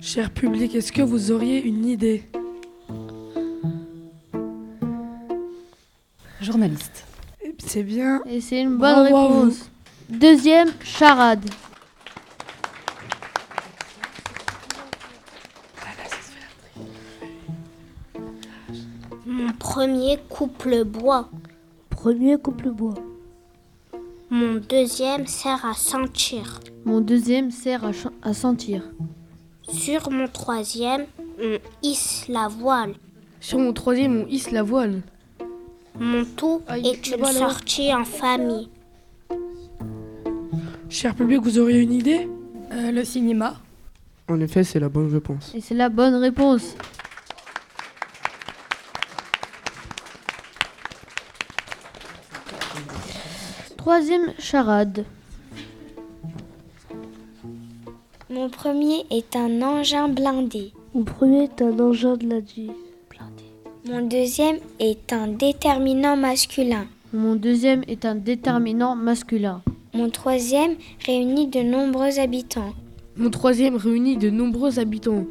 Cher 0.00 0.30
public, 0.30 0.74
est-ce 0.74 0.92
que 0.92 1.02
vous 1.02 1.30
auriez 1.30 1.62
une 1.62 1.84
idée? 1.86 2.24
Journaliste. 6.40 7.04
C'est 7.58 7.82
bien. 7.82 8.22
Et 8.26 8.40
c'est 8.40 8.60
une 8.60 8.76
bonne 8.78 8.78
Bravo 8.78 9.16
à 9.16 9.28
vous. 9.28 9.40
réponse. 9.40 9.70
Deuxième 10.08 10.70
charade. 10.82 11.44
Mon 19.26 19.52
premier 19.52 20.18
couple 20.28 20.84
bois. 20.84 21.28
Premier 21.90 22.36
couple 22.38 22.70
bois. 22.70 22.94
Mon 24.30 24.56
deuxième 24.56 25.26
sert 25.26 25.64
à 25.64 25.74
sentir. 25.74 26.60
Mon 26.84 27.00
deuxième 27.00 27.50
sert 27.50 27.82
à 28.22 28.34
sentir. 28.34 28.82
Sur 29.72 30.10
mon 30.10 30.28
troisième, 30.28 31.06
on 31.40 31.58
hisse 31.82 32.26
la 32.28 32.48
voile. 32.48 32.94
Sur 33.40 33.58
mon 33.58 33.72
troisième, 33.72 34.22
on 34.22 34.26
hisse 34.26 34.50
la 34.50 34.62
voile. 34.62 35.02
Mon 35.98 36.24
tout 36.24 36.62
est 36.68 37.06
une 37.08 37.24
sortie 37.24 37.92
en 37.92 38.04
famille. 38.04 38.68
Cher 40.88 41.14
public, 41.14 41.40
vous 41.42 41.58
auriez 41.58 41.80
une 41.80 41.92
idée? 41.92 42.28
Euh, 42.72 42.90
Le 42.92 43.04
cinéma. 43.04 43.56
En 44.28 44.40
effet, 44.40 44.64
c'est 44.64 44.80
la 44.80 44.88
bonne 44.88 45.12
réponse. 45.12 45.52
Et 45.54 45.60
c'est 45.60 45.74
la 45.74 45.88
bonne 45.88 46.14
réponse. 46.14 46.74
Troisième 53.76 54.32
charade. 54.38 55.04
Mon 58.38 58.50
premier 58.50 59.04
est 59.10 59.34
un 59.34 59.62
engin 59.62 60.08
blindé. 60.08 60.70
Mon 60.94 61.02
premier 61.02 61.42
est 61.42 61.60
un 61.60 61.76
engin 61.80 62.16
de 62.16 62.28
la 62.28 62.38
vie. 62.38 62.70
Mon 63.84 64.06
deuxième 64.06 64.58
est 64.78 65.12
un 65.12 65.26
déterminant 65.26 66.16
masculin. 66.16 66.86
Mon 67.12 67.34
deuxième 67.34 67.82
est 67.88 68.04
un 68.04 68.14
déterminant 68.14 68.94
masculin. 68.94 69.60
Mon 69.92 70.08
troisième 70.10 70.76
réunit 71.04 71.48
de 71.48 71.62
nombreux 71.62 72.20
habitants. 72.20 72.74
Mon 73.16 73.30
troisième 73.30 73.74
réunit 73.74 74.16
de 74.16 74.30
nombreux 74.30 74.78
habitants. 74.78 75.24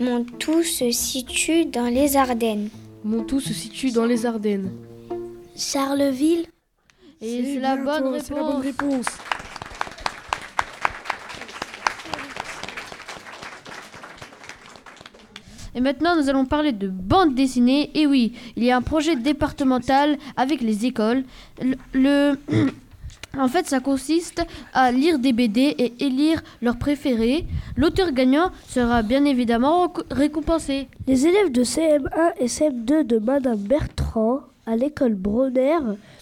Mon 0.00 0.24
tout 0.24 0.62
se 0.62 0.90
situe 0.90 1.66
dans 1.66 1.88
les 1.88 2.16
Ardennes. 2.16 2.70
Mon 3.04 3.22
tout 3.22 3.40
se 3.40 3.52
situe 3.52 3.90
dans 3.90 4.06
les 4.06 4.24
Ardennes. 4.24 4.70
Charleville 5.54 6.46
Et 7.20 7.44
c'est 7.44 7.60
la, 7.60 7.76
la 7.76 7.82
bonne 7.82 8.62
réponse. 8.62 9.08
Et 15.76 15.80
maintenant, 15.80 16.16
nous 16.16 16.30
allons 16.30 16.46
parler 16.46 16.72
de 16.72 16.88
bande 16.88 17.34
dessinée. 17.34 17.90
Et 17.94 18.06
oui, 18.06 18.32
il 18.56 18.64
y 18.64 18.70
a 18.70 18.76
un 18.78 18.82
projet 18.82 19.14
départemental 19.14 20.16
avec 20.36 20.62
les 20.62 20.86
écoles. 20.86 21.22
Le, 21.62 21.76
le- 21.92 22.38
en 23.38 23.46
fait, 23.48 23.66
ça 23.66 23.80
consiste 23.80 24.42
à 24.72 24.90
lire 24.90 25.18
des 25.18 25.34
BD 25.34 25.74
et 25.78 25.92
élire 26.02 26.42
leurs 26.62 26.78
préférés. 26.78 27.44
L'auteur 27.76 28.12
gagnant 28.12 28.50
sera 28.68 29.02
bien 29.02 29.26
évidemment 29.26 29.92
récompensé. 30.10 30.88
Les 31.06 31.26
élèves 31.26 31.52
de 31.52 31.62
CM1 31.62 32.32
et 32.40 32.46
CM2 32.46 33.06
de 33.06 33.18
Madame 33.18 33.58
Bertrand 33.58 34.40
à 34.66 34.76
l'école 34.76 35.14
Bronner 35.14 35.78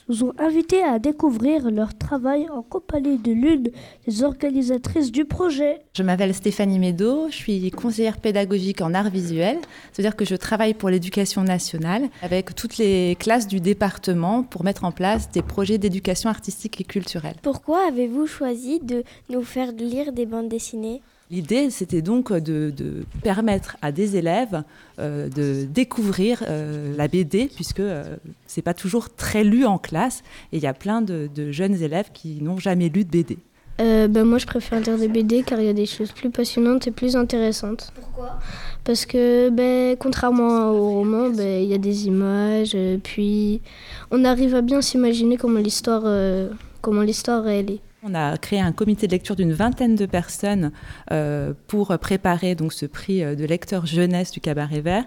nous 0.09 0.25
ont 0.25 0.35
invités 0.39 0.83
à 0.83 0.99
découvrir 0.99 1.71
leur 1.71 1.97
travail 1.97 2.47
en 2.51 2.63
compagnie 2.63 3.19
de 3.19 3.33
l'une 3.33 3.71
des 4.07 4.23
organisatrices 4.23 5.11
du 5.11 5.25
projet. 5.25 5.81
Je 5.97 6.03
m'appelle 6.03 6.35
Stéphanie 6.35 6.79
Médo, 6.79 7.29
je 7.31 7.37
suis 7.37 7.71
conseillère 7.71 8.19
pédagogique 8.19 8.83
en 8.83 8.93
art 8.93 9.09
visuel, 9.09 9.59
c'est-à-dire 9.93 10.15
que 10.15 10.27
je 10.27 10.37
travaille 10.37 10.75
pour 10.75 10.91
l'éducation 10.91 11.43
nationale 11.43 12.09
avec 12.23 12.55
toutes 12.55 12.77
les 12.77 13.17
classes 13.19 13.49
du 13.49 13.61
département 13.61 14.43
pour 14.43 14.63
mettre 14.63 14.85
en 14.85 14.93
place 14.93 15.31
des 15.31 15.43
projets 15.43 15.79
d'éducation 15.79 16.29
artistique 16.29 16.81
et 16.81 16.85
culturelle. 16.85 17.37
Pourquoi 17.43 17.89
avez-vous 17.89 18.27
choisi 18.27 18.79
de 18.81 19.05
nous 19.31 19.43
faire 19.43 19.73
lire 19.73 20.13
des 20.13 20.27
bandes 20.27 20.49
dessinées? 20.49 21.01
L'idée, 21.31 21.70
c'était 21.70 22.03
donc 22.03 22.33
de, 22.33 22.70
de 22.70 23.05
permettre 23.22 23.77
à 23.83 23.93
des 23.93 24.16
élèves 24.16 24.62
euh, 24.99 25.29
de 25.29 25.64
découvrir 25.64 26.45
euh, 26.49 26.95
la 26.97 27.09
BD, 27.09 27.51
puisque 27.55 27.81
euh, 27.81 28.16
c'est 28.47 28.62
pas 28.62 28.75
toujours 28.75 29.09
très 29.14 29.43
lu 29.43 29.64
en 29.64 29.79
classe, 29.79 30.22
et 30.53 30.59
il 30.59 30.62
y 30.62 30.66
a 30.66 30.75
plein 30.75 31.01
de, 31.01 31.29
de 31.35 31.51
jeunes 31.51 31.83
élèves 31.83 32.11
qui 32.12 32.43
n'ont 32.43 32.59
jamais 32.59 32.89
lu 32.89 33.05
de 33.05 33.11
BD. 33.11 33.39
Euh, 33.81 34.07
ben 34.07 34.22
moi 34.25 34.39
je 34.39 34.47
préfère 34.47 34.79
lire 34.79 34.97
des 34.97 35.09
BD 35.09 35.43
car 35.43 35.59
il 35.59 35.66
y 35.66 35.68
a 35.68 35.72
des 35.72 35.87
choses 35.87 36.12
plus 36.12 36.31
passionnantes 36.31 36.87
et 36.87 36.93
plus 36.93 37.16
intéressantes. 37.16 37.93
Pourquoi? 37.97 38.39
Parce 38.85 39.05
que 39.05 39.51
ben, 39.51 39.97
contrairement 39.99 40.70
au 40.70 40.91
roman, 40.91 41.31
ben, 41.31 41.61
il 41.61 41.68
y 41.68 41.75
a 41.75 41.79
des 41.79 42.07
images, 42.07 42.77
puis 43.03 43.61
on 44.12 44.25
arrive 44.25 44.55
à 44.55 44.61
bien 44.61 44.81
s'imaginer 44.81 45.37
comment 45.37 45.59
l'histoire 45.59 46.03
euh, 46.05 46.51
comment 46.83 47.03
l'histoire 47.03 47.43
réelle 47.43 47.72
est. 47.72 47.81
On 48.07 48.15
a 48.15 48.37
créé 48.37 48.61
un 48.61 48.73
comité 48.73 49.07
de 49.07 49.13
lecture 49.13 49.35
d'une 49.35 49.55
vingtaine 49.55 49.95
de 49.95 50.05
personnes 50.05 50.73
euh, 51.11 51.55
pour 51.69 51.97
préparer 51.99 52.55
donc 52.55 52.75
ce 52.75 52.85
prix 52.85 53.25
euh, 53.25 53.35
de 53.35 53.47
lecteur 53.47 53.87
jeunesse 53.87 54.31
du 54.31 54.41
Cabaret 54.41 54.83
Vert. 54.83 55.05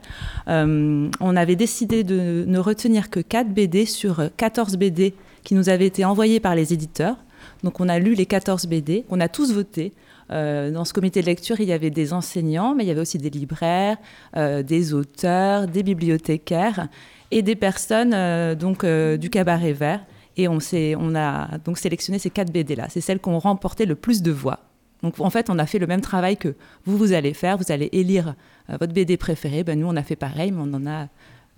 Euh, 0.47 1.07
on 1.19 1.35
avait 1.35 1.55
décidé 1.55 2.03
de 2.03 2.43
ne 2.47 2.57
retenir 2.57 3.11
que 3.11 3.19
4 3.19 3.49
BD 3.49 3.85
sur 3.85 4.23
14 4.37 4.77
BD 4.77 5.13
qui 5.43 5.53
nous 5.53 5.69
avaient 5.69 5.85
été 5.85 6.05
envoyés 6.05 6.39
par 6.39 6.55
les 6.55 6.73
éditeurs. 6.73 7.17
Donc 7.61 7.79
on 7.81 7.87
a 7.87 7.99
lu 7.99 8.15
les 8.15 8.25
14 8.25 8.65
BD, 8.65 9.05
on 9.09 9.19
a 9.19 9.29
tous 9.29 9.53
voté 9.53 9.93
dans 10.29 10.83
ce 10.83 10.91
comité 10.91 11.21
de 11.21 11.27
lecture, 11.27 11.61
il 11.61 11.69
y 11.69 11.71
avait 11.71 11.89
des 11.89 12.11
enseignants, 12.11 12.75
mais 12.75 12.83
il 12.83 12.87
y 12.87 12.91
avait 12.91 12.99
aussi 12.99 13.17
des 13.17 13.29
libraires, 13.29 13.95
des 14.35 14.93
auteurs, 14.93 15.67
des 15.67 15.83
bibliothécaires 15.83 16.89
et 17.31 17.41
des 17.41 17.55
personnes 17.55 18.13
donc 18.55 18.85
du 18.85 19.29
cabaret 19.29 19.71
vert. 19.71 20.01
Et 20.37 20.47
on, 20.47 20.59
on 20.99 21.15
a 21.15 21.57
donc 21.57 21.77
sélectionné 21.77 22.19
ces 22.19 22.29
quatre 22.29 22.51
BD-là. 22.51 22.87
C'est 22.89 23.01
celles 23.01 23.19
qui 23.19 23.29
ont 23.29 23.39
remporté 23.39 23.85
le 23.85 23.95
plus 23.95 24.21
de 24.21 24.31
voix. 24.31 24.59
Donc 25.03 25.19
en 25.19 25.29
fait, 25.29 25.49
on 25.49 25.59
a 25.59 25.65
fait 25.65 25.79
le 25.79 25.87
même 25.87 26.01
travail 26.01 26.37
que 26.37 26.55
vous, 26.85 26.97
vous 26.97 27.11
allez 27.11 27.33
faire. 27.33 27.57
Vous 27.57 27.71
allez 27.71 27.89
élire 27.91 28.35
votre 28.69 28.93
BD 28.93 29.17
préférée. 29.17 29.63
Ben, 29.63 29.79
nous, 29.79 29.87
on 29.87 29.95
a 29.95 30.03
fait 30.03 30.15
pareil, 30.15 30.51
mais 30.51 30.61
on 30.61 30.73
en 30.73 30.87
a 30.87 31.07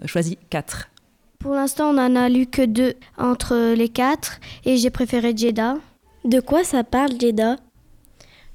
choisi 0.06 0.38
quatre. 0.50 0.90
Pour 1.40 1.54
l'instant, 1.54 1.92
on 1.92 1.94
n'en 1.94 2.18
a 2.18 2.28
lu 2.28 2.48
que 2.48 2.66
deux 2.66 2.96
entre 3.18 3.74
les 3.74 3.88
quatre 3.88 4.42
et 4.66 4.76
j'ai 4.76 4.90
préféré 4.90 5.34
Jeddah. 5.36 5.78
De 6.26 6.42
quoi 6.42 6.66
ça 6.66 6.84
parle, 6.84 7.12
Jeddah 7.18 7.56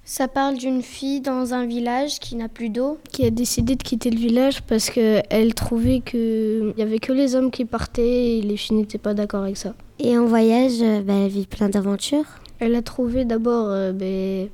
Ça 0.05 0.29
parle 0.29 0.59
d'une 0.59 0.83
fille 0.83 1.23
dans 1.23 1.55
un 1.55 1.65
village 1.65 2.21
qui 2.21 2.37
n'a 2.37 2.51
plus 2.51 2.69
d'eau. 2.69 2.99
Qui 3.11 3.25
a 3.25 3.31
décidé 3.31 3.75
de 3.77 3.83
quitter 3.83 4.11
le 4.11 4.19
village 4.19 4.61
parce 4.63 4.91
qu'elle 4.91 5.55
trouvait 5.55 6.01
qu'il 6.01 6.75
n'y 6.77 6.83
avait 6.83 6.99
que 6.99 7.15
les 7.15 7.35
hommes 7.35 7.51
qui 7.51 7.65
partaient 7.65 8.37
et 8.37 8.43
les 8.43 8.59
filles 8.59 8.77
n'étaient 8.77 8.99
pas 8.99 9.15
d'accord 9.15 9.45
avec 9.45 9.57
ça. 9.57 9.75
Et 10.01 10.19
en 10.19 10.27
voyage, 10.27 10.81
bah, 11.05 11.15
elle 11.15 11.29
vit 11.29 11.47
plein 11.47 11.69
d'aventures. 11.69 12.25
Elle 12.59 12.75
a 12.75 12.83
trouvé 12.83 13.25
d'abord 13.25 13.67
euh, 13.69 13.93
ben, 13.93 14.49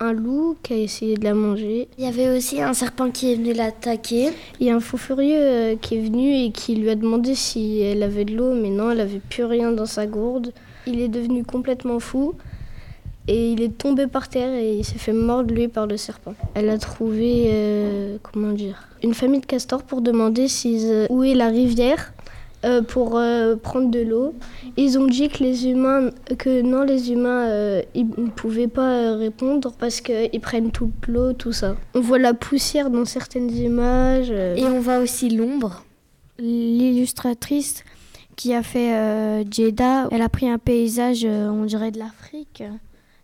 un 0.00 0.12
loup 0.12 0.56
qui 0.62 0.72
a 0.72 0.76
essayé 0.76 1.16
de 1.16 1.24
la 1.24 1.34
manger. 1.34 1.88
Il 1.98 2.04
y 2.04 2.06
avait 2.06 2.36
aussi 2.36 2.60
un 2.60 2.74
serpent 2.74 3.10
qui 3.10 3.32
est 3.32 3.36
venu 3.36 3.52
l'attaquer. 3.52 4.30
Il 4.60 4.66
y 4.66 4.70
a 4.70 4.76
un 4.76 4.80
fou 4.80 4.96
furieux 4.96 5.34
euh, 5.40 5.76
qui 5.76 5.96
est 5.96 6.00
venu 6.00 6.34
et 6.34 6.50
qui 6.50 6.76
lui 6.76 6.90
a 6.90 6.94
demandé 6.94 7.34
si 7.34 7.80
elle 7.80 8.02
avait 8.02 8.24
de 8.24 8.36
l'eau, 8.36 8.54
mais 8.54 8.70
non, 8.70 8.90
elle 8.90 9.00
avait 9.00 9.20
plus 9.20 9.44
rien 9.44 9.72
dans 9.72 9.86
sa 9.86 10.06
gourde. 10.06 10.52
Il 10.86 11.00
est 11.00 11.08
devenu 11.08 11.44
complètement 11.44 11.98
fou 11.98 12.34
et 13.26 13.52
il 13.52 13.62
est 13.62 13.76
tombé 13.76 14.06
par 14.06 14.28
terre 14.28 14.52
et 14.52 14.74
il 14.74 14.84
s'est 14.84 14.98
fait 14.98 15.12
mordre 15.12 15.54
lui 15.54 15.68
par 15.68 15.86
le 15.86 15.96
serpent. 15.96 16.34
Elle 16.54 16.68
a 16.68 16.78
trouvé, 16.78 17.46
euh, 17.46 18.18
comment 18.22 18.52
dire, 18.52 18.88
une 19.02 19.14
famille 19.14 19.40
de 19.40 19.46
castors 19.46 19.82
pour 19.82 20.02
demander 20.02 20.46
où 21.08 21.24
est 21.24 21.34
la 21.34 21.48
rivière 21.48 22.12
euh, 22.64 22.80
pour 22.82 23.18
euh, 23.18 23.56
prendre 23.56 23.90
de 23.90 24.00
l'eau. 24.00 24.34
Ils 24.78 24.98
ont 24.98 25.06
dit 25.06 25.28
que 25.28 25.42
les 25.42 25.68
humains, 25.68 26.10
que 26.38 26.62
non, 26.62 26.82
les 26.82 27.12
humains, 27.12 27.46
euh, 27.48 27.82
ils 27.94 28.08
ne 28.08 28.30
pouvaient 28.30 28.68
pas 28.68 29.14
répondre 29.16 29.72
parce 29.78 30.00
qu'ils 30.00 30.40
prennent 30.40 30.70
toute 30.70 31.06
l'eau, 31.06 31.34
tout 31.34 31.52
ça. 31.52 31.76
On 31.94 32.00
voit 32.00 32.18
la 32.18 32.32
poussière 32.32 32.88
dans 32.88 33.04
certaines 33.04 33.50
images. 33.50 34.30
Et 34.30 34.64
on 34.64 34.80
voit 34.80 34.98
aussi 34.98 35.28
l'ombre. 35.28 35.84
L'illustratrice 36.38 37.84
qui 38.34 38.54
a 38.54 38.62
fait 38.62 39.44
Jeddah, 39.50 40.08
elle 40.10 40.22
a 40.22 40.28
pris 40.28 40.48
un 40.48 40.58
paysage, 40.58 41.24
on 41.24 41.64
dirait 41.66 41.92
de 41.92 41.98
l'Afrique. 41.98 42.64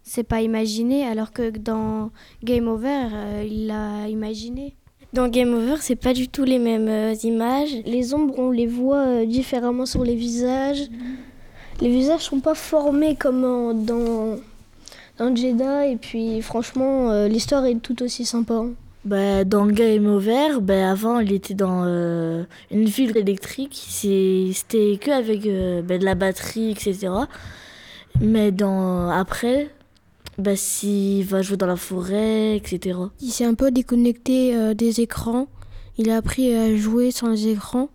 C'est 0.02 0.22
pas 0.22 0.42
imaginé, 0.42 1.04
alors 1.04 1.32
que 1.32 1.50
dans 1.50 2.10
Game 2.44 2.68
Over, 2.68 3.08
il 3.44 3.66
l'a 3.66 4.08
imaginé. 4.08 4.76
Dans 5.12 5.26
Game 5.26 5.52
Over, 5.54 5.76
c'est 5.80 5.96
pas 5.96 6.12
du 6.12 6.28
tout 6.28 6.44
les 6.44 6.60
mêmes 6.60 6.88
euh, 6.88 7.14
images. 7.24 7.70
Les 7.84 8.14
ombres, 8.14 8.34
on 8.38 8.52
les 8.52 8.68
voit 8.68 9.06
euh, 9.06 9.26
différemment 9.26 9.84
sur 9.84 10.04
les 10.04 10.14
visages. 10.14 10.88
Les 11.80 11.88
visages 11.88 12.20
sont 12.20 12.38
pas 12.38 12.54
formés 12.54 13.16
comme 13.16 13.42
dans, 13.84 14.36
dans 15.18 15.34
Jeddah. 15.34 15.88
Et 15.88 15.96
puis, 15.96 16.40
franchement, 16.42 17.10
euh, 17.10 17.26
l'histoire 17.26 17.66
est 17.66 17.74
tout 17.76 18.04
aussi 18.04 18.24
sympa. 18.24 18.62
Bah, 19.04 19.42
dans 19.42 19.66
Game 19.66 20.06
Over, 20.06 20.60
bah, 20.60 20.88
avant, 20.92 21.18
il 21.18 21.32
était 21.32 21.54
dans 21.54 21.84
une 22.70 22.84
ville 22.84 23.16
électrique. 23.16 23.82
C'était 23.88 24.96
que 25.00 25.10
avec 25.10 25.42
bah, 25.84 25.98
de 25.98 26.04
la 26.04 26.14
batterie, 26.14 26.70
etc. 26.70 27.08
Mais 28.20 28.52
dans, 28.52 29.10
après, 29.10 29.70
bah, 30.40 30.56
s'il 30.56 31.24
va 31.24 31.42
jouer 31.42 31.56
dans 31.56 31.66
la 31.66 31.76
forêt, 31.76 32.56
etc. 32.56 32.98
Il 33.20 33.30
s'est 33.30 33.44
un 33.44 33.54
peu 33.54 33.70
déconnecté 33.70 34.56
euh, 34.56 34.74
des 34.74 35.00
écrans. 35.00 35.48
Il 35.98 36.10
a 36.10 36.16
appris 36.16 36.54
à 36.54 36.74
jouer 36.76 37.10
sans 37.10 37.28
les 37.28 37.48
écrans. 37.48 37.88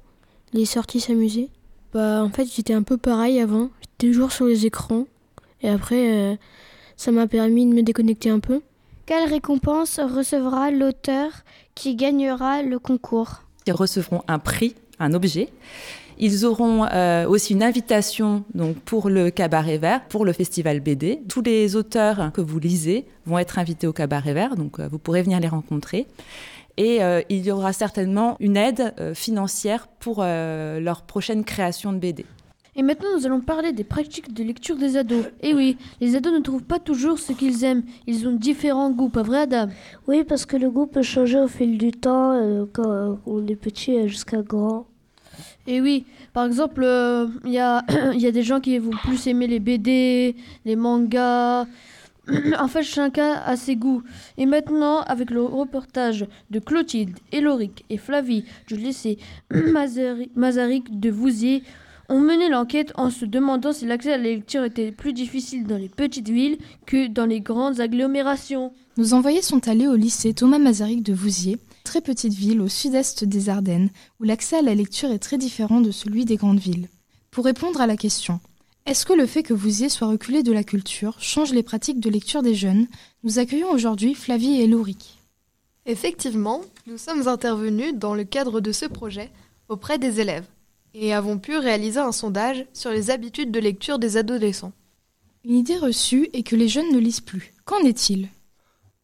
Il 0.53 0.61
est 0.61 0.65
sorti 0.65 0.99
s'amuser. 0.99 1.49
Bah, 1.93 2.23
en 2.23 2.29
fait, 2.29 2.45
j'étais 2.45 2.73
un 2.73 2.83
peu 2.83 2.97
pareil 2.97 3.39
avant. 3.39 3.69
J'étais 3.81 4.13
toujours 4.13 4.31
sur 4.31 4.45
les 4.45 4.65
écrans. 4.65 5.05
Et 5.61 5.69
après, 5.69 6.11
euh, 6.11 6.35
ça 6.97 7.11
m'a 7.11 7.27
permis 7.27 7.65
de 7.65 7.73
me 7.73 7.81
déconnecter 7.81 8.29
un 8.29 8.39
peu. 8.39 8.61
Quelle 9.05 9.29
récompense 9.29 9.99
recevra 9.99 10.71
l'auteur 10.71 11.29
qui 11.75 11.95
gagnera 11.95 12.63
le 12.63 12.79
concours? 12.79 13.43
Ils 13.67 13.73
recevront 13.73 14.23
un 14.27 14.39
prix, 14.39 14.75
un 14.99 15.13
objet. 15.13 15.49
Ils 16.17 16.45
auront 16.45 16.85
euh, 16.85 17.27
aussi 17.27 17.53
une 17.53 17.63
invitation 17.63 18.43
donc 18.53 18.77
pour 18.77 19.09
le 19.09 19.29
Cabaret 19.29 19.77
Vert, 19.77 20.05
pour 20.07 20.25
le 20.25 20.31
festival 20.31 20.79
BD. 20.79 21.21
Tous 21.27 21.41
les 21.41 21.75
auteurs 21.75 22.31
que 22.33 22.41
vous 22.41 22.59
lisez 22.59 23.05
vont 23.25 23.37
être 23.37 23.59
invités 23.59 23.87
au 23.87 23.93
Cabaret 23.93 24.33
Vert, 24.33 24.55
donc 24.55 24.79
euh, 24.79 24.87
vous 24.89 24.99
pourrez 24.99 25.23
venir 25.23 25.39
les 25.39 25.47
rencontrer. 25.47 26.07
Et 26.77 27.03
euh, 27.03 27.21
il 27.29 27.45
y 27.45 27.51
aura 27.51 27.73
certainement 27.73 28.37
une 28.39 28.57
aide 28.57 28.93
financière 29.13 29.87
pour 29.87 30.23
leur 30.23 31.03
prochaine 31.03 31.43
création 31.43 31.93
de 31.93 31.99
BD. 31.99 32.25
Et 32.77 32.83
maintenant, 32.83 33.07
nous 33.17 33.25
allons 33.25 33.39
parler 33.39 33.71
des 33.71 33.85
pratiques 33.85 34.33
de 34.33 34.43
lecture 34.43 34.75
des 34.75 34.97
ados. 34.97 35.25
Et 35.41 35.51
eh 35.51 35.53
oui, 35.53 35.77
les 36.01 36.17
ados 36.17 36.33
ne 36.33 36.39
trouvent 36.39 36.65
pas 36.65 36.79
toujours 36.79 37.19
ce 37.19 37.31
qu'ils 37.31 37.63
aiment. 37.63 37.83
Ils 38.05 38.27
ont 38.27 38.33
différents 38.33 38.91
goûts, 38.91 39.07
pas 39.07 39.23
vrai, 39.23 39.39
Adam? 39.43 39.67
Oui, 40.09 40.25
parce 40.25 40.45
que 40.45 40.57
le 40.57 40.69
goût 40.69 40.85
peut 40.85 41.01
changer 41.01 41.39
au 41.39 41.47
fil 41.47 41.77
du 41.77 41.91
temps, 41.91 42.67
quand 42.73 43.17
on 43.25 43.47
est 43.47 43.55
petit 43.55 44.09
jusqu'à 44.09 44.41
grand. 44.41 44.87
Et 45.67 45.81
oui, 45.81 46.05
par 46.33 46.45
exemple, 46.45 46.81
il 46.81 46.87
euh, 46.87 47.27
y, 47.45 47.57
a, 47.57 47.83
y 48.13 48.27
a 48.27 48.31
des 48.31 48.43
gens 48.43 48.59
qui 48.59 48.77
vont 48.77 48.91
plus 49.03 49.27
aimer 49.27 49.47
les 49.47 49.59
BD, 49.59 50.35
les 50.65 50.75
mangas. 50.75 51.65
en 52.59 52.67
fait, 52.67 52.83
chacun 52.83 53.33
a 53.45 53.55
ses 53.55 53.75
goûts. 53.75 54.03
Et 54.37 54.45
maintenant, 54.45 55.01
avec 55.01 55.31
le 55.31 55.43
reportage 55.43 56.27
de 56.51 56.59
Clotilde, 56.59 57.17
Eloric 57.31 57.85
et 57.89 57.97
Flavie 57.97 58.45
du 58.67 58.75
lycée 58.75 59.17
Mazaric 60.35 60.99
de 60.99 61.09
Vouziers, 61.09 61.63
on 62.07 62.19
menait 62.19 62.49
l'enquête 62.49 62.91
en 62.95 63.09
se 63.09 63.25
demandant 63.25 63.73
si 63.73 63.85
l'accès 63.87 64.13
à 64.13 64.17
la 64.17 64.23
lecture 64.23 64.63
était 64.63 64.91
plus 64.91 65.13
difficile 65.13 65.65
dans 65.65 65.77
les 65.77 65.89
petites 65.89 66.29
villes 66.29 66.57
que 66.85 67.07
dans 67.07 67.25
les 67.25 67.41
grandes 67.41 67.79
agglomérations. 67.79 68.71
Nos 68.97 69.13
envoyés 69.13 69.41
sont 69.41 69.67
allés 69.67 69.87
au 69.87 69.95
lycée 69.95 70.33
Thomas 70.33 70.59
Mazaric 70.59 71.01
de 71.01 71.13
Vouziers 71.13 71.57
très 71.85 72.01
petite 72.01 72.33
ville 72.33 72.59
au 72.59 72.67
sud-est 72.67 73.23
des 73.23 73.47
Ardennes, 73.47 73.89
où 74.19 74.25
l'accès 74.25 74.57
à 74.57 74.61
la 74.61 74.75
lecture 74.75 75.11
est 75.11 75.19
très 75.19 75.37
différent 75.37 75.79
de 75.79 75.91
celui 75.91 76.25
des 76.25 76.35
grandes 76.35 76.59
villes. 76.59 76.89
Pour 77.31 77.45
répondre 77.45 77.79
à 77.79 77.87
la 77.87 77.95
question 77.95 78.41
Est-ce 78.85 79.05
que 79.05 79.13
le 79.13 79.25
fait 79.25 79.43
que 79.43 79.53
Vouziers 79.53 79.87
soit 79.89 80.07
reculé 80.07 80.43
de 80.43 80.51
la 80.51 80.63
culture 80.63 81.15
change 81.21 81.53
les 81.53 81.63
pratiques 81.63 82.01
de 82.01 82.09
lecture 82.09 82.41
des 82.41 82.55
jeunes? 82.55 82.87
Nous 83.23 83.39
accueillons 83.39 83.71
aujourd'hui 83.71 84.15
Flavie 84.15 84.59
et 84.59 84.67
Louric. 84.67 85.19
Effectivement, 85.85 86.61
nous 86.87 86.97
sommes 86.97 87.27
intervenus 87.27 87.93
dans 87.93 88.15
le 88.15 88.25
cadre 88.25 88.59
de 88.59 88.71
ce 88.71 88.85
projet 88.85 89.31
auprès 89.69 89.97
des 89.97 90.19
élèves 90.19 90.47
et 90.95 91.13
avons 91.13 91.37
pu 91.37 91.57
réaliser 91.57 91.99
un 91.99 92.11
sondage 92.11 92.65
sur 92.73 92.89
les 92.89 93.11
habitudes 93.11 93.51
de 93.51 93.59
lecture 93.59 93.99
des 93.99 94.17
adolescents. 94.17 94.73
Une 95.43 95.55
idée 95.55 95.77
reçue 95.77 96.29
est 96.33 96.43
que 96.43 96.55
les 96.55 96.67
jeunes 96.67 96.91
ne 96.91 96.97
lisent 96.97 97.21
plus. 97.21 97.53
Qu'en 97.65 97.79
est-il? 97.79 98.29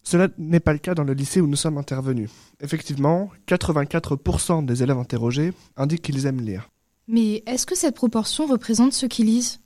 Cela 0.04 0.30
n'est 0.38 0.60
pas 0.60 0.74
le 0.74 0.80
cas 0.80 0.96
dans 0.96 1.04
le 1.04 1.14
lycée 1.14 1.42
où 1.42 1.48
nous 1.48 1.56
sommes 1.56 1.78
intervenus. 1.78 2.30
Effectivement, 2.60 3.30
84% 3.48 4.66
des 4.66 4.84
élèves 4.84 4.98
interrogés 4.98 5.54
indiquent 5.78 6.02
qu'ils 6.02 6.26
aiment 6.26 6.42
lire. 6.42 6.70
Mais 7.08 7.44
est-ce 7.46 7.66
que 7.66 7.76
cette 7.76 7.96
proportion 7.96 8.48
représente 8.48 8.94
ceux 8.94 9.08
qui 9.08 9.24
lisent? 9.24 9.60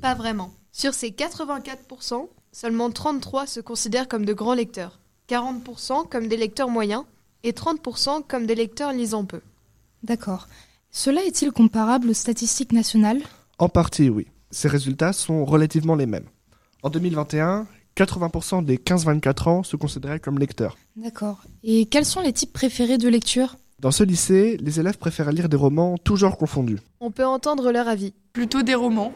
Pas 0.00 0.14
vraiment. 0.14 0.52
Sur 0.72 0.94
ces 0.94 1.10
84%, 1.10 2.28
seulement 2.52 2.90
33 2.90 3.46
se 3.46 3.60
considèrent 3.60 4.08
comme 4.08 4.24
de 4.24 4.32
grands 4.32 4.54
lecteurs, 4.54 5.00
40% 5.28 6.08
comme 6.08 6.28
des 6.28 6.36
lecteurs 6.36 6.68
moyens 6.68 7.04
et 7.42 7.52
30% 7.52 8.26
comme 8.26 8.46
des 8.46 8.54
lecteurs 8.54 8.92
lisant 8.92 9.24
peu. 9.24 9.40
D'accord. 10.02 10.48
Cela 10.90 11.24
est-il 11.24 11.52
comparable 11.52 12.10
aux 12.10 12.14
statistiques 12.14 12.72
nationales? 12.72 13.22
En 13.58 13.68
partie, 13.68 14.08
oui. 14.08 14.26
Ces 14.50 14.68
résultats 14.68 15.12
sont 15.12 15.44
relativement 15.44 15.96
les 15.96 16.06
mêmes. 16.06 16.28
En 16.82 16.90
2021, 16.90 17.66
80% 17.96 18.64
des 18.64 18.76
15-24 18.76 19.48
ans 19.48 19.62
se 19.62 19.76
considéraient 19.76 20.20
comme 20.20 20.38
lecteurs. 20.38 20.76
D'accord. 20.96 21.42
Et 21.62 21.86
quels 21.86 22.04
sont 22.04 22.20
les 22.20 22.32
types 22.32 22.52
préférés 22.52 22.98
de 22.98 23.08
lecture? 23.08 23.56
Dans 23.80 23.90
ce 23.90 24.02
lycée, 24.02 24.56
les 24.60 24.80
élèves 24.80 24.98
préfèrent 24.98 25.32
lire 25.32 25.48
des 25.48 25.56
romans 25.56 25.96
tous 25.98 26.16
genres 26.16 26.38
confondus. 26.38 26.78
On 27.00 27.10
peut 27.10 27.26
entendre 27.26 27.70
leur 27.70 27.88
avis. 27.88 28.14
Plutôt 28.32 28.62
des 28.62 28.74
romans. 28.74 29.12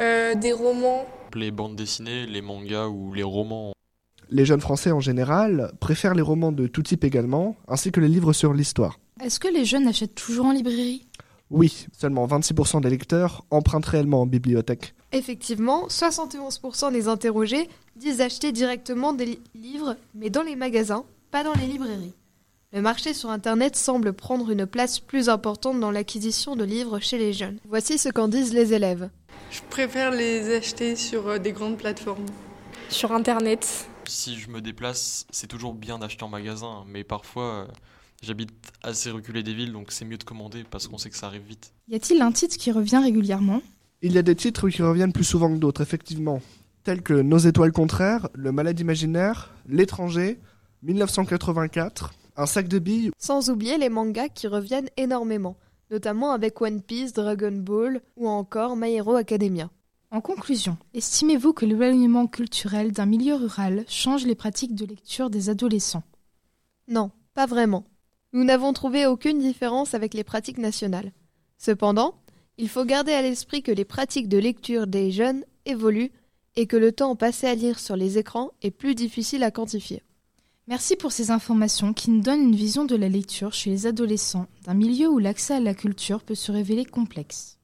Euh, 0.00 0.34
des 0.34 0.52
romans. 0.52 1.06
Les 1.34 1.50
bandes 1.50 1.76
dessinées, 1.76 2.26
les 2.26 2.42
mangas 2.42 2.88
ou 2.88 3.12
les 3.12 3.22
romans. 3.22 3.72
Les 4.30 4.44
jeunes 4.44 4.60
Français 4.60 4.90
en 4.90 5.00
général 5.00 5.72
préfèrent 5.80 6.14
les 6.14 6.22
romans 6.22 6.52
de 6.52 6.66
tout 6.66 6.82
type 6.82 7.04
également, 7.04 7.56
ainsi 7.68 7.92
que 7.92 8.00
les 8.00 8.08
livres 8.08 8.32
sur 8.32 8.54
l'histoire. 8.54 8.98
Est-ce 9.22 9.38
que 9.38 9.48
les 9.48 9.64
jeunes 9.64 9.86
achètent 9.86 10.14
toujours 10.14 10.46
en 10.46 10.52
librairie? 10.52 11.06
Oui, 11.52 11.86
seulement 11.92 12.26
26% 12.26 12.80
des 12.80 12.88
lecteurs 12.88 13.44
empruntent 13.50 13.84
réellement 13.84 14.22
en 14.22 14.26
bibliothèque. 14.26 14.94
Effectivement, 15.12 15.86
71% 15.88 16.90
des 16.92 17.08
interrogés 17.08 17.68
disent 17.94 18.22
acheter 18.22 18.52
directement 18.52 19.12
des 19.12 19.38
livres, 19.54 19.96
mais 20.14 20.30
dans 20.30 20.42
les 20.42 20.56
magasins, 20.56 21.04
pas 21.30 21.44
dans 21.44 21.52
les 21.52 21.66
librairies. 21.66 22.14
Le 22.72 22.80
marché 22.80 23.12
sur 23.12 23.28
Internet 23.28 23.76
semble 23.76 24.14
prendre 24.14 24.50
une 24.50 24.64
place 24.64 24.98
plus 24.98 25.28
importante 25.28 25.78
dans 25.78 25.90
l'acquisition 25.90 26.56
de 26.56 26.64
livres 26.64 27.00
chez 27.00 27.18
les 27.18 27.34
jeunes. 27.34 27.58
Voici 27.68 27.98
ce 27.98 28.08
qu'en 28.08 28.28
disent 28.28 28.54
les 28.54 28.72
élèves. 28.72 29.10
Je 29.50 29.60
préfère 29.68 30.10
les 30.10 30.56
acheter 30.56 30.96
sur 30.96 31.28
euh, 31.28 31.38
des 31.38 31.52
grandes 31.52 31.76
plateformes. 31.76 32.24
Sur 32.88 33.12
Internet. 33.12 33.86
si 34.06 34.38
je 34.38 34.48
me 34.48 34.62
déplace, 34.62 35.26
c'est 35.30 35.48
toujours 35.48 35.74
bien 35.74 35.98
d'acheter 35.98 36.24
en 36.24 36.28
magasin, 36.28 36.84
mais 36.88 37.04
parfois 37.04 37.44
euh, 37.44 37.66
j'habite 38.22 38.50
assez 38.82 39.10
reculé 39.10 39.42
des 39.42 39.54
villes, 39.54 39.72
donc 39.72 39.92
c'est 39.92 40.04
mieux 40.04 40.18
de 40.18 40.24
commander 40.24 40.64
parce 40.70 40.88
qu'on 40.88 40.98
sait 40.98 41.10
que 41.10 41.16
ça 41.16 41.26
arrive 41.26 41.42
vite. 41.42 41.72
Y 41.88 41.96
a-t-il 41.96 42.22
un 42.22 42.32
titre 42.32 42.56
qui 42.56 42.72
revient 42.72 43.00
régulièrement? 43.02 43.60
Il 44.00 44.12
y 44.12 44.18
a 44.18 44.22
des 44.22 44.34
titres 44.34 44.68
qui 44.68 44.82
reviennent 44.82 45.12
plus 45.12 45.24
souvent 45.24 45.52
que 45.52 45.58
d'autres, 45.58 45.80
effectivement, 45.80 46.40
tels 46.84 47.02
que 47.02 47.14
Nos 47.14 47.38
étoiles 47.38 47.72
contraires, 47.72 48.28
Le 48.34 48.52
malade 48.52 48.80
imaginaire, 48.80 49.50
L'étranger, 49.68 50.38
1984, 50.82 52.12
Un 52.36 52.46
sac 52.46 52.66
de 52.68 52.78
billes. 52.78 53.10
Sans 53.18 53.50
oublier 53.50 53.78
les 53.78 53.88
mangas 53.88 54.28
qui 54.28 54.46
reviennent 54.46 54.88
énormément, 54.96 55.56
notamment 55.90 56.32
avec 56.32 56.60
One 56.60 56.80
Piece, 56.80 57.12
Dragon 57.12 57.52
Ball 57.52 58.00
ou 58.16 58.28
encore 58.28 58.76
My 58.76 58.92
Hero 58.94 59.14
Academia. 59.14 59.70
En 60.10 60.20
conclusion, 60.20 60.76
estimez-vous 60.94 61.52
que 61.52 61.64
l'éloignement 61.64 62.26
culturel 62.26 62.92
d'un 62.92 63.06
milieu 63.06 63.34
rural 63.34 63.84
change 63.88 64.26
les 64.26 64.34
pratiques 64.34 64.74
de 64.74 64.84
lecture 64.84 65.30
des 65.30 65.48
adolescents? 65.48 66.02
Non, 66.88 67.10
pas 67.34 67.46
vraiment. 67.46 67.84
Nous 68.34 68.44
n'avons 68.44 68.72
trouvé 68.72 69.06
aucune 69.06 69.38
différence 69.38 69.92
avec 69.92 70.14
les 70.14 70.24
pratiques 70.24 70.58
nationales. 70.58 71.12
Cependant, 71.58 72.14
il 72.56 72.68
faut 72.68 72.84
garder 72.84 73.12
à 73.12 73.20
l'esprit 73.20 73.62
que 73.62 73.72
les 73.72 73.84
pratiques 73.84 74.28
de 74.28 74.38
lecture 74.38 74.86
des 74.86 75.10
jeunes 75.10 75.44
évoluent 75.66 76.12
et 76.56 76.66
que 76.66 76.76
le 76.76 76.92
temps 76.92 77.14
passé 77.14 77.46
à 77.46 77.54
lire 77.54 77.78
sur 77.78 77.96
les 77.96 78.18
écrans 78.18 78.52
est 78.62 78.70
plus 78.70 78.94
difficile 78.94 79.42
à 79.42 79.50
quantifier. 79.50 80.02
Merci 80.66 80.96
pour 80.96 81.12
ces 81.12 81.30
informations 81.30 81.92
qui 81.92 82.10
nous 82.10 82.20
donnent 82.20 82.44
une 82.44 82.54
vision 82.54 82.84
de 82.84 82.96
la 82.96 83.08
lecture 83.08 83.52
chez 83.52 83.68
les 83.68 83.86
adolescents 83.86 84.46
d'un 84.64 84.74
milieu 84.74 85.08
où 85.08 85.18
l'accès 85.18 85.54
à 85.54 85.60
la 85.60 85.74
culture 85.74 86.22
peut 86.22 86.34
se 86.34 86.52
révéler 86.52 86.84
complexe. 86.84 87.58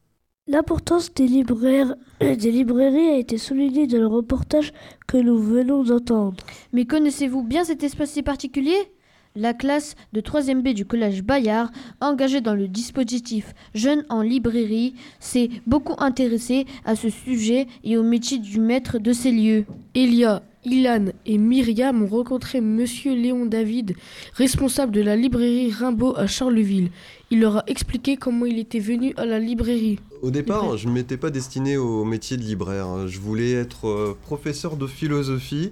L'importance 0.47 1.13
des, 1.15 1.29
libraires, 1.29 1.95
des 2.21 2.51
librairies 2.51 3.09
a 3.09 3.17
été 3.19 3.39
soulignée 3.39 3.87
dans 3.87 3.99
le 3.99 4.07
reportage 4.07 4.73
que 5.07 5.17
nous 5.17 5.39
venons 5.39 5.85
d'entendre. 5.85 6.43
Mais 6.73 6.87
connaissez-vous 6.87 7.43
bien 7.43 7.65
cet 7.65 7.83
espace 7.83 8.11
si 8.11 8.23
particulier? 8.23 8.93
La 9.37 9.55
classe 9.55 9.95
de 10.13 10.21
3e 10.21 10.63
B 10.63 10.75
du 10.75 10.85
collège 10.85 11.23
Bayard, 11.23 11.71
engagée 12.01 12.41
dans 12.41 12.55
le 12.55 12.67
dispositif 12.67 13.55
Jeunes 13.75 14.05
en 14.09 14.23
librairie, 14.23 14.95
s'est 15.21 15.51
beaucoup 15.67 15.95
intéressée 15.99 16.67
à 16.85 16.97
ce 16.97 17.09
sujet 17.09 17.67
et 17.85 17.97
au 17.97 18.03
métier 18.03 18.39
du 18.39 18.59
maître 18.59 18.99
de 18.99 19.13
ces 19.13 19.31
lieux. 19.31 19.65
Elia, 19.95 20.43
Ilan 20.65 21.07
et 21.25 21.39
Myriam 21.39 22.03
ont 22.03 22.07
rencontré 22.07 22.61
Monsieur 22.61 23.15
Léon 23.15 23.47
David, 23.47 23.95
responsable 24.35 24.93
de 24.93 25.01
la 25.01 25.15
librairie 25.15 25.71
Rimbaud 25.71 26.17
à 26.17 26.27
Charleville. 26.27 26.91
Il 27.31 27.41
leur 27.41 27.59
a 27.59 27.65
expliqué 27.67 28.17
comment 28.17 28.47
il 28.47 28.59
était 28.59 28.79
venu 28.79 29.15
à 29.17 29.25
la 29.25 29.39
librairie. 29.39 29.99
Au 30.21 30.31
départ, 30.31 30.77
je 30.77 30.89
ne 30.89 30.93
m'étais 30.93 31.17
pas 31.17 31.31
destiné 31.31 31.77
au 31.77 32.05
métier 32.05 32.37
de 32.37 32.43
libraire. 32.43 33.07
Je 33.07 33.21
voulais 33.21 33.53
être 33.53 33.87
euh, 33.87 34.19
professeur 34.21 34.77
de 34.77 34.87
philosophie 34.87 35.71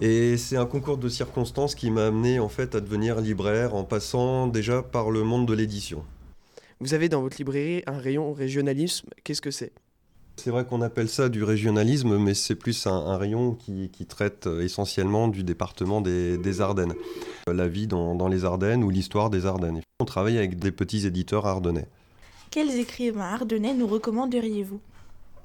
et 0.00 0.36
c'est 0.36 0.56
un 0.56 0.66
concours 0.66 0.98
de 0.98 1.08
circonstances 1.08 1.74
qui 1.74 1.90
m'a 1.90 2.06
amené 2.06 2.38
en 2.38 2.48
fait 2.48 2.74
à 2.74 2.80
devenir 2.80 3.20
libraire 3.20 3.74
en 3.74 3.84
passant 3.84 4.46
déjà 4.46 4.82
par 4.82 5.10
le 5.10 5.22
monde 5.22 5.46
de 5.46 5.54
l'édition. 5.54 6.04
Vous 6.80 6.92
avez 6.92 7.08
dans 7.08 7.22
votre 7.22 7.38
librairie 7.38 7.82
un 7.86 7.98
rayon 7.98 8.32
régionalisme. 8.32 9.08
Qu'est-ce 9.24 9.40
que 9.40 9.50
c'est? 9.50 9.72
C'est 10.36 10.50
vrai 10.50 10.66
qu'on 10.66 10.82
appelle 10.82 11.08
ça 11.08 11.30
du 11.30 11.42
régionalisme, 11.42 12.18
mais 12.18 12.34
c'est 12.34 12.56
plus 12.56 12.86
un, 12.86 12.92
un 12.92 13.16
rayon 13.16 13.54
qui, 13.54 13.88
qui, 13.88 14.04
traite 14.04 14.46
essentiellement 14.60 15.28
du 15.28 15.42
département 15.42 16.02
des, 16.02 16.36
des 16.36 16.60
Ardennes. 16.60 16.92
La 17.50 17.68
vie 17.68 17.86
dans, 17.86 18.14
dans 18.14 18.28
les 18.28 18.44
Ardennes 18.44 18.84
ou 18.84 18.90
l'histoire 18.90 19.30
des 19.30 19.46
Ardennes. 19.46 19.80
On 19.98 20.04
travaille 20.04 20.36
avec 20.36 20.58
des 20.58 20.72
petits 20.72 21.06
éditeurs 21.06 21.46
ardennais. 21.46 21.86
Quels 22.50 22.78
écrivains 22.78 23.32
ardennais 23.32 23.72
nous 23.72 23.86
recommanderiez-vous? 23.86 24.80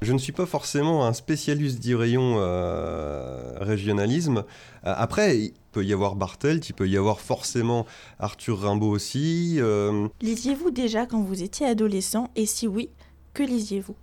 Je 0.01 0.13
ne 0.13 0.17
suis 0.17 0.31
pas 0.31 0.47
forcément 0.47 1.05
un 1.05 1.13
spécialiste 1.13 1.79
du 1.79 1.95
rayon 1.95 2.37
euh, 2.37 3.53
régionalisme. 3.59 4.39
Euh, 4.85 4.93
après, 4.97 5.37
il 5.37 5.53
peut 5.71 5.85
y 5.85 5.93
avoir 5.93 6.15
Bartelt, 6.15 6.67
il 6.69 6.73
peut 6.73 6.89
y 6.89 6.97
avoir 6.97 7.19
forcément 7.19 7.85
Arthur 8.17 8.61
Rimbaud 8.61 8.89
aussi. 8.89 9.57
Euh... 9.59 10.07
Lisiez-vous 10.21 10.71
déjà 10.71 11.05
quand 11.05 11.21
vous 11.21 11.43
étiez 11.43 11.67
adolescent? 11.67 12.31
Et 12.35 12.47
si 12.47 12.67
oui, 12.67 12.89
que 13.35 13.43
lisiez-vous? 13.43 13.95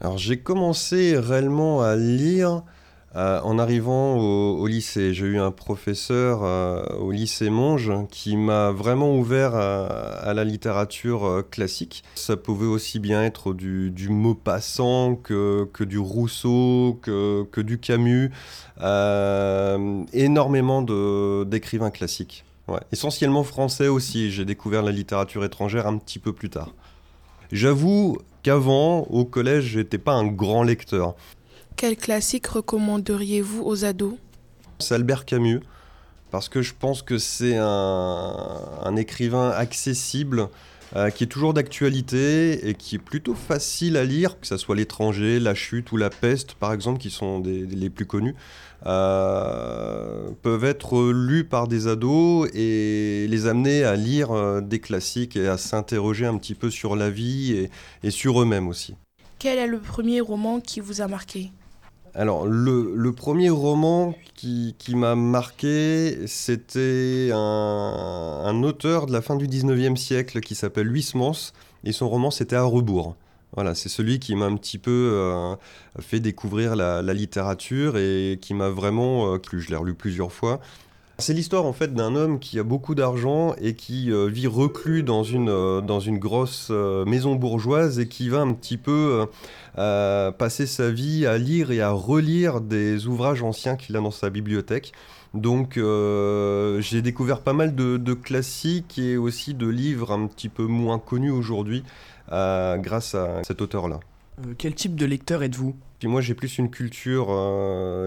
Alors 0.00 0.18
j'ai 0.18 0.38
commencé 0.38 1.18
réellement 1.18 1.82
à 1.82 1.96
lire 1.96 2.62
euh, 3.16 3.40
en 3.42 3.58
arrivant 3.58 4.16
au, 4.18 4.66
lycée, 4.68 5.12
j'ai 5.14 5.26
eu 5.26 5.38
un 5.40 5.50
professeur 5.50 6.44
euh, 6.44 6.84
au 7.00 7.10
lycée 7.10 7.50
Monge 7.50 7.92
qui 8.08 8.36
m'a 8.36 8.70
vraiment 8.70 9.16
ouvert 9.16 9.56
à, 9.56 10.32
la 10.32 10.44
littérature 10.44 11.24
euh, 11.24 11.42
classique. 11.42 12.04
Ça 12.14 12.36
pouvait 12.36 12.66
aussi 12.66 13.00
bien 13.00 13.24
être 13.24 13.52
du, 13.52 14.08
Maupassant 14.08 15.16
que, 15.16 15.68
que, 15.72 15.82
du 15.82 15.98
Rousseau, 15.98 17.00
que, 17.02 17.44
que 17.50 17.60
du 17.60 17.78
Camus. 17.78 18.30
Énormément 20.12 20.82
d'écrivains 21.44 21.90
classiques. 21.90 22.44
Essentiellement 22.92 23.42
français 23.42 23.88
aussi. 23.88 24.30
J'ai 24.30 24.44
découvert 24.44 24.82
la 24.82 24.92
littérature 24.92 25.44
étrangère 25.44 25.88
un 25.88 25.96
petit 25.98 26.20
peu 26.20 26.32
plus 26.32 26.50
tard. 26.50 26.70
J'avoue 27.50 28.18
qu'avant, 28.44 29.00
au 29.10 29.24
collège, 29.24 29.64
j'étais 29.64 29.98
pas 29.98 30.12
un 30.12 30.26
grand 30.26 30.62
lecteur. 30.62 31.16
Quel 31.80 31.96
classique 31.96 32.46
recommanderiez-vous 32.46 33.62
aux 33.62 33.86
ados? 33.86 34.18
C'est 34.80 34.94
Albert 34.94 35.24
Camus, 35.24 35.60
parce 36.30 36.50
que 36.50 36.60
je 36.60 36.74
pense 36.78 37.00
que 37.00 37.16
c'est 37.16 37.56
un, 37.56 38.34
un, 38.84 38.96
écrivain 38.96 39.48
accessible, 39.48 40.48
euh, 40.94 41.08
qui 41.08 41.24
est 41.24 41.26
toujours 41.26 41.54
d'actualité 41.54 42.68
et 42.68 42.74
qui 42.74 42.96
est 42.96 42.98
plutôt 43.02 43.34
facile 43.34 43.96
à 43.96 44.04
lire, 44.04 44.38
que 44.38 44.46
ce 44.46 44.58
soit 44.58 44.76
L'étranger, 44.76 45.40
La 45.40 45.54
Chute 45.54 45.90
ou 45.90 45.96
La 45.96 46.10
Peste, 46.10 46.52
par 46.52 46.74
exemple, 46.74 46.98
qui 46.98 47.08
sont 47.08 47.40
des, 47.40 47.64
les 47.64 47.88
plus 47.88 48.04
connus, 48.04 48.34
euh, 48.84 50.28
peuvent 50.42 50.66
être 50.66 51.10
lus 51.10 51.44
par 51.44 51.66
des 51.66 51.86
ados 51.86 52.50
et 52.52 53.26
les 53.26 53.46
amener 53.46 53.84
à 53.84 53.96
lire 53.96 54.32
euh, 54.32 54.60
des 54.60 54.80
classiques 54.80 55.34
et 55.34 55.48
à 55.48 55.56
s'interroger 55.56 56.26
un 56.26 56.36
petit 56.36 56.54
peu 56.54 56.68
sur 56.68 56.94
la 56.94 57.08
vie 57.08 57.52
et, 57.52 57.70
et 58.02 58.10
sur 58.10 58.42
eux-mêmes 58.42 58.68
aussi. 58.68 58.96
Quel 59.38 59.58
est 59.58 59.66
le 59.66 59.80
premier 59.80 60.20
roman 60.20 60.60
qui 60.60 60.80
vous 60.80 61.00
a 61.00 61.08
marqué? 61.08 61.50
Alors, 62.14 62.46
le, 62.46 63.12
premier 63.12 63.50
roman 63.50 64.14
qui, 64.34 64.74
qui 64.78 64.96
m'a 64.96 65.14
marqué, 65.14 66.26
c'était 66.26 67.30
un, 67.32 68.62
auteur 68.62 69.06
de 69.06 69.12
la 69.12 69.22
fin 69.22 69.36
du 69.36 69.46
19e 69.46 69.96
siècle 69.96 70.40
qui 70.40 70.54
s'appelle 70.54 70.90
Huysmans, 70.90 71.52
et 71.84 71.92
son 71.92 72.08
roman, 72.08 72.30
c'était 72.30 72.56
À 72.56 72.64
rebours. 72.64 73.16
Voilà, 73.54 73.74
c'est 73.74 73.88
celui 73.88 74.20
qui 74.20 74.36
m'a 74.36 74.46
un 74.46 74.56
petit 74.56 74.78
peu 74.78 75.10
euh, 75.12 75.56
fait 75.98 76.20
découvrir 76.20 76.76
la, 76.76 77.02
littérature 77.14 77.96
et 77.96 78.38
qui 78.40 78.54
m'a 78.54 78.68
vraiment 78.68 79.34
euh. 79.34 79.38
Je 79.52 79.68
l'ai 79.70 79.76
relu 79.76 79.94
plusieurs 79.94 80.32
fois. 80.32 80.60
C'est 81.20 81.34
l'histoire 81.34 81.66
en 81.66 81.74
fait 81.74 81.92
d'un 81.92 82.14
homme 82.14 82.38
qui 82.38 82.58
a 82.58 82.62
beaucoup 82.62 82.94
d'argent 82.94 83.54
et 83.60 83.74
qui 83.74 84.10
euh, 84.10 84.26
vit 84.26 84.46
reclus 84.46 85.02
dans 85.02 85.22
une, 85.22 85.50
euh, 85.50 85.82
dans 85.82 86.00
une 86.00 86.18
grosse 86.18 86.68
euh, 86.70 87.04
maison 87.04 87.34
bourgeoise 87.34 87.98
et 87.98 88.08
qui 88.08 88.30
va 88.30 88.40
un 88.40 88.54
petit 88.54 88.78
peu 88.78 89.26
passer 89.76 90.66
sa 90.66 90.90
vie 90.90 91.26
à 91.26 91.38
lire 91.38 91.70
et 91.70 91.80
à 91.80 91.90
relire 91.90 92.60
des 92.60 93.06
ouvrages 93.06 93.42
anciens 93.42 93.76
qu'il 93.76 93.96
a 93.96 94.00
dans 94.00 94.10
sa 94.10 94.28
bibliothèque. 94.28 94.92
Donc 95.32 95.76
j'ai 95.76 97.02
découvert 97.02 97.40
pas 97.40 97.52
mal 97.52 97.74
de, 97.74 97.96
de, 97.96 98.14
classiques 98.14 98.98
et 98.98 99.16
aussi 99.16 99.54
de 99.54 99.66
livres 99.66 100.12
un 100.12 100.26
petit 100.26 100.48
peu 100.48 100.64
moins 100.64 100.98
connus 100.98 101.30
aujourd'hui 101.30 101.82
grâce 102.28 103.14
à 103.14 103.42
cet 103.44 103.62
auteur-là. 103.62 104.00
quel 104.58 104.74
type 104.74 104.96
de 104.96 105.06
lecteur 105.06 105.42
êtes-vous? 105.42 105.76
Puis 105.98 106.08
moi 106.08 106.20
j'ai 106.20 106.34
plus 106.34 106.58
une 106.58 106.70
culture 106.70 107.30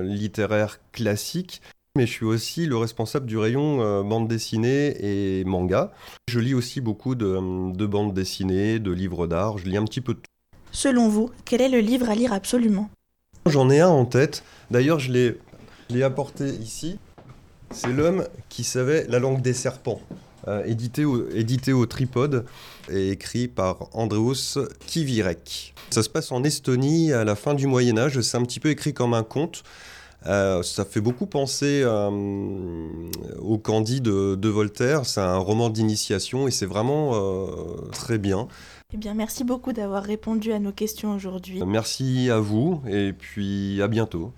littéraire 0.03 0.80
classique 0.91 1.61
mais 1.95 2.07
je 2.07 2.11
suis 2.11 2.25
aussi 2.25 2.65
le 2.65 2.75
responsable 2.75 3.27
du 3.27 3.37
rayon 3.37 3.81
euh, 3.81 4.01
bande 4.01 4.27
dessinée 4.27 4.95
et 4.99 5.43
manga. 5.43 5.91
Je 6.27 6.39
lis 6.39 6.55
aussi 6.55 6.81
beaucoup 6.81 7.13
de, 7.13 7.71
de 7.71 7.85
bandes 7.85 8.15
dessinées, 8.15 8.79
de 8.79 8.91
livres 8.91 9.27
d'art, 9.27 9.59
je 9.59 9.65
lis 9.65 9.77
un 9.77 9.85
petit 9.85 10.01
peu 10.01 10.15
de 10.15 10.19
tout. 10.19 10.57
Selon 10.71 11.07
vous, 11.07 11.29
quel 11.45 11.61
est 11.61 11.69
le 11.69 11.79
livre 11.79 12.09
à 12.09 12.15
lire 12.15 12.33
absolument? 12.33 12.89
J'en 13.45 13.69
ai 13.69 13.79
un 13.79 13.89
en 13.89 14.05
tête, 14.05 14.43
d'ailleurs 14.71 14.97
je 14.97 15.11
l'ai 15.11 16.03
apporté 16.03 16.47
ici. 16.47 16.97
C'est 17.69 17.91
L'homme 17.91 18.25
qui 18.49 18.63
savait 18.63 19.05
la 19.07 19.19
langue 19.19 19.41
des 19.41 19.53
serpents, 19.53 20.01
euh, 20.47 20.63
édité, 20.65 21.05
au, 21.05 21.29
édité 21.29 21.73
au 21.73 21.85
tripode 21.85 22.45
et 22.89 23.09
écrit 23.09 23.47
par 23.47 23.89
Andreus 23.93 24.57
Kivirek. 24.87 25.75
Ça 25.91 26.01
se 26.01 26.09
passe 26.09 26.31
en 26.31 26.43
Estonie 26.43 27.13
à 27.13 27.23
la 27.23 27.35
fin 27.35 27.53
du 27.53 27.67
Moyen 27.67 27.99
Âge, 27.99 28.19
c'est 28.21 28.37
un 28.37 28.43
petit 28.43 28.59
peu 28.59 28.69
écrit 28.69 28.95
comme 28.95 29.13
un 29.13 29.23
conte. 29.23 29.63
Euh, 30.26 30.63
ça 30.63 30.86
fait 30.86 31.01
beaucoup 31.01 31.26
penser 31.26 31.82
euh, 31.84 32.09
au 33.39 33.57
Candide 33.57 34.03
de, 34.03 34.36
de 34.36 34.49
Voltaire. 34.49 35.05
C'est 35.05 35.21
un 35.21 35.38
roman 35.38 35.69
d'initiation 35.69 36.47
et 36.47 36.51
c'est 36.51 36.65
vraiment 36.65 37.11
euh, 37.13 37.89
très 37.91 38.17
bien. 38.17 38.47
Eh 38.93 38.97
bien, 38.97 39.13
merci 39.13 39.43
beaucoup 39.43 39.74
d'avoir 39.74 40.03
répondu 40.03 40.53
à 40.53 40.59
nos 40.59 40.71
questions 40.71 41.15
aujourd'hui. 41.15 41.61
Merci 41.65 42.30
à 42.30 42.39
vous 42.39 42.82
et 42.88 43.11
puis 43.11 43.82
à 43.82 43.88
bientôt. 43.88 44.32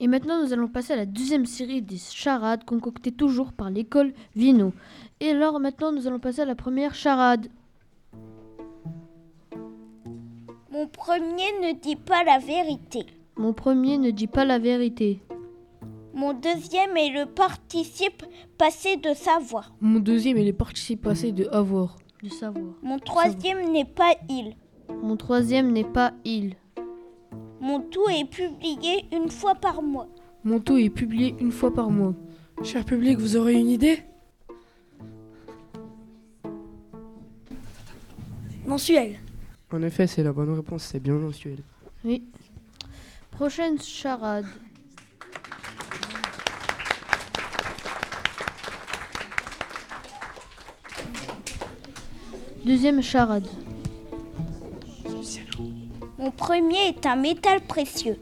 Et 0.00 0.08
maintenant, 0.08 0.42
nous 0.44 0.52
allons 0.52 0.68
passer 0.68 0.92
à 0.92 0.96
la 0.96 1.06
deuxième 1.06 1.46
série 1.46 1.82
des 1.82 1.96
charades 1.98 2.64
concoctées 2.64 3.12
toujours 3.12 3.52
par 3.52 3.70
l'école 3.70 4.12
Vino. 4.34 4.72
Et 5.20 5.30
alors, 5.30 5.60
maintenant, 5.60 5.92
nous 5.92 6.06
allons 6.06 6.18
passer 6.18 6.42
à 6.42 6.44
la 6.44 6.54
première 6.54 6.94
charade. 6.94 7.46
Mon 10.70 10.86
premier 10.88 11.52
ne 11.62 11.80
dit 11.80 11.96
pas 11.96 12.22
la 12.24 12.38
vérité. 12.38 13.06
Mon 13.38 13.52
premier 13.52 13.98
ne 13.98 14.10
dit 14.10 14.26
pas 14.26 14.46
la 14.46 14.58
vérité. 14.58 15.20
Mon 16.14 16.32
deuxième 16.32 16.96
est 16.96 17.10
le 17.10 17.26
participe 17.26 18.24
passé 18.56 18.96
de 18.96 19.12
savoir. 19.12 19.74
Mon 19.82 20.00
deuxième 20.00 20.38
est 20.38 20.44
le 20.44 20.54
participe 20.54 21.02
passé 21.02 21.32
de 21.32 21.46
avoir. 21.52 21.98
De 22.22 22.30
savoir. 22.30 22.72
Mon 22.82 22.98
troisième 22.98 23.70
n'est 23.70 23.84
pas 23.84 24.14
il. 24.30 24.54
Mon 25.02 25.18
troisième 25.18 25.72
n'est 25.72 25.84
pas 25.84 26.14
il. 26.24 26.54
Mon 27.60 27.80
tout 27.80 28.08
est 28.08 28.24
publié 28.24 29.04
une 29.12 29.28
fois 29.28 29.54
par 29.54 29.82
mois. 29.82 30.08
Mon 30.42 30.58
tout 30.58 30.78
est 30.78 30.88
publié 30.88 31.34
une 31.38 31.52
fois 31.52 31.74
par 31.74 31.90
mois. 31.90 32.14
Cher 32.62 32.86
public, 32.86 33.18
vous 33.18 33.36
aurez 33.36 33.54
une 33.54 33.68
idée? 33.68 33.98
Mensuel. 38.66 39.16
En 39.70 39.82
effet, 39.82 40.06
c'est 40.06 40.22
la 40.22 40.32
bonne 40.32 40.54
réponse, 40.54 40.84
c'est 40.84 41.00
bien 41.00 41.14
mensuel. 41.14 41.58
Oui. 42.02 42.24
Prochaine 43.36 43.78
charade. 43.78 44.46
Deuxième 52.64 53.02
charade. 53.02 53.46
Mon 56.18 56.30
premier 56.30 56.88
est 56.88 57.04
un 57.04 57.16
métal 57.16 57.60
précieux. 57.60 58.16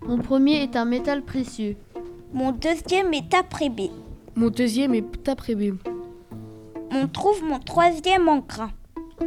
Mon 0.00 0.16
premier 0.16 0.62
est 0.62 0.76
un 0.76 0.86
métal 0.86 1.20
précieux. 1.20 1.76
Mon 2.32 2.52
deuxième 2.52 3.12
est 3.12 3.34
après 3.34 3.68
B. 3.68 3.90
Mon 4.34 4.48
deuxième 4.48 4.94
est 4.94 5.28
après 5.28 5.56
B. 5.56 5.74
On 6.90 7.06
trouve 7.06 7.44
mon 7.44 7.58
troisième 7.58 8.30
en 8.30 8.38
gras. 8.38 8.70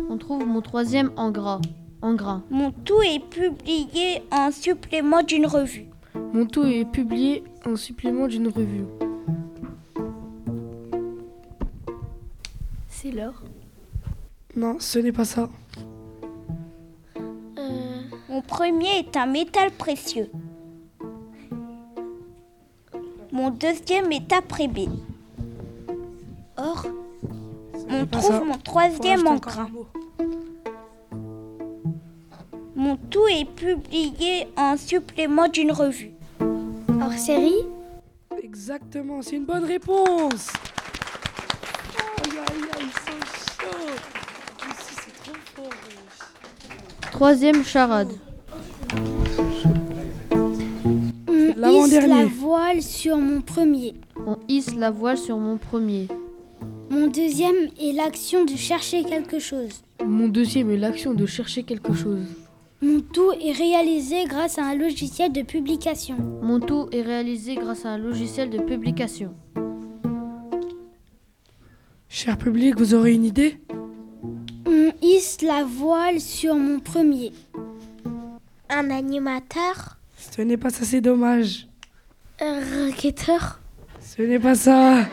On 0.09 0.17
trouve 0.17 0.47
mon 0.47 0.61
troisième 0.61 1.11
en 1.15 1.29
gras. 1.29 1.61
En 2.01 2.13
gras. 2.13 2.41
Mon 2.49 2.71
tout 2.71 3.01
est 3.01 3.19
publié 3.19 4.23
en 4.31 4.51
supplément 4.51 5.21
d'une 5.21 5.45
revue. 5.45 5.85
Mon 6.33 6.45
tout 6.45 6.63
est 6.63 6.85
publié 6.85 7.43
en 7.65 7.75
supplément 7.75 8.27
d'une 8.27 8.47
revue. 8.47 8.85
C'est 12.89 13.11
l'heure. 13.11 13.43
Non, 14.55 14.77
ce 14.79 14.99
n'est 14.99 15.11
pas 15.11 15.25
ça. 15.25 15.49
Euh... 17.57 18.01
Mon 18.29 18.41
premier 18.41 18.99
est 18.99 19.15
un 19.15 19.27
métal 19.27 19.71
précieux. 19.71 20.29
Mon 23.31 23.49
deuxième 23.49 24.11
est 24.11 24.33
après 24.33 24.67
B. 24.67 24.89
Or, 26.57 26.85
on 27.89 28.05
trouve 28.05 28.21
ça. 28.21 28.43
mon 28.43 28.57
troisième 28.57 29.25
en 29.25 29.35
gras. 29.37 29.67
Mon 32.75 32.95
tout 32.95 33.27
est 33.27 33.45
publié 33.45 34.47
en 34.55 34.77
supplément 34.77 35.47
d'une 35.49 35.71
revue. 35.71 36.11
Hors 36.39 37.13
série 37.13 37.65
Exactement, 38.41 39.21
c'est 39.21 39.35
une 39.35 39.45
bonne 39.45 39.65
réponse. 39.65 40.49
Aïe 42.23 42.31
aïe 42.31 42.63
aïe, 42.77 42.85
ils 42.85 42.91
sont 42.91 43.19
chauds. 43.59 43.93
Ici, 44.69 44.95
c'est 45.03 45.23
trop 45.23 45.35
fort. 45.55 47.11
Troisième 47.11 47.63
charade. 47.63 48.11
On 51.63 51.85
hisse 51.85 52.07
la 52.07 52.25
voile 52.25 52.81
sur 52.81 53.17
mon 53.17 53.41
premier. 53.41 53.95
On 54.25 54.37
hisse 54.47 54.75
la 54.75 54.91
voile 54.91 55.17
sur 55.17 55.37
mon 55.37 55.57
premier. 55.57 56.07
Mon 56.89 57.07
deuxième 57.07 57.69
est 57.79 57.93
l'action 57.93 58.45
de 58.45 58.55
chercher 58.55 59.03
quelque 59.03 59.39
chose. 59.39 59.81
Mon 60.05 60.27
deuxième 60.29 60.71
est 60.71 60.77
l'action 60.77 61.13
de 61.13 61.25
chercher 61.25 61.63
quelque 61.63 61.93
chose. 61.93 62.25
Mon 62.83 62.99
tout 63.01 63.31
est 63.33 63.51
réalisé 63.51 64.25
grâce 64.25 64.57
à 64.57 64.65
un 64.65 64.75
logiciel 64.75 65.31
de 65.31 65.43
publication. 65.43 66.17
Mon 66.41 66.59
tout 66.59 66.89
est 66.91 67.03
réalisé 67.03 67.53
grâce 67.53 67.85
à 67.85 67.89
un 67.89 67.97
logiciel 67.99 68.49
de 68.49 68.57
publication. 68.57 69.35
Cher 72.09 72.39
public, 72.39 72.75
vous 72.77 72.95
aurez 72.95 73.13
une 73.13 73.25
idée? 73.25 73.59
On 74.65 74.91
hisse 75.03 75.43
la 75.43 75.63
voile 75.63 76.19
sur 76.19 76.55
mon 76.55 76.79
premier. 76.79 77.31
Un 78.69 78.89
animateur? 78.89 79.97
Ce 80.17 80.41
n'est 80.41 80.57
pas 80.57 80.71
ça, 80.71 80.83
c'est 80.83 81.01
dommage. 81.01 81.67
Un 82.39 82.61
raquetteur? 82.87 83.59
Ce 83.99 84.23
n'est 84.23 84.39
pas 84.39 84.55
ça. 84.55 85.05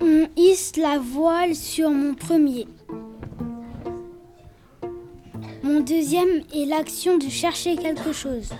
On 0.00 0.28
hisse 0.36 0.76
la 0.76 1.00
voile 1.00 1.56
sur 1.56 1.90
mon 1.90 2.14
premier. 2.14 2.68
Mon 5.62 5.78
deuxième 5.78 6.42
est 6.52 6.66
l'action 6.66 7.18
de 7.18 7.28
chercher 7.28 7.76
quelque 7.76 8.12
chose. 8.12 8.50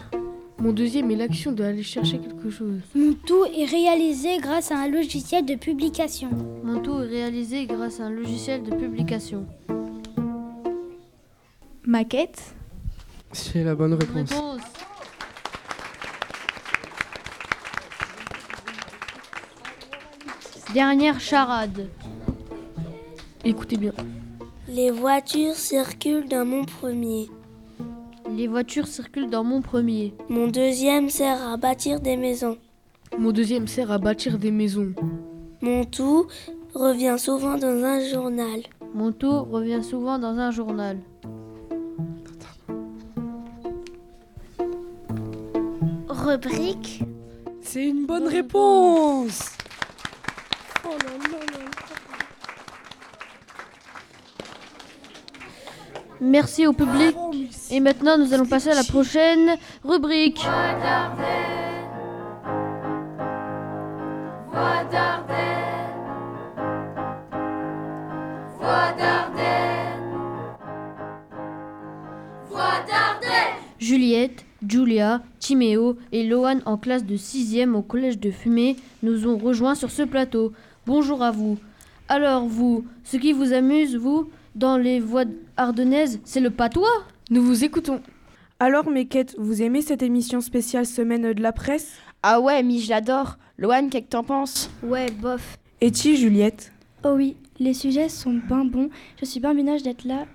Mon 0.59 0.71
deuxième 0.73 1.11
est 1.11 1.17
l'action 1.17 1.51
d'aller 1.51 1.83
chercher 1.83 2.21
quelque 2.21 2.49
chose. 2.49 2.79
Mon 2.95 3.15
tout 3.15 3.45
est 3.47 3.65
réalisé 3.65 4.39
grâce 4.39 4.71
à 4.71 4.79
un 4.79 4.89
logiciel 4.89 5.45
de 5.45 5.57
publication. 5.57 6.31
Mon 6.63 6.81
tout 6.81 7.01
est 7.01 7.07
réalisé 7.07 7.67
grâce 7.67 7.99
à 7.99 8.05
un 8.05 8.11
logiciel 8.11 8.63
de 8.63 8.71
publication. 8.71 9.47
Maquette 11.85 12.55
C'est 13.33 13.65
la 13.65 13.75
bonne 13.75 13.95
réponse. 13.95 14.31
Réponse. 14.31 14.61
Dernière 20.73 21.19
charade. 21.19 21.89
Écoutez 23.45 23.77
bien. 23.77 23.93
Les 24.75 24.91
voitures 24.91 25.55
circulent 25.55 26.31
dans 26.31 26.47
mon 26.47 26.64
premier. 26.64 27.29
Les 28.35 28.47
voitures 28.47 28.87
circulent 28.87 29.29
dans 29.29 29.45
mon 29.45 29.61
premier. 29.61 30.14
Mon 30.31 30.47
deuxième 30.47 31.11
sert 31.11 31.47
à 31.47 31.59
bâtir 31.59 32.01
des 32.01 32.16
maisons. 32.16 32.57
Mon 33.18 33.33
deuxième 33.33 33.68
sert 33.68 33.91
à 33.91 33.99
bâtir 33.99 34.39
des 34.39 34.51
maisons. 34.51 34.95
Mon 35.61 35.85
tout 35.85 36.27
revient 36.75 37.16
souvent 37.18 37.59
dans 37.59 37.85
un 37.85 38.01
journal. 38.01 38.62
Mon 38.95 39.12
tout 39.12 39.45
revient 39.45 39.85
souvent 39.85 40.18
dans 40.18 40.39
un 40.39 40.51
journal. 40.51 40.97
Rubrique 46.09 47.03
C'est 47.61 47.89
une 47.89 48.07
bonne 48.07 48.27
réponse. 48.27 49.51
Oh 50.87 50.89
là 50.89 51.29
là 51.31 51.39
là. 51.53 51.62
Merci 56.23 56.68
au 56.68 56.73
public. 56.73 57.16
Et 57.73 57.81
maintenant, 57.81 58.16
nous 58.16 58.33
allons 58.33 58.47
passer 58.47 58.70
à 58.70 58.77
la 58.77 58.85
prochaine 58.85 59.57
rubrique. 59.83 60.41
Juliette, 73.81 74.45
Julia, 74.66 75.23
Timéo 75.41 75.97
et 76.12 76.25
Lohan 76.25 76.61
en 76.66 76.77
classe 76.77 77.05
de 77.05 77.16
6e 77.16 77.75
au 77.75 77.83
collège 77.83 78.20
de 78.20 78.31
Fumée 78.31 78.77
nous 79.03 79.27
ont 79.27 79.39
rejoints 79.39 79.75
sur 79.75 79.91
ce 79.91 80.03
plateau. 80.03 80.53
Bonjour 80.87 81.20
à 81.20 81.33
vous. 81.33 81.59
Alors 82.09 82.47
vous, 82.47 82.85
ce 83.03 83.16
qui 83.16 83.33
vous 83.33 83.53
amuse, 83.53 83.97
vous, 83.97 84.31
dans 84.55 84.77
les 84.77 85.01
voies 85.01 85.25
ardennaises, 85.57 86.21
c'est 86.25 86.41
le 86.41 86.51
patois 86.51 87.05
Nous 87.31 87.43
vous 87.43 87.65
écoutons. 87.65 88.01
Alors, 88.61 88.89
Mequette, 88.89 89.35
vous 89.39 89.63
aimez 89.63 89.83
cette 89.83 90.03
émission 90.03 90.41
spéciale 90.41 90.87
Semaine 90.87 91.33
de 91.33 91.43
la 91.43 91.53
presse? 91.53 91.95
Ah 92.23 92.41
ouais, 92.41 92.63
mais 92.63 92.79
je 92.79 92.91
l'adore. 92.91 93.39
Loane, 93.59 93.91
qu'est-ce 93.91 94.05
que 94.05 94.09
t'en 94.11 94.23
penses? 94.25 94.71
Ouais, 94.83 95.11
bof. 95.11 95.57
Et 95.81 95.91
tu, 95.91 96.17
Juliette? 96.17 96.73
Oh 97.05 97.15
oui, 97.17 97.37
les 97.59 97.75
sujets 97.75 98.09
sont 98.09 98.35
bien 98.47 98.65
bons. 98.65 98.89
Je 99.21 99.25
suis 99.25 99.41
bien 99.41 99.55
ménage 99.55 99.83
d'être 99.83 100.05
là. 100.05 100.27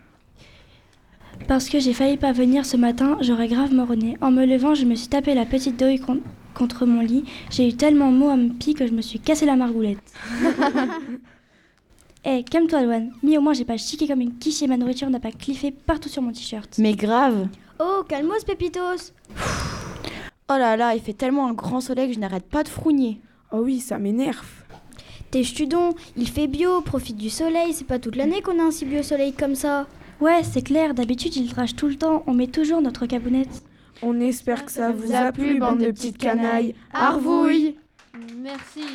Parce 1.48 1.70
que 1.70 1.80
j'ai 1.80 1.94
failli 1.94 2.18
pas 2.18 2.32
venir 2.34 2.66
ce 2.66 2.76
matin, 2.78 3.18
j'aurais 3.22 3.48
grave 3.48 3.74
morronné. 3.74 4.18
En 4.22 4.32
me 4.32 4.46
levant, 4.46 4.74
je 4.74 4.86
me 4.86 4.96
suis 4.96 5.08
tapé 5.08 5.34
la 5.36 5.46
petite 5.46 5.80
douille 5.80 6.00
con- 6.00 6.22
contre 6.56 6.86
mon 6.86 7.02
lit. 7.02 7.24
J'ai 7.52 7.70
eu 7.70 7.74
tellement 7.76 8.12
mot 8.12 8.30
à 8.30 8.36
me 8.36 8.50
pied 8.50 8.74
que 8.74 8.88
je 8.88 8.92
me 8.92 9.02
suis 9.02 9.20
cassé 9.20 9.46
la 9.46 9.56
margoulette. 9.56 10.00
Eh, 12.26 12.44
calme-toi, 12.44 12.84
Loane. 12.84 13.12
Mi, 13.24 13.38
au 13.38 13.42
moins, 13.42 13.54
j'ai 13.54 13.66
pas 13.66 13.78
chiqué 13.78 14.08
comme 14.08 14.22
une 14.22 14.38
quiche 14.38 14.62
et 14.62 14.68
ma 14.68 14.78
nourriture 14.78 15.10
n'a 15.10 15.20
pas 15.20 15.32
cliffé 15.32 15.72
partout 15.72 16.10
sur 16.10 16.22
mon 16.22 16.32
t-shirt. 16.32 16.78
Mais 16.78 16.94
grave. 16.94 17.48
Oh, 17.80 18.04
calmos, 18.08 18.44
Pépitos 18.44 19.14
Oh 20.50 20.58
là 20.58 20.78
là, 20.78 20.96
il 20.96 21.02
fait 21.02 21.14
tellement 21.14 21.48
un 21.48 21.54
grand 21.54 21.82
soleil 21.82 22.08
que 22.08 22.16
je 22.16 22.20
n'arrête 22.20 22.48
pas 22.48 22.64
de 22.64 22.70
frougner. 22.70 23.20
Oh 23.52 23.60
oui, 23.62 23.80
ça 23.80 23.98
m'énerve. 23.98 24.48
T'es 25.30 25.44
ch'tudon, 25.44 25.94
il 26.16 26.30
fait 26.30 26.48
bio, 26.48 26.82
profite 26.82 27.18
du 27.18 27.30
soleil, 27.30 27.74
c'est 27.74 27.86
pas 27.86 28.00
toute 28.00 28.16
l'année 28.16 28.42
qu'on 28.42 28.60
a 28.60 28.64
un 28.64 28.72
si 28.72 28.86
bio 28.86 29.04
soleil 29.04 29.34
comme 29.34 29.56
ça. 29.56 29.88
Ouais, 30.22 30.42
c'est 30.44 30.62
clair, 30.62 30.94
d'habitude 30.94 31.36
il 31.36 31.54
rage 31.54 31.76
tout 31.76 31.88
le 31.88 31.96
temps, 31.96 32.24
on 32.28 32.34
met 32.34 32.48
toujours 32.48 32.82
notre 32.82 33.06
cabounette. 33.06 33.62
On 34.02 34.20
espère 34.22 34.64
que 34.64 34.72
ça 34.72 34.92
vous 34.92 35.14
a 35.14 35.32
plu, 35.34 35.60
bande 35.60 35.80
de 35.80 35.92
petites 35.92 36.18
canailles. 36.18 36.76
Arvouille 36.94 37.76
Merci. 38.42 38.86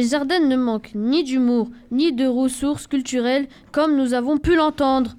Les 0.00 0.14
Ardennes 0.14 0.48
ne 0.48 0.56
manquent 0.56 0.92
ni 0.94 1.24
d'humour, 1.24 1.68
ni 1.90 2.10
de 2.10 2.26
ressources 2.26 2.86
culturelles, 2.86 3.48
comme 3.70 3.98
nous 3.98 4.14
avons 4.14 4.38
pu 4.38 4.56
l'entendre. 4.56 5.14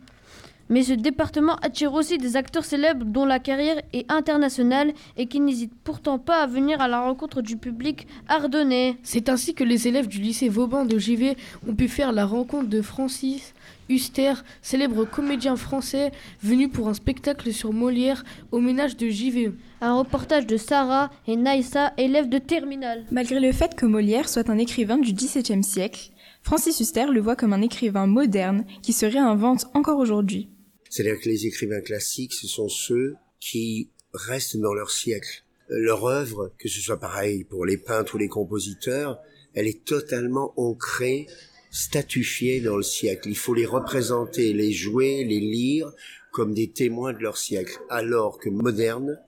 Mais 0.69 0.81
ce 0.81 0.93
département 0.93 1.55
attire 1.57 1.93
aussi 1.93 2.17
des 2.17 2.35
acteurs 2.35 2.65
célèbres 2.65 3.05
dont 3.05 3.25
la 3.25 3.37
carrière 3.37 3.79
est 3.93 4.11
internationale 4.11 4.93
et 5.17 5.27
qui 5.27 5.39
n'hésitent 5.39 5.77
pourtant 5.83 6.17
pas 6.17 6.41
à 6.41 6.47
venir 6.47 6.81
à 6.81 6.87
la 6.87 6.99
rencontre 7.01 7.43
du 7.43 7.57
public 7.57 8.07
ardennais. 8.27 8.97
C'est 9.03 9.29
ainsi 9.29 9.53
que 9.53 9.63
les 9.63 9.87
élèves 9.87 10.07
du 10.07 10.19
lycée 10.19 10.49
Vauban 10.49 10.85
de 10.85 10.97
JV 10.97 11.37
ont 11.67 11.75
pu 11.75 11.87
faire 11.87 12.11
la 12.11 12.25
rencontre 12.25 12.67
de 12.67 12.81
Francis 12.81 13.53
Huster, 13.91 14.33
célèbre 14.61 15.05
comédien 15.05 15.55
français 15.55 16.11
venu 16.41 16.69
pour 16.69 16.87
un 16.87 16.93
spectacle 16.93 17.53
sur 17.53 17.73
Molière 17.73 18.23
au 18.51 18.59
ménage 18.59 18.97
de 18.97 19.09
JV. 19.09 19.51
Un 19.81 19.97
reportage 19.97 20.47
de 20.47 20.57
Sarah 20.57 21.11
et 21.27 21.35
Naïssa, 21.35 21.93
élèves 21.97 22.29
de 22.29 22.37
terminale. 22.37 23.05
Malgré 23.11 23.39
le 23.39 23.51
fait 23.51 23.75
que 23.75 23.85
Molière 23.85 24.29
soit 24.29 24.49
un 24.49 24.57
écrivain 24.57 24.97
du 24.97 25.13
XVIIe 25.13 25.63
siècle, 25.63 26.11
Francis 26.43 26.79
Huster 26.79 27.05
le 27.11 27.21
voit 27.21 27.35
comme 27.35 27.53
un 27.53 27.61
écrivain 27.61 28.07
moderne 28.07 28.65
qui 28.81 28.93
se 28.93 29.05
réinvente 29.05 29.65
encore 29.73 29.99
aujourd'hui. 29.99 30.49
C'est-à-dire 30.89 31.21
que 31.21 31.29
les 31.29 31.45
écrivains 31.45 31.81
classiques, 31.81 32.33
ce 32.33 32.47
sont 32.47 32.67
ceux 32.69 33.15
qui 33.39 33.89
restent 34.13 34.57
dans 34.57 34.73
leur 34.73 34.91
siècle. 34.91 35.43
Leur 35.69 36.05
œuvre, 36.05 36.51
que 36.57 36.67
ce 36.67 36.81
soit 36.81 36.99
pareil 36.99 37.45
pour 37.45 37.65
les 37.65 37.77
peintres 37.77 38.15
ou 38.15 38.17
les 38.17 38.27
compositeurs, 38.27 39.19
elle 39.53 39.67
est 39.67 39.85
totalement 39.85 40.53
ancrée, 40.57 41.27
statufiée 41.71 42.61
dans 42.61 42.77
le 42.77 42.83
siècle. 42.83 43.29
Il 43.29 43.37
faut 43.37 43.53
les 43.53 43.65
représenter, 43.65 44.53
les 44.53 44.71
jouer, 44.71 45.23
les 45.23 45.39
lire 45.39 45.91
comme 46.31 46.53
des 46.53 46.69
témoins 46.69 47.13
de 47.13 47.19
leur 47.19 47.37
siècle. 47.37 47.79
Alors 47.89 48.37
que 48.37 48.49
moderne, 48.49 49.19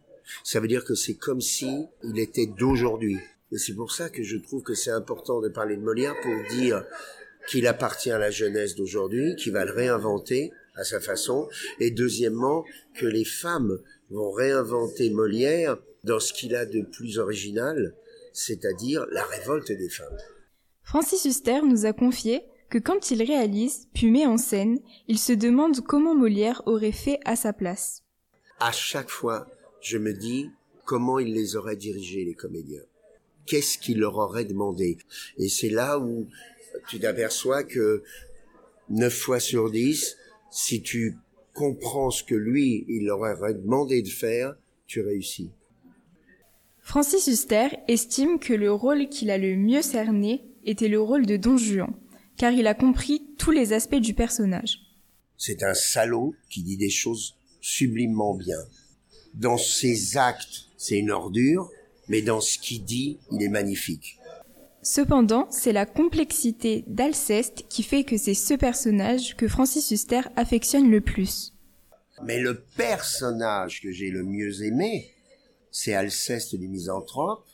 ça 0.44 0.60
veut 0.60 0.68
dire 0.68 0.86
que 0.86 0.96
c'est 0.96 1.16
comme 1.16 1.42
si 1.42 1.86
il 2.04 2.20
était 2.20 2.46
d'aujourd'hui. 2.46 3.18
Et 3.52 3.58
c'est 3.58 3.74
pour 3.74 3.92
ça 3.92 4.10
que 4.10 4.24
je 4.24 4.38
trouve 4.38 4.64
que 4.64 4.74
c'est 4.74 4.92
important 4.92 5.42
de 5.42 5.50
parler 5.50 5.78
de 5.78 5.82
Molière 5.82 6.16
pour 6.22 6.34
dire 6.58 6.86
qu'il 7.48 7.68
appartient 7.68 8.12
à 8.12 8.18
la 8.18 8.32
jeunesse 8.32 8.76
d'aujourd'hui, 8.76 9.36
qu'il 9.36 9.54
va 9.54 9.66
le 9.66 9.72
réinventer, 9.72 10.52
à 10.76 10.84
sa 10.84 11.00
façon, 11.00 11.48
et 11.80 11.92
deuxièmement 11.92 12.66
que 12.96 13.06
les 13.06 13.26
femmes 13.26 13.80
vont 14.10 14.32
réinventer 14.32 15.10
Molière 15.10 15.78
dans 16.04 16.20
ce 16.20 16.34
qu'il 16.34 16.56
a 16.56 16.66
de 16.66 16.82
plus 16.82 17.20
original, 17.20 17.96
c'est-à-dire 18.32 19.06
la 19.12 19.24
révolte 19.24 19.72
des 19.72 19.90
femmes. 19.90 20.18
Francis 20.84 21.26
Huster 21.26 21.62
nous 21.64 21.86
a 21.86 21.94
confié 21.94 22.44
que 22.70 22.78
quand 22.78 23.12
il 23.12 23.24
réalise, 23.24 23.88
puis 23.94 24.10
met 24.10 24.26
en 24.26 24.38
scène, 24.38 24.80
il 25.08 25.20
se 25.20 25.34
demande 25.34 25.82
comment 25.82 26.16
Molière 26.16 26.62
aurait 26.66 26.92
fait 26.92 27.20
à 27.26 27.36
sa 27.36 27.54
place. 27.54 28.04
À 28.60 28.72
chaque 28.72 29.10
fois, 29.10 29.48
je 29.82 29.98
me 29.98 30.14
dis 30.14 30.50
comment 30.86 31.20
il 31.20 31.34
les 31.34 31.56
aurait 31.56 31.76
dirigés, 31.76 32.26
les 32.26 32.34
comédiens. 32.34 32.82
Qu'est-ce 33.46 33.78
qu'il 33.78 34.00
leur 34.00 34.18
aurait 34.18 34.46
demandé? 34.46 34.98
Et 35.38 35.50
c'est 35.50 35.70
là 35.70 36.00
où 36.00 36.28
tu 36.88 37.00
t'aperçois 37.00 37.64
que 37.64 38.04
neuf 38.90 39.14
fois 39.14 39.40
sur 39.40 39.70
dix, 39.70 40.18
si 40.50 40.82
tu 40.82 41.18
comprends 41.54 42.10
ce 42.10 42.24
que 42.24 42.36
lui, 42.36 42.86
il 42.88 43.06
leur 43.06 43.20
aurait 43.20 43.54
demandé 43.54 44.02
de 44.02 44.10
faire, 44.10 44.56
tu 44.88 45.02
réussis. 45.02 45.52
Francis 46.80 47.28
Huster 47.28 47.68
estime 47.88 48.40
que 48.40 48.54
le 48.54 48.72
rôle 48.72 49.08
qu'il 49.10 49.30
a 49.30 49.38
le 49.38 49.56
mieux 49.56 49.82
cerné 49.82 50.44
était 50.66 50.88
le 50.88 51.02
rôle 51.02 51.26
de 51.26 51.38
Don 51.38 51.58
Juan, 51.58 51.94
car 52.38 52.52
il 52.52 52.68
a 52.68 52.74
compris 52.74 53.24
tous 53.38 53.52
les 53.52 53.74
aspects 53.74 53.96
du 53.96 54.14
personnage. 54.14 54.80
C'est 55.38 55.64
un 55.64 55.74
salaud 55.74 56.36
qui 56.50 56.64
dit 56.64 56.78
des 56.78 56.90
choses 56.90 57.36
sublimement 57.62 58.36
bien. 58.36 58.60
Dans 59.34 59.58
ses 59.58 60.18
actes, 60.18 60.68
c'est 60.78 61.00
une 61.00 61.12
ordure, 61.12 61.70
mais 62.08 62.22
dans 62.22 62.42
ce 62.42 62.58
qu'il 62.58 62.84
dit, 62.84 63.18
il 63.32 63.42
est 63.42 63.50
magnifique. 63.50 64.20
Cependant, 64.82 65.48
c'est 65.50 65.72
la 65.72 65.86
complexité 65.86 66.84
d'Alceste 66.88 67.64
qui 67.70 67.84
fait 67.84 68.04
que 68.04 68.18
c'est 68.18 68.34
ce 68.34 68.54
personnage 68.54 69.38
que 69.38 69.48
Francis 69.48 69.92
Huster 69.92 70.22
affectionne 70.36 70.92
le 70.92 71.00
plus. 71.00 71.54
Mais 72.24 72.40
le 72.40 72.62
personnage 72.76 73.82
que 73.82 73.92
j'ai 73.92 74.10
le 74.10 74.24
mieux 74.24 74.62
aimé, 74.64 75.10
c'est 75.72 75.94
Alceste 75.94 76.56
du 76.56 76.68
misanthrope, 76.68 77.48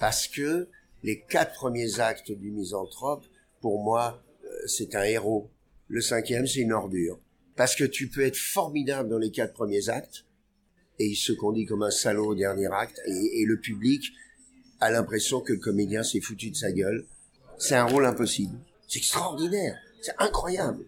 parce 0.00 0.26
que 0.26 0.68
les 1.08 1.20
quatre 1.20 1.54
premiers 1.54 2.00
actes 2.00 2.32
du 2.32 2.50
misanthrope, 2.50 3.24
pour 3.62 3.82
moi, 3.82 4.22
euh, 4.44 4.48
c'est 4.66 4.94
un 4.94 5.04
héros. 5.04 5.50
Le 5.86 6.02
cinquième, 6.02 6.46
c'est 6.46 6.60
une 6.60 6.74
ordure. 6.74 7.18
Parce 7.56 7.74
que 7.74 7.84
tu 7.84 8.08
peux 8.08 8.20
être 8.20 8.36
formidable 8.36 9.08
dans 9.08 9.16
les 9.16 9.30
quatre 9.30 9.54
premiers 9.54 9.88
actes, 9.88 10.26
et 10.98 11.06
il 11.06 11.16
se 11.16 11.32
conduit 11.32 11.64
comme 11.64 11.82
un 11.82 11.90
salaud 11.90 12.32
au 12.32 12.34
dernier 12.34 12.68
acte, 12.70 13.00
et, 13.06 13.40
et 13.40 13.46
le 13.46 13.58
public 13.58 14.12
a 14.80 14.90
l'impression 14.90 15.40
que 15.40 15.54
le 15.54 15.58
comédien 15.58 16.02
s'est 16.02 16.20
foutu 16.20 16.50
de 16.50 16.56
sa 16.56 16.72
gueule. 16.72 17.06
C'est 17.56 17.76
un 17.76 17.86
rôle 17.86 18.04
impossible. 18.04 18.58
C'est 18.86 18.98
extraordinaire. 18.98 19.78
C'est 20.02 20.14
incroyable. 20.18 20.84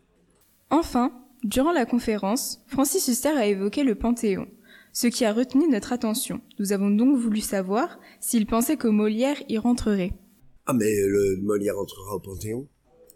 Enfin, 0.68 1.12
durant 1.44 1.72
la 1.72 1.86
conférence, 1.86 2.62
Francis 2.66 3.08
Huster 3.08 3.30
a 3.30 3.46
évoqué 3.46 3.84
le 3.84 3.94
Panthéon, 3.94 4.48
ce 4.92 5.06
qui 5.06 5.24
a 5.24 5.32
retenu 5.32 5.68
notre 5.68 5.92
attention. 5.92 6.40
Nous 6.58 6.72
avons 6.72 6.90
donc 6.90 7.16
voulu 7.16 7.40
savoir 7.40 7.98
s'il 8.20 8.46
pensait 8.46 8.76
que 8.76 8.88
Molière 8.88 9.36
y 9.48 9.58
rentrerait. 9.58 10.12
Ah 10.66 10.72
mais 10.72 10.90
le 11.06 11.38
Molière 11.42 11.78
entrera 11.78 12.14
au 12.16 12.20
Panthéon. 12.20 12.68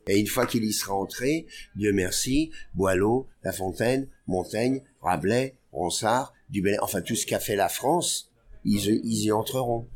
Et 0.06 0.18
une 0.18 0.26
fois 0.26 0.46
qu'il 0.46 0.64
y 0.64 0.72
sera 0.72 0.94
entré, 0.94 1.46
Dieu 1.76 1.92
merci, 1.92 2.50
Boileau, 2.74 3.26
La 3.42 3.52
Fontaine, 3.52 4.08
Montaigne, 4.26 4.82
Rabelais, 5.00 5.56
Ronsard, 5.72 6.34
Dubélé, 6.50 6.76
enfin 6.82 7.00
tout 7.00 7.14
ce 7.14 7.26
qu'a 7.26 7.38
fait 7.38 7.56
la 7.56 7.68
France, 7.68 8.30
ils, 8.64 9.00
ils 9.04 9.24
y 9.24 9.32
entreront. 9.32 9.88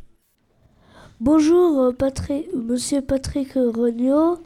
Bonjour 1.20 1.80
euh, 1.80 1.92
Patrick, 1.92 2.46
Monsieur 2.54 3.02
Patrick 3.02 3.54
Regnault, 3.54 4.38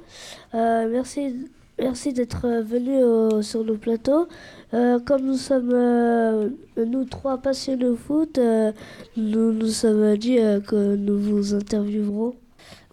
euh, 0.55 0.89
merci, 0.91 1.49
merci 1.79 2.13
d'être 2.13 2.49
venu 2.63 2.97
euh, 2.97 3.43
sur 3.43 3.63
nos 3.63 3.77
plateaux. 3.77 4.27
Euh, 4.75 4.99
comme 5.01 5.27
nous 5.27 5.37
sommes 5.37 5.71
euh, 5.75 6.49
nous 6.77 7.05
trois 7.05 7.39
passionnés 7.39 7.85
de 7.85 7.95
foot, 7.95 8.39
euh, 8.39 8.73
nous 9.17 9.53
nous 9.53 9.69
sommes 9.69 10.17
dit 10.17 10.39
que 10.67 10.97
nous 10.97 11.19
vous 11.19 11.55
interviewerons. 11.55 12.35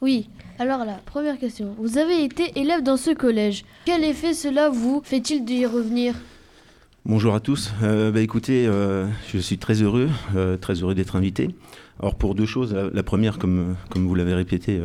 Oui, 0.02 0.30
alors 0.60 0.84
la 0.84 1.00
première 1.06 1.38
question. 1.40 1.76
Vous 1.78 1.98
avez 1.98 2.24
été 2.24 2.60
élève 2.60 2.84
dans 2.84 2.98
ce 2.98 3.12
collège. 3.12 3.64
Quel 3.86 4.04
effet 4.04 4.34
cela 4.34 4.70
vous 4.70 5.02
fait-il 5.04 5.46
d'y 5.46 5.66
revenir? 5.66 6.16
Bonjour 7.06 7.34
à 7.34 7.40
tous. 7.40 7.72
Euh, 7.82 8.12
bah, 8.12 8.22
écoutez, 8.22 8.68
euh, 8.68 9.08
je 9.34 9.40
suis 9.40 9.58
très 9.58 9.82
heureux, 9.82 10.10
euh, 10.36 10.58
très 10.58 10.76
heureux 10.76 10.94
d'être 10.94 11.16
invité. 11.16 11.50
Alors 12.00 12.16
pour 12.16 12.36
deux 12.36 12.46
choses, 12.46 12.74
la, 12.74 13.04
première, 13.04 13.38
comme, 13.38 13.76
comme 13.90 14.08
vous 14.08 14.16
l'avez 14.16 14.34
répété 14.34 14.82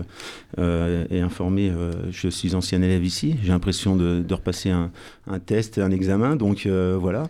euh, 0.59 1.05
et 1.11 1.21
informé, 1.21 1.71
euh, 1.71 1.93
je 2.11 2.29
suis 2.29 2.55
ancien 2.55 2.83
élève 2.83 3.05
ici. 3.05 3.37
J'ai 3.43 3.53
l'impression 3.53 3.95
de, 3.95 4.21
de, 4.21 4.35
repasser 4.35 4.71
un, 4.71 4.91
un, 5.29 5.39
test, 5.39 5.79
un 5.79 5.93
examen, 5.93 6.35
donc 6.35 6.67
euh, 6.67 6.97
voilà. 6.99 7.29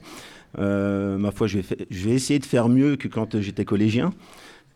ma 0.56 1.30
foi, 1.32 1.46
je 1.46 1.58
vais, 1.58 1.86
je 1.90 2.08
vais 2.08 2.14
essayer 2.14 2.38
de 2.38 2.46
faire 2.46 2.68
mieux 2.68 2.96
que 2.96 3.08
quand 3.08 3.40
j'étais 3.40 3.64
collégien. 3.64 4.12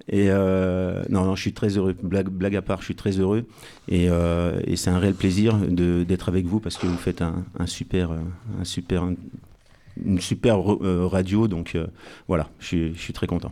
Et 0.09 0.31
euh, 0.31 1.03
non, 1.11 1.25
non, 1.25 1.37
je 1.37 1.43
suis 1.43 1.53
très 1.53 1.77
heureux. 1.77 1.95
Blague, 2.03 2.57
à 2.57 2.63
part, 2.63 2.81
je 2.81 2.87
suis 2.87 2.95
très 2.95 3.19
heureux. 3.19 3.47
Et, 3.89 4.09
euh, 4.09 4.61
et 4.67 4.77
c'est 4.77 4.91
un 4.91 4.99
réel 4.99 5.15
plaisir 5.15 5.57
d'être 5.57 6.29
avec 6.29 6.47
vous 6.47 6.61
parce 6.61 6.79
que 6.79 6.87
vous 6.87 6.97
faites 6.97 7.21
un, 7.21 7.45
un 7.59 7.67
super, 7.67 8.13
un 8.13 8.65
super, 8.65 9.07
une 10.05 10.21
super 10.21 10.83
euh, 10.83 11.07
radio. 11.07 11.47
Donc 11.47 11.75
euh, 11.75 11.87
voilà, 12.27 12.49
je 12.59 12.93
je 12.95 12.99
suis 12.99 13.13
très 13.13 13.27
content. 13.27 13.51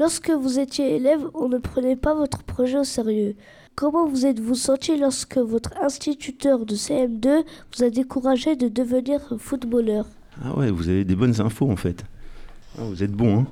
Lorsque 0.00 0.30
vous 0.30 0.58
étiez 0.58 0.96
élève, 0.96 1.20
on 1.34 1.48
ne 1.48 1.58
prenait 1.58 1.94
pas 1.94 2.14
votre 2.14 2.42
projet 2.42 2.78
au 2.78 2.84
sérieux. 2.84 3.36
Comment 3.76 4.08
vous 4.08 4.26
êtes-vous 4.26 4.56
senti 4.56 4.96
lorsque 4.98 5.38
votre 5.38 5.70
instituteur 5.80 6.66
de 6.66 6.74
CM2 6.74 7.44
vous 7.76 7.84
a 7.84 7.90
découragé 7.90 8.56
de 8.56 8.68
devenir 8.68 9.20
footballeur 9.38 10.06
Ah 10.44 10.56
ouais, 10.58 10.70
vous 10.70 10.88
avez 10.88 11.04
des 11.04 11.14
bonnes 11.14 11.40
infos 11.40 11.70
en 11.70 11.76
fait. 11.76 12.04
Ah, 12.76 12.82
vous 12.84 13.02
êtes 13.04 13.12
bon. 13.12 13.40
Hein 13.40 13.46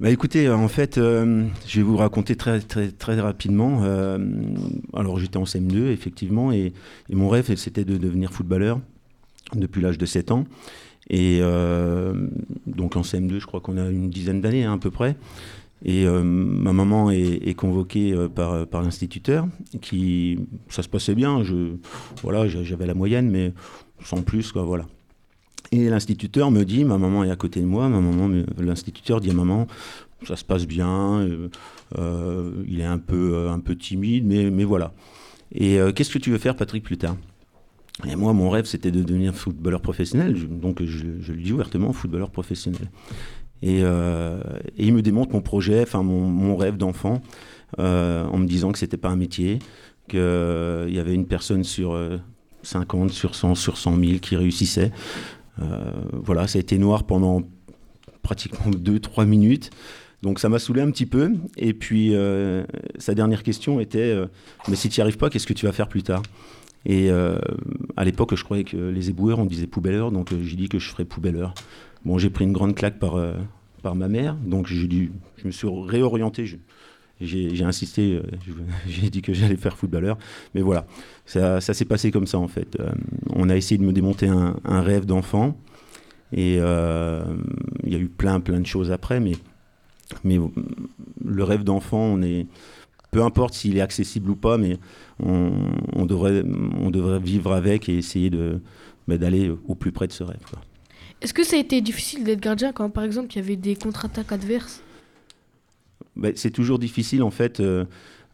bah 0.00 0.10
écoutez, 0.10 0.50
en 0.50 0.66
fait, 0.66 0.98
euh, 0.98 1.46
je 1.68 1.76
vais 1.76 1.84
vous 1.84 1.96
raconter 1.96 2.34
très 2.34 2.58
très 2.60 2.90
très 2.90 3.20
rapidement. 3.20 3.82
Euh, 3.84 4.18
alors 4.94 5.20
j'étais 5.20 5.36
en 5.36 5.44
CM2 5.44 5.92
effectivement 5.92 6.50
et, 6.50 6.72
et 7.08 7.14
mon 7.14 7.28
rêve 7.28 7.54
c'était 7.54 7.84
de 7.84 7.98
devenir 7.98 8.32
footballeur 8.32 8.80
depuis 9.54 9.80
l'âge 9.80 9.98
de 9.98 10.06
7 10.06 10.32
ans. 10.32 10.44
Et 11.10 11.40
euh, 11.42 12.14
donc 12.66 12.96
en 12.96 13.02
CM2, 13.02 13.38
je 13.38 13.46
crois 13.46 13.60
qu'on 13.60 13.76
a 13.76 13.88
une 13.88 14.10
dizaine 14.10 14.40
d'années 14.40 14.64
hein, 14.64 14.74
à 14.74 14.78
peu 14.78 14.90
près. 14.90 15.16
Et 15.84 16.06
euh, 16.06 16.22
ma 16.22 16.72
maman 16.72 17.10
est, 17.10 17.54
convoquée 17.54 18.12
euh, 18.12 18.28
par, 18.28 18.82
l'instituteur, 18.82 19.48
qui 19.80 20.38
ça 20.68 20.82
se 20.82 20.88
passait 20.88 21.16
bien. 21.16 21.42
Je, 21.42 21.74
voilà, 22.22 22.46
j'avais 22.46 22.86
la 22.86 22.94
moyenne, 22.94 23.28
mais 23.30 23.52
sans 24.04 24.22
plus, 24.22 24.52
quoi, 24.52 24.62
voilà. 24.62 24.86
Et 25.72 25.88
l'instituteur 25.88 26.50
me 26.50 26.64
dit, 26.64 26.84
ma 26.84 26.98
maman 26.98 27.24
est 27.24 27.30
à 27.30 27.36
côté 27.36 27.60
de 27.60 27.66
moi, 27.66 27.88
ma 27.88 28.00
maman, 28.00 28.30
l'instituteur 28.58 29.20
dit 29.20 29.30
à 29.30 29.34
maman, 29.34 29.66
ça 30.26 30.36
se 30.36 30.44
passe 30.44 30.66
bien, 30.66 31.26
il 31.96 32.80
est 32.80 32.84
un 32.84 32.98
peu, 32.98 33.48
un 33.48 33.58
peu 33.58 33.74
timide, 33.74 34.26
mais, 34.26 34.50
mais 34.50 34.64
voilà. 34.64 34.92
Et 35.52 35.78
qu'est-ce 35.96 36.10
que 36.10 36.18
tu 36.18 36.30
veux 36.30 36.38
faire, 36.38 36.56
Patrick, 36.56 36.84
plus 36.84 36.98
tard? 36.98 37.16
Et 38.08 38.16
moi, 38.16 38.32
mon 38.32 38.50
rêve, 38.50 38.64
c'était 38.64 38.90
de 38.90 39.02
devenir 39.02 39.34
footballeur 39.34 39.80
professionnel, 39.80 40.34
donc 40.48 40.82
je, 40.82 41.04
le 41.04 41.42
dis 41.42 41.52
ouvertement, 41.52 41.92
footballeur 41.92 42.30
professionnel. 42.30 42.90
Et, 43.62 43.80
euh, 43.82 44.40
il 44.76 44.94
me 44.94 45.02
démontre 45.02 45.32
mon 45.32 45.40
projet, 45.40 45.82
enfin 45.82 46.02
mon, 46.02 46.56
rêve 46.56 46.76
d'enfant. 46.76 47.22
en 47.78 48.38
me 48.38 48.46
disant 48.46 48.72
que 48.72 48.78
c'était 48.78 48.96
pas 48.96 49.10
un 49.10 49.16
métier, 49.16 49.58
qu'il 50.08 50.18
y 50.18 50.98
avait 50.98 51.14
une 51.14 51.26
personne 51.26 51.64
sur 51.64 51.98
50, 52.62 53.10
sur 53.10 53.34
100, 53.34 53.54
sur 53.54 53.76
100 53.76 54.00
000 54.00 54.18
qui 54.20 54.36
réussissait. 54.36 54.90
voilà, 56.12 56.48
ça 56.48 56.58
a 56.58 56.60
été 56.60 56.78
noir 56.78 57.04
pendant 57.04 57.42
pratiquement 58.22 58.70
2-3 58.70 59.26
minutes. 59.26 59.70
Donc 60.22 60.38
ça 60.38 60.48
m'a 60.48 60.58
saoulé 60.58 60.80
un 60.80 60.90
petit 60.90 61.06
peu. 61.06 61.32
Et 61.58 61.74
puis 61.74 62.14
sa 62.98 63.14
dernière 63.14 63.42
question 63.42 63.80
était 63.80 64.16
Mais 64.66 64.76
si 64.76 64.88
tu 64.88 64.98
n'y 64.98 65.02
arrives 65.02 65.18
pas, 65.18 65.28
qu'est-ce 65.30 65.46
que 65.46 65.52
tu 65.52 65.66
vas 65.66 65.72
faire 65.72 65.88
plus 65.88 66.02
tard? 66.02 66.22
Et 66.84 67.10
à 67.10 68.04
l'époque, 68.04 68.34
je 68.34 68.44
croyais 68.44 68.64
que 68.64 68.76
les 68.76 69.10
éboueurs, 69.10 69.38
on 69.38 69.46
disait 69.46 69.66
poubelleur, 69.66 70.10
donc 70.10 70.30
j'ai 70.42 70.56
dit 70.56 70.68
que 70.68 70.78
je 70.78 70.88
ferais 70.88 71.04
poubelleur. 71.04 71.54
Bon, 72.04 72.18
j'ai 72.18 72.30
pris 72.30 72.44
une 72.44 72.52
grande 72.52 72.74
claque 72.74 72.98
par, 72.98 73.16
par 73.82 73.94
ma 73.94 74.08
mère, 74.08 74.34
donc 74.34 74.66
j'ai 74.66 74.88
dû, 74.88 75.12
je 75.36 75.46
me 75.46 75.52
suis 75.52 75.68
réorienté. 75.68 76.44
j'ai 77.20 77.64
insisté, 77.64 78.20
j'ai 78.88 79.10
dit 79.10 79.22
que 79.22 79.32
j'allais 79.32 79.56
faire 79.56 79.76
footballeur. 79.76 80.18
Mais 80.54 80.60
voilà, 80.60 80.86
ça, 81.24 81.60
ça 81.60 81.72
s'est 81.72 81.84
passé 81.84 82.10
comme 82.10 82.26
ça 82.26 82.38
en 82.38 82.48
fait. 82.48 82.76
on 83.30 83.48
a 83.48 83.56
essayé 83.56 83.78
de 83.78 83.84
me 83.84 83.92
démonter 83.92 84.26
un, 84.26 84.56
un 84.64 84.80
rêve 84.80 85.06
d'enfant. 85.06 85.56
Et 86.32 86.54
il 86.54 87.92
y 87.92 87.94
a 87.94 87.98
eu 87.98 88.08
plein, 88.08 88.40
plein 88.40 88.58
de 88.58 88.66
choses 88.66 88.90
après, 88.90 89.20
mais 89.20 89.34
mais 90.24 90.38
le 91.24 91.44
rêve 91.44 91.64
d'enfant, 91.64 92.00
on 92.00 92.22
est, 92.22 92.46
peu 93.12 93.22
importe 93.22 93.54
s'il 93.54 93.76
est 93.76 93.80
accessible 93.80 94.30
ou 94.30 94.36
pas, 94.36 94.58
mais 94.58 94.78
on, 95.20 96.06
devrait, 96.06 96.42
on 96.80 96.90
devrait 96.90 97.20
vivre 97.20 97.52
avec 97.52 97.88
et 97.88 97.98
essayer 97.98 98.30
de, 98.30 98.60
bah, 99.06 99.18
d'aller 99.18 99.52
au 99.68 99.74
plus 99.74 99.92
près 99.92 100.08
de 100.08 100.12
ce 100.12 100.24
rêve. 100.24 100.40
Est-ce 101.20 101.34
que 101.34 101.44
ça 101.44 101.56
a 101.56 101.58
été 101.58 101.80
difficile 101.82 102.24
d'être 102.24 102.40
gardien 102.40 102.72
quand, 102.72 102.90
par 102.90 103.04
exemple, 103.04 103.28
il 103.34 103.36
y 103.36 103.38
avait 103.38 103.56
des 103.56 103.76
contre-attaques 103.76 104.32
adverses? 104.32 104.82
Bah, 106.16 106.30
C'est 106.34 106.50
toujours 106.50 106.78
difficile, 106.78 107.22
en 107.22 107.30
fait. 107.30 107.60
Euh, 107.60 107.84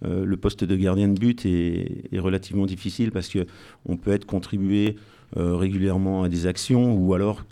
euh, 0.04 0.24
le 0.24 0.36
poste 0.36 0.62
de 0.62 0.76
gardien 0.76 1.08
de 1.08 1.18
but 1.18 1.44
est, 1.44 2.18
relativement 2.20 2.66
difficile 2.66 3.10
parce 3.10 3.28
que 3.28 3.46
on 3.84 3.96
peut 3.96 4.12
être 4.12 4.26
contribué 4.26 4.94
euh, 5.36 5.56
régulièrement 5.56 6.22
à 6.22 6.28
des 6.28 6.46
actions 6.46 6.94
ou 6.94 7.14
alors, 7.14 7.44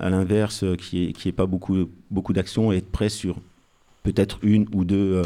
à 0.00 0.10
l'inverse, 0.10 0.64
qui 0.76 1.14
n'y 1.24 1.28
ait, 1.28 1.32
pas 1.32 1.46
beaucoup, 1.46 1.88
beaucoup 2.10 2.32
d'actions 2.32 2.72
et 2.72 2.78
être 2.78 2.90
prêt 2.90 3.08
sur 3.08 3.36
peut-être 4.04 4.38
une 4.42 4.66
ou 4.72 4.84
deux, 4.84 5.22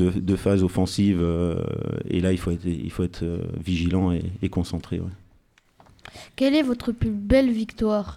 euh, 0.00 0.36
phases 0.36 0.64
offensives. 0.64 1.20
Euh, 1.20 1.62
et 2.08 2.20
là, 2.20 2.32
il 2.32 2.38
faut 2.38 2.50
être, 2.50 2.64
il 2.64 2.90
faut 2.90 3.04
être 3.04 3.22
euh, 3.22 3.38
vigilant 3.62 4.10
et, 4.10 4.48
concentré. 4.48 5.00
Quelle 6.34 6.54
est 6.54 6.62
votre 6.62 6.90
plus 6.90 7.10
belle 7.10 7.50
victoire? 7.50 8.16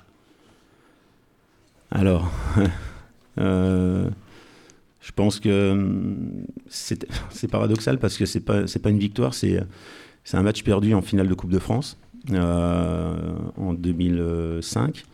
Alors, 1.91 2.31
je 3.37 4.09
pense 5.15 5.39
que 5.39 5.71
hum, 5.71 6.45
c'est 6.67 7.47
paradoxal 7.49 7.99
parce 7.99 8.17
que 8.17 8.25
c'est 8.25 8.39
pas 8.39 8.63
pas 8.81 8.89
une 8.89 8.99
victoire, 8.99 9.33
c'est 9.33 9.59
un 10.33 10.41
match 10.41 10.63
perdu 10.63 10.93
en 10.93 11.01
finale 11.01 11.27
de 11.27 11.33
Coupe 11.33 11.51
de 11.51 11.59
France 11.59 11.97
en 12.29 13.73
2005 13.73 15.05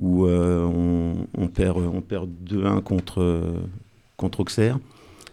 où 0.00 0.26
on, 0.26 1.26
on, 1.36 1.48
perd 1.48 1.78
on 1.78 2.02
perd 2.02 2.28
2-1 2.46 2.82
contre 2.82 3.54
contre 4.18 4.40
Auxerre 4.40 4.78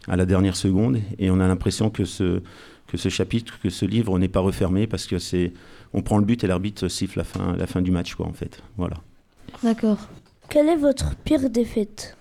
à 0.08 0.16
la 0.16 0.26
dernière 0.26 0.56
seconde. 0.56 1.00
Et 1.20 1.30
on 1.30 1.42
a 1.42 1.48
l'impression 1.48 1.90
que 1.90 2.06
ce, 2.06 2.42
que 2.88 2.96
ce 2.96 3.10
chapitre, 3.10 3.60
que 3.62 3.70
ce 3.70 3.86
livre 3.86 4.18
n'est 4.18 4.30
pas 4.30 4.40
refermé 4.40 4.88
parce 4.88 5.06
que 5.08 5.20
c'est 5.20 5.52
on 5.94 6.02
prend 6.02 6.18
le 6.18 6.26
but 6.26 6.44
et 6.44 6.48
l'arbitre 6.48 6.88
siffle 6.88 7.20
la 7.20 7.24
fin, 7.24 7.56
la 7.58 7.68
fin 7.68 7.82
du 7.82 7.90
match, 7.92 8.16
quoi, 8.16 8.28
en 8.28 8.34
fait. 8.34 8.62
Voilà. 8.78 8.98
D'accord. 9.64 10.10
Quelle 10.50 10.68
est 10.68 10.76
votre 10.76 11.16
pire 11.16 11.50
défaite? 11.50 12.18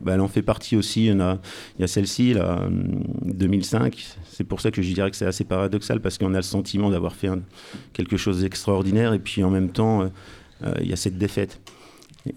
Bah, 0.00 0.14
elle 0.14 0.20
en 0.20 0.28
fait 0.28 0.42
partie 0.42 0.76
aussi. 0.76 1.06
Il 1.06 1.16
y, 1.16 1.20
a, 1.20 1.38
il 1.78 1.82
y 1.82 1.84
a 1.84 1.86
celle-ci, 1.86 2.32
là, 2.32 2.66
2005. 2.70 4.16
C'est 4.30 4.44
pour 4.44 4.62
ça 4.62 4.70
que 4.70 4.80
je 4.80 4.92
dirais 4.92 5.10
que 5.10 5.16
c'est 5.16 5.26
assez 5.26 5.44
paradoxal 5.44 6.00
parce 6.00 6.16
qu'on 6.16 6.32
a 6.32 6.38
le 6.38 6.42
sentiment 6.42 6.90
d'avoir 6.90 7.14
fait 7.14 7.28
quelque 7.92 8.16
chose 8.16 8.40
d'extraordinaire 8.40 9.12
et 9.12 9.18
puis 9.18 9.44
en 9.44 9.50
même 9.50 9.70
temps, 9.70 10.02
euh, 10.02 10.08
euh, 10.64 10.74
il 10.80 10.88
y 10.88 10.92
a 10.92 10.96
cette 10.96 11.18
défaite. 11.18 11.60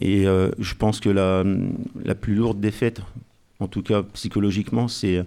Et 0.02 0.28
euh, 0.28 0.50
je 0.60 0.74
pense 0.76 1.00
que 1.00 1.10
la, 1.10 1.44
la, 2.04 2.16
plus 2.16 2.36
lourde 2.36 2.60
défaite, 2.60 3.02
en 3.60 3.68
tout 3.68 3.82
cas 3.82 4.04
psychologiquement, 4.14 4.88
c'est 4.88 5.24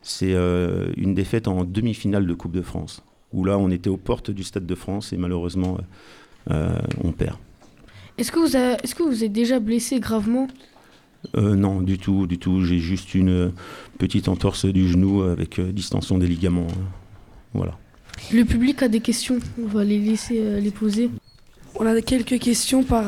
c'est 0.00 0.32
euh, 0.32 0.90
une 0.96 1.14
défaite 1.14 1.48
en 1.48 1.64
demi-finale 1.64 2.26
de 2.26 2.34
Coupe 2.34 2.52
de 2.52 2.62
France, 2.62 3.02
où 3.32 3.44
là 3.44 3.58
on 3.58 3.70
était 3.70 3.90
aux 3.90 3.96
portes 3.96 4.30
du 4.30 4.44
Stade 4.44 4.64
de 4.64 4.74
France 4.74 5.12
et 5.12 5.16
malheureusement 5.16 5.78
euh, 6.50 6.78
on 7.02 7.12
perd. 7.12 7.36
Est-ce 8.16 8.32
que, 8.32 8.38
vous 8.38 8.56
est-ce 8.56 8.94
que 8.94 9.02
vous 9.02 9.22
êtes 9.22 9.32
déjà 9.32 9.60
blessé 9.60 10.00
gravement? 10.00 10.48
Non, 11.36 11.82
du 11.82 11.98
tout, 11.98 12.26
du 12.26 12.38
tout. 12.38 12.64
J'ai 12.64 12.78
juste 12.78 13.14
une 13.14 13.52
petite 13.98 14.28
entorse 14.28 14.64
du 14.66 14.88
genou 14.88 15.22
avec 15.22 15.60
distension 15.60 16.16
des 16.16 16.26
ligaments. 16.26 16.68
voilà. 17.54 17.76
Le 18.32 18.44
public 18.44 18.82
a 18.82 18.88
des 18.88 19.00
questions, 19.00 19.38
on 19.62 19.66
va 19.66 19.84
les 19.84 19.98
laisser 19.98 20.60
les 20.60 20.70
poser. 20.70 21.10
On 21.76 21.86
a 21.86 22.00
quelques 22.00 22.38
questions 22.40 22.82
par, 22.82 23.04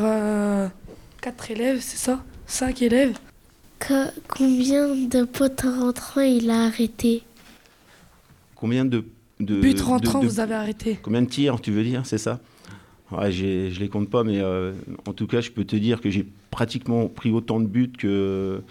Quatre 1.21 1.51
élèves, 1.51 1.81
c'est 1.81 1.99
ça? 1.99 2.25
Cinq 2.47 2.81
élèves? 2.81 3.19
Combien 4.29 4.95
de 4.95 5.25
potes 5.25 5.63
rentrants 5.63 6.23
il 6.23 6.51
a 6.51 6.65
arrêté 6.65 7.23
Combien 8.55 8.85
de, 8.87 9.05
de 9.39 9.61
buts 9.61 9.75
rentrants 9.83 10.21
vous 10.21 10.41
avez 10.41 10.55
arrêté. 10.55 10.99
Combien 11.03 11.23
de 11.23 11.29
tirs, 11.29 11.61
tu 11.61 11.73
veux 11.73 11.85
dire, 11.85 12.07
c'est 12.07 12.19
ça? 12.19 12.41
Ouais, 13.11 13.31
Je 13.33 13.79
les 13.79 13.89
compte 13.89 14.09
pas, 14.09 14.25
mais 14.25 14.41
euh, 14.41 14.73
en 15.07 15.13
tout 15.13 15.27
cas, 15.27 15.41
je 15.41 15.51
peux 15.51 15.65
te 15.65 15.77
dire 15.77 16.01
que 16.01 16.11
j'ai 16.11 16.27
pratiquement 16.51 17.09
pris 17.09 17.31
autant 17.33 17.61
de 17.61 17.67
buts 17.67 17.93
que, 17.99 18.63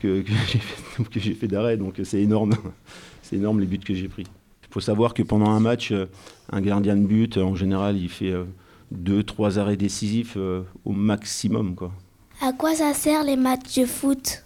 que, 0.00 0.22
que 1.12 1.20
j'ai 1.20 1.34
fait, 1.34 1.48
d'arrêt, 1.48 1.76
donc 1.76 2.00
c'est 2.02 2.20
énorme. 2.20 2.54
c'est 3.22 3.36
énorme 3.36 3.60
les 3.60 3.66
buts 3.66 3.78
que 3.78 3.94
j'ai 3.94 4.08
pris. 4.08 4.24
Il 4.68 4.72
faut 4.72 4.80
savoir 4.80 5.14
que 5.14 5.22
pendant 5.22 5.50
un 5.50 5.60
match, 5.60 5.92
euh, 5.92 6.06
un 6.50 6.62
gardien 6.62 6.96
de 6.96 7.06
but, 7.06 7.36
en 7.36 7.54
général, 7.54 7.96
il 7.96 8.08
fait 8.08 8.32
euh, 8.32 8.44
deux, 8.92 9.22
trois 9.22 9.58
arrêts 9.58 9.76
décisifs 9.76 10.34
euh, 10.36 10.62
au 10.84 10.92
maximum. 10.92 11.74
Quoi. 11.74 11.92
À 12.40 12.52
quoi 12.52 12.74
ça 12.74 12.94
sert 12.94 13.24
les 13.24 13.36
matchs 13.36 13.78
de 13.78 13.86
foot? 13.86 14.44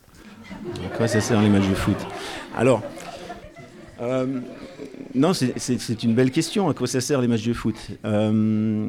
À 0.84 0.96
quoi 0.96 1.08
ça 1.08 1.20
sert 1.20 1.42
les 1.42 1.48
matchs 1.48 1.68
de 1.68 1.74
foot? 1.74 1.96
Alors, 2.56 2.82
euh, 4.00 4.40
non, 5.14 5.32
c'est 5.34 6.02
une 6.02 6.14
belle 6.14 6.30
question. 6.30 6.68
À 6.68 6.74
quoi 6.74 6.86
ça 6.86 7.00
sert 7.00 7.20
les 7.20 7.28
matchs 7.28 7.44
de 7.46 7.52
foot? 7.52 7.74
Euh, 8.04 8.86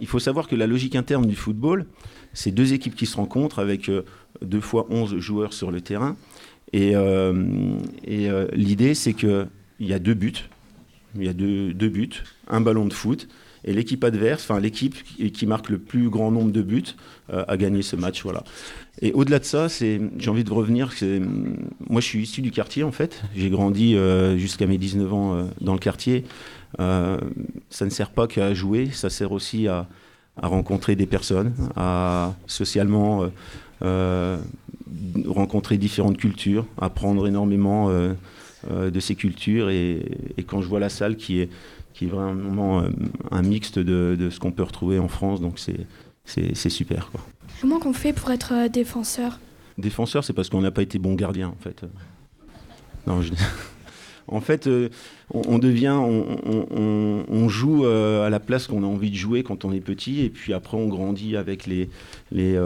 Il 0.00 0.06
faut 0.06 0.18
savoir 0.18 0.48
que 0.48 0.56
la 0.56 0.66
logique 0.66 0.96
interne 0.96 1.26
du 1.26 1.36
football, 1.36 1.86
c'est 2.32 2.50
deux 2.50 2.72
équipes 2.72 2.94
qui 2.94 3.06
se 3.06 3.16
rencontrent 3.16 3.58
avec 3.58 3.90
deux 4.42 4.60
fois 4.60 4.86
11 4.90 5.18
joueurs 5.18 5.52
sur 5.52 5.70
le 5.70 5.80
terrain. 5.80 6.16
Et, 6.72 6.92
et 6.92 8.30
l'idée, 8.52 8.94
c'est 8.94 9.14
qu'il 9.14 9.48
y 9.80 9.92
a 9.92 9.98
deux 9.98 10.14
buts. 10.14 10.48
Il 11.16 11.24
y 11.24 11.28
a 11.28 11.32
deux, 11.32 11.72
deux 11.72 11.88
buts, 11.88 12.22
un 12.48 12.60
ballon 12.60 12.86
de 12.86 12.92
foot 12.92 13.28
et 13.64 13.72
l'équipe 13.72 14.02
adverse, 14.04 14.42
enfin 14.42 14.60
l'équipe 14.60 14.94
qui, 15.32 15.46
marque 15.46 15.68
le 15.68 15.78
plus 15.78 16.08
grand 16.08 16.30
nombre 16.30 16.50
de 16.50 16.62
buts, 16.62 16.96
euh, 17.32 17.44
a 17.46 17.56
gagné 17.56 17.82
ce 17.82 17.96
match. 17.96 18.22
Voilà. 18.22 18.42
Et 19.02 19.12
au-delà 19.12 19.38
de 19.38 19.44
ça, 19.44 19.68
j'ai 19.68 20.00
envie 20.28 20.44
de 20.44 20.52
revenir. 20.52 20.92
moi, 21.88 22.00
je 22.00 22.06
suis 22.06 22.22
issu 22.22 22.42
du 22.42 22.50
quartier 22.50 22.82
en 22.82 22.92
fait. 22.92 23.22
J'ai 23.34 23.50
grandi 23.50 23.96
euh, 23.96 24.36
jusqu'à 24.38 24.66
mes 24.66 24.78
19 24.78 25.12
ans 25.12 25.34
euh, 25.34 25.44
dans 25.60 25.74
le 25.74 25.78
quartier. 25.78 26.24
ça 26.78 27.84
ne 27.84 27.90
sert 27.90 28.10
pas 28.10 28.26
qu'à 28.26 28.54
jouer, 28.54 28.90
ça 28.92 29.10
sert 29.10 29.32
aussi 29.32 29.68
à, 29.68 29.86
rencontrer 30.36 30.96
des 30.96 31.06
personnes, 31.06 31.52
à 31.76 32.34
socialement 32.46 33.30
rencontrer 35.26 35.76
différentes 35.76 36.16
cultures, 36.16 36.66
apprendre 36.80 37.26
énormément 37.26 37.90
de 37.90 39.00
ces 39.00 39.16
cultures. 39.16 39.68
et, 39.68 40.02
quand 40.46 40.62
je 40.62 40.68
vois 40.68 40.80
la 40.80 40.88
salle 40.88 41.16
qui 41.16 41.40
est 41.40 41.50
qui 42.00 42.06
est 42.06 42.08
vraiment 42.08 42.80
euh, 42.80 42.88
un 43.30 43.42
mixte 43.42 43.78
de, 43.78 44.16
de 44.18 44.30
ce 44.30 44.40
qu'on 44.40 44.52
peut 44.52 44.62
retrouver 44.62 44.98
en 44.98 45.08
France. 45.08 45.42
Donc 45.42 45.58
c'est 46.24 46.70
super. 46.70 47.10
Quoi. 47.10 47.20
Comment 47.60 47.78
qu'on 47.78 47.92
fait 47.92 48.14
pour 48.14 48.30
être 48.30 48.54
euh, 48.54 48.68
défenseur? 48.68 49.38
Défenseur, 49.76 50.24
c'est 50.24 50.32
parce 50.32 50.48
qu'on 50.48 50.62
n'a 50.62 50.70
pas 50.70 50.80
été 50.80 50.98
bon 50.98 51.14
gardien 51.14 51.48
en 51.48 51.62
fait. 51.62 51.84
Non, 53.06 53.20
je... 53.20 53.34
en 54.30 54.40
fait, 54.40 54.66
euh, 54.66 54.88
on, 55.32 55.58
devient, 55.58 55.96
on, 55.98 57.48
joue 57.48 57.84
à 57.84 58.30
la 58.30 58.40
place 58.40 58.66
qu'on 58.66 58.82
a 58.82 58.86
envie 58.86 59.10
de 59.10 59.16
jouer 59.16 59.42
quand 59.42 59.64
on 59.64 59.72
est 59.72 59.80
petit, 59.80 60.20
et 60.20 60.30
puis 60.30 60.52
après 60.52 60.76
on 60.76 60.86
grandit 60.86 61.36
avec 61.36 61.66
les, 61.66 61.88
les, 62.32 62.58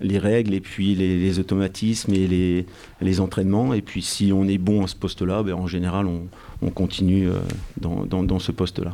les 0.00 0.18
règles, 0.18 0.54
et 0.54 0.60
puis 0.60 0.94
les, 0.94 1.38
automatismes 1.38 2.14
et 2.14 2.26
les, 2.26 2.66
les 3.00 3.20
entraînements. 3.20 3.74
Et 3.74 3.82
puis 3.82 4.02
si 4.02 4.32
on 4.32 4.46
est 4.48 4.58
bon 4.58 4.84
à 4.84 4.86
ce 4.86 4.96
poste-là, 4.96 5.42
ben, 5.42 5.54
en 5.54 5.66
général, 5.66 6.06
on, 6.06 6.28
on 6.62 6.70
continue 6.70 7.28
euh, 7.28 7.34
dans, 7.80 8.04
dans, 8.22 8.38
ce 8.38 8.52
poste-là. 8.52 8.90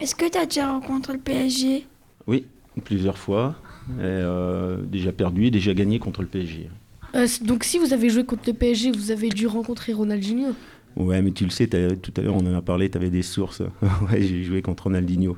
Est-ce 0.00 0.14
que 0.14 0.28
tu 0.28 0.38
as 0.38 0.46
déjà 0.46 0.72
rencontré 0.72 1.12
le 1.12 1.18
PSG 1.18 1.86
Oui, 2.26 2.44
plusieurs 2.84 3.18
fois. 3.18 3.54
Euh, 3.98 4.78
déjà 4.82 5.12
perdu 5.12 5.46
et 5.46 5.50
déjà 5.50 5.74
gagné 5.74 5.98
contre 5.98 6.22
le 6.22 6.28
PSG. 6.28 6.68
Euh, 7.14 7.26
donc 7.42 7.64
si 7.64 7.78
vous 7.78 7.92
avez 7.92 8.08
joué 8.08 8.24
contre 8.24 8.44
le 8.46 8.54
PSG, 8.54 8.92
vous 8.92 9.10
avez 9.10 9.28
dû 9.28 9.46
rencontrer 9.46 9.92
Ronaldinho 9.92 10.54
Ouais, 10.96 11.22
mais 11.22 11.30
tu 11.32 11.44
le 11.44 11.50
sais, 11.50 11.66
tout 11.66 12.12
à 12.16 12.20
l'heure 12.20 12.36
on 12.36 12.46
en 12.46 12.54
a 12.54 12.62
parlé, 12.62 12.90
tu 12.90 12.98
avais 12.98 13.10
des 13.10 13.22
sources. 13.22 13.62
ouais, 14.10 14.22
j'ai 14.22 14.42
joué 14.44 14.62
contre 14.62 14.84
Ronaldinho, 14.84 15.36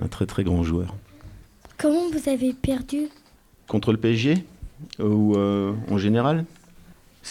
un 0.00 0.08
très 0.08 0.26
très 0.26 0.44
grand 0.44 0.62
joueur. 0.62 0.94
Comment 1.78 2.08
vous 2.10 2.28
avez 2.28 2.52
perdu? 2.52 3.08
Contre 3.66 3.92
le 3.92 3.98
PSG 3.98 4.44
Ou 5.00 5.36
en 5.36 5.98
général? 5.98 6.44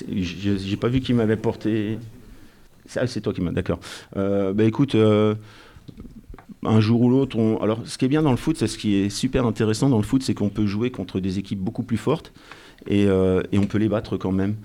J'ai 0.09 0.77
pas 0.77 0.87
vu 0.87 0.99
qui 1.01 1.13
m'avait 1.13 1.37
porté. 1.37 1.97
Ah, 2.95 3.07
c'est 3.07 3.21
toi 3.21 3.33
qui 3.33 3.41
m'as. 3.41 3.51
D'accord. 3.51 3.79
Euh, 4.17 4.53
bah 4.53 4.63
écoute, 4.63 4.95
euh, 4.95 5.35
un 6.63 6.79
jour 6.79 7.01
ou 7.01 7.09
l'autre, 7.09 7.37
on... 7.37 7.61
alors 7.61 7.81
ce 7.85 7.97
qui 7.97 8.05
est 8.05 8.09
bien 8.09 8.21
dans 8.21 8.31
le 8.31 8.37
foot, 8.37 8.57
c'est 8.57 8.67
ce 8.67 8.77
qui 8.77 8.95
est 8.95 9.09
super 9.09 9.45
intéressant 9.45 9.89
dans 9.89 9.97
le 9.97 10.03
foot, 10.03 10.23
c'est 10.23 10.33
qu'on 10.33 10.49
peut 10.49 10.65
jouer 10.65 10.91
contre 10.91 11.19
des 11.19 11.39
équipes 11.39 11.59
beaucoup 11.59 11.83
plus 11.83 11.97
fortes 11.97 12.33
et, 12.87 13.05
euh, 13.05 13.41
et 13.51 13.57
on 13.57 13.65
peut 13.65 13.77
les 13.77 13.89
battre 13.89 14.17
quand 14.17 14.31
même. 14.31 14.55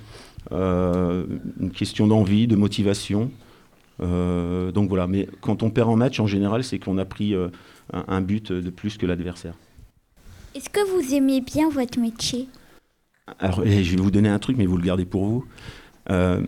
Une 0.51 1.71
question 1.75 2.07
d'envie, 2.07 2.47
de 2.47 2.57
motivation. 2.57 3.31
donc 4.01 4.89
voilà, 4.89 5.07
mais 5.07 5.29
quand 5.41 5.63
on 5.63 5.71
perd 5.71 5.89
en 5.91 5.97
match, 5.97 6.21
en 6.21 6.27
général, 6.27 6.65
c'est 6.65 6.79
qu'on 6.79 6.99
a 6.99 7.05
pris 7.05 7.35
un, 7.35 7.51
un 7.93 8.21
but 8.21 8.53
de 8.53 8.71
plus 8.71 8.97
que 8.97 9.07
l'adversaire. 9.07 9.55
Est-ce 10.55 10.71
que 10.71 10.81
vous 10.91 11.15
aimez 11.15 11.41
bien 11.41 11.69
votre 11.71 11.99
métier? 12.01 12.49
Alors, 13.39 13.63
je 13.65 13.91
vais 13.91 14.03
vous 14.03 14.11
donner 14.11 14.29
un 14.29 14.39
truc, 14.39 14.57
mais 14.57 14.67
vous 14.67 14.77
le 14.77 14.83
gardez 14.83 15.05
pour 15.05 15.25
vous. 15.25 15.45
Euh, 16.11 16.41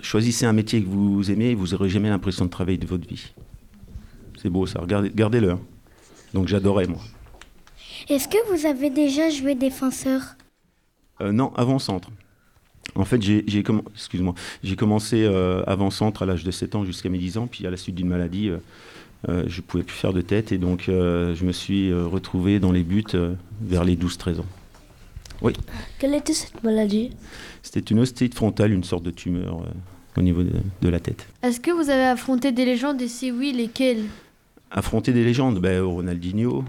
choisissez 0.00 0.46
un 0.46 0.52
métier 0.52 0.82
que 0.82 0.88
vous 0.88 1.30
aimez 1.30 1.50
et 1.50 1.54
vous 1.54 1.68
n'aurez 1.68 1.88
jamais 1.88 2.08
l'impression 2.08 2.44
de 2.44 2.50
travailler 2.50 2.78
de 2.78 2.86
votre 2.86 3.06
vie. 3.08 3.32
C'est 4.40 4.50
beau 4.50 4.66
ça, 4.66 4.82
gardez-le. 4.86 5.50
Hein. 5.50 5.60
Donc 6.32 6.46
j'adorais, 6.48 6.86
moi. 6.86 7.00
Est-ce 8.08 8.28
que 8.28 8.36
vous 8.52 8.66
avez 8.66 8.90
déjà 8.90 9.30
joué 9.30 9.54
défenseur? 9.54 10.36
Euh, 11.20 11.32
Non, 11.32 11.52
avant-centre. 11.54 12.10
En 12.96 13.04
fait, 13.04 13.20
j'ai 13.22 13.62
commencé 14.76 15.24
euh, 15.24 15.62
avant-centre 15.66 16.22
à 16.22 16.26
l'âge 16.26 16.44
de 16.44 16.50
7 16.50 16.74
ans 16.74 16.84
jusqu'à 16.84 17.08
mes 17.08 17.18
10 17.18 17.38
ans, 17.38 17.46
puis 17.46 17.66
à 17.66 17.70
la 17.70 17.76
suite 17.76 17.94
d'une 17.94 18.08
maladie, 18.08 18.50
euh, 19.28 19.44
je 19.46 19.60
ne 19.60 19.62
pouvais 19.62 19.82
plus 19.82 19.96
faire 19.96 20.12
de 20.12 20.20
tête 20.20 20.52
et 20.52 20.58
donc 20.58 20.88
euh, 20.88 21.34
je 21.34 21.44
me 21.44 21.52
suis 21.52 21.90
euh, 21.90 22.06
retrouvé 22.06 22.60
dans 22.60 22.70
les 22.70 22.84
buts 22.84 23.04
vers 23.62 23.84
les 23.84 23.96
12-13 23.96 24.40
ans. 24.40 24.46
Oui. 25.42 25.52
Quelle 25.98 26.14
était 26.14 26.32
cette 26.32 26.62
maladie? 26.62 27.10
C'était 27.62 27.80
une 27.80 28.00
ostite 28.00 28.34
frontale, 28.34 28.72
une 28.72 28.84
sorte 28.84 29.02
de 29.02 29.10
tumeur 29.10 29.64
au 30.16 30.22
niveau 30.22 30.42
de, 30.42 30.88
la 30.88 30.98
tête. 31.00 31.26
Est-ce 31.42 31.60
que 31.60 31.70
vous 31.70 31.90
avez 31.90 32.04
affronté 32.06 32.52
des 32.52 32.64
légendes 32.64 33.02
et 33.02 33.08
si 33.08 33.30
oui, 33.30 33.52
lesquelles? 33.52 34.04
Affronter 34.70 35.12
des 35.12 35.24
légendes, 35.24 35.60
ben, 35.60 35.82
Ronaldinho. 35.82 36.64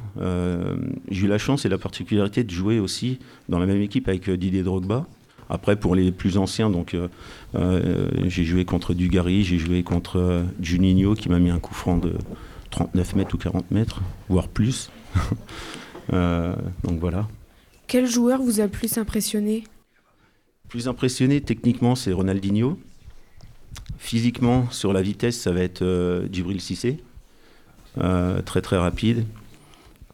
j'ai 1.10 1.26
eu 1.26 1.28
la 1.28 1.38
chance 1.38 1.66
et 1.66 1.70
la 1.70 1.78
particularité 1.78 2.44
de 2.44 2.52
jouer 2.52 2.80
aussi 2.80 3.20
dans 3.48 3.60
la 3.60 3.66
même 3.66 3.82
équipe 3.82 4.10
avec 4.10 4.30
Didier 4.30 4.64
Drogba. 4.64 5.08
Après, 5.50 5.76
pour 5.76 5.96
les 5.96 6.12
plus 6.12 6.38
anciens, 6.38 6.70
donc 6.70 6.96
j'ai 7.54 8.44
joué 8.44 8.66
contre 8.66 8.94
Dugarry, 8.94 9.44
j'ai 9.44 9.58
joué 9.58 9.84
contre 9.84 10.44
Juninho 10.62 11.14
qui 11.16 11.30
m'a 11.30 11.40
mis 11.40 11.50
un 11.50 11.60
coup 11.60 11.74
franc 11.74 11.98
de 11.98 12.14
39 12.72 13.16
mètres 13.16 13.36
ou 13.36 13.38
40 13.38 13.72
mètres, 13.72 14.02
voire 14.30 14.48
plus. 14.48 14.90
Euh, 16.14 16.56
donc 16.86 17.02
voilà. 17.02 17.28
Quel 17.88 18.08
joueur 18.08 18.42
vous 18.42 18.62
a 18.62 18.70
plus 18.70 18.98
impressionné? 18.98 19.66
Plus 20.70 20.88
impressionné 20.88 21.42
techniquement, 21.42 21.96
c'est 21.96 22.14
Ronaldinho. 22.14 22.80
Physiquement, 23.98 24.72
sur 24.72 24.94
la 24.94 25.02
vitesse, 25.02 25.38
ça 25.38 25.52
va 25.52 25.60
être 25.60 25.82
euh, 25.82 26.26
Djibril 26.32 26.62
Cissé, 26.62 27.04
euh, 27.98 28.42
très 28.42 28.62
très 28.62 28.78
rapide. 28.78 29.26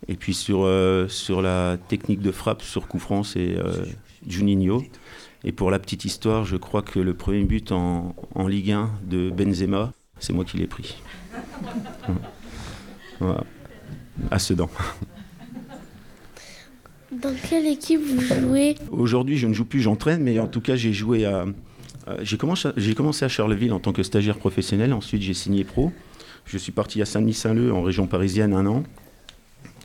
Et 0.07 0.15
puis 0.15 0.33
sur, 0.33 0.67
sur 1.09 1.43
la 1.43 1.77
technique 1.89 2.21
de 2.21 2.31
frappe, 2.31 2.63
sur 2.63 2.87
coup 2.87 2.97
franc, 2.97 3.21
c'est 3.21 3.55
Juninho. 4.27 4.83
Et 5.43 5.51
pour 5.51 5.71
la 5.71 5.79
petite 5.79 6.05
histoire, 6.05 6.45
je 6.45 6.55
crois 6.55 6.81
que 6.81 6.99
le 6.99 7.13
premier 7.13 7.43
but 7.43 7.71
en, 7.71 8.15
en 8.33 8.47
Ligue 8.47 8.71
1 8.71 8.89
de 9.03 9.29
Benzema, 9.29 9.91
c'est 10.19 10.31
moi 10.31 10.45
qui 10.45 10.57
l'ai 10.57 10.67
pris. 10.67 11.01
À 14.29 14.37
Sedan. 14.37 14.69
Dans 17.11 17.33
quelle 17.49 17.65
équipe 17.67 18.01
vous 18.01 18.21
jouez? 18.21 18.75
Aujourd'hui, 18.91 19.37
je 19.37 19.47
ne 19.47 19.53
joue 19.53 19.65
plus, 19.65 19.81
j'entraîne, 19.81 20.21
mais 20.21 20.39
en 20.39 20.47
tout 20.47 20.61
cas, 20.61 20.75
j'ai 20.75 20.93
joué 20.93 21.25
à. 21.25 21.45
j'ai 22.21 22.37
commencé, 22.37 22.69
commencé, 22.95 23.25
à 23.25 23.27
Charleville 23.27 23.73
en 23.73 23.79
tant 23.79 23.93
que 23.93 24.03
stagiaire 24.03 24.37
professionnel. 24.37 24.93
Ensuite, 24.93 25.21
j'ai 25.21 25.33
signé 25.33 25.63
pro. 25.63 25.91
Je 26.45 26.57
suis 26.57 26.71
parti 26.71 27.01
à 27.01 27.05
Saint-Denis-Saint-Leu, 27.05 27.73
en 27.73 27.81
région 27.81 28.07
parisienne, 28.07 28.53
un 28.53 28.65
an. 28.65 28.83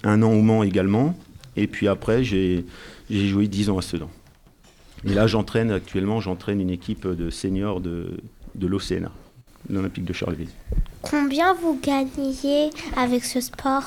Un 0.04 0.22
an 0.22 0.32
au 0.32 0.42
Mans 0.42 0.62
également. 0.62 1.16
Et 1.56 1.66
puis 1.66 1.88
après, 1.88 2.24
j'ai 2.24 2.64
joué 3.10 3.48
dix 3.48 3.70
ans 3.70 3.78
à 3.78 3.82
Sedan. 3.82 4.10
Et 5.04 5.14
là, 5.14 5.26
j'entraîne 5.26 5.70
actuellement, 5.70 6.20
j'entraîne 6.20 6.60
une 6.60 6.70
équipe 6.70 7.06
de 7.06 7.30
seniors 7.30 7.80
de, 7.80 8.18
de 8.54 8.66
l'OCNA, 8.66 9.12
l'Olympique 9.70 10.04
de 10.04 10.12
Charleville. 10.12 10.48
Combien 11.02 11.54
vous 11.54 11.78
gagnez 11.82 12.70
avec 12.96 13.24
ce 13.24 13.40
sport? 13.40 13.84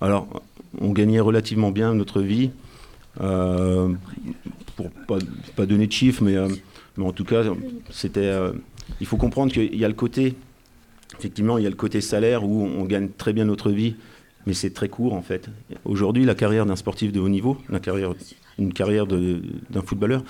Alors, 0.00 0.42
on 0.80 0.90
gagnait 0.90 1.20
relativement 1.20 1.70
bien 1.70 1.94
notre 1.94 2.20
vie. 2.20 2.50
Euh, 3.20 3.92
pour 4.76 4.90
pas, 4.90 5.18
pas 5.54 5.66
donner 5.66 5.86
de 5.86 5.92
chiffres, 5.92 6.22
mais, 6.22 6.36
euh, 6.36 6.48
mais 6.96 7.04
en 7.04 7.12
tout 7.12 7.24
cas, 7.24 7.42
c'était. 7.90 8.20
Euh, 8.20 8.52
il 9.00 9.06
faut 9.06 9.16
comprendre 9.16 9.52
qu'il 9.52 9.74
y 9.76 9.84
a 9.84 9.88
le 9.88 9.94
côté, 9.94 10.34
effectivement, 11.18 11.58
il 11.58 11.64
y 11.64 11.66
a 11.66 11.70
le 11.70 11.76
côté 11.76 12.00
salaire 12.00 12.44
où 12.44 12.62
on 12.62 12.84
gagne 12.84 13.08
très 13.10 13.32
bien 13.32 13.44
notre 13.44 13.70
vie, 13.70 13.96
mais 14.46 14.54
c'est 14.54 14.70
très 14.70 14.88
court 14.88 15.14
en 15.14 15.22
fait. 15.22 15.48
Aujourd'hui, 15.84 16.24
la 16.24 16.34
carrière 16.34 16.66
d'un 16.66 16.76
sportif 16.76 17.12
de 17.12 17.20
haut 17.20 17.28
niveau, 17.28 17.56
une 18.58 18.72
carrière 18.72 19.06
d'un 19.06 19.82
footballeur, 19.84 20.24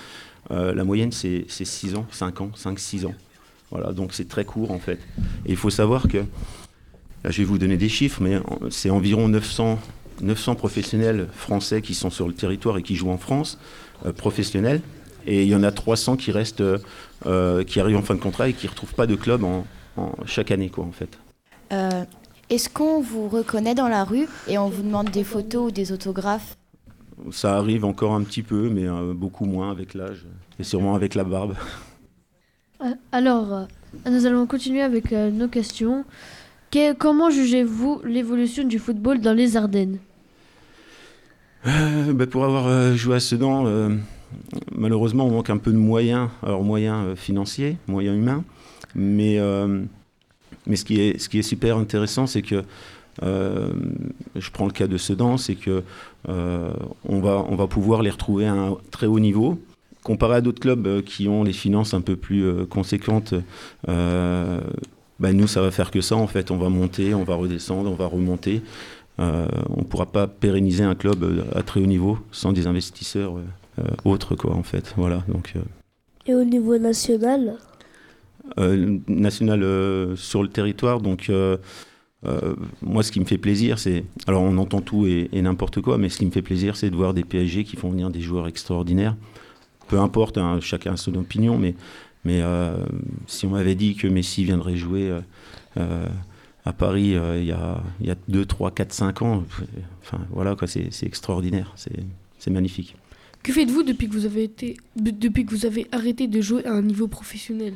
la 0.49 0.83
moyenne 0.83 1.11
c'est 1.11 1.45
6 1.49 1.95
ans, 1.95 2.05
5 2.11 2.41
ans, 2.41 2.51
5-6 2.55 3.05
ans. 3.05 3.15
Voilà, 3.71 3.91
donc 3.91 4.13
c'est 4.13 4.27
très 4.27 4.45
court 4.45 4.71
en 4.71 4.79
fait. 4.79 4.99
Et 5.45 5.51
il 5.51 5.57
faut 5.57 5.71
savoir 5.71 6.07
que, 6.07 6.19
là 7.23 7.31
je 7.31 7.39
vais 7.39 7.43
vous 7.43 7.57
donner 7.57 7.77
des 7.77 7.89
chiffres, 7.89 8.21
mais 8.21 8.39
c'est 8.69 8.89
environ 8.89 9.27
900, 9.27 9.79
900 10.21 10.55
professionnels 10.55 11.27
français 11.33 11.81
qui 11.81 11.95
sont 11.95 12.09
sur 12.09 12.27
le 12.27 12.33
territoire 12.33 12.77
et 12.77 12.83
qui 12.83 12.95
jouent 12.95 13.09
en 13.09 13.17
France, 13.17 13.57
euh, 14.05 14.13
professionnels. 14.13 14.81
Et 15.25 15.43
il 15.43 15.49
y 15.49 15.55
en 15.55 15.63
a 15.63 15.71
300 15.71 16.17
qui 16.17 16.31
restent, 16.31 16.63
euh, 17.25 17.63
qui 17.63 17.79
arrivent 17.79 17.97
en 17.97 18.01
fin 18.01 18.15
de 18.15 18.19
contrat 18.19 18.49
et 18.49 18.53
qui 18.53 18.65
ne 18.65 18.71
retrouvent 18.71 18.93
pas 18.93 19.07
de 19.07 19.15
club 19.15 19.43
chaque 20.25 20.51
année, 20.51 20.69
quoi, 20.69 20.83
en 20.83 20.91
fait. 20.91 21.17
Euh, 22.51 22.55
est-ce 22.55 22.69
qu'on 22.69 23.01
vous 23.01 23.27
reconnaît 23.27 23.75
dans 23.75 23.87
la 23.87 24.03
rue 24.03 24.27
et 24.47 24.57
on 24.57 24.69
vous 24.69 24.83
demande 24.83 25.09
des 25.09 25.23
photos 25.23 25.69
ou 25.69 25.71
des 25.71 25.91
autographes? 25.91 26.57
Ça 27.31 27.57
arrive 27.57 27.85
encore 27.85 28.13
un 28.13 28.23
petit 28.23 28.43
peu, 28.43 28.69
mais 28.69 28.87
beaucoup 29.13 29.45
moins 29.45 29.71
avec 29.71 29.93
l'âge 29.93 30.25
et 30.59 30.63
sûrement 30.63 30.95
avec 30.95 31.15
la 31.15 31.23
barbe. 31.23 31.55
Euh, 32.83 32.93
alors, 33.11 33.53
euh, 33.53 33.65
nous 34.09 34.25
allons 34.25 34.45
continuer 34.45 34.81
avec 34.81 35.13
euh, 35.13 35.31
nos 35.31 35.47
questions. 35.47 36.05
comment 36.97 37.29
jugez-vous 37.29 38.01
l'évolution 38.03 38.63
du 38.63 38.79
football 38.79 39.19
dans 39.19 39.33
les 39.33 39.55
Ardennes? 39.57 39.99
Bah, 41.65 42.27
Pour 42.27 42.43
avoir 42.43 42.95
joué 42.95 43.15
à 43.15 43.19
Sedan, 43.19 43.89
malheureusement, 44.71 45.27
on 45.27 45.31
manque 45.31 45.49
un 45.49 45.57
peu 45.57 45.71
de 45.71 45.77
moyens, 45.77 46.29
alors 46.41 46.63
moyens 46.63 47.15
financiers, 47.15 47.77
moyens 47.87 48.17
humains, 48.17 48.43
mais, 48.95 49.39
mais 50.67 50.75
ce, 50.75 50.85
qui 50.85 50.99
est, 50.99 51.41
super 51.41 51.77
intéressant, 51.77 52.27
c'est 52.27 52.41
que 52.41 52.63
je 53.21 54.49
prends 54.51 54.65
le 54.65 54.71
cas 54.71 54.87
de 54.87 54.97
Sedan, 54.97 55.37
c'est 55.37 55.55
que 55.55 55.83
on, 56.27 57.19
va, 57.19 57.45
on 57.49 57.55
va 57.55 57.67
pouvoir 57.67 58.01
les 58.01 58.09
retrouver 58.09 58.45
à 58.45 58.53
un 58.53 58.77
très 58.91 59.07
haut 59.07 59.19
niveau 59.19 59.59
comparé 60.03 60.35
à 60.35 60.41
d'autres 60.41 60.59
clubs 60.59 60.85
euh, 60.85 61.01
qui 61.01 61.27
ont 61.27 61.43
les 61.43 61.53
finances 61.53 61.93
un 61.93 62.01
peu 62.01 62.15
plus 62.15 62.45
euh, 62.45 62.65
conséquentes, 62.65 63.33
euh, 63.87 64.59
bah, 65.19 65.33
nous, 65.33 65.47
ça 65.47 65.61
va 65.61 65.71
faire 65.71 65.89
que 65.89 66.01
ça, 66.01 66.15
en 66.15 66.27
fait. 66.27 66.51
On 66.51 66.57
va 66.57 66.69
monter, 66.69 67.13
on 67.13 67.23
va 67.23 67.35
redescendre, 67.35 67.89
on 67.89 67.95
va 67.95 68.05
remonter. 68.05 68.61
on 69.17 69.23
ne 69.77 69.83
pourra 69.83 70.05
pas 70.05 70.27
pérenniser 70.27 70.83
un 70.83 70.95
club 70.95 71.45
à 71.55 71.63
très 71.63 71.79
haut 71.79 71.85
niveau 71.85 72.17
sans 72.31 72.51
des 72.51 72.67
investisseurs 72.67 73.35
autres, 74.03 74.35
quoi, 74.35 74.53
en 74.55 74.63
fait. 74.63 74.93
Voilà, 74.97 75.23
donc, 75.27 75.53
Et 76.25 76.33
au 76.33 76.43
niveau 76.43 76.77
national 76.77 77.57
National 78.57 80.15
sur 80.15 80.43
le 80.43 80.49
territoire, 80.49 81.01
donc... 81.01 81.31
moi, 82.81 83.03
ce 83.03 83.11
qui 83.11 83.19
me 83.19 83.25
fait 83.25 83.37
plaisir, 83.37 83.79
c'est. 83.79 84.05
Alors, 84.27 84.41
on 84.41 84.57
entend 84.57 84.81
tout 84.81 85.07
et, 85.07 85.29
n'importe 85.41 85.81
quoi, 85.81 85.97
mais 85.97 86.09
ce 86.09 86.17
qui 86.17 86.25
me 86.25 86.31
fait 86.31 86.41
plaisir, 86.41 86.75
c'est 86.75 86.89
de 86.89 86.95
voir 86.95 87.13
des 87.13 87.23
PSG 87.23 87.63
qui 87.63 87.75
font 87.75 87.89
venir 87.89 88.09
des 88.09 88.21
joueurs 88.21 88.47
extraordinaires 88.47 89.15
peu 89.87 89.99
importe, 89.99 90.37
hein, 90.37 90.59
chacun 90.61 90.93
a 90.93 90.97
son 90.97 91.15
opinion, 91.15 91.59
mais, 91.59 91.75
euh, 92.27 92.77
si 93.27 93.45
on 93.45 93.51
m'avait 93.51 93.75
dit 93.75 93.95
que 93.95 94.07
Messi 94.07 94.43
viendrait 94.43 94.75
jouer 94.75 95.09
euh, 95.09 95.19
euh, 95.77 96.07
à 96.65 96.73
Paris 96.73 97.15
il, 97.37 97.45
y 97.45 97.51
a, 97.51 97.83
il 97.99 98.07
y 98.07 98.11
a 98.11 98.15
2, 98.27 98.45
3, 98.45 98.71
4, 98.71 98.93
5 98.93 99.21
ans, 99.21 99.43
enfin 100.01 100.19
voilà, 100.31 100.55
c'est, 100.65 101.03
extraordinaire, 101.03 101.73
c'est, 101.75 102.49
magnifique. 102.49 102.95
Que 103.41 103.51
faites-vous 103.51 103.83
depuis 103.83 104.07
depuis 104.95 105.45
que 105.45 105.51
vous 105.51 105.65
avez 105.65 105.87
arrêté 105.91 106.27
de 106.27 106.41
jouer 106.41 106.65
à 106.65 106.71
un 106.71 106.81
niveau 106.81 107.07
professionnel? 107.07 107.73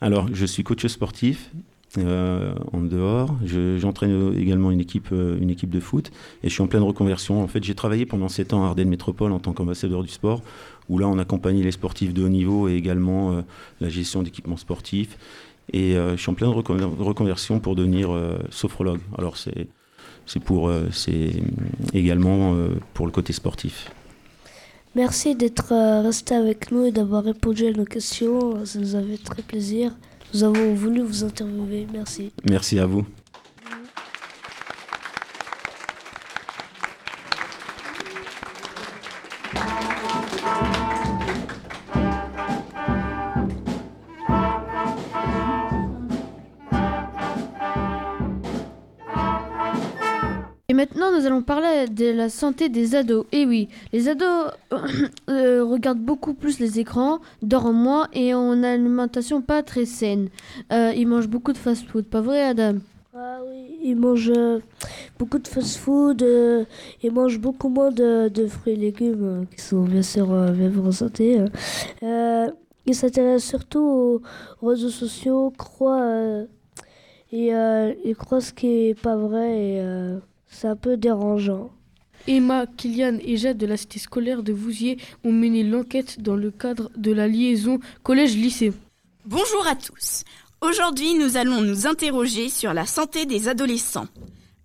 Alors, 0.00 0.28
je 0.32 0.46
suis 0.46 0.62
coach 0.62 0.86
sportif 0.86 1.50
en 1.96 2.80
dehors. 2.82 3.34
j'entraîne 3.78 4.34
également 4.38 4.70
une 4.70 4.80
équipe, 4.80 5.10
une 5.10 5.50
équipe 5.50 5.70
de 5.70 5.80
foot 5.80 6.12
et 6.42 6.48
je 6.48 6.52
suis 6.52 6.62
en 6.62 6.66
pleine 6.66 6.82
reconversion. 6.82 7.42
En 7.42 7.48
fait, 7.48 7.64
j'ai 7.64 7.74
travaillé 7.74 8.06
pendant 8.06 8.28
7 8.28 8.52
ans 8.52 8.64
à 8.64 8.68
Ardennes 8.68 8.90
Métropole 8.90 9.32
en 9.32 9.40
tant 9.40 9.52
qu'ambassadeur 9.52 10.02
du 10.02 10.10
sport 10.10 10.42
où 10.88 10.98
là 10.98 11.06
on 11.08 11.18
accompagne 11.18 11.62
les 11.62 11.72
sportifs 11.72 12.14
de 12.14 12.22
haut 12.22 12.28
niveau 12.28 12.68
et 12.68 12.74
également 12.74 13.32
euh, 13.32 13.42
la 13.80 13.88
gestion 13.88 14.22
d'équipements 14.22 14.56
sportifs. 14.56 15.18
Et 15.72 15.96
euh, 15.96 16.16
je 16.16 16.22
suis 16.22 16.30
en 16.30 16.34
pleine 16.34 16.50
reconversion 16.50 17.60
pour 17.60 17.76
devenir 17.76 18.10
euh, 18.12 18.38
sophrologue. 18.50 19.00
Alors 19.16 19.36
c'est 19.36 19.68
pour 20.44 20.70
c'est 20.92 21.42
également 21.94 22.54
pour 22.94 23.06
le 23.06 23.12
côté 23.12 23.32
sportif. 23.32 23.90
Merci 24.98 25.36
d'être 25.36 25.72
euh, 25.72 26.02
resté 26.02 26.34
avec 26.34 26.72
nous 26.72 26.84
et 26.84 26.90
d'avoir 26.90 27.22
répondu 27.22 27.68
à 27.68 27.70
nos 27.70 27.84
questions. 27.84 28.66
Ça 28.66 28.80
nous 28.80 28.96
a 28.96 29.00
fait 29.00 29.22
très 29.22 29.42
plaisir. 29.42 29.92
Nous 30.34 30.42
avons 30.42 30.74
voulu 30.74 31.02
vous 31.02 31.22
interviewer. 31.22 31.86
Merci. 31.92 32.32
Merci 32.50 32.80
à 32.80 32.86
vous. 32.86 33.06
Maintenant, 50.98 51.18
nous 51.18 51.26
allons 51.26 51.42
parler 51.42 51.86
de 51.88 52.10
la 52.10 52.28
santé 52.28 52.68
des 52.68 52.94
ados. 52.94 53.24
Et 53.30 53.46
oui, 53.46 53.68
les 53.92 54.08
ados 54.08 54.50
euh, 55.30 55.64
regardent 55.64 56.00
beaucoup 56.00 56.34
plus 56.34 56.58
les 56.58 56.80
écrans, 56.80 57.20
dorment 57.42 57.76
moins 57.76 58.08
et 58.12 58.34
ont 58.34 58.54
une 58.54 58.64
alimentation 58.64 59.40
pas 59.40 59.62
très 59.62 59.84
saine. 59.84 60.28
Euh, 60.72 60.92
ils 60.96 61.06
mangent 61.06 61.28
beaucoup 61.28 61.52
de 61.52 61.58
fast-food, 61.58 62.06
pas 62.06 62.20
vrai, 62.20 62.42
Adam? 62.42 62.78
Ah 63.14 63.38
oui, 63.48 63.78
ils 63.82 63.96
mangent 63.96 64.32
euh, 64.34 64.58
beaucoup 65.18 65.38
de 65.38 65.46
fast-food, 65.46 66.24
ils 67.02 67.12
mangent 67.12 67.38
beaucoup 67.38 67.68
moins 67.68 67.90
de, 67.90 68.46
fruits 68.48 68.72
et 68.72 68.76
légumes 68.76 69.46
qui 69.54 69.62
sont 69.62 69.82
bien 69.82 70.02
sûr 70.02 70.26
bien 70.26 70.70
la 70.84 70.92
santé. 70.92 71.38
hein. 72.02 72.48
Ils 72.86 72.94
s'intéressent 72.94 73.50
surtout 73.50 74.22
aux 74.62 74.66
réseaux 74.66 74.88
sociaux, 74.88 75.52
croient, 75.56 76.44
et, 77.32 77.52
croient 78.18 78.40
ce 78.40 78.52
qui 78.52 78.88
est 78.88 79.00
pas 79.00 79.16
vrai 79.16 79.58
et 79.58 80.18
c'est 80.48 80.66
un 80.66 80.76
peu 80.76 80.96
dérangeant. 80.96 81.70
Emma, 82.26 82.66
Kylian 82.66 83.18
et 83.22 83.36
Jade 83.36 83.58
de 83.58 83.66
la 83.66 83.76
cité 83.76 83.98
scolaire 83.98 84.42
de 84.42 84.52
Vouziers 84.52 84.98
ont 85.24 85.32
mené 85.32 85.62
l'enquête 85.62 86.20
dans 86.20 86.36
le 86.36 86.50
cadre 86.50 86.90
de 86.96 87.12
la 87.12 87.28
liaison 87.28 87.78
collège-lycée. 88.02 88.72
Bonjour 89.24 89.66
à 89.66 89.76
tous. 89.76 90.24
Aujourd'hui, 90.60 91.14
nous 91.14 91.36
allons 91.36 91.60
nous 91.62 91.86
interroger 91.86 92.48
sur 92.48 92.74
la 92.74 92.86
santé 92.86 93.24
des 93.24 93.48
adolescents. 93.48 94.08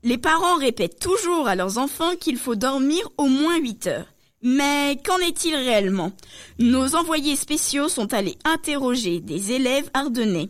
Les 0.04 0.18
parents 0.18 0.58
répètent 0.58 1.00
toujours 1.00 1.48
à 1.48 1.56
leurs 1.56 1.78
enfants 1.78 2.16
qu'il 2.20 2.38
faut 2.38 2.56
dormir 2.56 3.08
au 3.18 3.28
moins 3.28 3.58
8 3.58 3.88
heures. 3.88 4.08
Mais 4.42 4.98
qu'en 5.06 5.20
est-il 5.20 5.56
réellement? 5.56 6.12
Nos 6.60 6.96
envoyés 6.96 7.38
spéciaux 7.38 7.88
sont 7.88 8.14
allés 8.14 8.38
interroger 8.44 9.22
des 9.22 9.54
élèves 9.54 9.90
ardennais. 9.94 10.50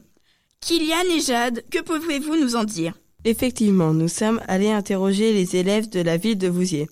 Kylian 0.62 1.16
et 1.16 1.20
Jade, 1.20 1.64
que 1.70 1.82
pouvez-vous 1.82 2.38
nous 2.38 2.56
en 2.56 2.64
dire? 2.64 2.96
Effectivement, 3.26 3.94
nous 3.94 4.10
sommes 4.10 4.42
allés 4.48 4.72
interroger 4.72 5.32
les 5.32 5.56
élèves 5.56 5.90
de 5.90 6.02
la 6.02 6.18
ville 6.18 6.38
de 6.38 6.50
Vouziers. 6.50 6.90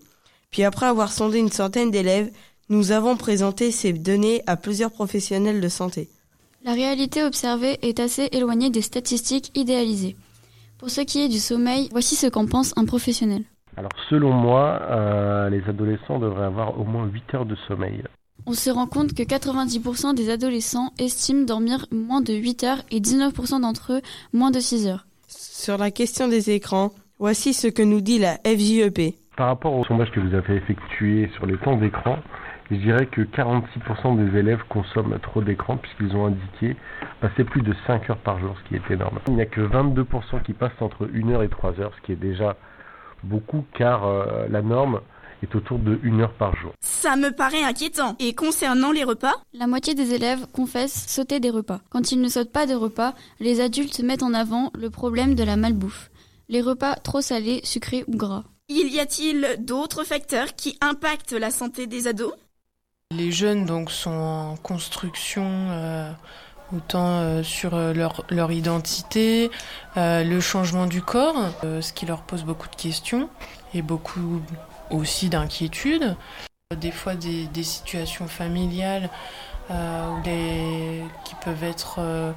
Puis 0.50 0.64
après 0.64 0.86
avoir 0.86 1.12
sondé 1.12 1.40
une 1.40 1.52
centaine 1.52 1.92
d'élèves, 1.92 2.32
nous 2.70 2.92
avons 2.94 3.18
présenté 3.18 3.70
ces 3.72 3.92
données 3.92 4.42
à 4.48 4.56
plusieurs 4.56 4.92
professionnels 4.92 5.60
de 5.60 5.68
santé. 5.68 6.08
La 6.64 6.74
réalité 6.74 7.24
observée 7.24 7.80
est 7.82 8.00
assez 8.00 8.30
éloignée 8.32 8.70
des 8.70 8.82
statistiques 8.82 9.52
idéalisées. 9.56 10.16
Pour 10.78 10.90
ce 10.90 11.02
qui 11.02 11.22
est 11.22 11.28
du 11.28 11.40
sommeil, 11.40 11.90
voici 11.92 12.16
ce 12.16 12.28
qu'en 12.28 12.46
pense 12.46 12.74
un 12.78 12.86
professionnel. 12.86 13.44
Alors 13.76 13.92
selon 14.10 14.32
moi, 14.32 14.80
euh, 14.90 15.50
les 15.50 15.64
adolescents 15.68 16.20
devraient 16.20 16.46
avoir 16.46 16.80
au 16.80 16.86
moins 16.86 17.08
8 17.08 17.36
heures 17.36 17.46
de 17.46 17.56
sommeil. 17.68 18.04
On 18.46 18.54
se 18.54 18.70
rend 18.70 18.88
compte 18.88 19.14
que 19.14 19.24
90% 19.24 20.14
des 20.14 20.30
adolescents 20.30 20.92
estiment 20.98 21.44
dormir 21.44 21.86
moins 21.92 22.22
de 22.22 22.34
8 22.34 22.64
heures 22.64 22.82
et 22.90 23.00
19% 23.00 23.62
d'entre 23.62 23.94
eux 23.94 24.02
moins 24.34 24.52
de 24.52 24.60
6 24.60 24.88
heures. 24.88 25.06
Sur 25.62 25.78
la 25.78 25.92
question 25.92 26.28
des 26.28 26.50
écrans, 26.50 26.90
voici 27.20 27.54
ce 27.54 27.68
que 27.68 27.84
nous 27.84 28.02
dit 28.02 28.18
la 28.18 28.38
FJEP. 28.44 29.14
Par 29.38 29.46
rapport 29.46 29.76
au 29.76 29.86
sondage 29.86 30.10
que 30.10 30.20
vous 30.20 30.34
avez 30.34 30.56
effectué 30.56 31.30
sur 31.36 31.46
les 31.46 31.56
temps 31.58 31.78
d'écran, 31.78 32.18
je 32.72 32.78
dirais 32.78 33.06
que 33.06 33.22
46% 33.22 34.26
des 34.26 34.40
élèves 34.40 34.64
consomment 34.70 35.20
trop 35.20 35.44
d'écran 35.44 35.78
puisqu'ils 35.78 36.16
ont 36.16 36.26
indiqué 36.26 36.76
passer 37.20 37.44
plus 37.44 37.62
de 37.62 37.76
5 37.86 38.10
heures 38.10 38.18
par 38.18 38.40
jour, 38.40 38.56
ce 38.58 38.70
qui 38.70 38.76
est 38.76 38.92
énorme. 38.92 39.20
Il 39.28 39.36
n'y 39.36 39.42
a 39.44 39.46
que 39.46 39.62
22% 39.62 40.42
qui 40.42 40.54
passent 40.54 40.72
entre 40.82 41.08
1 41.14 41.30
heure 41.30 41.44
et 41.44 41.50
3 41.50 41.80
heures, 41.80 41.92
ce 41.96 42.02
qui 42.08 42.14
est 42.14 42.16
déjà 42.16 42.58
beaucoup 43.24 43.64
car 43.76 44.04
euh, 44.04 44.48
la 44.50 44.64
norme 44.64 45.02
est 45.42 45.56
autour 45.56 45.80
de 45.80 46.00
1 46.04 46.20
heure 46.20 46.34
par 46.34 46.56
jour. 46.56 46.72
Ça 46.82 47.16
me 47.16 47.32
paraît 47.32 47.64
inquiétant. 47.64 48.16
Et 48.20 48.34
concernant 48.34 48.92
les 48.92 49.04
repas? 49.04 49.34
La 49.54 49.68
moitié 49.68 49.94
des 49.96 50.14
élèves 50.14 50.46
confessent 50.54 51.08
sauter 51.08 51.40
des 51.40 51.50
repas. 51.50 51.82
Quand 51.90 52.12
ils 52.12 52.22
ne 52.22 52.30
sautent 52.30 52.52
pas 52.52 52.66
des 52.66 52.76
repas, 52.76 53.14
les 53.40 53.62
adultes 53.62 54.00
mettent 54.00 54.24
en 54.24 54.34
avant 54.34 54.72
le 54.76 54.90
problème 54.90 55.36
de 55.36 55.44
la 55.44 55.58
malbouffe. 55.58 56.12
Les 56.50 56.62
repas 56.62 56.96
trop 56.96 57.22
salés, 57.22 57.62
sucrés 57.64 58.04
ou 58.08 58.16
gras. 58.16 58.44
Il 58.70 58.94
y 58.94 59.00
a-t-il 59.00 59.58
d'autres 59.60 60.04
facteurs 60.04 60.56
qui 60.56 60.78
impactent 60.82 61.34
la 61.34 61.52
santé 61.52 61.88
des 61.88 62.08
ados? 62.08 62.34
Les 63.12 63.32
jeunes 63.32 63.66
donc 63.66 63.92
sont 63.92 64.12
en 64.12 64.56
construction 64.56 65.44
euh, 65.72 66.12
autant 66.74 67.20
euh, 67.20 67.44
sur 67.44 67.76
euh, 67.76 67.94
leur, 67.94 68.24
leur 68.30 68.52
identité, 68.52 69.52
euh, 69.98 70.24
le 70.24 70.40
changement 70.40 70.86
du 70.86 71.02
corps, 71.02 71.36
euh, 71.64 71.82
ce 71.82 71.92
qui 71.94 72.06
leur 72.06 72.22
pose 72.22 72.44
beaucoup 72.44 72.70
de 72.70 72.76
questions 72.76 73.30
et 73.74 73.82
beaucoup 73.82 74.42
aussi 74.92 75.30
d'inquiétudes. 75.30 76.16
Des 76.80 76.92
fois 76.92 77.16
des, 77.16 77.48
des 77.48 77.64
situations 77.64 78.28
familiales 78.28 79.10
euh, 79.70 80.10
ou 80.10 80.22
des, 80.24 81.04
qui 81.26 81.36
peuvent 81.44 81.64
être 81.64 81.96
euh, 82.00 82.32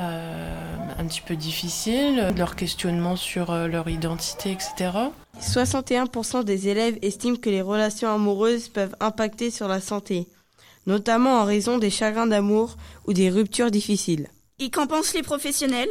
euh, 0.00 0.76
un 0.98 1.04
petit 1.04 1.20
peu 1.20 1.36
difficiles, 1.36 2.32
leur 2.36 2.56
questionnement 2.56 3.16
sur 3.16 3.50
euh, 3.50 3.66
leur 3.66 3.88
identité, 3.88 4.52
etc. 4.52 4.92
61% 5.40 6.42
des 6.44 6.68
élèves 6.68 6.98
estiment 7.02 7.36
que 7.36 7.50
les 7.50 7.60
relations 7.60 8.08
amoureuses 8.08 8.68
peuvent 8.68 8.96
impacter 9.00 9.50
sur 9.50 9.68
la 9.68 9.80
santé, 9.80 10.26
notamment 10.86 11.40
en 11.40 11.44
raison 11.44 11.76
des 11.76 11.90
chagrins 11.90 12.26
d'amour 12.26 12.76
ou 13.06 13.12
des 13.12 13.28
ruptures 13.28 13.70
difficiles. 13.70 14.28
Et 14.58 14.70
qu'en 14.70 14.86
pensent 14.86 15.12
les 15.12 15.22
professionnels? 15.22 15.90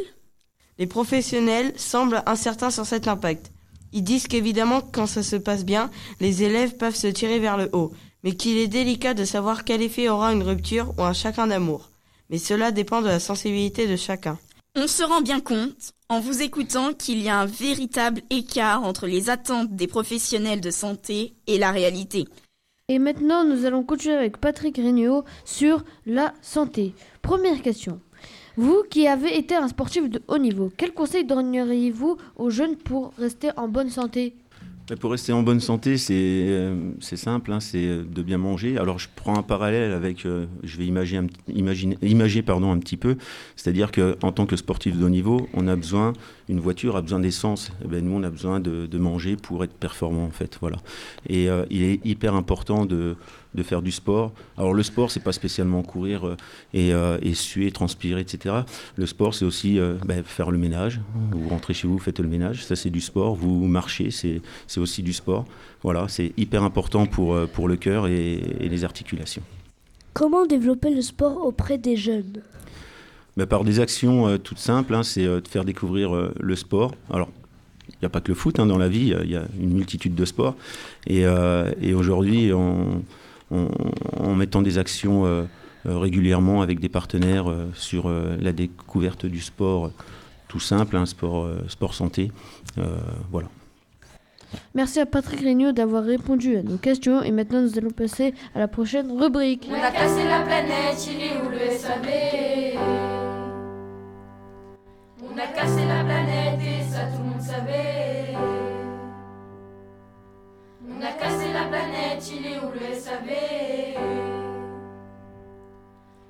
Les 0.78 0.86
professionnels 0.86 1.72
semblent 1.76 2.22
incertains 2.26 2.70
sur 2.70 2.86
cet 2.86 3.06
impact. 3.06 3.52
Ils 3.92 4.04
disent 4.04 4.28
qu'évidemment, 4.28 4.80
quand 4.80 5.06
ça 5.06 5.22
se 5.22 5.36
passe 5.36 5.64
bien, 5.64 5.90
les 6.20 6.42
élèves 6.42 6.76
peuvent 6.76 6.94
se 6.94 7.06
tirer 7.06 7.38
vers 7.38 7.56
le 7.56 7.68
haut, 7.72 7.92
mais 8.22 8.34
qu'il 8.36 8.56
est 8.58 8.68
délicat 8.68 9.14
de 9.14 9.24
savoir 9.24 9.64
quel 9.64 9.82
effet 9.82 10.08
aura 10.08 10.32
une 10.32 10.42
rupture 10.42 10.94
ou 10.98 11.02
un 11.02 11.12
chagrin 11.12 11.46
d'amour. 11.46 11.90
Mais 12.28 12.38
cela 12.38 12.70
dépend 12.70 13.02
de 13.02 13.08
la 13.08 13.20
sensibilité 13.20 13.88
de 13.88 13.96
chacun. 13.96 14.38
On 14.76 14.86
se 14.86 15.02
rend 15.02 15.20
bien 15.20 15.40
compte, 15.40 15.94
en 16.08 16.20
vous 16.20 16.42
écoutant, 16.42 16.92
qu'il 16.92 17.20
y 17.20 17.28
a 17.28 17.40
un 17.40 17.46
véritable 17.46 18.22
écart 18.30 18.84
entre 18.84 19.08
les 19.08 19.28
attentes 19.28 19.74
des 19.74 19.88
professionnels 19.88 20.60
de 20.60 20.70
santé 20.70 21.34
et 21.48 21.58
la 21.58 21.72
réalité. 21.72 22.26
Et 22.88 23.00
maintenant, 23.00 23.44
nous 23.44 23.64
allons 23.64 23.82
continuer 23.82 24.16
avec 24.16 24.38
Patrick 24.38 24.76
Regnault 24.76 25.24
sur 25.44 25.84
la 26.06 26.34
santé. 26.40 26.94
Première 27.22 27.62
question. 27.62 28.00
Vous 28.60 28.82
qui 28.90 29.06
avez 29.06 29.38
été 29.38 29.54
un 29.54 29.68
sportif 29.68 30.10
de 30.10 30.20
haut 30.28 30.36
niveau, 30.36 30.70
quel 30.76 30.92
conseil 30.92 31.24
donneriez-vous 31.24 32.18
aux 32.36 32.50
jeunes 32.50 32.76
pour 32.76 33.14
rester 33.16 33.48
en 33.56 33.68
bonne 33.68 33.88
santé? 33.88 34.34
Pour 35.00 35.12
rester 35.12 35.32
en 35.32 35.42
bonne 35.42 35.60
santé, 35.60 35.96
c'est 35.96 36.14
euh, 36.14 36.92
simple, 37.00 37.52
hein, 37.52 37.60
c'est 37.60 37.86
euh, 37.86 38.02
de 38.02 38.22
bien 38.22 38.36
manger. 38.36 38.76
Alors 38.76 38.98
je 38.98 39.08
prends 39.14 39.38
un 39.38 39.42
parallèle 39.42 39.92
avec, 39.92 40.26
euh, 40.26 40.44
je 40.62 40.76
vais 40.76 40.84
imaginer, 40.84 41.28
imaginer, 41.48 41.96
imager 42.02 42.42
pardon, 42.42 42.70
un 42.70 42.78
petit 42.78 42.98
peu, 42.98 43.16
c'est-à-dire 43.56 43.92
qu'en 43.92 44.32
tant 44.32 44.44
que 44.44 44.56
sportif 44.56 44.98
de 44.98 45.04
haut 45.06 45.08
niveau, 45.08 45.48
on 45.54 45.66
a 45.66 45.76
besoin, 45.76 46.12
une 46.50 46.60
voiture 46.60 46.96
a 46.96 47.02
besoin 47.02 47.20
d'essence. 47.20 47.70
Eh 47.82 47.88
ben, 47.88 48.04
nous, 48.04 48.12
on 48.12 48.22
a 48.24 48.30
besoin 48.30 48.60
de, 48.60 48.84
de 48.84 48.98
manger 48.98 49.36
pour 49.36 49.64
être 49.64 49.72
performant 49.72 50.24
en 50.24 50.30
fait. 50.30 50.58
Voilà. 50.60 50.76
Et 51.28 51.48
euh, 51.48 51.64
il 51.70 51.82
est 51.82 52.04
hyper 52.04 52.34
important 52.34 52.84
de, 52.84 53.16
de 53.54 53.62
faire 53.62 53.82
du 53.82 53.90
sport. 53.90 54.32
Alors 54.56 54.74
le 54.74 54.82
sport, 54.82 55.10
c'est 55.10 55.22
pas 55.22 55.32
spécialement 55.32 55.82
courir 55.82 56.26
euh, 56.26 56.36
et, 56.74 56.92
euh, 56.92 57.18
et 57.22 57.34
suer, 57.34 57.70
transpirer, 57.70 58.20
etc. 58.20 58.54
Le 58.96 59.06
sport, 59.06 59.34
c'est 59.34 59.44
aussi 59.44 59.78
euh, 59.78 59.94
ben, 60.04 60.22
faire 60.24 60.50
le 60.50 60.58
ménage. 60.58 61.00
Vous 61.32 61.48
rentrez 61.48 61.74
chez 61.74 61.88
vous, 61.88 61.98
faites 61.98 62.20
le 62.20 62.28
ménage, 62.28 62.64
ça 62.64 62.76
c'est 62.76 62.90
du 62.90 63.00
sport. 63.00 63.34
Vous 63.34 63.66
marchez, 63.66 64.10
c'est 64.10 64.40
aussi 64.78 65.02
du 65.02 65.12
sport. 65.12 65.44
Voilà, 65.82 66.06
c'est 66.08 66.32
hyper 66.36 66.62
important 66.62 67.06
pour, 67.06 67.36
pour 67.48 67.68
le 67.68 67.76
cœur 67.76 68.06
et, 68.06 68.34
et 68.34 68.68
les 68.68 68.84
articulations. 68.84 69.42
Comment 70.12 70.44
développer 70.44 70.94
le 70.94 71.02
sport 71.02 71.46
auprès 71.46 71.78
des 71.78 71.96
jeunes? 71.96 72.42
Ben, 73.36 73.46
par 73.46 73.64
des 73.64 73.80
actions 73.80 74.26
euh, 74.26 74.38
toutes 74.38 74.58
simples, 74.58 74.94
hein, 74.94 75.02
c'est 75.02 75.24
euh, 75.24 75.40
de 75.40 75.48
faire 75.48 75.64
découvrir 75.64 76.14
euh, 76.14 76.34
le 76.40 76.56
sport. 76.56 76.94
Alors, 77.10 77.30
il 77.88 77.96
n'y 78.02 78.06
a 78.06 78.08
pas 78.10 78.20
que 78.20 78.28
le 78.28 78.34
foot 78.34 78.58
hein, 78.58 78.66
dans 78.66 78.78
la 78.78 78.88
vie, 78.88 79.14
il 79.22 79.30
y 79.30 79.36
a 79.36 79.44
une 79.58 79.72
multitude 79.72 80.14
de 80.14 80.24
sports. 80.24 80.56
Et, 81.06 81.22
et 81.82 81.92
aujourd'hui, 81.92 82.52
en, 82.52 83.02
en- 83.50 83.68
en 84.18 84.34
mettant 84.34 84.62
des 84.62 84.78
actions 84.78 85.24
euh, 85.26 85.44
euh, 85.86 85.98
régulièrement 85.98 86.62
avec 86.62 86.78
des 86.80 86.88
partenaires 86.88 87.50
euh, 87.50 87.70
sur 87.74 88.08
euh, 88.08 88.36
la 88.40 88.52
découverte 88.52 89.26
du 89.26 89.40
sport 89.40 89.90
tout 90.48 90.60
simple, 90.60 90.96
un 90.96 91.06
sport, 91.06 91.44
euh, 91.44 91.64
sport 91.68 91.94
santé, 91.94 92.32
euh, 92.78 92.84
voilà. 93.30 93.48
Merci 94.74 94.98
à 94.98 95.06
Patrick 95.06 95.40
Regnault 95.40 95.70
d'avoir 95.70 96.02
répondu 96.02 96.56
à 96.56 96.62
nos 96.64 96.76
questions 96.76 97.22
et 97.22 97.30
maintenant 97.30 97.62
nous 97.62 97.78
allons 97.78 97.90
passer 97.92 98.34
à 98.54 98.58
la 98.58 98.66
prochaine 98.66 99.10
rubrique. 99.16 99.68
On 99.70 99.74
a 99.74 99.92
cassé 99.92 100.24
la 100.24 100.40
planète, 100.40 101.08
il 101.08 101.22
est 101.22 101.40
où 101.40 101.50
le 101.50 101.70
SAV 101.70 102.76
On 105.22 105.38
a 105.38 105.46
cassé 105.54 105.86
la 105.86 106.02
planète 106.02 106.58
et 106.60 106.82
ça 106.92 107.02
tout 107.14 107.22
le 107.22 107.28
monde 107.30 107.40
savait. 107.40 108.34
On 110.92 111.02
a 111.02 111.12
cassé 111.12 111.52
la 111.52 111.64
planète, 111.66 112.32
il 112.34 112.46
est 112.46 112.58
où 112.58 112.70
le 112.72 112.94
SAV 112.94 113.30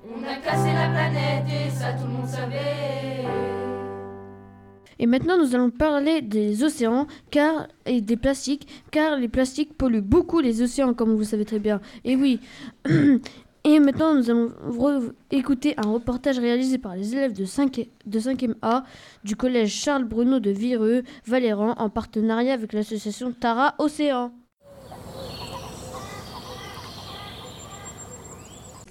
On 0.04 0.22
a 0.22 0.34
cassé 0.36 0.72
la 0.72 0.90
planète 0.90 1.46
et 1.48 1.70
ça 1.70 1.92
tout 1.94 2.04
le 2.04 2.12
monde 2.12 2.26
savait. 2.26 3.24
Et 4.98 5.06
maintenant, 5.06 5.38
nous 5.38 5.54
allons 5.54 5.70
parler 5.70 6.20
des 6.20 6.62
océans 6.62 7.06
car, 7.30 7.68
et 7.86 8.02
des 8.02 8.18
plastiques, 8.18 8.68
car 8.90 9.16
les 9.16 9.28
plastiques 9.28 9.74
polluent 9.78 10.02
beaucoup 10.02 10.40
les 10.40 10.60
océans, 10.60 10.92
comme 10.92 11.14
vous 11.14 11.24
savez 11.24 11.46
très 11.46 11.58
bien. 11.58 11.80
Et 12.04 12.16
oui. 12.16 12.40
Et 13.64 13.78
maintenant, 13.78 14.14
nous 14.14 14.30
allons 14.30 14.52
écouter 15.30 15.74
un 15.76 15.90
reportage 15.90 16.38
réalisé 16.38 16.78
par 16.78 16.96
les 16.96 17.14
élèves 17.14 17.34
de, 17.34 17.44
5e 17.44 18.54
A 18.62 18.84
du 19.22 19.36
collège 19.36 19.72
Charles 19.72 20.04
Bruno 20.04 20.40
de 20.40 20.50
Vireux, 20.50 21.02
Valéran, 21.26 21.74
en 21.76 21.90
partenariat 21.90 22.54
avec 22.54 22.72
l'association 22.72 23.32
Tara 23.32 23.74
Océan. 23.78 24.32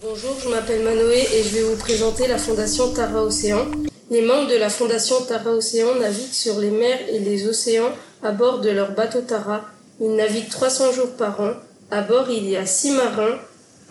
Bonjour, 0.02 0.34
je 0.42 0.48
m'appelle 0.48 0.82
Manoé 0.82 1.28
et 1.34 1.44
je 1.44 1.50
vais 1.56 1.64
vous 1.64 1.76
présenter 1.76 2.26
la 2.28 2.38
fondation 2.38 2.94
Tara 2.94 3.22
Océan. 3.22 3.66
Les 4.10 4.22
membres 4.22 4.50
de 4.50 4.56
la 4.56 4.70
fondation 4.70 5.16
Tara 5.28 5.52
Océan 5.52 5.96
naviguent 5.96 6.32
sur 6.32 6.58
les 6.58 6.72
mers 6.72 7.02
et 7.10 7.20
les 7.20 7.46
océans 7.46 7.92
à 8.24 8.32
bord 8.32 8.62
de 8.62 8.70
leur 8.70 8.94
bateau 8.94 9.20
Tara. 9.20 9.66
Ils 10.00 10.16
naviguent 10.16 10.48
300 10.48 10.94
jours 10.94 11.12
par 11.18 11.42
an. 11.42 11.52
À 11.92 12.02
bord, 12.02 12.30
il 12.30 12.50
y 12.50 12.56
a 12.56 12.66
6 12.66 12.92
marins, 12.92 13.40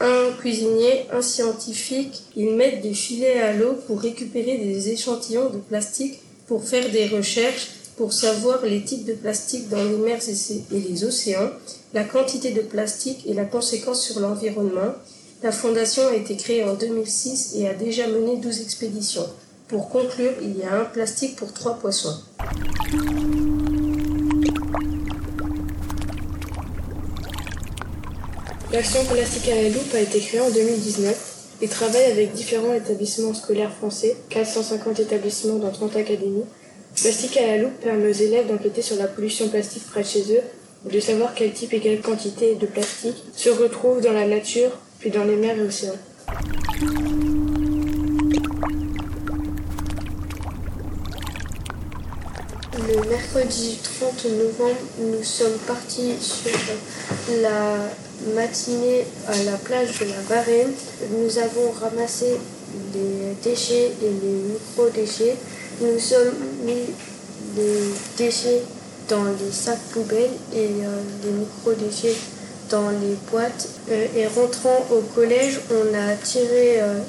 un 0.00 0.30
cuisinier, 0.40 1.04
un 1.12 1.20
scientifique. 1.20 2.22
Ils 2.36 2.54
mettent 2.54 2.80
des 2.80 2.94
filets 2.94 3.42
à 3.42 3.52
l'eau 3.52 3.74
pour 3.86 4.00
récupérer 4.00 4.56
des 4.56 4.88
échantillons 4.88 5.50
de 5.50 5.58
plastique 5.58 6.22
pour 6.46 6.64
faire 6.64 6.90
des 6.90 7.06
recherches 7.06 7.68
pour 7.98 8.12
savoir 8.14 8.64
les 8.64 8.82
types 8.82 9.04
de 9.04 9.12
plastique 9.12 9.68
dans 9.68 9.82
les 9.82 9.96
mers 9.96 10.20
et 10.26 10.80
les 10.80 11.04
océans, 11.04 11.50
la 11.92 12.04
quantité 12.04 12.52
de 12.52 12.60
plastique 12.62 13.24
et 13.26 13.34
la 13.34 13.44
conséquence 13.44 14.02
sur 14.02 14.20
l'environnement. 14.20 14.94
La 15.40 15.52
fondation 15.52 16.08
a 16.08 16.16
été 16.16 16.36
créée 16.36 16.64
en 16.64 16.74
2006 16.74 17.54
et 17.58 17.68
a 17.68 17.74
déjà 17.74 18.08
mené 18.08 18.38
12 18.38 18.60
expéditions. 18.60 19.24
Pour 19.68 19.88
conclure, 19.88 20.32
il 20.42 20.58
y 20.58 20.64
a 20.64 20.80
un 20.80 20.84
plastique 20.84 21.36
pour 21.36 21.52
trois 21.52 21.74
poissons. 21.74 22.16
L'action 28.72 29.04
Plastique 29.04 29.48
à 29.48 29.54
la 29.54 29.68
loupe 29.68 29.94
a 29.94 30.00
été 30.00 30.18
créée 30.18 30.40
en 30.40 30.50
2019 30.50 31.58
et 31.62 31.68
travaille 31.68 32.10
avec 32.10 32.32
différents 32.32 32.74
établissements 32.74 33.32
scolaires 33.32 33.72
français, 33.72 34.16
450 34.30 34.98
établissements 34.98 35.58
dans 35.58 35.70
30 35.70 35.94
académies. 35.96 36.46
Plastique 37.00 37.36
à 37.36 37.46
la 37.46 37.58
loupe 37.58 37.78
permet 37.80 38.10
aux 38.10 38.12
élèves 38.12 38.48
d'enquêter 38.48 38.82
sur 38.82 38.96
la 38.96 39.06
pollution 39.06 39.48
plastique 39.48 39.86
près 39.86 40.02
de 40.02 40.08
chez 40.08 40.34
eux, 40.34 40.42
de 40.90 40.98
savoir 40.98 41.32
quel 41.34 41.52
type 41.52 41.72
et 41.74 41.80
quelle 41.80 42.00
quantité 42.00 42.56
de 42.56 42.66
plastique 42.66 43.22
se 43.36 43.50
retrouve 43.50 44.00
dans 44.00 44.12
la 44.12 44.26
nature, 44.26 44.72
puis 44.98 45.10
dans 45.10 45.24
les 45.24 45.36
mers 45.36 45.56
et 45.56 45.62
océans. 45.62 45.92
Le 52.88 53.08
mercredi 53.08 53.78
30 53.82 54.24
novembre, 54.24 54.80
nous 55.00 55.22
sommes 55.22 55.58
partis 55.66 56.14
sur 56.20 56.50
la 57.42 57.76
matinée 58.34 59.04
à 59.26 59.42
la 59.44 59.56
plage 59.58 59.98
de 60.00 60.06
la 60.06 60.20
Varenne. 60.28 60.72
Nous 61.12 61.38
avons 61.38 61.70
ramassé 61.70 62.38
les 62.94 63.34
déchets 63.42 63.92
et 64.02 64.10
les 64.22 64.52
micro-déchets. 64.52 65.36
Nous 65.80 65.98
sommes 65.98 66.34
mis 66.64 66.94
les 67.56 67.94
déchets 68.16 68.62
dans 69.08 69.24
les 69.24 69.52
sacs 69.52 69.78
poubelles 69.92 70.30
et 70.54 70.68
euh, 70.82 71.02
les 71.24 71.30
micro-déchets 71.30 72.16
dans 72.70 72.90
les 72.90 73.16
boîtes. 73.30 73.68
Euh, 73.90 74.06
et 74.16 74.26
rentrant 74.26 74.86
au 74.90 75.00
collège, 75.14 75.60
on 75.70 75.94
a 75.94 76.14
tiré 76.16 76.80
euh, 76.80 77.00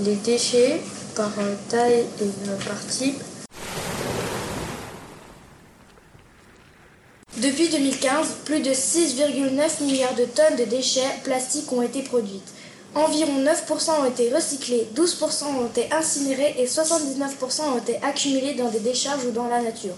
les 0.00 0.16
déchets 0.16 0.80
par 1.14 1.32
taille 1.68 2.04
et 2.20 2.66
par 2.66 2.86
type. 2.86 3.20
Depuis 7.38 7.68
2015, 7.68 8.28
plus 8.44 8.60
de 8.60 8.70
6,9 8.70 9.84
milliards 9.84 10.14
de 10.14 10.24
tonnes 10.24 10.56
de 10.58 10.64
déchets 10.64 11.02
plastiques 11.22 11.70
ont 11.70 11.82
été 11.82 12.02
produites. 12.02 12.52
Environ 12.94 13.44
9% 13.44 14.00
ont 14.00 14.04
été 14.06 14.34
recyclés, 14.34 14.88
12% 14.96 15.44
ont 15.60 15.66
été 15.66 15.92
incinérés 15.92 16.54
et 16.58 16.64
79% 16.64 17.74
ont 17.74 17.78
été 17.78 17.98
accumulés 18.02 18.54
dans 18.54 18.70
des 18.70 18.80
décharges 18.80 19.26
ou 19.26 19.32
dans 19.32 19.48
la 19.48 19.60
nature. 19.60 19.94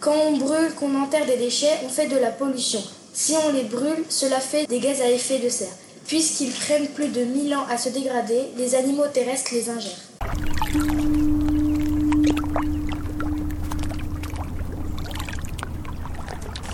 Quand 0.00 0.16
on 0.26 0.36
brûle, 0.36 0.74
qu'on 0.74 1.00
enterre 1.00 1.26
des 1.26 1.36
déchets, 1.36 1.78
on 1.84 1.88
fait 1.88 2.08
de 2.08 2.16
la 2.16 2.30
pollution. 2.30 2.82
Si 3.12 3.34
on 3.34 3.52
les 3.52 3.64
brûle, 3.64 4.04
cela 4.08 4.38
fait 4.38 4.66
des 4.66 4.78
gaz 4.78 5.00
à 5.00 5.10
effet 5.10 5.38
de 5.40 5.48
serre. 5.48 5.68
Puisqu'ils 6.06 6.52
prennent 6.52 6.88
plus 6.88 7.08
de 7.08 7.24
1000 7.24 7.54
ans 7.54 7.66
à 7.68 7.76
se 7.76 7.88
dégrader, 7.88 8.46
les 8.56 8.74
animaux 8.74 9.06
terrestres 9.12 9.50
les 9.52 9.68
ingèrent. 9.68 10.10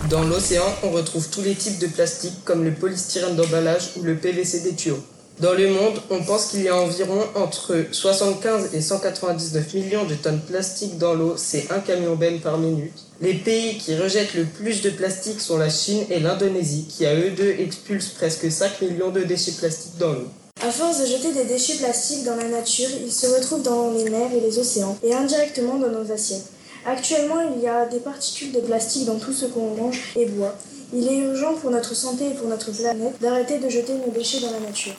Dans 0.09 0.23
l'océan, 0.23 0.63
on 0.83 0.91
retrouve 0.91 1.27
tous 1.29 1.41
les 1.41 1.55
types 1.55 1.79
de 1.79 1.87
plastique 1.87 2.43
comme 2.45 2.63
le 2.63 2.73
polystyrène 2.73 3.35
d'emballage 3.35 3.89
ou 3.97 4.03
le 4.03 4.15
PVC 4.15 4.61
des 4.61 4.73
tuyaux. 4.73 5.03
Dans 5.39 5.53
le 5.53 5.69
monde, 5.69 5.99
on 6.09 6.23
pense 6.23 6.47
qu'il 6.47 6.61
y 6.61 6.69
a 6.69 6.75
environ 6.75 7.21
entre 7.35 7.85
75 7.91 8.73
et 8.73 8.81
199 8.81 9.73
millions 9.73 10.05
de 10.05 10.15
tonnes 10.15 10.39
de 10.39 10.45
plastique 10.45 10.97
dans 10.97 11.13
l'eau, 11.13 11.35
c'est 11.35 11.71
un 11.71 11.79
camion 11.79 12.15
benne 12.15 12.39
par 12.39 12.57
minute. 12.57 13.06
Les 13.19 13.33
pays 13.33 13.79
qui 13.79 13.95
rejettent 13.95 14.35
le 14.35 14.45
plus 14.45 14.83
de 14.83 14.91
plastique 14.91 15.41
sont 15.41 15.57
la 15.57 15.71
Chine 15.71 16.05
et 16.11 16.19
l'Indonésie, 16.19 16.85
qui 16.87 17.03
à 17.03 17.15
eux 17.15 17.31
deux 17.31 17.49
expulsent 17.49 18.13
presque 18.15 18.51
5 18.51 18.81
millions 18.81 19.09
de 19.09 19.23
déchets 19.23 19.53
plastiques 19.53 19.97
dans 19.97 20.13
l'eau. 20.13 20.27
À 20.61 20.69
force 20.71 20.99
de 21.01 21.05
jeter 21.07 21.33
des 21.33 21.45
déchets 21.45 21.77
plastiques 21.77 22.25
dans 22.25 22.35
la 22.35 22.47
nature, 22.47 22.89
ils 23.03 23.11
se 23.11 23.25
retrouvent 23.25 23.63
dans 23.63 23.91
les 23.91 24.07
mers 24.07 24.31
et 24.31 24.39
les 24.39 24.59
océans, 24.59 24.95
et 25.01 25.15
indirectement 25.15 25.79
dans 25.79 25.89
nos 25.89 26.11
assiettes. 26.11 26.45
Actuellement, 26.85 27.41
il 27.55 27.63
y 27.63 27.67
a 27.67 27.87
des 27.87 27.99
particules 27.99 28.51
de 28.51 28.59
plastique 28.59 29.05
dans 29.05 29.17
tout 29.17 29.33
ce 29.33 29.45
qu'on 29.45 29.73
mange 29.75 30.13
et 30.15 30.27
boit. 30.27 30.55
Il 30.93 31.07
est 31.07 31.17
urgent 31.17 31.55
pour 31.55 31.71
notre 31.71 31.95
santé 31.95 32.27
et 32.27 32.33
pour 32.35 32.47
notre 32.47 32.71
planète 32.71 33.19
d'arrêter 33.19 33.57
de 33.57 33.67
jeter 33.67 33.93
nos 33.93 34.11
déchets 34.11 34.41
dans 34.41 34.51
la 34.51 34.59
nature. 34.59 34.93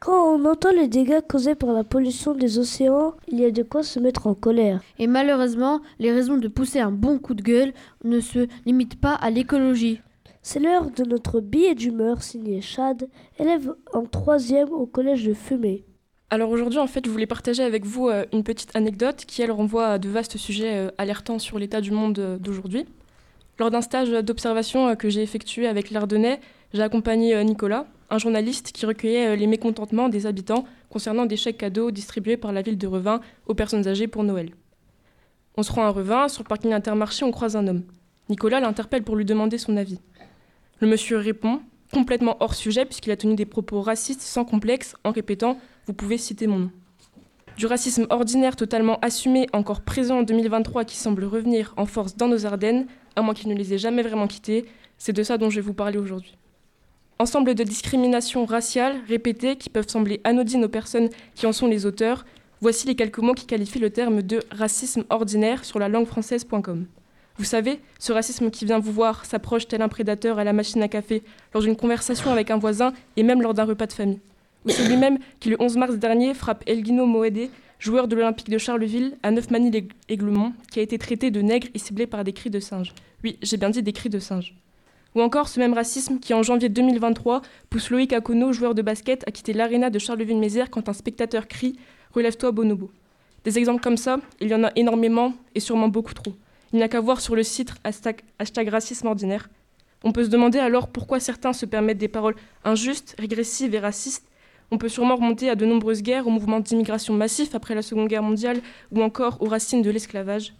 Quand 0.00 0.36
on 0.36 0.44
entend 0.44 0.70
les 0.70 0.86
dégâts 0.86 1.20
causés 1.28 1.56
par 1.56 1.72
la 1.72 1.82
pollution 1.82 2.32
des 2.32 2.60
océans, 2.60 3.14
il 3.26 3.40
y 3.40 3.44
a 3.44 3.50
de 3.50 3.64
quoi 3.64 3.82
se 3.82 3.98
mettre 3.98 4.28
en 4.28 4.34
colère. 4.34 4.80
Et 5.00 5.08
malheureusement, 5.08 5.80
les 5.98 6.12
raisons 6.12 6.36
de 6.36 6.46
pousser 6.46 6.78
un 6.78 6.92
bon 6.92 7.18
coup 7.18 7.34
de 7.34 7.42
gueule 7.42 7.72
ne 8.04 8.20
se 8.20 8.46
limitent 8.64 9.00
pas 9.00 9.14
à 9.14 9.30
l'écologie. 9.30 10.00
C'est 10.42 10.60
l'heure 10.60 10.92
de 10.92 11.02
notre 11.02 11.40
billet 11.40 11.74
d'humeur 11.74 12.22
signé 12.22 12.60
Chad, 12.60 13.08
élève 13.40 13.74
en 13.92 14.04
troisième 14.04 14.70
au 14.70 14.86
collège 14.86 15.24
de 15.24 15.34
Fumée. 15.34 15.84
Alors 16.30 16.50
aujourd'hui, 16.50 16.78
en 16.78 16.86
fait, 16.86 17.04
je 17.04 17.10
voulais 17.10 17.26
partager 17.26 17.64
avec 17.64 17.84
vous 17.84 18.08
euh, 18.08 18.24
une 18.32 18.44
petite 18.44 18.76
anecdote 18.76 19.24
qui, 19.26 19.42
elle, 19.42 19.50
renvoie 19.50 19.88
à 19.88 19.98
de 19.98 20.08
vastes 20.08 20.36
sujets 20.36 20.76
euh, 20.76 20.90
alertants 20.96 21.40
sur 21.40 21.58
l'état 21.58 21.80
du 21.80 21.90
monde 21.90 22.18
euh, 22.20 22.38
d'aujourd'hui. 22.38 22.86
Lors 23.58 23.72
d'un 23.72 23.80
stage 23.80 24.10
d'observation 24.10 24.94
que 24.94 25.08
j'ai 25.08 25.22
effectué 25.22 25.66
avec 25.66 25.90
l'Ardennais, 25.90 26.38
j'ai 26.72 26.82
accompagné 26.82 27.42
Nicolas, 27.42 27.86
un 28.10 28.18
journaliste 28.18 28.72
qui 28.72 28.86
recueillait 28.86 29.36
les 29.36 29.46
mécontentements 29.46 30.08
des 30.08 30.26
habitants 30.26 30.64
concernant 30.90 31.26
des 31.26 31.36
chèques 31.36 31.58
cadeaux 31.58 31.90
distribués 31.90 32.36
par 32.36 32.52
la 32.52 32.62
ville 32.62 32.78
de 32.78 32.86
Revin 32.86 33.20
aux 33.46 33.54
personnes 33.54 33.86
âgées 33.86 34.08
pour 34.08 34.24
Noël. 34.24 34.50
On 35.56 35.62
se 35.62 35.72
rend 35.72 35.84
à 35.84 35.90
Revin, 35.90 36.28
sur 36.28 36.42
le 36.44 36.48
parking 36.48 36.72
intermarché, 36.72 37.24
on 37.24 37.32
croise 37.32 37.56
un 37.56 37.66
homme. 37.66 37.82
Nicolas 38.28 38.60
l'interpelle 38.60 39.02
pour 39.02 39.16
lui 39.16 39.24
demander 39.24 39.58
son 39.58 39.76
avis. 39.76 39.98
Le 40.80 40.86
monsieur 40.86 41.16
répond, 41.16 41.60
complètement 41.92 42.36
hors 42.40 42.54
sujet, 42.54 42.84
puisqu'il 42.84 43.10
a 43.10 43.16
tenu 43.16 43.34
des 43.34 43.46
propos 43.46 43.80
racistes 43.80 44.20
sans 44.20 44.44
complexe, 44.44 44.94
en 45.04 45.10
répétant 45.10 45.58
vous 45.86 45.94
pouvez 45.94 46.18
citer 46.18 46.46
mon 46.46 46.58
nom. 46.58 46.70
Du 47.56 47.66
racisme 47.66 48.06
ordinaire 48.10 48.54
totalement 48.54 49.00
assumé, 49.00 49.48
encore 49.52 49.80
présent 49.80 50.20
en 50.20 50.22
2023, 50.22 50.84
qui 50.84 50.96
semble 50.96 51.24
revenir 51.24 51.74
en 51.76 51.86
force 51.86 52.16
dans 52.16 52.28
nos 52.28 52.46
Ardennes, 52.46 52.86
à 53.16 53.22
moins 53.22 53.34
qu'il 53.34 53.48
ne 53.48 53.54
les 53.56 53.74
ait 53.74 53.78
jamais 53.78 54.02
vraiment 54.02 54.28
quittés, 54.28 54.66
c'est 54.96 55.12
de 55.12 55.24
ça 55.24 55.38
dont 55.38 55.50
je 55.50 55.56
vais 55.56 55.66
vous 55.66 55.74
parler 55.74 55.98
aujourd'hui. 55.98 56.36
Ensemble 57.20 57.54
de 57.54 57.64
discriminations 57.64 58.44
raciales 58.44 59.00
répétées 59.08 59.56
qui 59.56 59.70
peuvent 59.70 59.88
sembler 59.88 60.20
anodines 60.24 60.64
aux 60.64 60.68
personnes 60.68 61.08
qui 61.34 61.46
en 61.46 61.52
sont 61.52 61.66
les 61.66 61.84
auteurs, 61.84 62.24
voici 62.60 62.86
les 62.86 62.94
quelques 62.94 63.18
mots 63.18 63.34
qui 63.34 63.46
qualifient 63.46 63.80
le 63.80 63.90
terme 63.90 64.22
de 64.22 64.40
racisme 64.52 65.04
ordinaire 65.10 65.64
sur 65.64 65.78
la 65.78 65.88
langue 65.88 66.06
française.com. 66.06 66.86
Vous 67.36 67.44
savez, 67.44 67.80
ce 67.98 68.12
racisme 68.12 68.50
qui 68.50 68.64
vient 68.64 68.78
vous 68.78 68.92
voir 68.92 69.24
s'approche 69.24 69.66
tel 69.66 69.82
un 69.82 69.88
prédateur 69.88 70.38
à 70.38 70.44
la 70.44 70.52
machine 70.52 70.82
à 70.82 70.88
café, 70.88 71.22
lors 71.54 71.62
d'une 71.62 71.76
conversation 71.76 72.30
avec 72.30 72.50
un 72.50 72.58
voisin 72.58 72.92
et 73.16 73.22
même 73.22 73.42
lors 73.42 73.54
d'un 73.54 73.64
repas 73.64 73.86
de 73.86 73.92
famille 73.92 74.20
ou 74.64 74.70
celui-même 74.70 75.18
qui, 75.40 75.50
le 75.50 75.56
11 75.60 75.76
mars 75.76 75.96
dernier, 75.96 76.34
frappe 76.34 76.62
Elguino 76.66 77.06
Moedé, 77.06 77.50
joueur 77.78 78.08
de 78.08 78.16
l'Olympique 78.16 78.50
de 78.50 78.58
Charleville, 78.58 79.16
à 79.22 79.30
Neufmanie-l'Aiglemont, 79.30 80.52
qui 80.70 80.80
a 80.80 80.82
été 80.82 80.98
traité 80.98 81.30
de 81.30 81.40
nègre 81.40 81.68
et 81.74 81.78
ciblé 81.78 82.06
par 82.06 82.24
des 82.24 82.32
cris 82.32 82.50
de 82.50 82.60
singe. 82.60 82.92
Oui, 83.24 83.38
j'ai 83.42 83.56
bien 83.56 83.70
dit 83.70 83.82
des 83.82 83.92
cris 83.92 84.10
de 84.10 84.18
singe. 84.18 84.54
Ou 85.14 85.22
encore 85.22 85.48
ce 85.48 85.58
même 85.58 85.74
racisme 85.74 86.18
qui, 86.18 86.34
en 86.34 86.42
janvier 86.42 86.68
2023, 86.68 87.42
pousse 87.70 87.90
Loïc 87.90 88.12
Akono, 88.12 88.52
joueur 88.52 88.74
de 88.74 88.82
basket, 88.82 89.26
à 89.26 89.30
quitter 89.30 89.52
l'aréna 89.52 89.90
de 89.90 89.98
Charleville-Mézières 89.98 90.70
quand 90.70 90.88
un 90.88 90.92
spectateur 90.92 91.48
crie 91.48 91.78
Relève-toi, 92.14 92.52
Bonobo. 92.52 92.90
Des 93.44 93.58
exemples 93.58 93.82
comme 93.82 93.96
ça, 93.96 94.18
il 94.40 94.48
y 94.48 94.54
en 94.54 94.64
a 94.64 94.72
énormément 94.76 95.34
et 95.54 95.60
sûrement 95.60 95.88
beaucoup 95.88 96.14
trop. 96.14 96.34
Il 96.72 96.76
n'y 96.76 96.82
a 96.82 96.88
qu'à 96.88 97.00
voir 97.00 97.20
sur 97.20 97.34
le 97.34 97.42
site 97.42 97.72
hashtag, 97.84 98.22
hashtag 98.38 98.68
racisme 98.68 99.06
ordinaire. 99.06 99.48
On 100.04 100.12
peut 100.12 100.24
se 100.24 100.30
demander 100.30 100.58
alors 100.58 100.88
pourquoi 100.88 101.20
certains 101.20 101.52
se 101.52 101.66
permettent 101.66 101.98
des 101.98 102.08
paroles 102.08 102.36
injustes, 102.64 103.14
régressives 103.18 103.74
et 103.74 103.78
racistes 103.78 104.28
on 104.70 104.76
peut 104.76 104.88
sûrement 104.88 105.16
remonter 105.16 105.48
à 105.48 105.54
de 105.54 105.64
nombreuses 105.64 106.02
guerres, 106.02 106.26
aux 106.26 106.30
mouvements 106.30 106.60
d'immigration 106.60 107.14
massifs 107.14 107.54
après 107.54 107.74
la 107.74 107.82
Seconde 107.82 108.08
Guerre 108.08 108.22
mondiale 108.22 108.60
ou 108.92 109.02
encore 109.02 109.40
aux 109.40 109.48
racines 109.48 109.82
de 109.82 109.90
l'esclavage. 109.90 110.52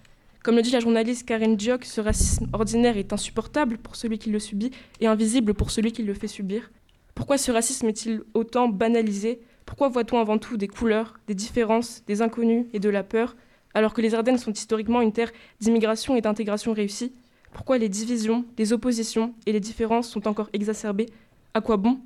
Comme 0.48 0.56
le 0.56 0.62
dit 0.62 0.70
la 0.70 0.80
journaliste 0.80 1.26
Karen 1.28 1.56
Diok, 1.56 1.84
ce 1.84 2.00
racisme 2.00 2.46
ordinaire 2.54 2.96
est 2.96 3.12
insupportable 3.12 3.76
pour 3.76 3.96
celui 3.96 4.16
qui 4.18 4.30
le 4.30 4.38
subit 4.38 4.70
et 4.98 5.06
invisible 5.06 5.52
pour 5.52 5.70
celui 5.70 5.92
qui 5.92 6.02
le 6.02 6.14
fait 6.14 6.26
subir. 6.26 6.70
Pourquoi 7.14 7.36
ce 7.36 7.52
racisme 7.52 7.86
est-il 7.86 8.22
autant 8.32 8.66
banalisé? 8.66 9.40
Pourquoi 9.66 9.90
voit-on 9.90 10.18
avant 10.18 10.38
tout 10.38 10.56
des 10.56 10.66
couleurs, 10.66 11.20
des 11.26 11.34
différences, 11.34 12.02
des 12.06 12.22
inconnus 12.22 12.64
et 12.72 12.78
de 12.78 12.88
la 12.88 13.02
peur, 13.02 13.36
alors 13.74 13.92
que 13.92 14.00
les 14.00 14.14
Ardennes 14.14 14.38
sont 14.38 14.50
historiquement 14.50 15.02
une 15.02 15.12
terre 15.12 15.32
d'immigration 15.60 16.16
et 16.16 16.22
d'intégration 16.22 16.72
réussie? 16.72 17.12
Pourquoi 17.52 17.76
les 17.76 17.90
divisions, 17.90 18.46
les 18.56 18.72
oppositions 18.72 19.34
et 19.44 19.52
les 19.52 19.60
différences 19.60 20.08
sont 20.08 20.26
encore 20.26 20.48
exacerbées? 20.54 21.10
À 21.52 21.60
quoi 21.60 21.76
bon? 21.76 22.00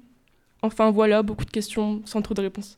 Enfin 0.62 0.90
voilà, 0.90 1.23
beaucoup 1.23 1.44
de 1.44 1.51
questions 1.52 2.02
sans 2.06 2.23
trop 2.23 2.35
de 2.35 2.43
réponses. 2.43 2.77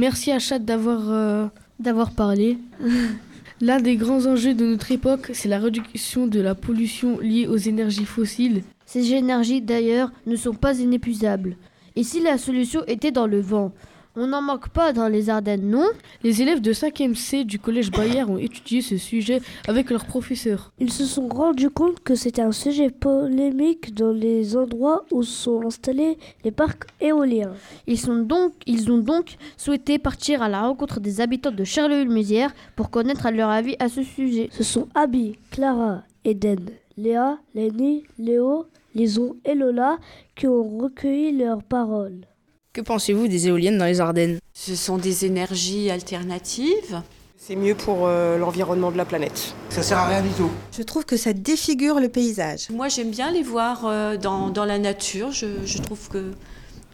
Merci 0.00 0.32
à 0.32 0.38
Chad 0.38 0.64
d'avoir 0.64 1.10
euh, 1.10 1.46
d'avoir 1.78 2.12
parlé. 2.12 2.56
L'un 3.60 3.82
des 3.82 3.96
grands 3.96 4.24
enjeux 4.24 4.54
de 4.54 4.64
notre 4.64 4.90
époque, 4.92 5.32
c'est 5.34 5.50
la 5.50 5.58
réduction 5.58 6.26
de 6.26 6.40
la 6.40 6.54
pollution 6.54 7.20
liée 7.20 7.46
aux 7.46 7.58
énergies 7.58 8.06
fossiles. 8.06 8.62
Ces 8.86 9.12
énergies, 9.12 9.60
d'ailleurs, 9.60 10.10
ne 10.26 10.36
sont 10.36 10.54
pas 10.54 10.78
inépuisables. 10.78 11.54
Et 11.96 12.02
si 12.02 12.22
la 12.22 12.38
solution 12.38 12.82
était 12.86 13.10
dans 13.10 13.26
le 13.26 13.42
vent 13.42 13.72
on 14.16 14.26
n'en 14.26 14.42
manque 14.42 14.68
pas 14.70 14.92
dans 14.92 15.06
les 15.06 15.30
Ardennes, 15.30 15.70
non 15.70 15.86
Les 16.24 16.42
élèves 16.42 16.60
de 16.60 16.72
5e 16.72 17.14
C 17.14 17.44
du 17.44 17.58
collège 17.58 17.90
Bayer 17.90 18.24
ont 18.24 18.38
étudié 18.38 18.82
ce 18.82 18.96
sujet 18.96 19.40
avec 19.68 19.90
leurs 19.90 20.04
professeurs. 20.04 20.72
Ils 20.80 20.92
se 20.92 21.04
sont 21.04 21.28
rendus 21.28 21.70
compte 21.70 22.00
que 22.00 22.14
c'était 22.16 22.42
un 22.42 22.52
sujet 22.52 22.90
polémique 22.90 23.94
dans 23.94 24.10
les 24.12 24.56
endroits 24.56 25.04
où 25.12 25.22
sont 25.22 25.64
installés 25.64 26.18
les 26.44 26.50
parcs 26.50 26.86
éoliens. 27.00 27.52
Ils, 27.86 27.98
sont 27.98 28.16
donc, 28.16 28.54
ils 28.66 28.90
ont 28.90 28.98
donc 28.98 29.36
souhaité 29.56 29.98
partir 29.98 30.42
à 30.42 30.48
la 30.48 30.62
rencontre 30.62 30.98
des 30.98 31.20
habitants 31.20 31.52
de 31.52 31.64
Charleville-Mézières 31.64 32.54
pour 32.74 32.90
connaître 32.90 33.30
leur 33.30 33.50
avis 33.50 33.76
à 33.78 33.88
ce 33.88 34.02
sujet. 34.02 34.48
Ce 34.52 34.64
sont 34.64 34.88
Abby, 34.94 35.38
Clara, 35.50 36.02
Eden, 36.24 36.66
Léa, 36.96 37.38
Lenny, 37.54 38.04
Léo, 38.18 38.66
Lison 38.94 39.36
et 39.44 39.54
Lola 39.54 39.98
qui 40.34 40.48
ont 40.48 40.78
recueilli 40.78 41.36
leurs 41.36 41.62
paroles. 41.62 42.26
Que 42.72 42.80
pensez-vous 42.80 43.26
des 43.26 43.48
éoliennes 43.48 43.78
dans 43.78 43.84
les 43.84 44.00
Ardennes? 44.00 44.38
Ce 44.54 44.76
sont 44.76 44.96
des 44.96 45.24
énergies 45.24 45.90
alternatives. 45.90 47.02
C'est 47.36 47.56
mieux 47.56 47.74
pour 47.74 48.06
euh, 48.06 48.38
l'environnement 48.38 48.92
de 48.92 48.96
la 48.96 49.04
planète. 49.04 49.54
Ça 49.70 49.82
sert 49.82 49.98
à 49.98 50.06
rien 50.06 50.22
du 50.22 50.28
tout. 50.28 50.50
Je 50.76 50.84
trouve 50.84 51.04
que 51.04 51.16
ça 51.16 51.32
défigure 51.32 51.98
le 51.98 52.08
paysage. 52.08 52.70
Moi, 52.70 52.86
j'aime 52.86 53.10
bien 53.10 53.32
les 53.32 53.42
voir 53.42 53.86
euh, 53.86 54.16
dans, 54.16 54.50
dans, 54.50 54.64
la 54.64 54.78
nature. 54.78 55.32
Je, 55.32 55.48
je 55.64 55.78
trouve 55.78 56.08
que, 56.10 56.30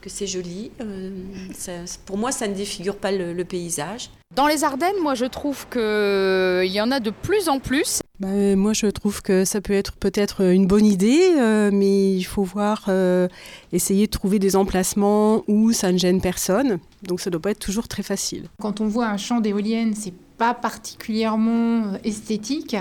que 0.06 0.12
c'est 0.12 0.28
joli. 0.28 0.70
Euh, 0.80 1.10
ça, 1.52 1.72
pour 2.04 2.16
moi, 2.16 2.30
ça 2.30 2.46
ne 2.46 2.54
défigure 2.54 2.96
pas 2.96 3.10
le, 3.10 3.32
le 3.32 3.44
paysage. 3.44 4.10
Dans 4.36 4.46
les 4.46 4.62
Ardennes, 4.62 4.94
moi, 5.02 5.16
je 5.16 5.24
trouve 5.24 5.66
qu'il 5.68 6.72
y 6.72 6.80
en 6.80 6.92
a 6.92 7.00
de 7.00 7.10
plus 7.10 7.48
en 7.48 7.58
plus. 7.58 8.00
Bah, 8.20 8.28
moi, 8.54 8.72
je 8.72 8.86
trouve 8.86 9.20
que 9.20 9.44
ça 9.44 9.60
peut 9.60 9.72
être 9.72 9.96
peut-être 9.96 10.42
une 10.42 10.68
bonne 10.68 10.86
idée, 10.86 11.32
euh, 11.38 11.70
mais 11.72 12.12
il 12.12 12.22
faut 12.22 12.44
voir, 12.44 12.84
euh, 12.86 13.26
essayer 13.72 14.06
de 14.06 14.12
trouver 14.12 14.38
des 14.38 14.54
emplacements 14.54 15.42
où 15.48 15.72
ça 15.72 15.90
ne 15.90 15.98
gêne 15.98 16.20
personne. 16.20 16.78
Donc, 17.02 17.20
ça 17.20 17.28
ne 17.28 17.32
doit 17.32 17.42
pas 17.42 17.50
être 17.50 17.58
toujours 17.58 17.88
très 17.88 18.04
facile. 18.04 18.44
Quand 18.60 18.80
on 18.80 18.86
voit 18.86 19.08
un 19.08 19.16
champ 19.16 19.40
d'éoliennes, 19.40 19.94
c'est 19.96 20.14
pas 20.38 20.54
particulièrement 20.54 21.94
esthétique. 22.04 22.76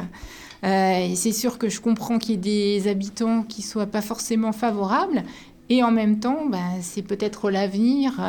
Euh, 0.64 1.08
et 1.12 1.16
c'est 1.16 1.32
sûr 1.32 1.58
que 1.58 1.70
je 1.70 1.82
comprends 1.82 2.18
qu'il 2.18 2.32
y 2.32 2.34
ait 2.76 2.82
des 2.82 2.88
habitants 2.88 3.44
qui 3.44 3.62
soient 3.62 3.86
pas 3.88 4.02
forcément 4.02 4.52
favorables. 4.52 5.24
Et 5.70 5.84
en 5.84 5.92
même 5.92 6.20
temps, 6.20 6.46
bah, 6.46 6.60
c'est 6.82 7.02
peut-être 7.02 7.50
l'avenir 7.50 8.20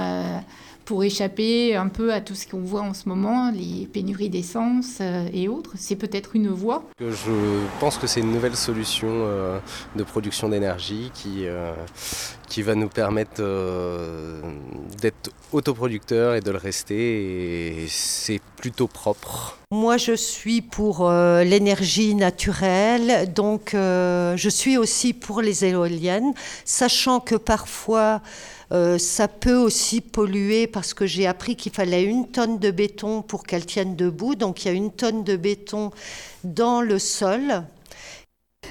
pour 0.86 1.02
échapper 1.02 1.74
un 1.74 1.88
peu 1.88 2.14
à 2.14 2.20
tout 2.20 2.36
ce 2.36 2.46
qu'on 2.46 2.60
voit 2.60 2.80
en 2.80 2.94
ce 2.94 3.08
moment, 3.08 3.50
les 3.50 3.86
pénuries 3.86 4.30
d'essence 4.30 4.98
euh, 5.00 5.28
et 5.34 5.48
autres. 5.48 5.72
C'est 5.76 5.96
peut-être 5.96 6.36
une 6.36 6.48
voie. 6.48 6.84
Je 7.00 7.66
pense 7.80 7.98
que 7.98 8.06
c'est 8.06 8.20
une 8.20 8.32
nouvelle 8.32 8.54
solution 8.54 9.08
euh, 9.10 9.58
de 9.96 10.04
production 10.04 10.48
d'énergie 10.48 11.10
qui, 11.12 11.46
euh, 11.46 11.74
qui 12.48 12.62
va 12.62 12.76
nous 12.76 12.88
permettre 12.88 13.42
d'être 15.02 15.30
autoproducteurs 15.52 16.36
et 16.36 16.40
de 16.40 16.52
le 16.52 16.58
rester. 16.58 17.82
Et 17.82 17.88
c'est 17.88 18.40
plutôt 18.56 18.86
propre. 18.86 19.58
Moi, 19.72 19.96
je 19.96 20.12
suis 20.12 20.62
pour 20.62 21.10
l'énergie 21.10 22.14
naturelle, 22.14 23.32
donc 23.34 23.70
je 23.72 24.48
suis 24.48 24.78
aussi 24.78 25.12
pour 25.12 25.42
les 25.42 25.64
éoliennes, 25.64 26.32
sachant 26.64 27.18
que 27.18 27.34
parfois 27.34 28.22
euh, 28.72 28.98
ça 28.98 29.28
peut 29.28 29.56
aussi 29.56 30.00
polluer 30.00 30.66
parce 30.66 30.94
que 30.94 31.06
j'ai 31.06 31.26
appris 31.26 31.56
qu'il 31.56 31.72
fallait 31.72 32.04
une 32.04 32.28
tonne 32.28 32.58
de 32.58 32.70
béton 32.70 33.22
pour 33.22 33.44
qu'elle 33.44 33.66
tienne 33.66 33.96
debout. 33.96 34.34
Donc 34.34 34.64
il 34.64 34.68
y 34.68 34.70
a 34.70 34.74
une 34.74 34.92
tonne 34.92 35.24
de 35.24 35.36
béton 35.36 35.90
dans 36.44 36.80
le 36.80 36.98
sol. 36.98 37.64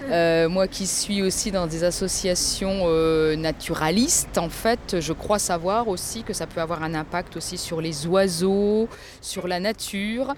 Euh, 0.10 0.50
moi 0.50 0.68
qui 0.68 0.88
suis 0.88 1.22
aussi 1.22 1.52
dans 1.52 1.68
des 1.68 1.86
associations 1.86 2.82
euh, 2.84 3.38
naturalistes, 3.38 4.38
en 4.38 4.50
fait, 4.50 5.00
je 5.00 5.14
crois 5.14 5.40
savoir 5.40 5.88
aussi 5.88 6.24
que 6.24 6.34
ça 6.34 6.48
peut 6.48 6.60
avoir 6.60 6.84
un 6.84 6.94
impact 6.94 7.38
aussi 7.38 7.58
sur 7.58 7.80
les 7.80 8.06
oiseaux, 8.06 8.90
sur 9.22 9.48
la 9.48 9.62
nature. 9.62 10.34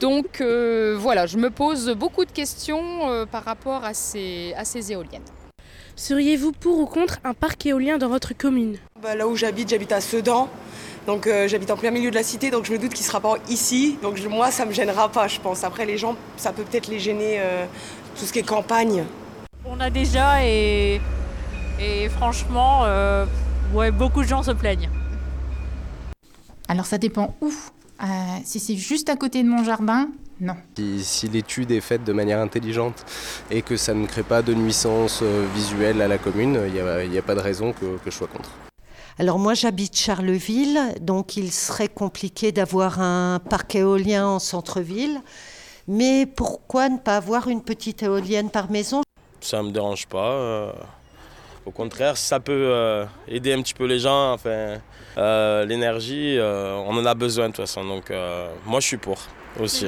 Donc 0.00 0.42
voilà, 0.42 1.26
je 1.26 1.36
me 1.36 1.50
pose 1.50 1.90
beaucoup 1.90 2.24
de 2.24 2.32
questions 2.32 3.26
par 3.30 3.44
rapport 3.44 3.84
à 3.84 3.94
ces 3.94 4.54
éoliennes. 4.90 5.22
Seriez-vous 5.96 6.52
pour 6.52 6.78
ou 6.78 6.84
contre 6.84 7.18
un 7.24 7.32
parc 7.32 7.64
éolien 7.64 7.96
dans 7.96 8.08
votre 8.08 8.36
commune 8.36 8.76
bah, 9.02 9.14
Là 9.14 9.26
où 9.26 9.34
j'habite, 9.34 9.70
j'habite 9.70 9.92
à 9.92 10.02
Sedan. 10.02 10.48
Donc 11.06 11.26
euh, 11.26 11.48
j'habite 11.48 11.70
en 11.70 11.76
plein 11.76 11.90
milieu 11.90 12.10
de 12.10 12.14
la 12.14 12.22
cité, 12.22 12.50
donc 12.50 12.66
je 12.66 12.72
me 12.72 12.78
doute 12.78 12.92
qu'il 12.92 13.02
ne 13.02 13.06
sera 13.06 13.20
pas 13.20 13.36
ici. 13.48 13.96
Donc 14.02 14.16
je, 14.16 14.28
moi, 14.28 14.50
ça 14.50 14.64
ne 14.64 14.68
me 14.68 14.74
gênera 14.74 15.08
pas, 15.08 15.26
je 15.26 15.40
pense. 15.40 15.64
Après, 15.64 15.86
les 15.86 15.96
gens, 15.96 16.14
ça 16.36 16.52
peut 16.52 16.64
peut-être 16.64 16.88
les 16.88 16.98
gêner, 16.98 17.36
euh, 17.38 17.64
tout 18.18 18.26
ce 18.26 18.32
qui 18.32 18.40
est 18.40 18.46
campagne. 18.46 19.04
On 19.64 19.80
a 19.80 19.88
déjà 19.88 20.44
et, 20.44 21.00
et 21.80 22.08
franchement, 22.10 22.82
euh, 22.84 23.24
ouais, 23.72 23.90
beaucoup 23.90 24.22
de 24.22 24.28
gens 24.28 24.42
se 24.42 24.50
plaignent. 24.50 24.90
Alors 26.68 26.84
ça 26.84 26.98
dépend 26.98 27.34
où. 27.40 27.50
Euh, 28.02 28.06
si 28.44 28.60
c'est 28.60 28.76
juste 28.76 29.08
à 29.08 29.16
côté 29.16 29.42
de 29.42 29.48
mon 29.48 29.64
jardin, 29.64 30.08
non. 30.40 30.54
Si, 30.76 31.04
si 31.04 31.28
l'étude 31.28 31.70
est 31.70 31.80
faite 31.80 32.04
de 32.04 32.12
manière 32.12 32.40
intelligente 32.40 33.04
et 33.50 33.62
que 33.62 33.76
ça 33.76 33.94
ne 33.94 34.06
crée 34.06 34.22
pas 34.22 34.42
de 34.42 34.54
nuisance 34.54 35.20
euh, 35.22 35.46
visuelle 35.54 36.02
à 36.02 36.08
la 36.08 36.18
commune, 36.18 36.60
il 36.66 36.72
n'y 36.72 36.80
a, 36.80 37.20
a, 37.20 37.22
pas 37.22 37.34
de 37.34 37.40
raison 37.40 37.72
que, 37.72 37.96
que 38.04 38.10
je 38.10 38.16
sois 38.16 38.28
contre. 38.28 38.50
Alors 39.18 39.38
moi 39.38 39.54
j'habite 39.54 39.96
Charleville, 39.96 40.78
donc 41.00 41.38
il 41.38 41.50
serait 41.50 41.88
compliqué 41.88 42.52
d'avoir 42.52 43.00
un 43.00 43.40
parc 43.48 43.74
éolien 43.74 44.26
en 44.26 44.38
centre-ville. 44.38 45.20
Mais 45.88 46.26
pourquoi 46.26 46.88
ne 46.88 46.98
pas 46.98 47.16
avoir 47.16 47.48
une 47.48 47.62
petite 47.62 48.02
éolienne 48.02 48.50
par 48.50 48.70
maison? 48.70 49.02
Ça 49.40 49.62
ne 49.62 49.68
me 49.68 49.72
dérange 49.72 50.06
pas. 50.06 50.32
Euh, 50.32 50.72
au 51.64 51.70
contraire, 51.70 52.16
ça 52.16 52.40
peut 52.40 52.52
euh, 52.52 53.06
aider 53.28 53.52
un 53.52 53.62
petit 53.62 53.74
peu 53.74 53.86
les 53.86 54.00
gens. 54.00 54.32
Enfin, 54.32 54.78
euh, 55.16 55.64
L'énergie, 55.64 56.38
on 56.40 56.96
en 56.96 57.06
a 57.06 57.14
besoin 57.14 57.48
de 57.48 57.54
toute 57.54 57.64
façon. 57.64 57.84
Donc 57.84 58.12
moi 58.66 58.80
je 58.80 58.86
suis 58.86 58.96
pour 58.96 59.18
aussi. 59.60 59.86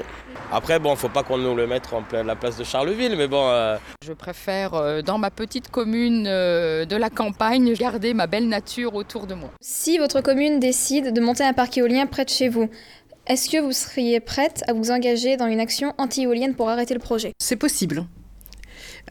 Après, 0.50 0.78
bon, 0.78 0.96
faut 0.96 1.08
pas 1.08 1.22
qu'on 1.22 1.38
nous 1.38 1.54
le 1.54 1.66
mette 1.66 1.92
en 1.92 2.02
plein 2.02 2.24
la 2.24 2.36
place 2.36 2.56
de 2.56 2.64
Charleville, 2.64 3.16
mais 3.16 3.28
bon. 3.28 3.48
Euh... 3.48 3.76
Je 4.04 4.12
préfère, 4.12 4.74
euh, 4.74 5.02
dans 5.02 5.18
ma 5.18 5.30
petite 5.30 5.70
commune 5.70 6.26
euh, 6.26 6.84
de 6.86 6.96
la 6.96 7.10
campagne, 7.10 7.74
garder 7.74 8.14
ma 8.14 8.26
belle 8.26 8.48
nature 8.48 8.94
autour 8.94 9.26
de 9.26 9.34
moi. 9.34 9.50
Si 9.60 9.98
votre 9.98 10.20
commune 10.20 10.58
décide 10.58 11.12
de 11.12 11.20
monter 11.20 11.44
un 11.44 11.52
parc 11.52 11.76
éolien 11.76 12.06
près 12.06 12.24
de 12.24 12.30
chez 12.30 12.48
vous, 12.48 12.70
est-ce 13.26 13.50
que 13.50 13.58
vous 13.58 13.72
seriez 13.72 14.20
prête 14.20 14.64
à 14.68 14.72
vous 14.72 14.90
engager 14.90 15.36
dans 15.36 15.46
une 15.46 15.60
action 15.60 15.94
anti-éolienne 15.98 16.54
pour 16.54 16.70
arrêter 16.70 16.94
le 16.94 17.00
projet? 17.00 17.32
C'est 17.38 17.56
possible. 17.56 18.06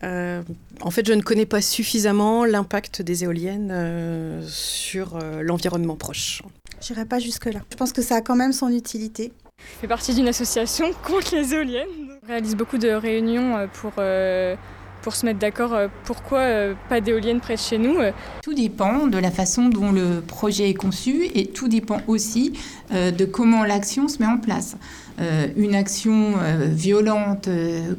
Euh, 0.04 0.42
en 0.82 0.92
fait, 0.92 1.06
je 1.08 1.14
ne 1.14 1.22
connais 1.22 1.46
pas 1.46 1.62
suffisamment 1.62 2.46
l'impact 2.46 3.02
des 3.02 3.24
éoliennes 3.24 3.70
euh, 3.72 4.44
sur 4.48 5.16
euh, 5.16 5.42
l'environnement 5.42 5.96
proche. 5.96 6.42
J'irai 6.82 7.06
pas 7.06 7.20
jusque-là. 7.20 7.60
Je 7.72 7.76
pense 7.76 7.94
que 7.94 8.02
ça 8.02 8.16
a 8.16 8.22
quand 8.22 8.36
même 8.36 8.54
son 8.54 8.70
utilité. 8.70 9.32
Je 9.78 9.82
fais 9.82 9.88
partie 9.88 10.16
d'une 10.16 10.28
association 10.28 10.92
contre 11.06 11.36
les 11.36 11.54
éoliennes. 11.54 11.88
On 12.24 12.28
réalise 12.28 12.56
beaucoup 12.56 12.80
de 12.80 12.90
réunions 12.90 13.70
pour, 13.74 13.92
euh, 14.00 14.56
pour 15.04 15.16
se 15.16 15.26
mettre 15.26 15.40
d'accord 15.40 15.74
pourquoi 16.04 16.40
euh, 16.40 16.74
pas 16.90 17.00
d'éoliennes 17.00 17.40
près 17.40 17.56
de 17.56 17.60
chez 17.60 17.78
nous. 17.78 17.98
Tout 18.42 18.54
dépend 18.54 19.08
de 19.08 19.18
la 19.18 19.32
façon 19.32 19.70
dont 19.70 19.92
le 19.92 20.22
projet 20.22 20.70
est 20.70 20.74
conçu 20.74 21.28
et 21.34 21.46
tout 21.48 21.68
dépend 21.68 22.02
aussi 22.08 22.54
euh, 22.92 23.12
de 23.12 23.26
comment 23.26 23.64
l'action 23.64 24.08
se 24.08 24.20
met 24.20 24.26
en 24.26 24.38
place. 24.38 24.78
Euh, 25.20 25.48
une 25.56 25.76
action 25.76 26.34
violente, 26.60 27.48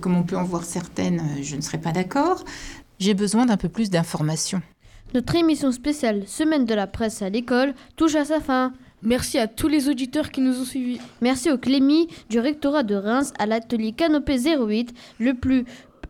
comme 0.00 0.16
on 0.16 0.22
peut 0.22 0.36
en 0.36 0.44
voir 0.44 0.64
certaines, 0.64 1.22
je 1.42 1.56
ne 1.56 1.60
serais 1.60 1.78
pas 1.78 1.92
d'accord. 1.92 2.44
J'ai 2.98 3.14
besoin 3.14 3.46
d'un 3.46 3.56
peu 3.56 3.68
plus 3.68 3.88
d'informations. 3.88 4.62
Notre 5.14 5.36
émission 5.36 5.72
spéciale 5.72 6.24
Semaine 6.26 6.66
de 6.66 6.74
la 6.74 6.86
presse 6.86 7.22
à 7.22 7.30
l'école 7.30 7.72
touche 7.96 8.16
à 8.16 8.24
sa 8.24 8.40
fin. 8.40 8.72
Merci 9.02 9.38
à 9.38 9.46
tous 9.46 9.68
les 9.68 9.88
auditeurs 9.88 10.30
qui 10.30 10.40
nous 10.40 10.60
ont 10.60 10.64
suivis. 10.64 11.00
Merci 11.20 11.52
au 11.52 11.58
Clémy 11.58 12.08
du 12.28 12.40
rectorat 12.40 12.82
de 12.82 12.96
Reims, 12.96 13.32
à 13.38 13.46
l'atelier 13.46 13.92
Canopé 13.92 14.36
08, 14.38 14.92
le 15.20 15.34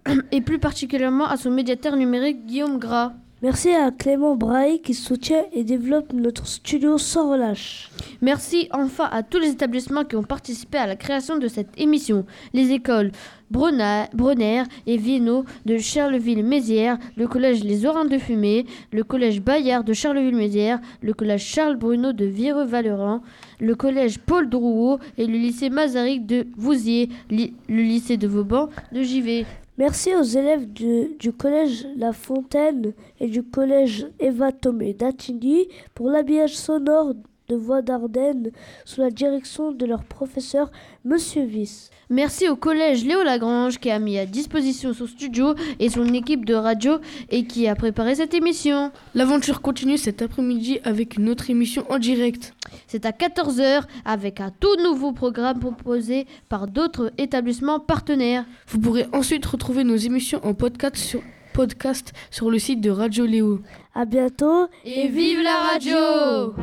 et 0.32 0.40
plus 0.40 0.58
particulièrement 0.58 1.26
à 1.26 1.36
son 1.36 1.50
médiateur 1.50 1.96
numérique 1.96 2.46
Guillaume 2.46 2.78
Gras. 2.78 3.12
Merci 3.40 3.70
à 3.70 3.92
Clément 3.92 4.34
Braille 4.34 4.80
qui 4.80 4.94
soutient 4.94 5.44
et 5.52 5.62
développe 5.62 6.12
notre 6.12 6.44
studio 6.44 6.98
sans 6.98 7.30
relâche. 7.30 7.88
Merci 8.20 8.68
enfin 8.72 9.08
à 9.12 9.22
tous 9.22 9.38
les 9.38 9.50
établissements 9.50 10.04
qui 10.04 10.16
ont 10.16 10.24
participé 10.24 10.76
à 10.76 10.88
la 10.88 10.96
création 10.96 11.38
de 11.38 11.46
cette 11.46 11.70
émission. 11.80 12.26
Les 12.52 12.72
écoles 12.72 13.12
Bronner 13.52 14.64
et 14.88 14.96
Vienno 14.96 15.44
de 15.66 15.78
Charleville-Mézières, 15.78 16.98
le 17.16 17.28
collège 17.28 17.62
Les 17.62 17.86
Orins 17.86 18.06
de 18.06 18.18
Fumée, 18.18 18.66
le 18.92 19.04
collège 19.04 19.40
Bayard 19.40 19.84
de 19.84 19.92
Charleville-Mézières, 19.92 20.80
le 21.00 21.14
collège 21.14 21.44
Charles 21.44 21.76
Bruno 21.76 22.12
de 22.12 22.24
Vireux-Valeran, 22.24 23.22
le 23.60 23.74
collège 23.76 24.18
Paul 24.18 24.48
Drouot 24.48 24.98
et 25.16 25.26
le 25.26 25.34
lycée 25.34 25.70
Mazaric 25.70 26.26
de 26.26 26.48
Vouziers, 26.56 27.08
le 27.30 27.52
lycée 27.68 28.16
de 28.16 28.26
Vauban 28.26 28.68
de 28.90 29.02
Givet. 29.02 29.46
Merci 29.78 30.12
aux 30.16 30.24
élèves 30.24 30.72
du, 30.72 31.32
collège 31.32 31.86
La 31.96 32.12
Fontaine 32.12 32.94
et 33.20 33.28
du 33.28 33.44
collège 33.44 34.08
Eva 34.18 34.50
Tomé 34.50 34.92
d'Attigny 34.92 35.68
pour 35.94 36.10
l'habillage 36.10 36.56
sonore 36.56 37.14
de 37.48 37.56
Voix 37.56 37.80
d'Ardennes 37.80 38.50
sous 38.84 39.00
la 39.00 39.10
direction 39.10 39.72
de 39.72 39.86
leur 39.86 40.04
professeur 40.04 40.70
Monsieur 41.06 41.44
Viss. 41.44 41.90
Merci 42.10 42.46
au 42.46 42.56
collège 42.56 43.06
Léo 43.06 43.22
Lagrange 43.22 43.78
qui 43.78 43.90
a 43.90 43.98
mis 43.98 44.18
à 44.18 44.26
disposition 44.26 44.92
son 44.92 45.06
studio 45.06 45.54
et 45.78 45.88
son 45.88 46.12
équipe 46.12 46.44
de 46.44 46.52
radio 46.52 46.98
et 47.30 47.46
qui 47.46 47.66
a 47.66 47.74
préparé 47.74 48.16
cette 48.16 48.34
émission. 48.34 48.92
L'aventure 49.14 49.62
continue 49.62 49.96
cet 49.96 50.20
après-midi 50.20 50.80
avec 50.84 51.16
une 51.16 51.30
autre 51.30 51.48
émission 51.48 51.86
en 51.90 51.98
direct. 51.98 52.54
C'est 52.86 53.06
à 53.06 53.12
14h 53.12 53.84
avec 54.04 54.40
un 54.42 54.50
tout 54.60 54.76
nouveau 54.82 55.12
programme 55.12 55.58
proposé 55.58 56.26
par 56.50 56.66
d'autres 56.66 57.12
établissements 57.16 57.80
partenaires. 57.80 58.44
Vous 58.68 58.78
pourrez 58.78 59.06
ensuite 59.14 59.46
retrouver 59.46 59.84
nos 59.84 59.96
émissions 59.96 60.44
en 60.44 60.52
podcast 60.52 60.96
sur, 60.96 61.22
podcast 61.58 62.12
sur 62.30 62.52
le 62.52 62.60
site 62.60 62.80
de 62.80 62.88
Radio 62.88 63.26
Léo. 63.26 63.58
À 63.92 64.04
bientôt 64.04 64.68
et 64.84 65.08
vive 65.08 65.42
la 65.42 65.56
radio 65.72 66.54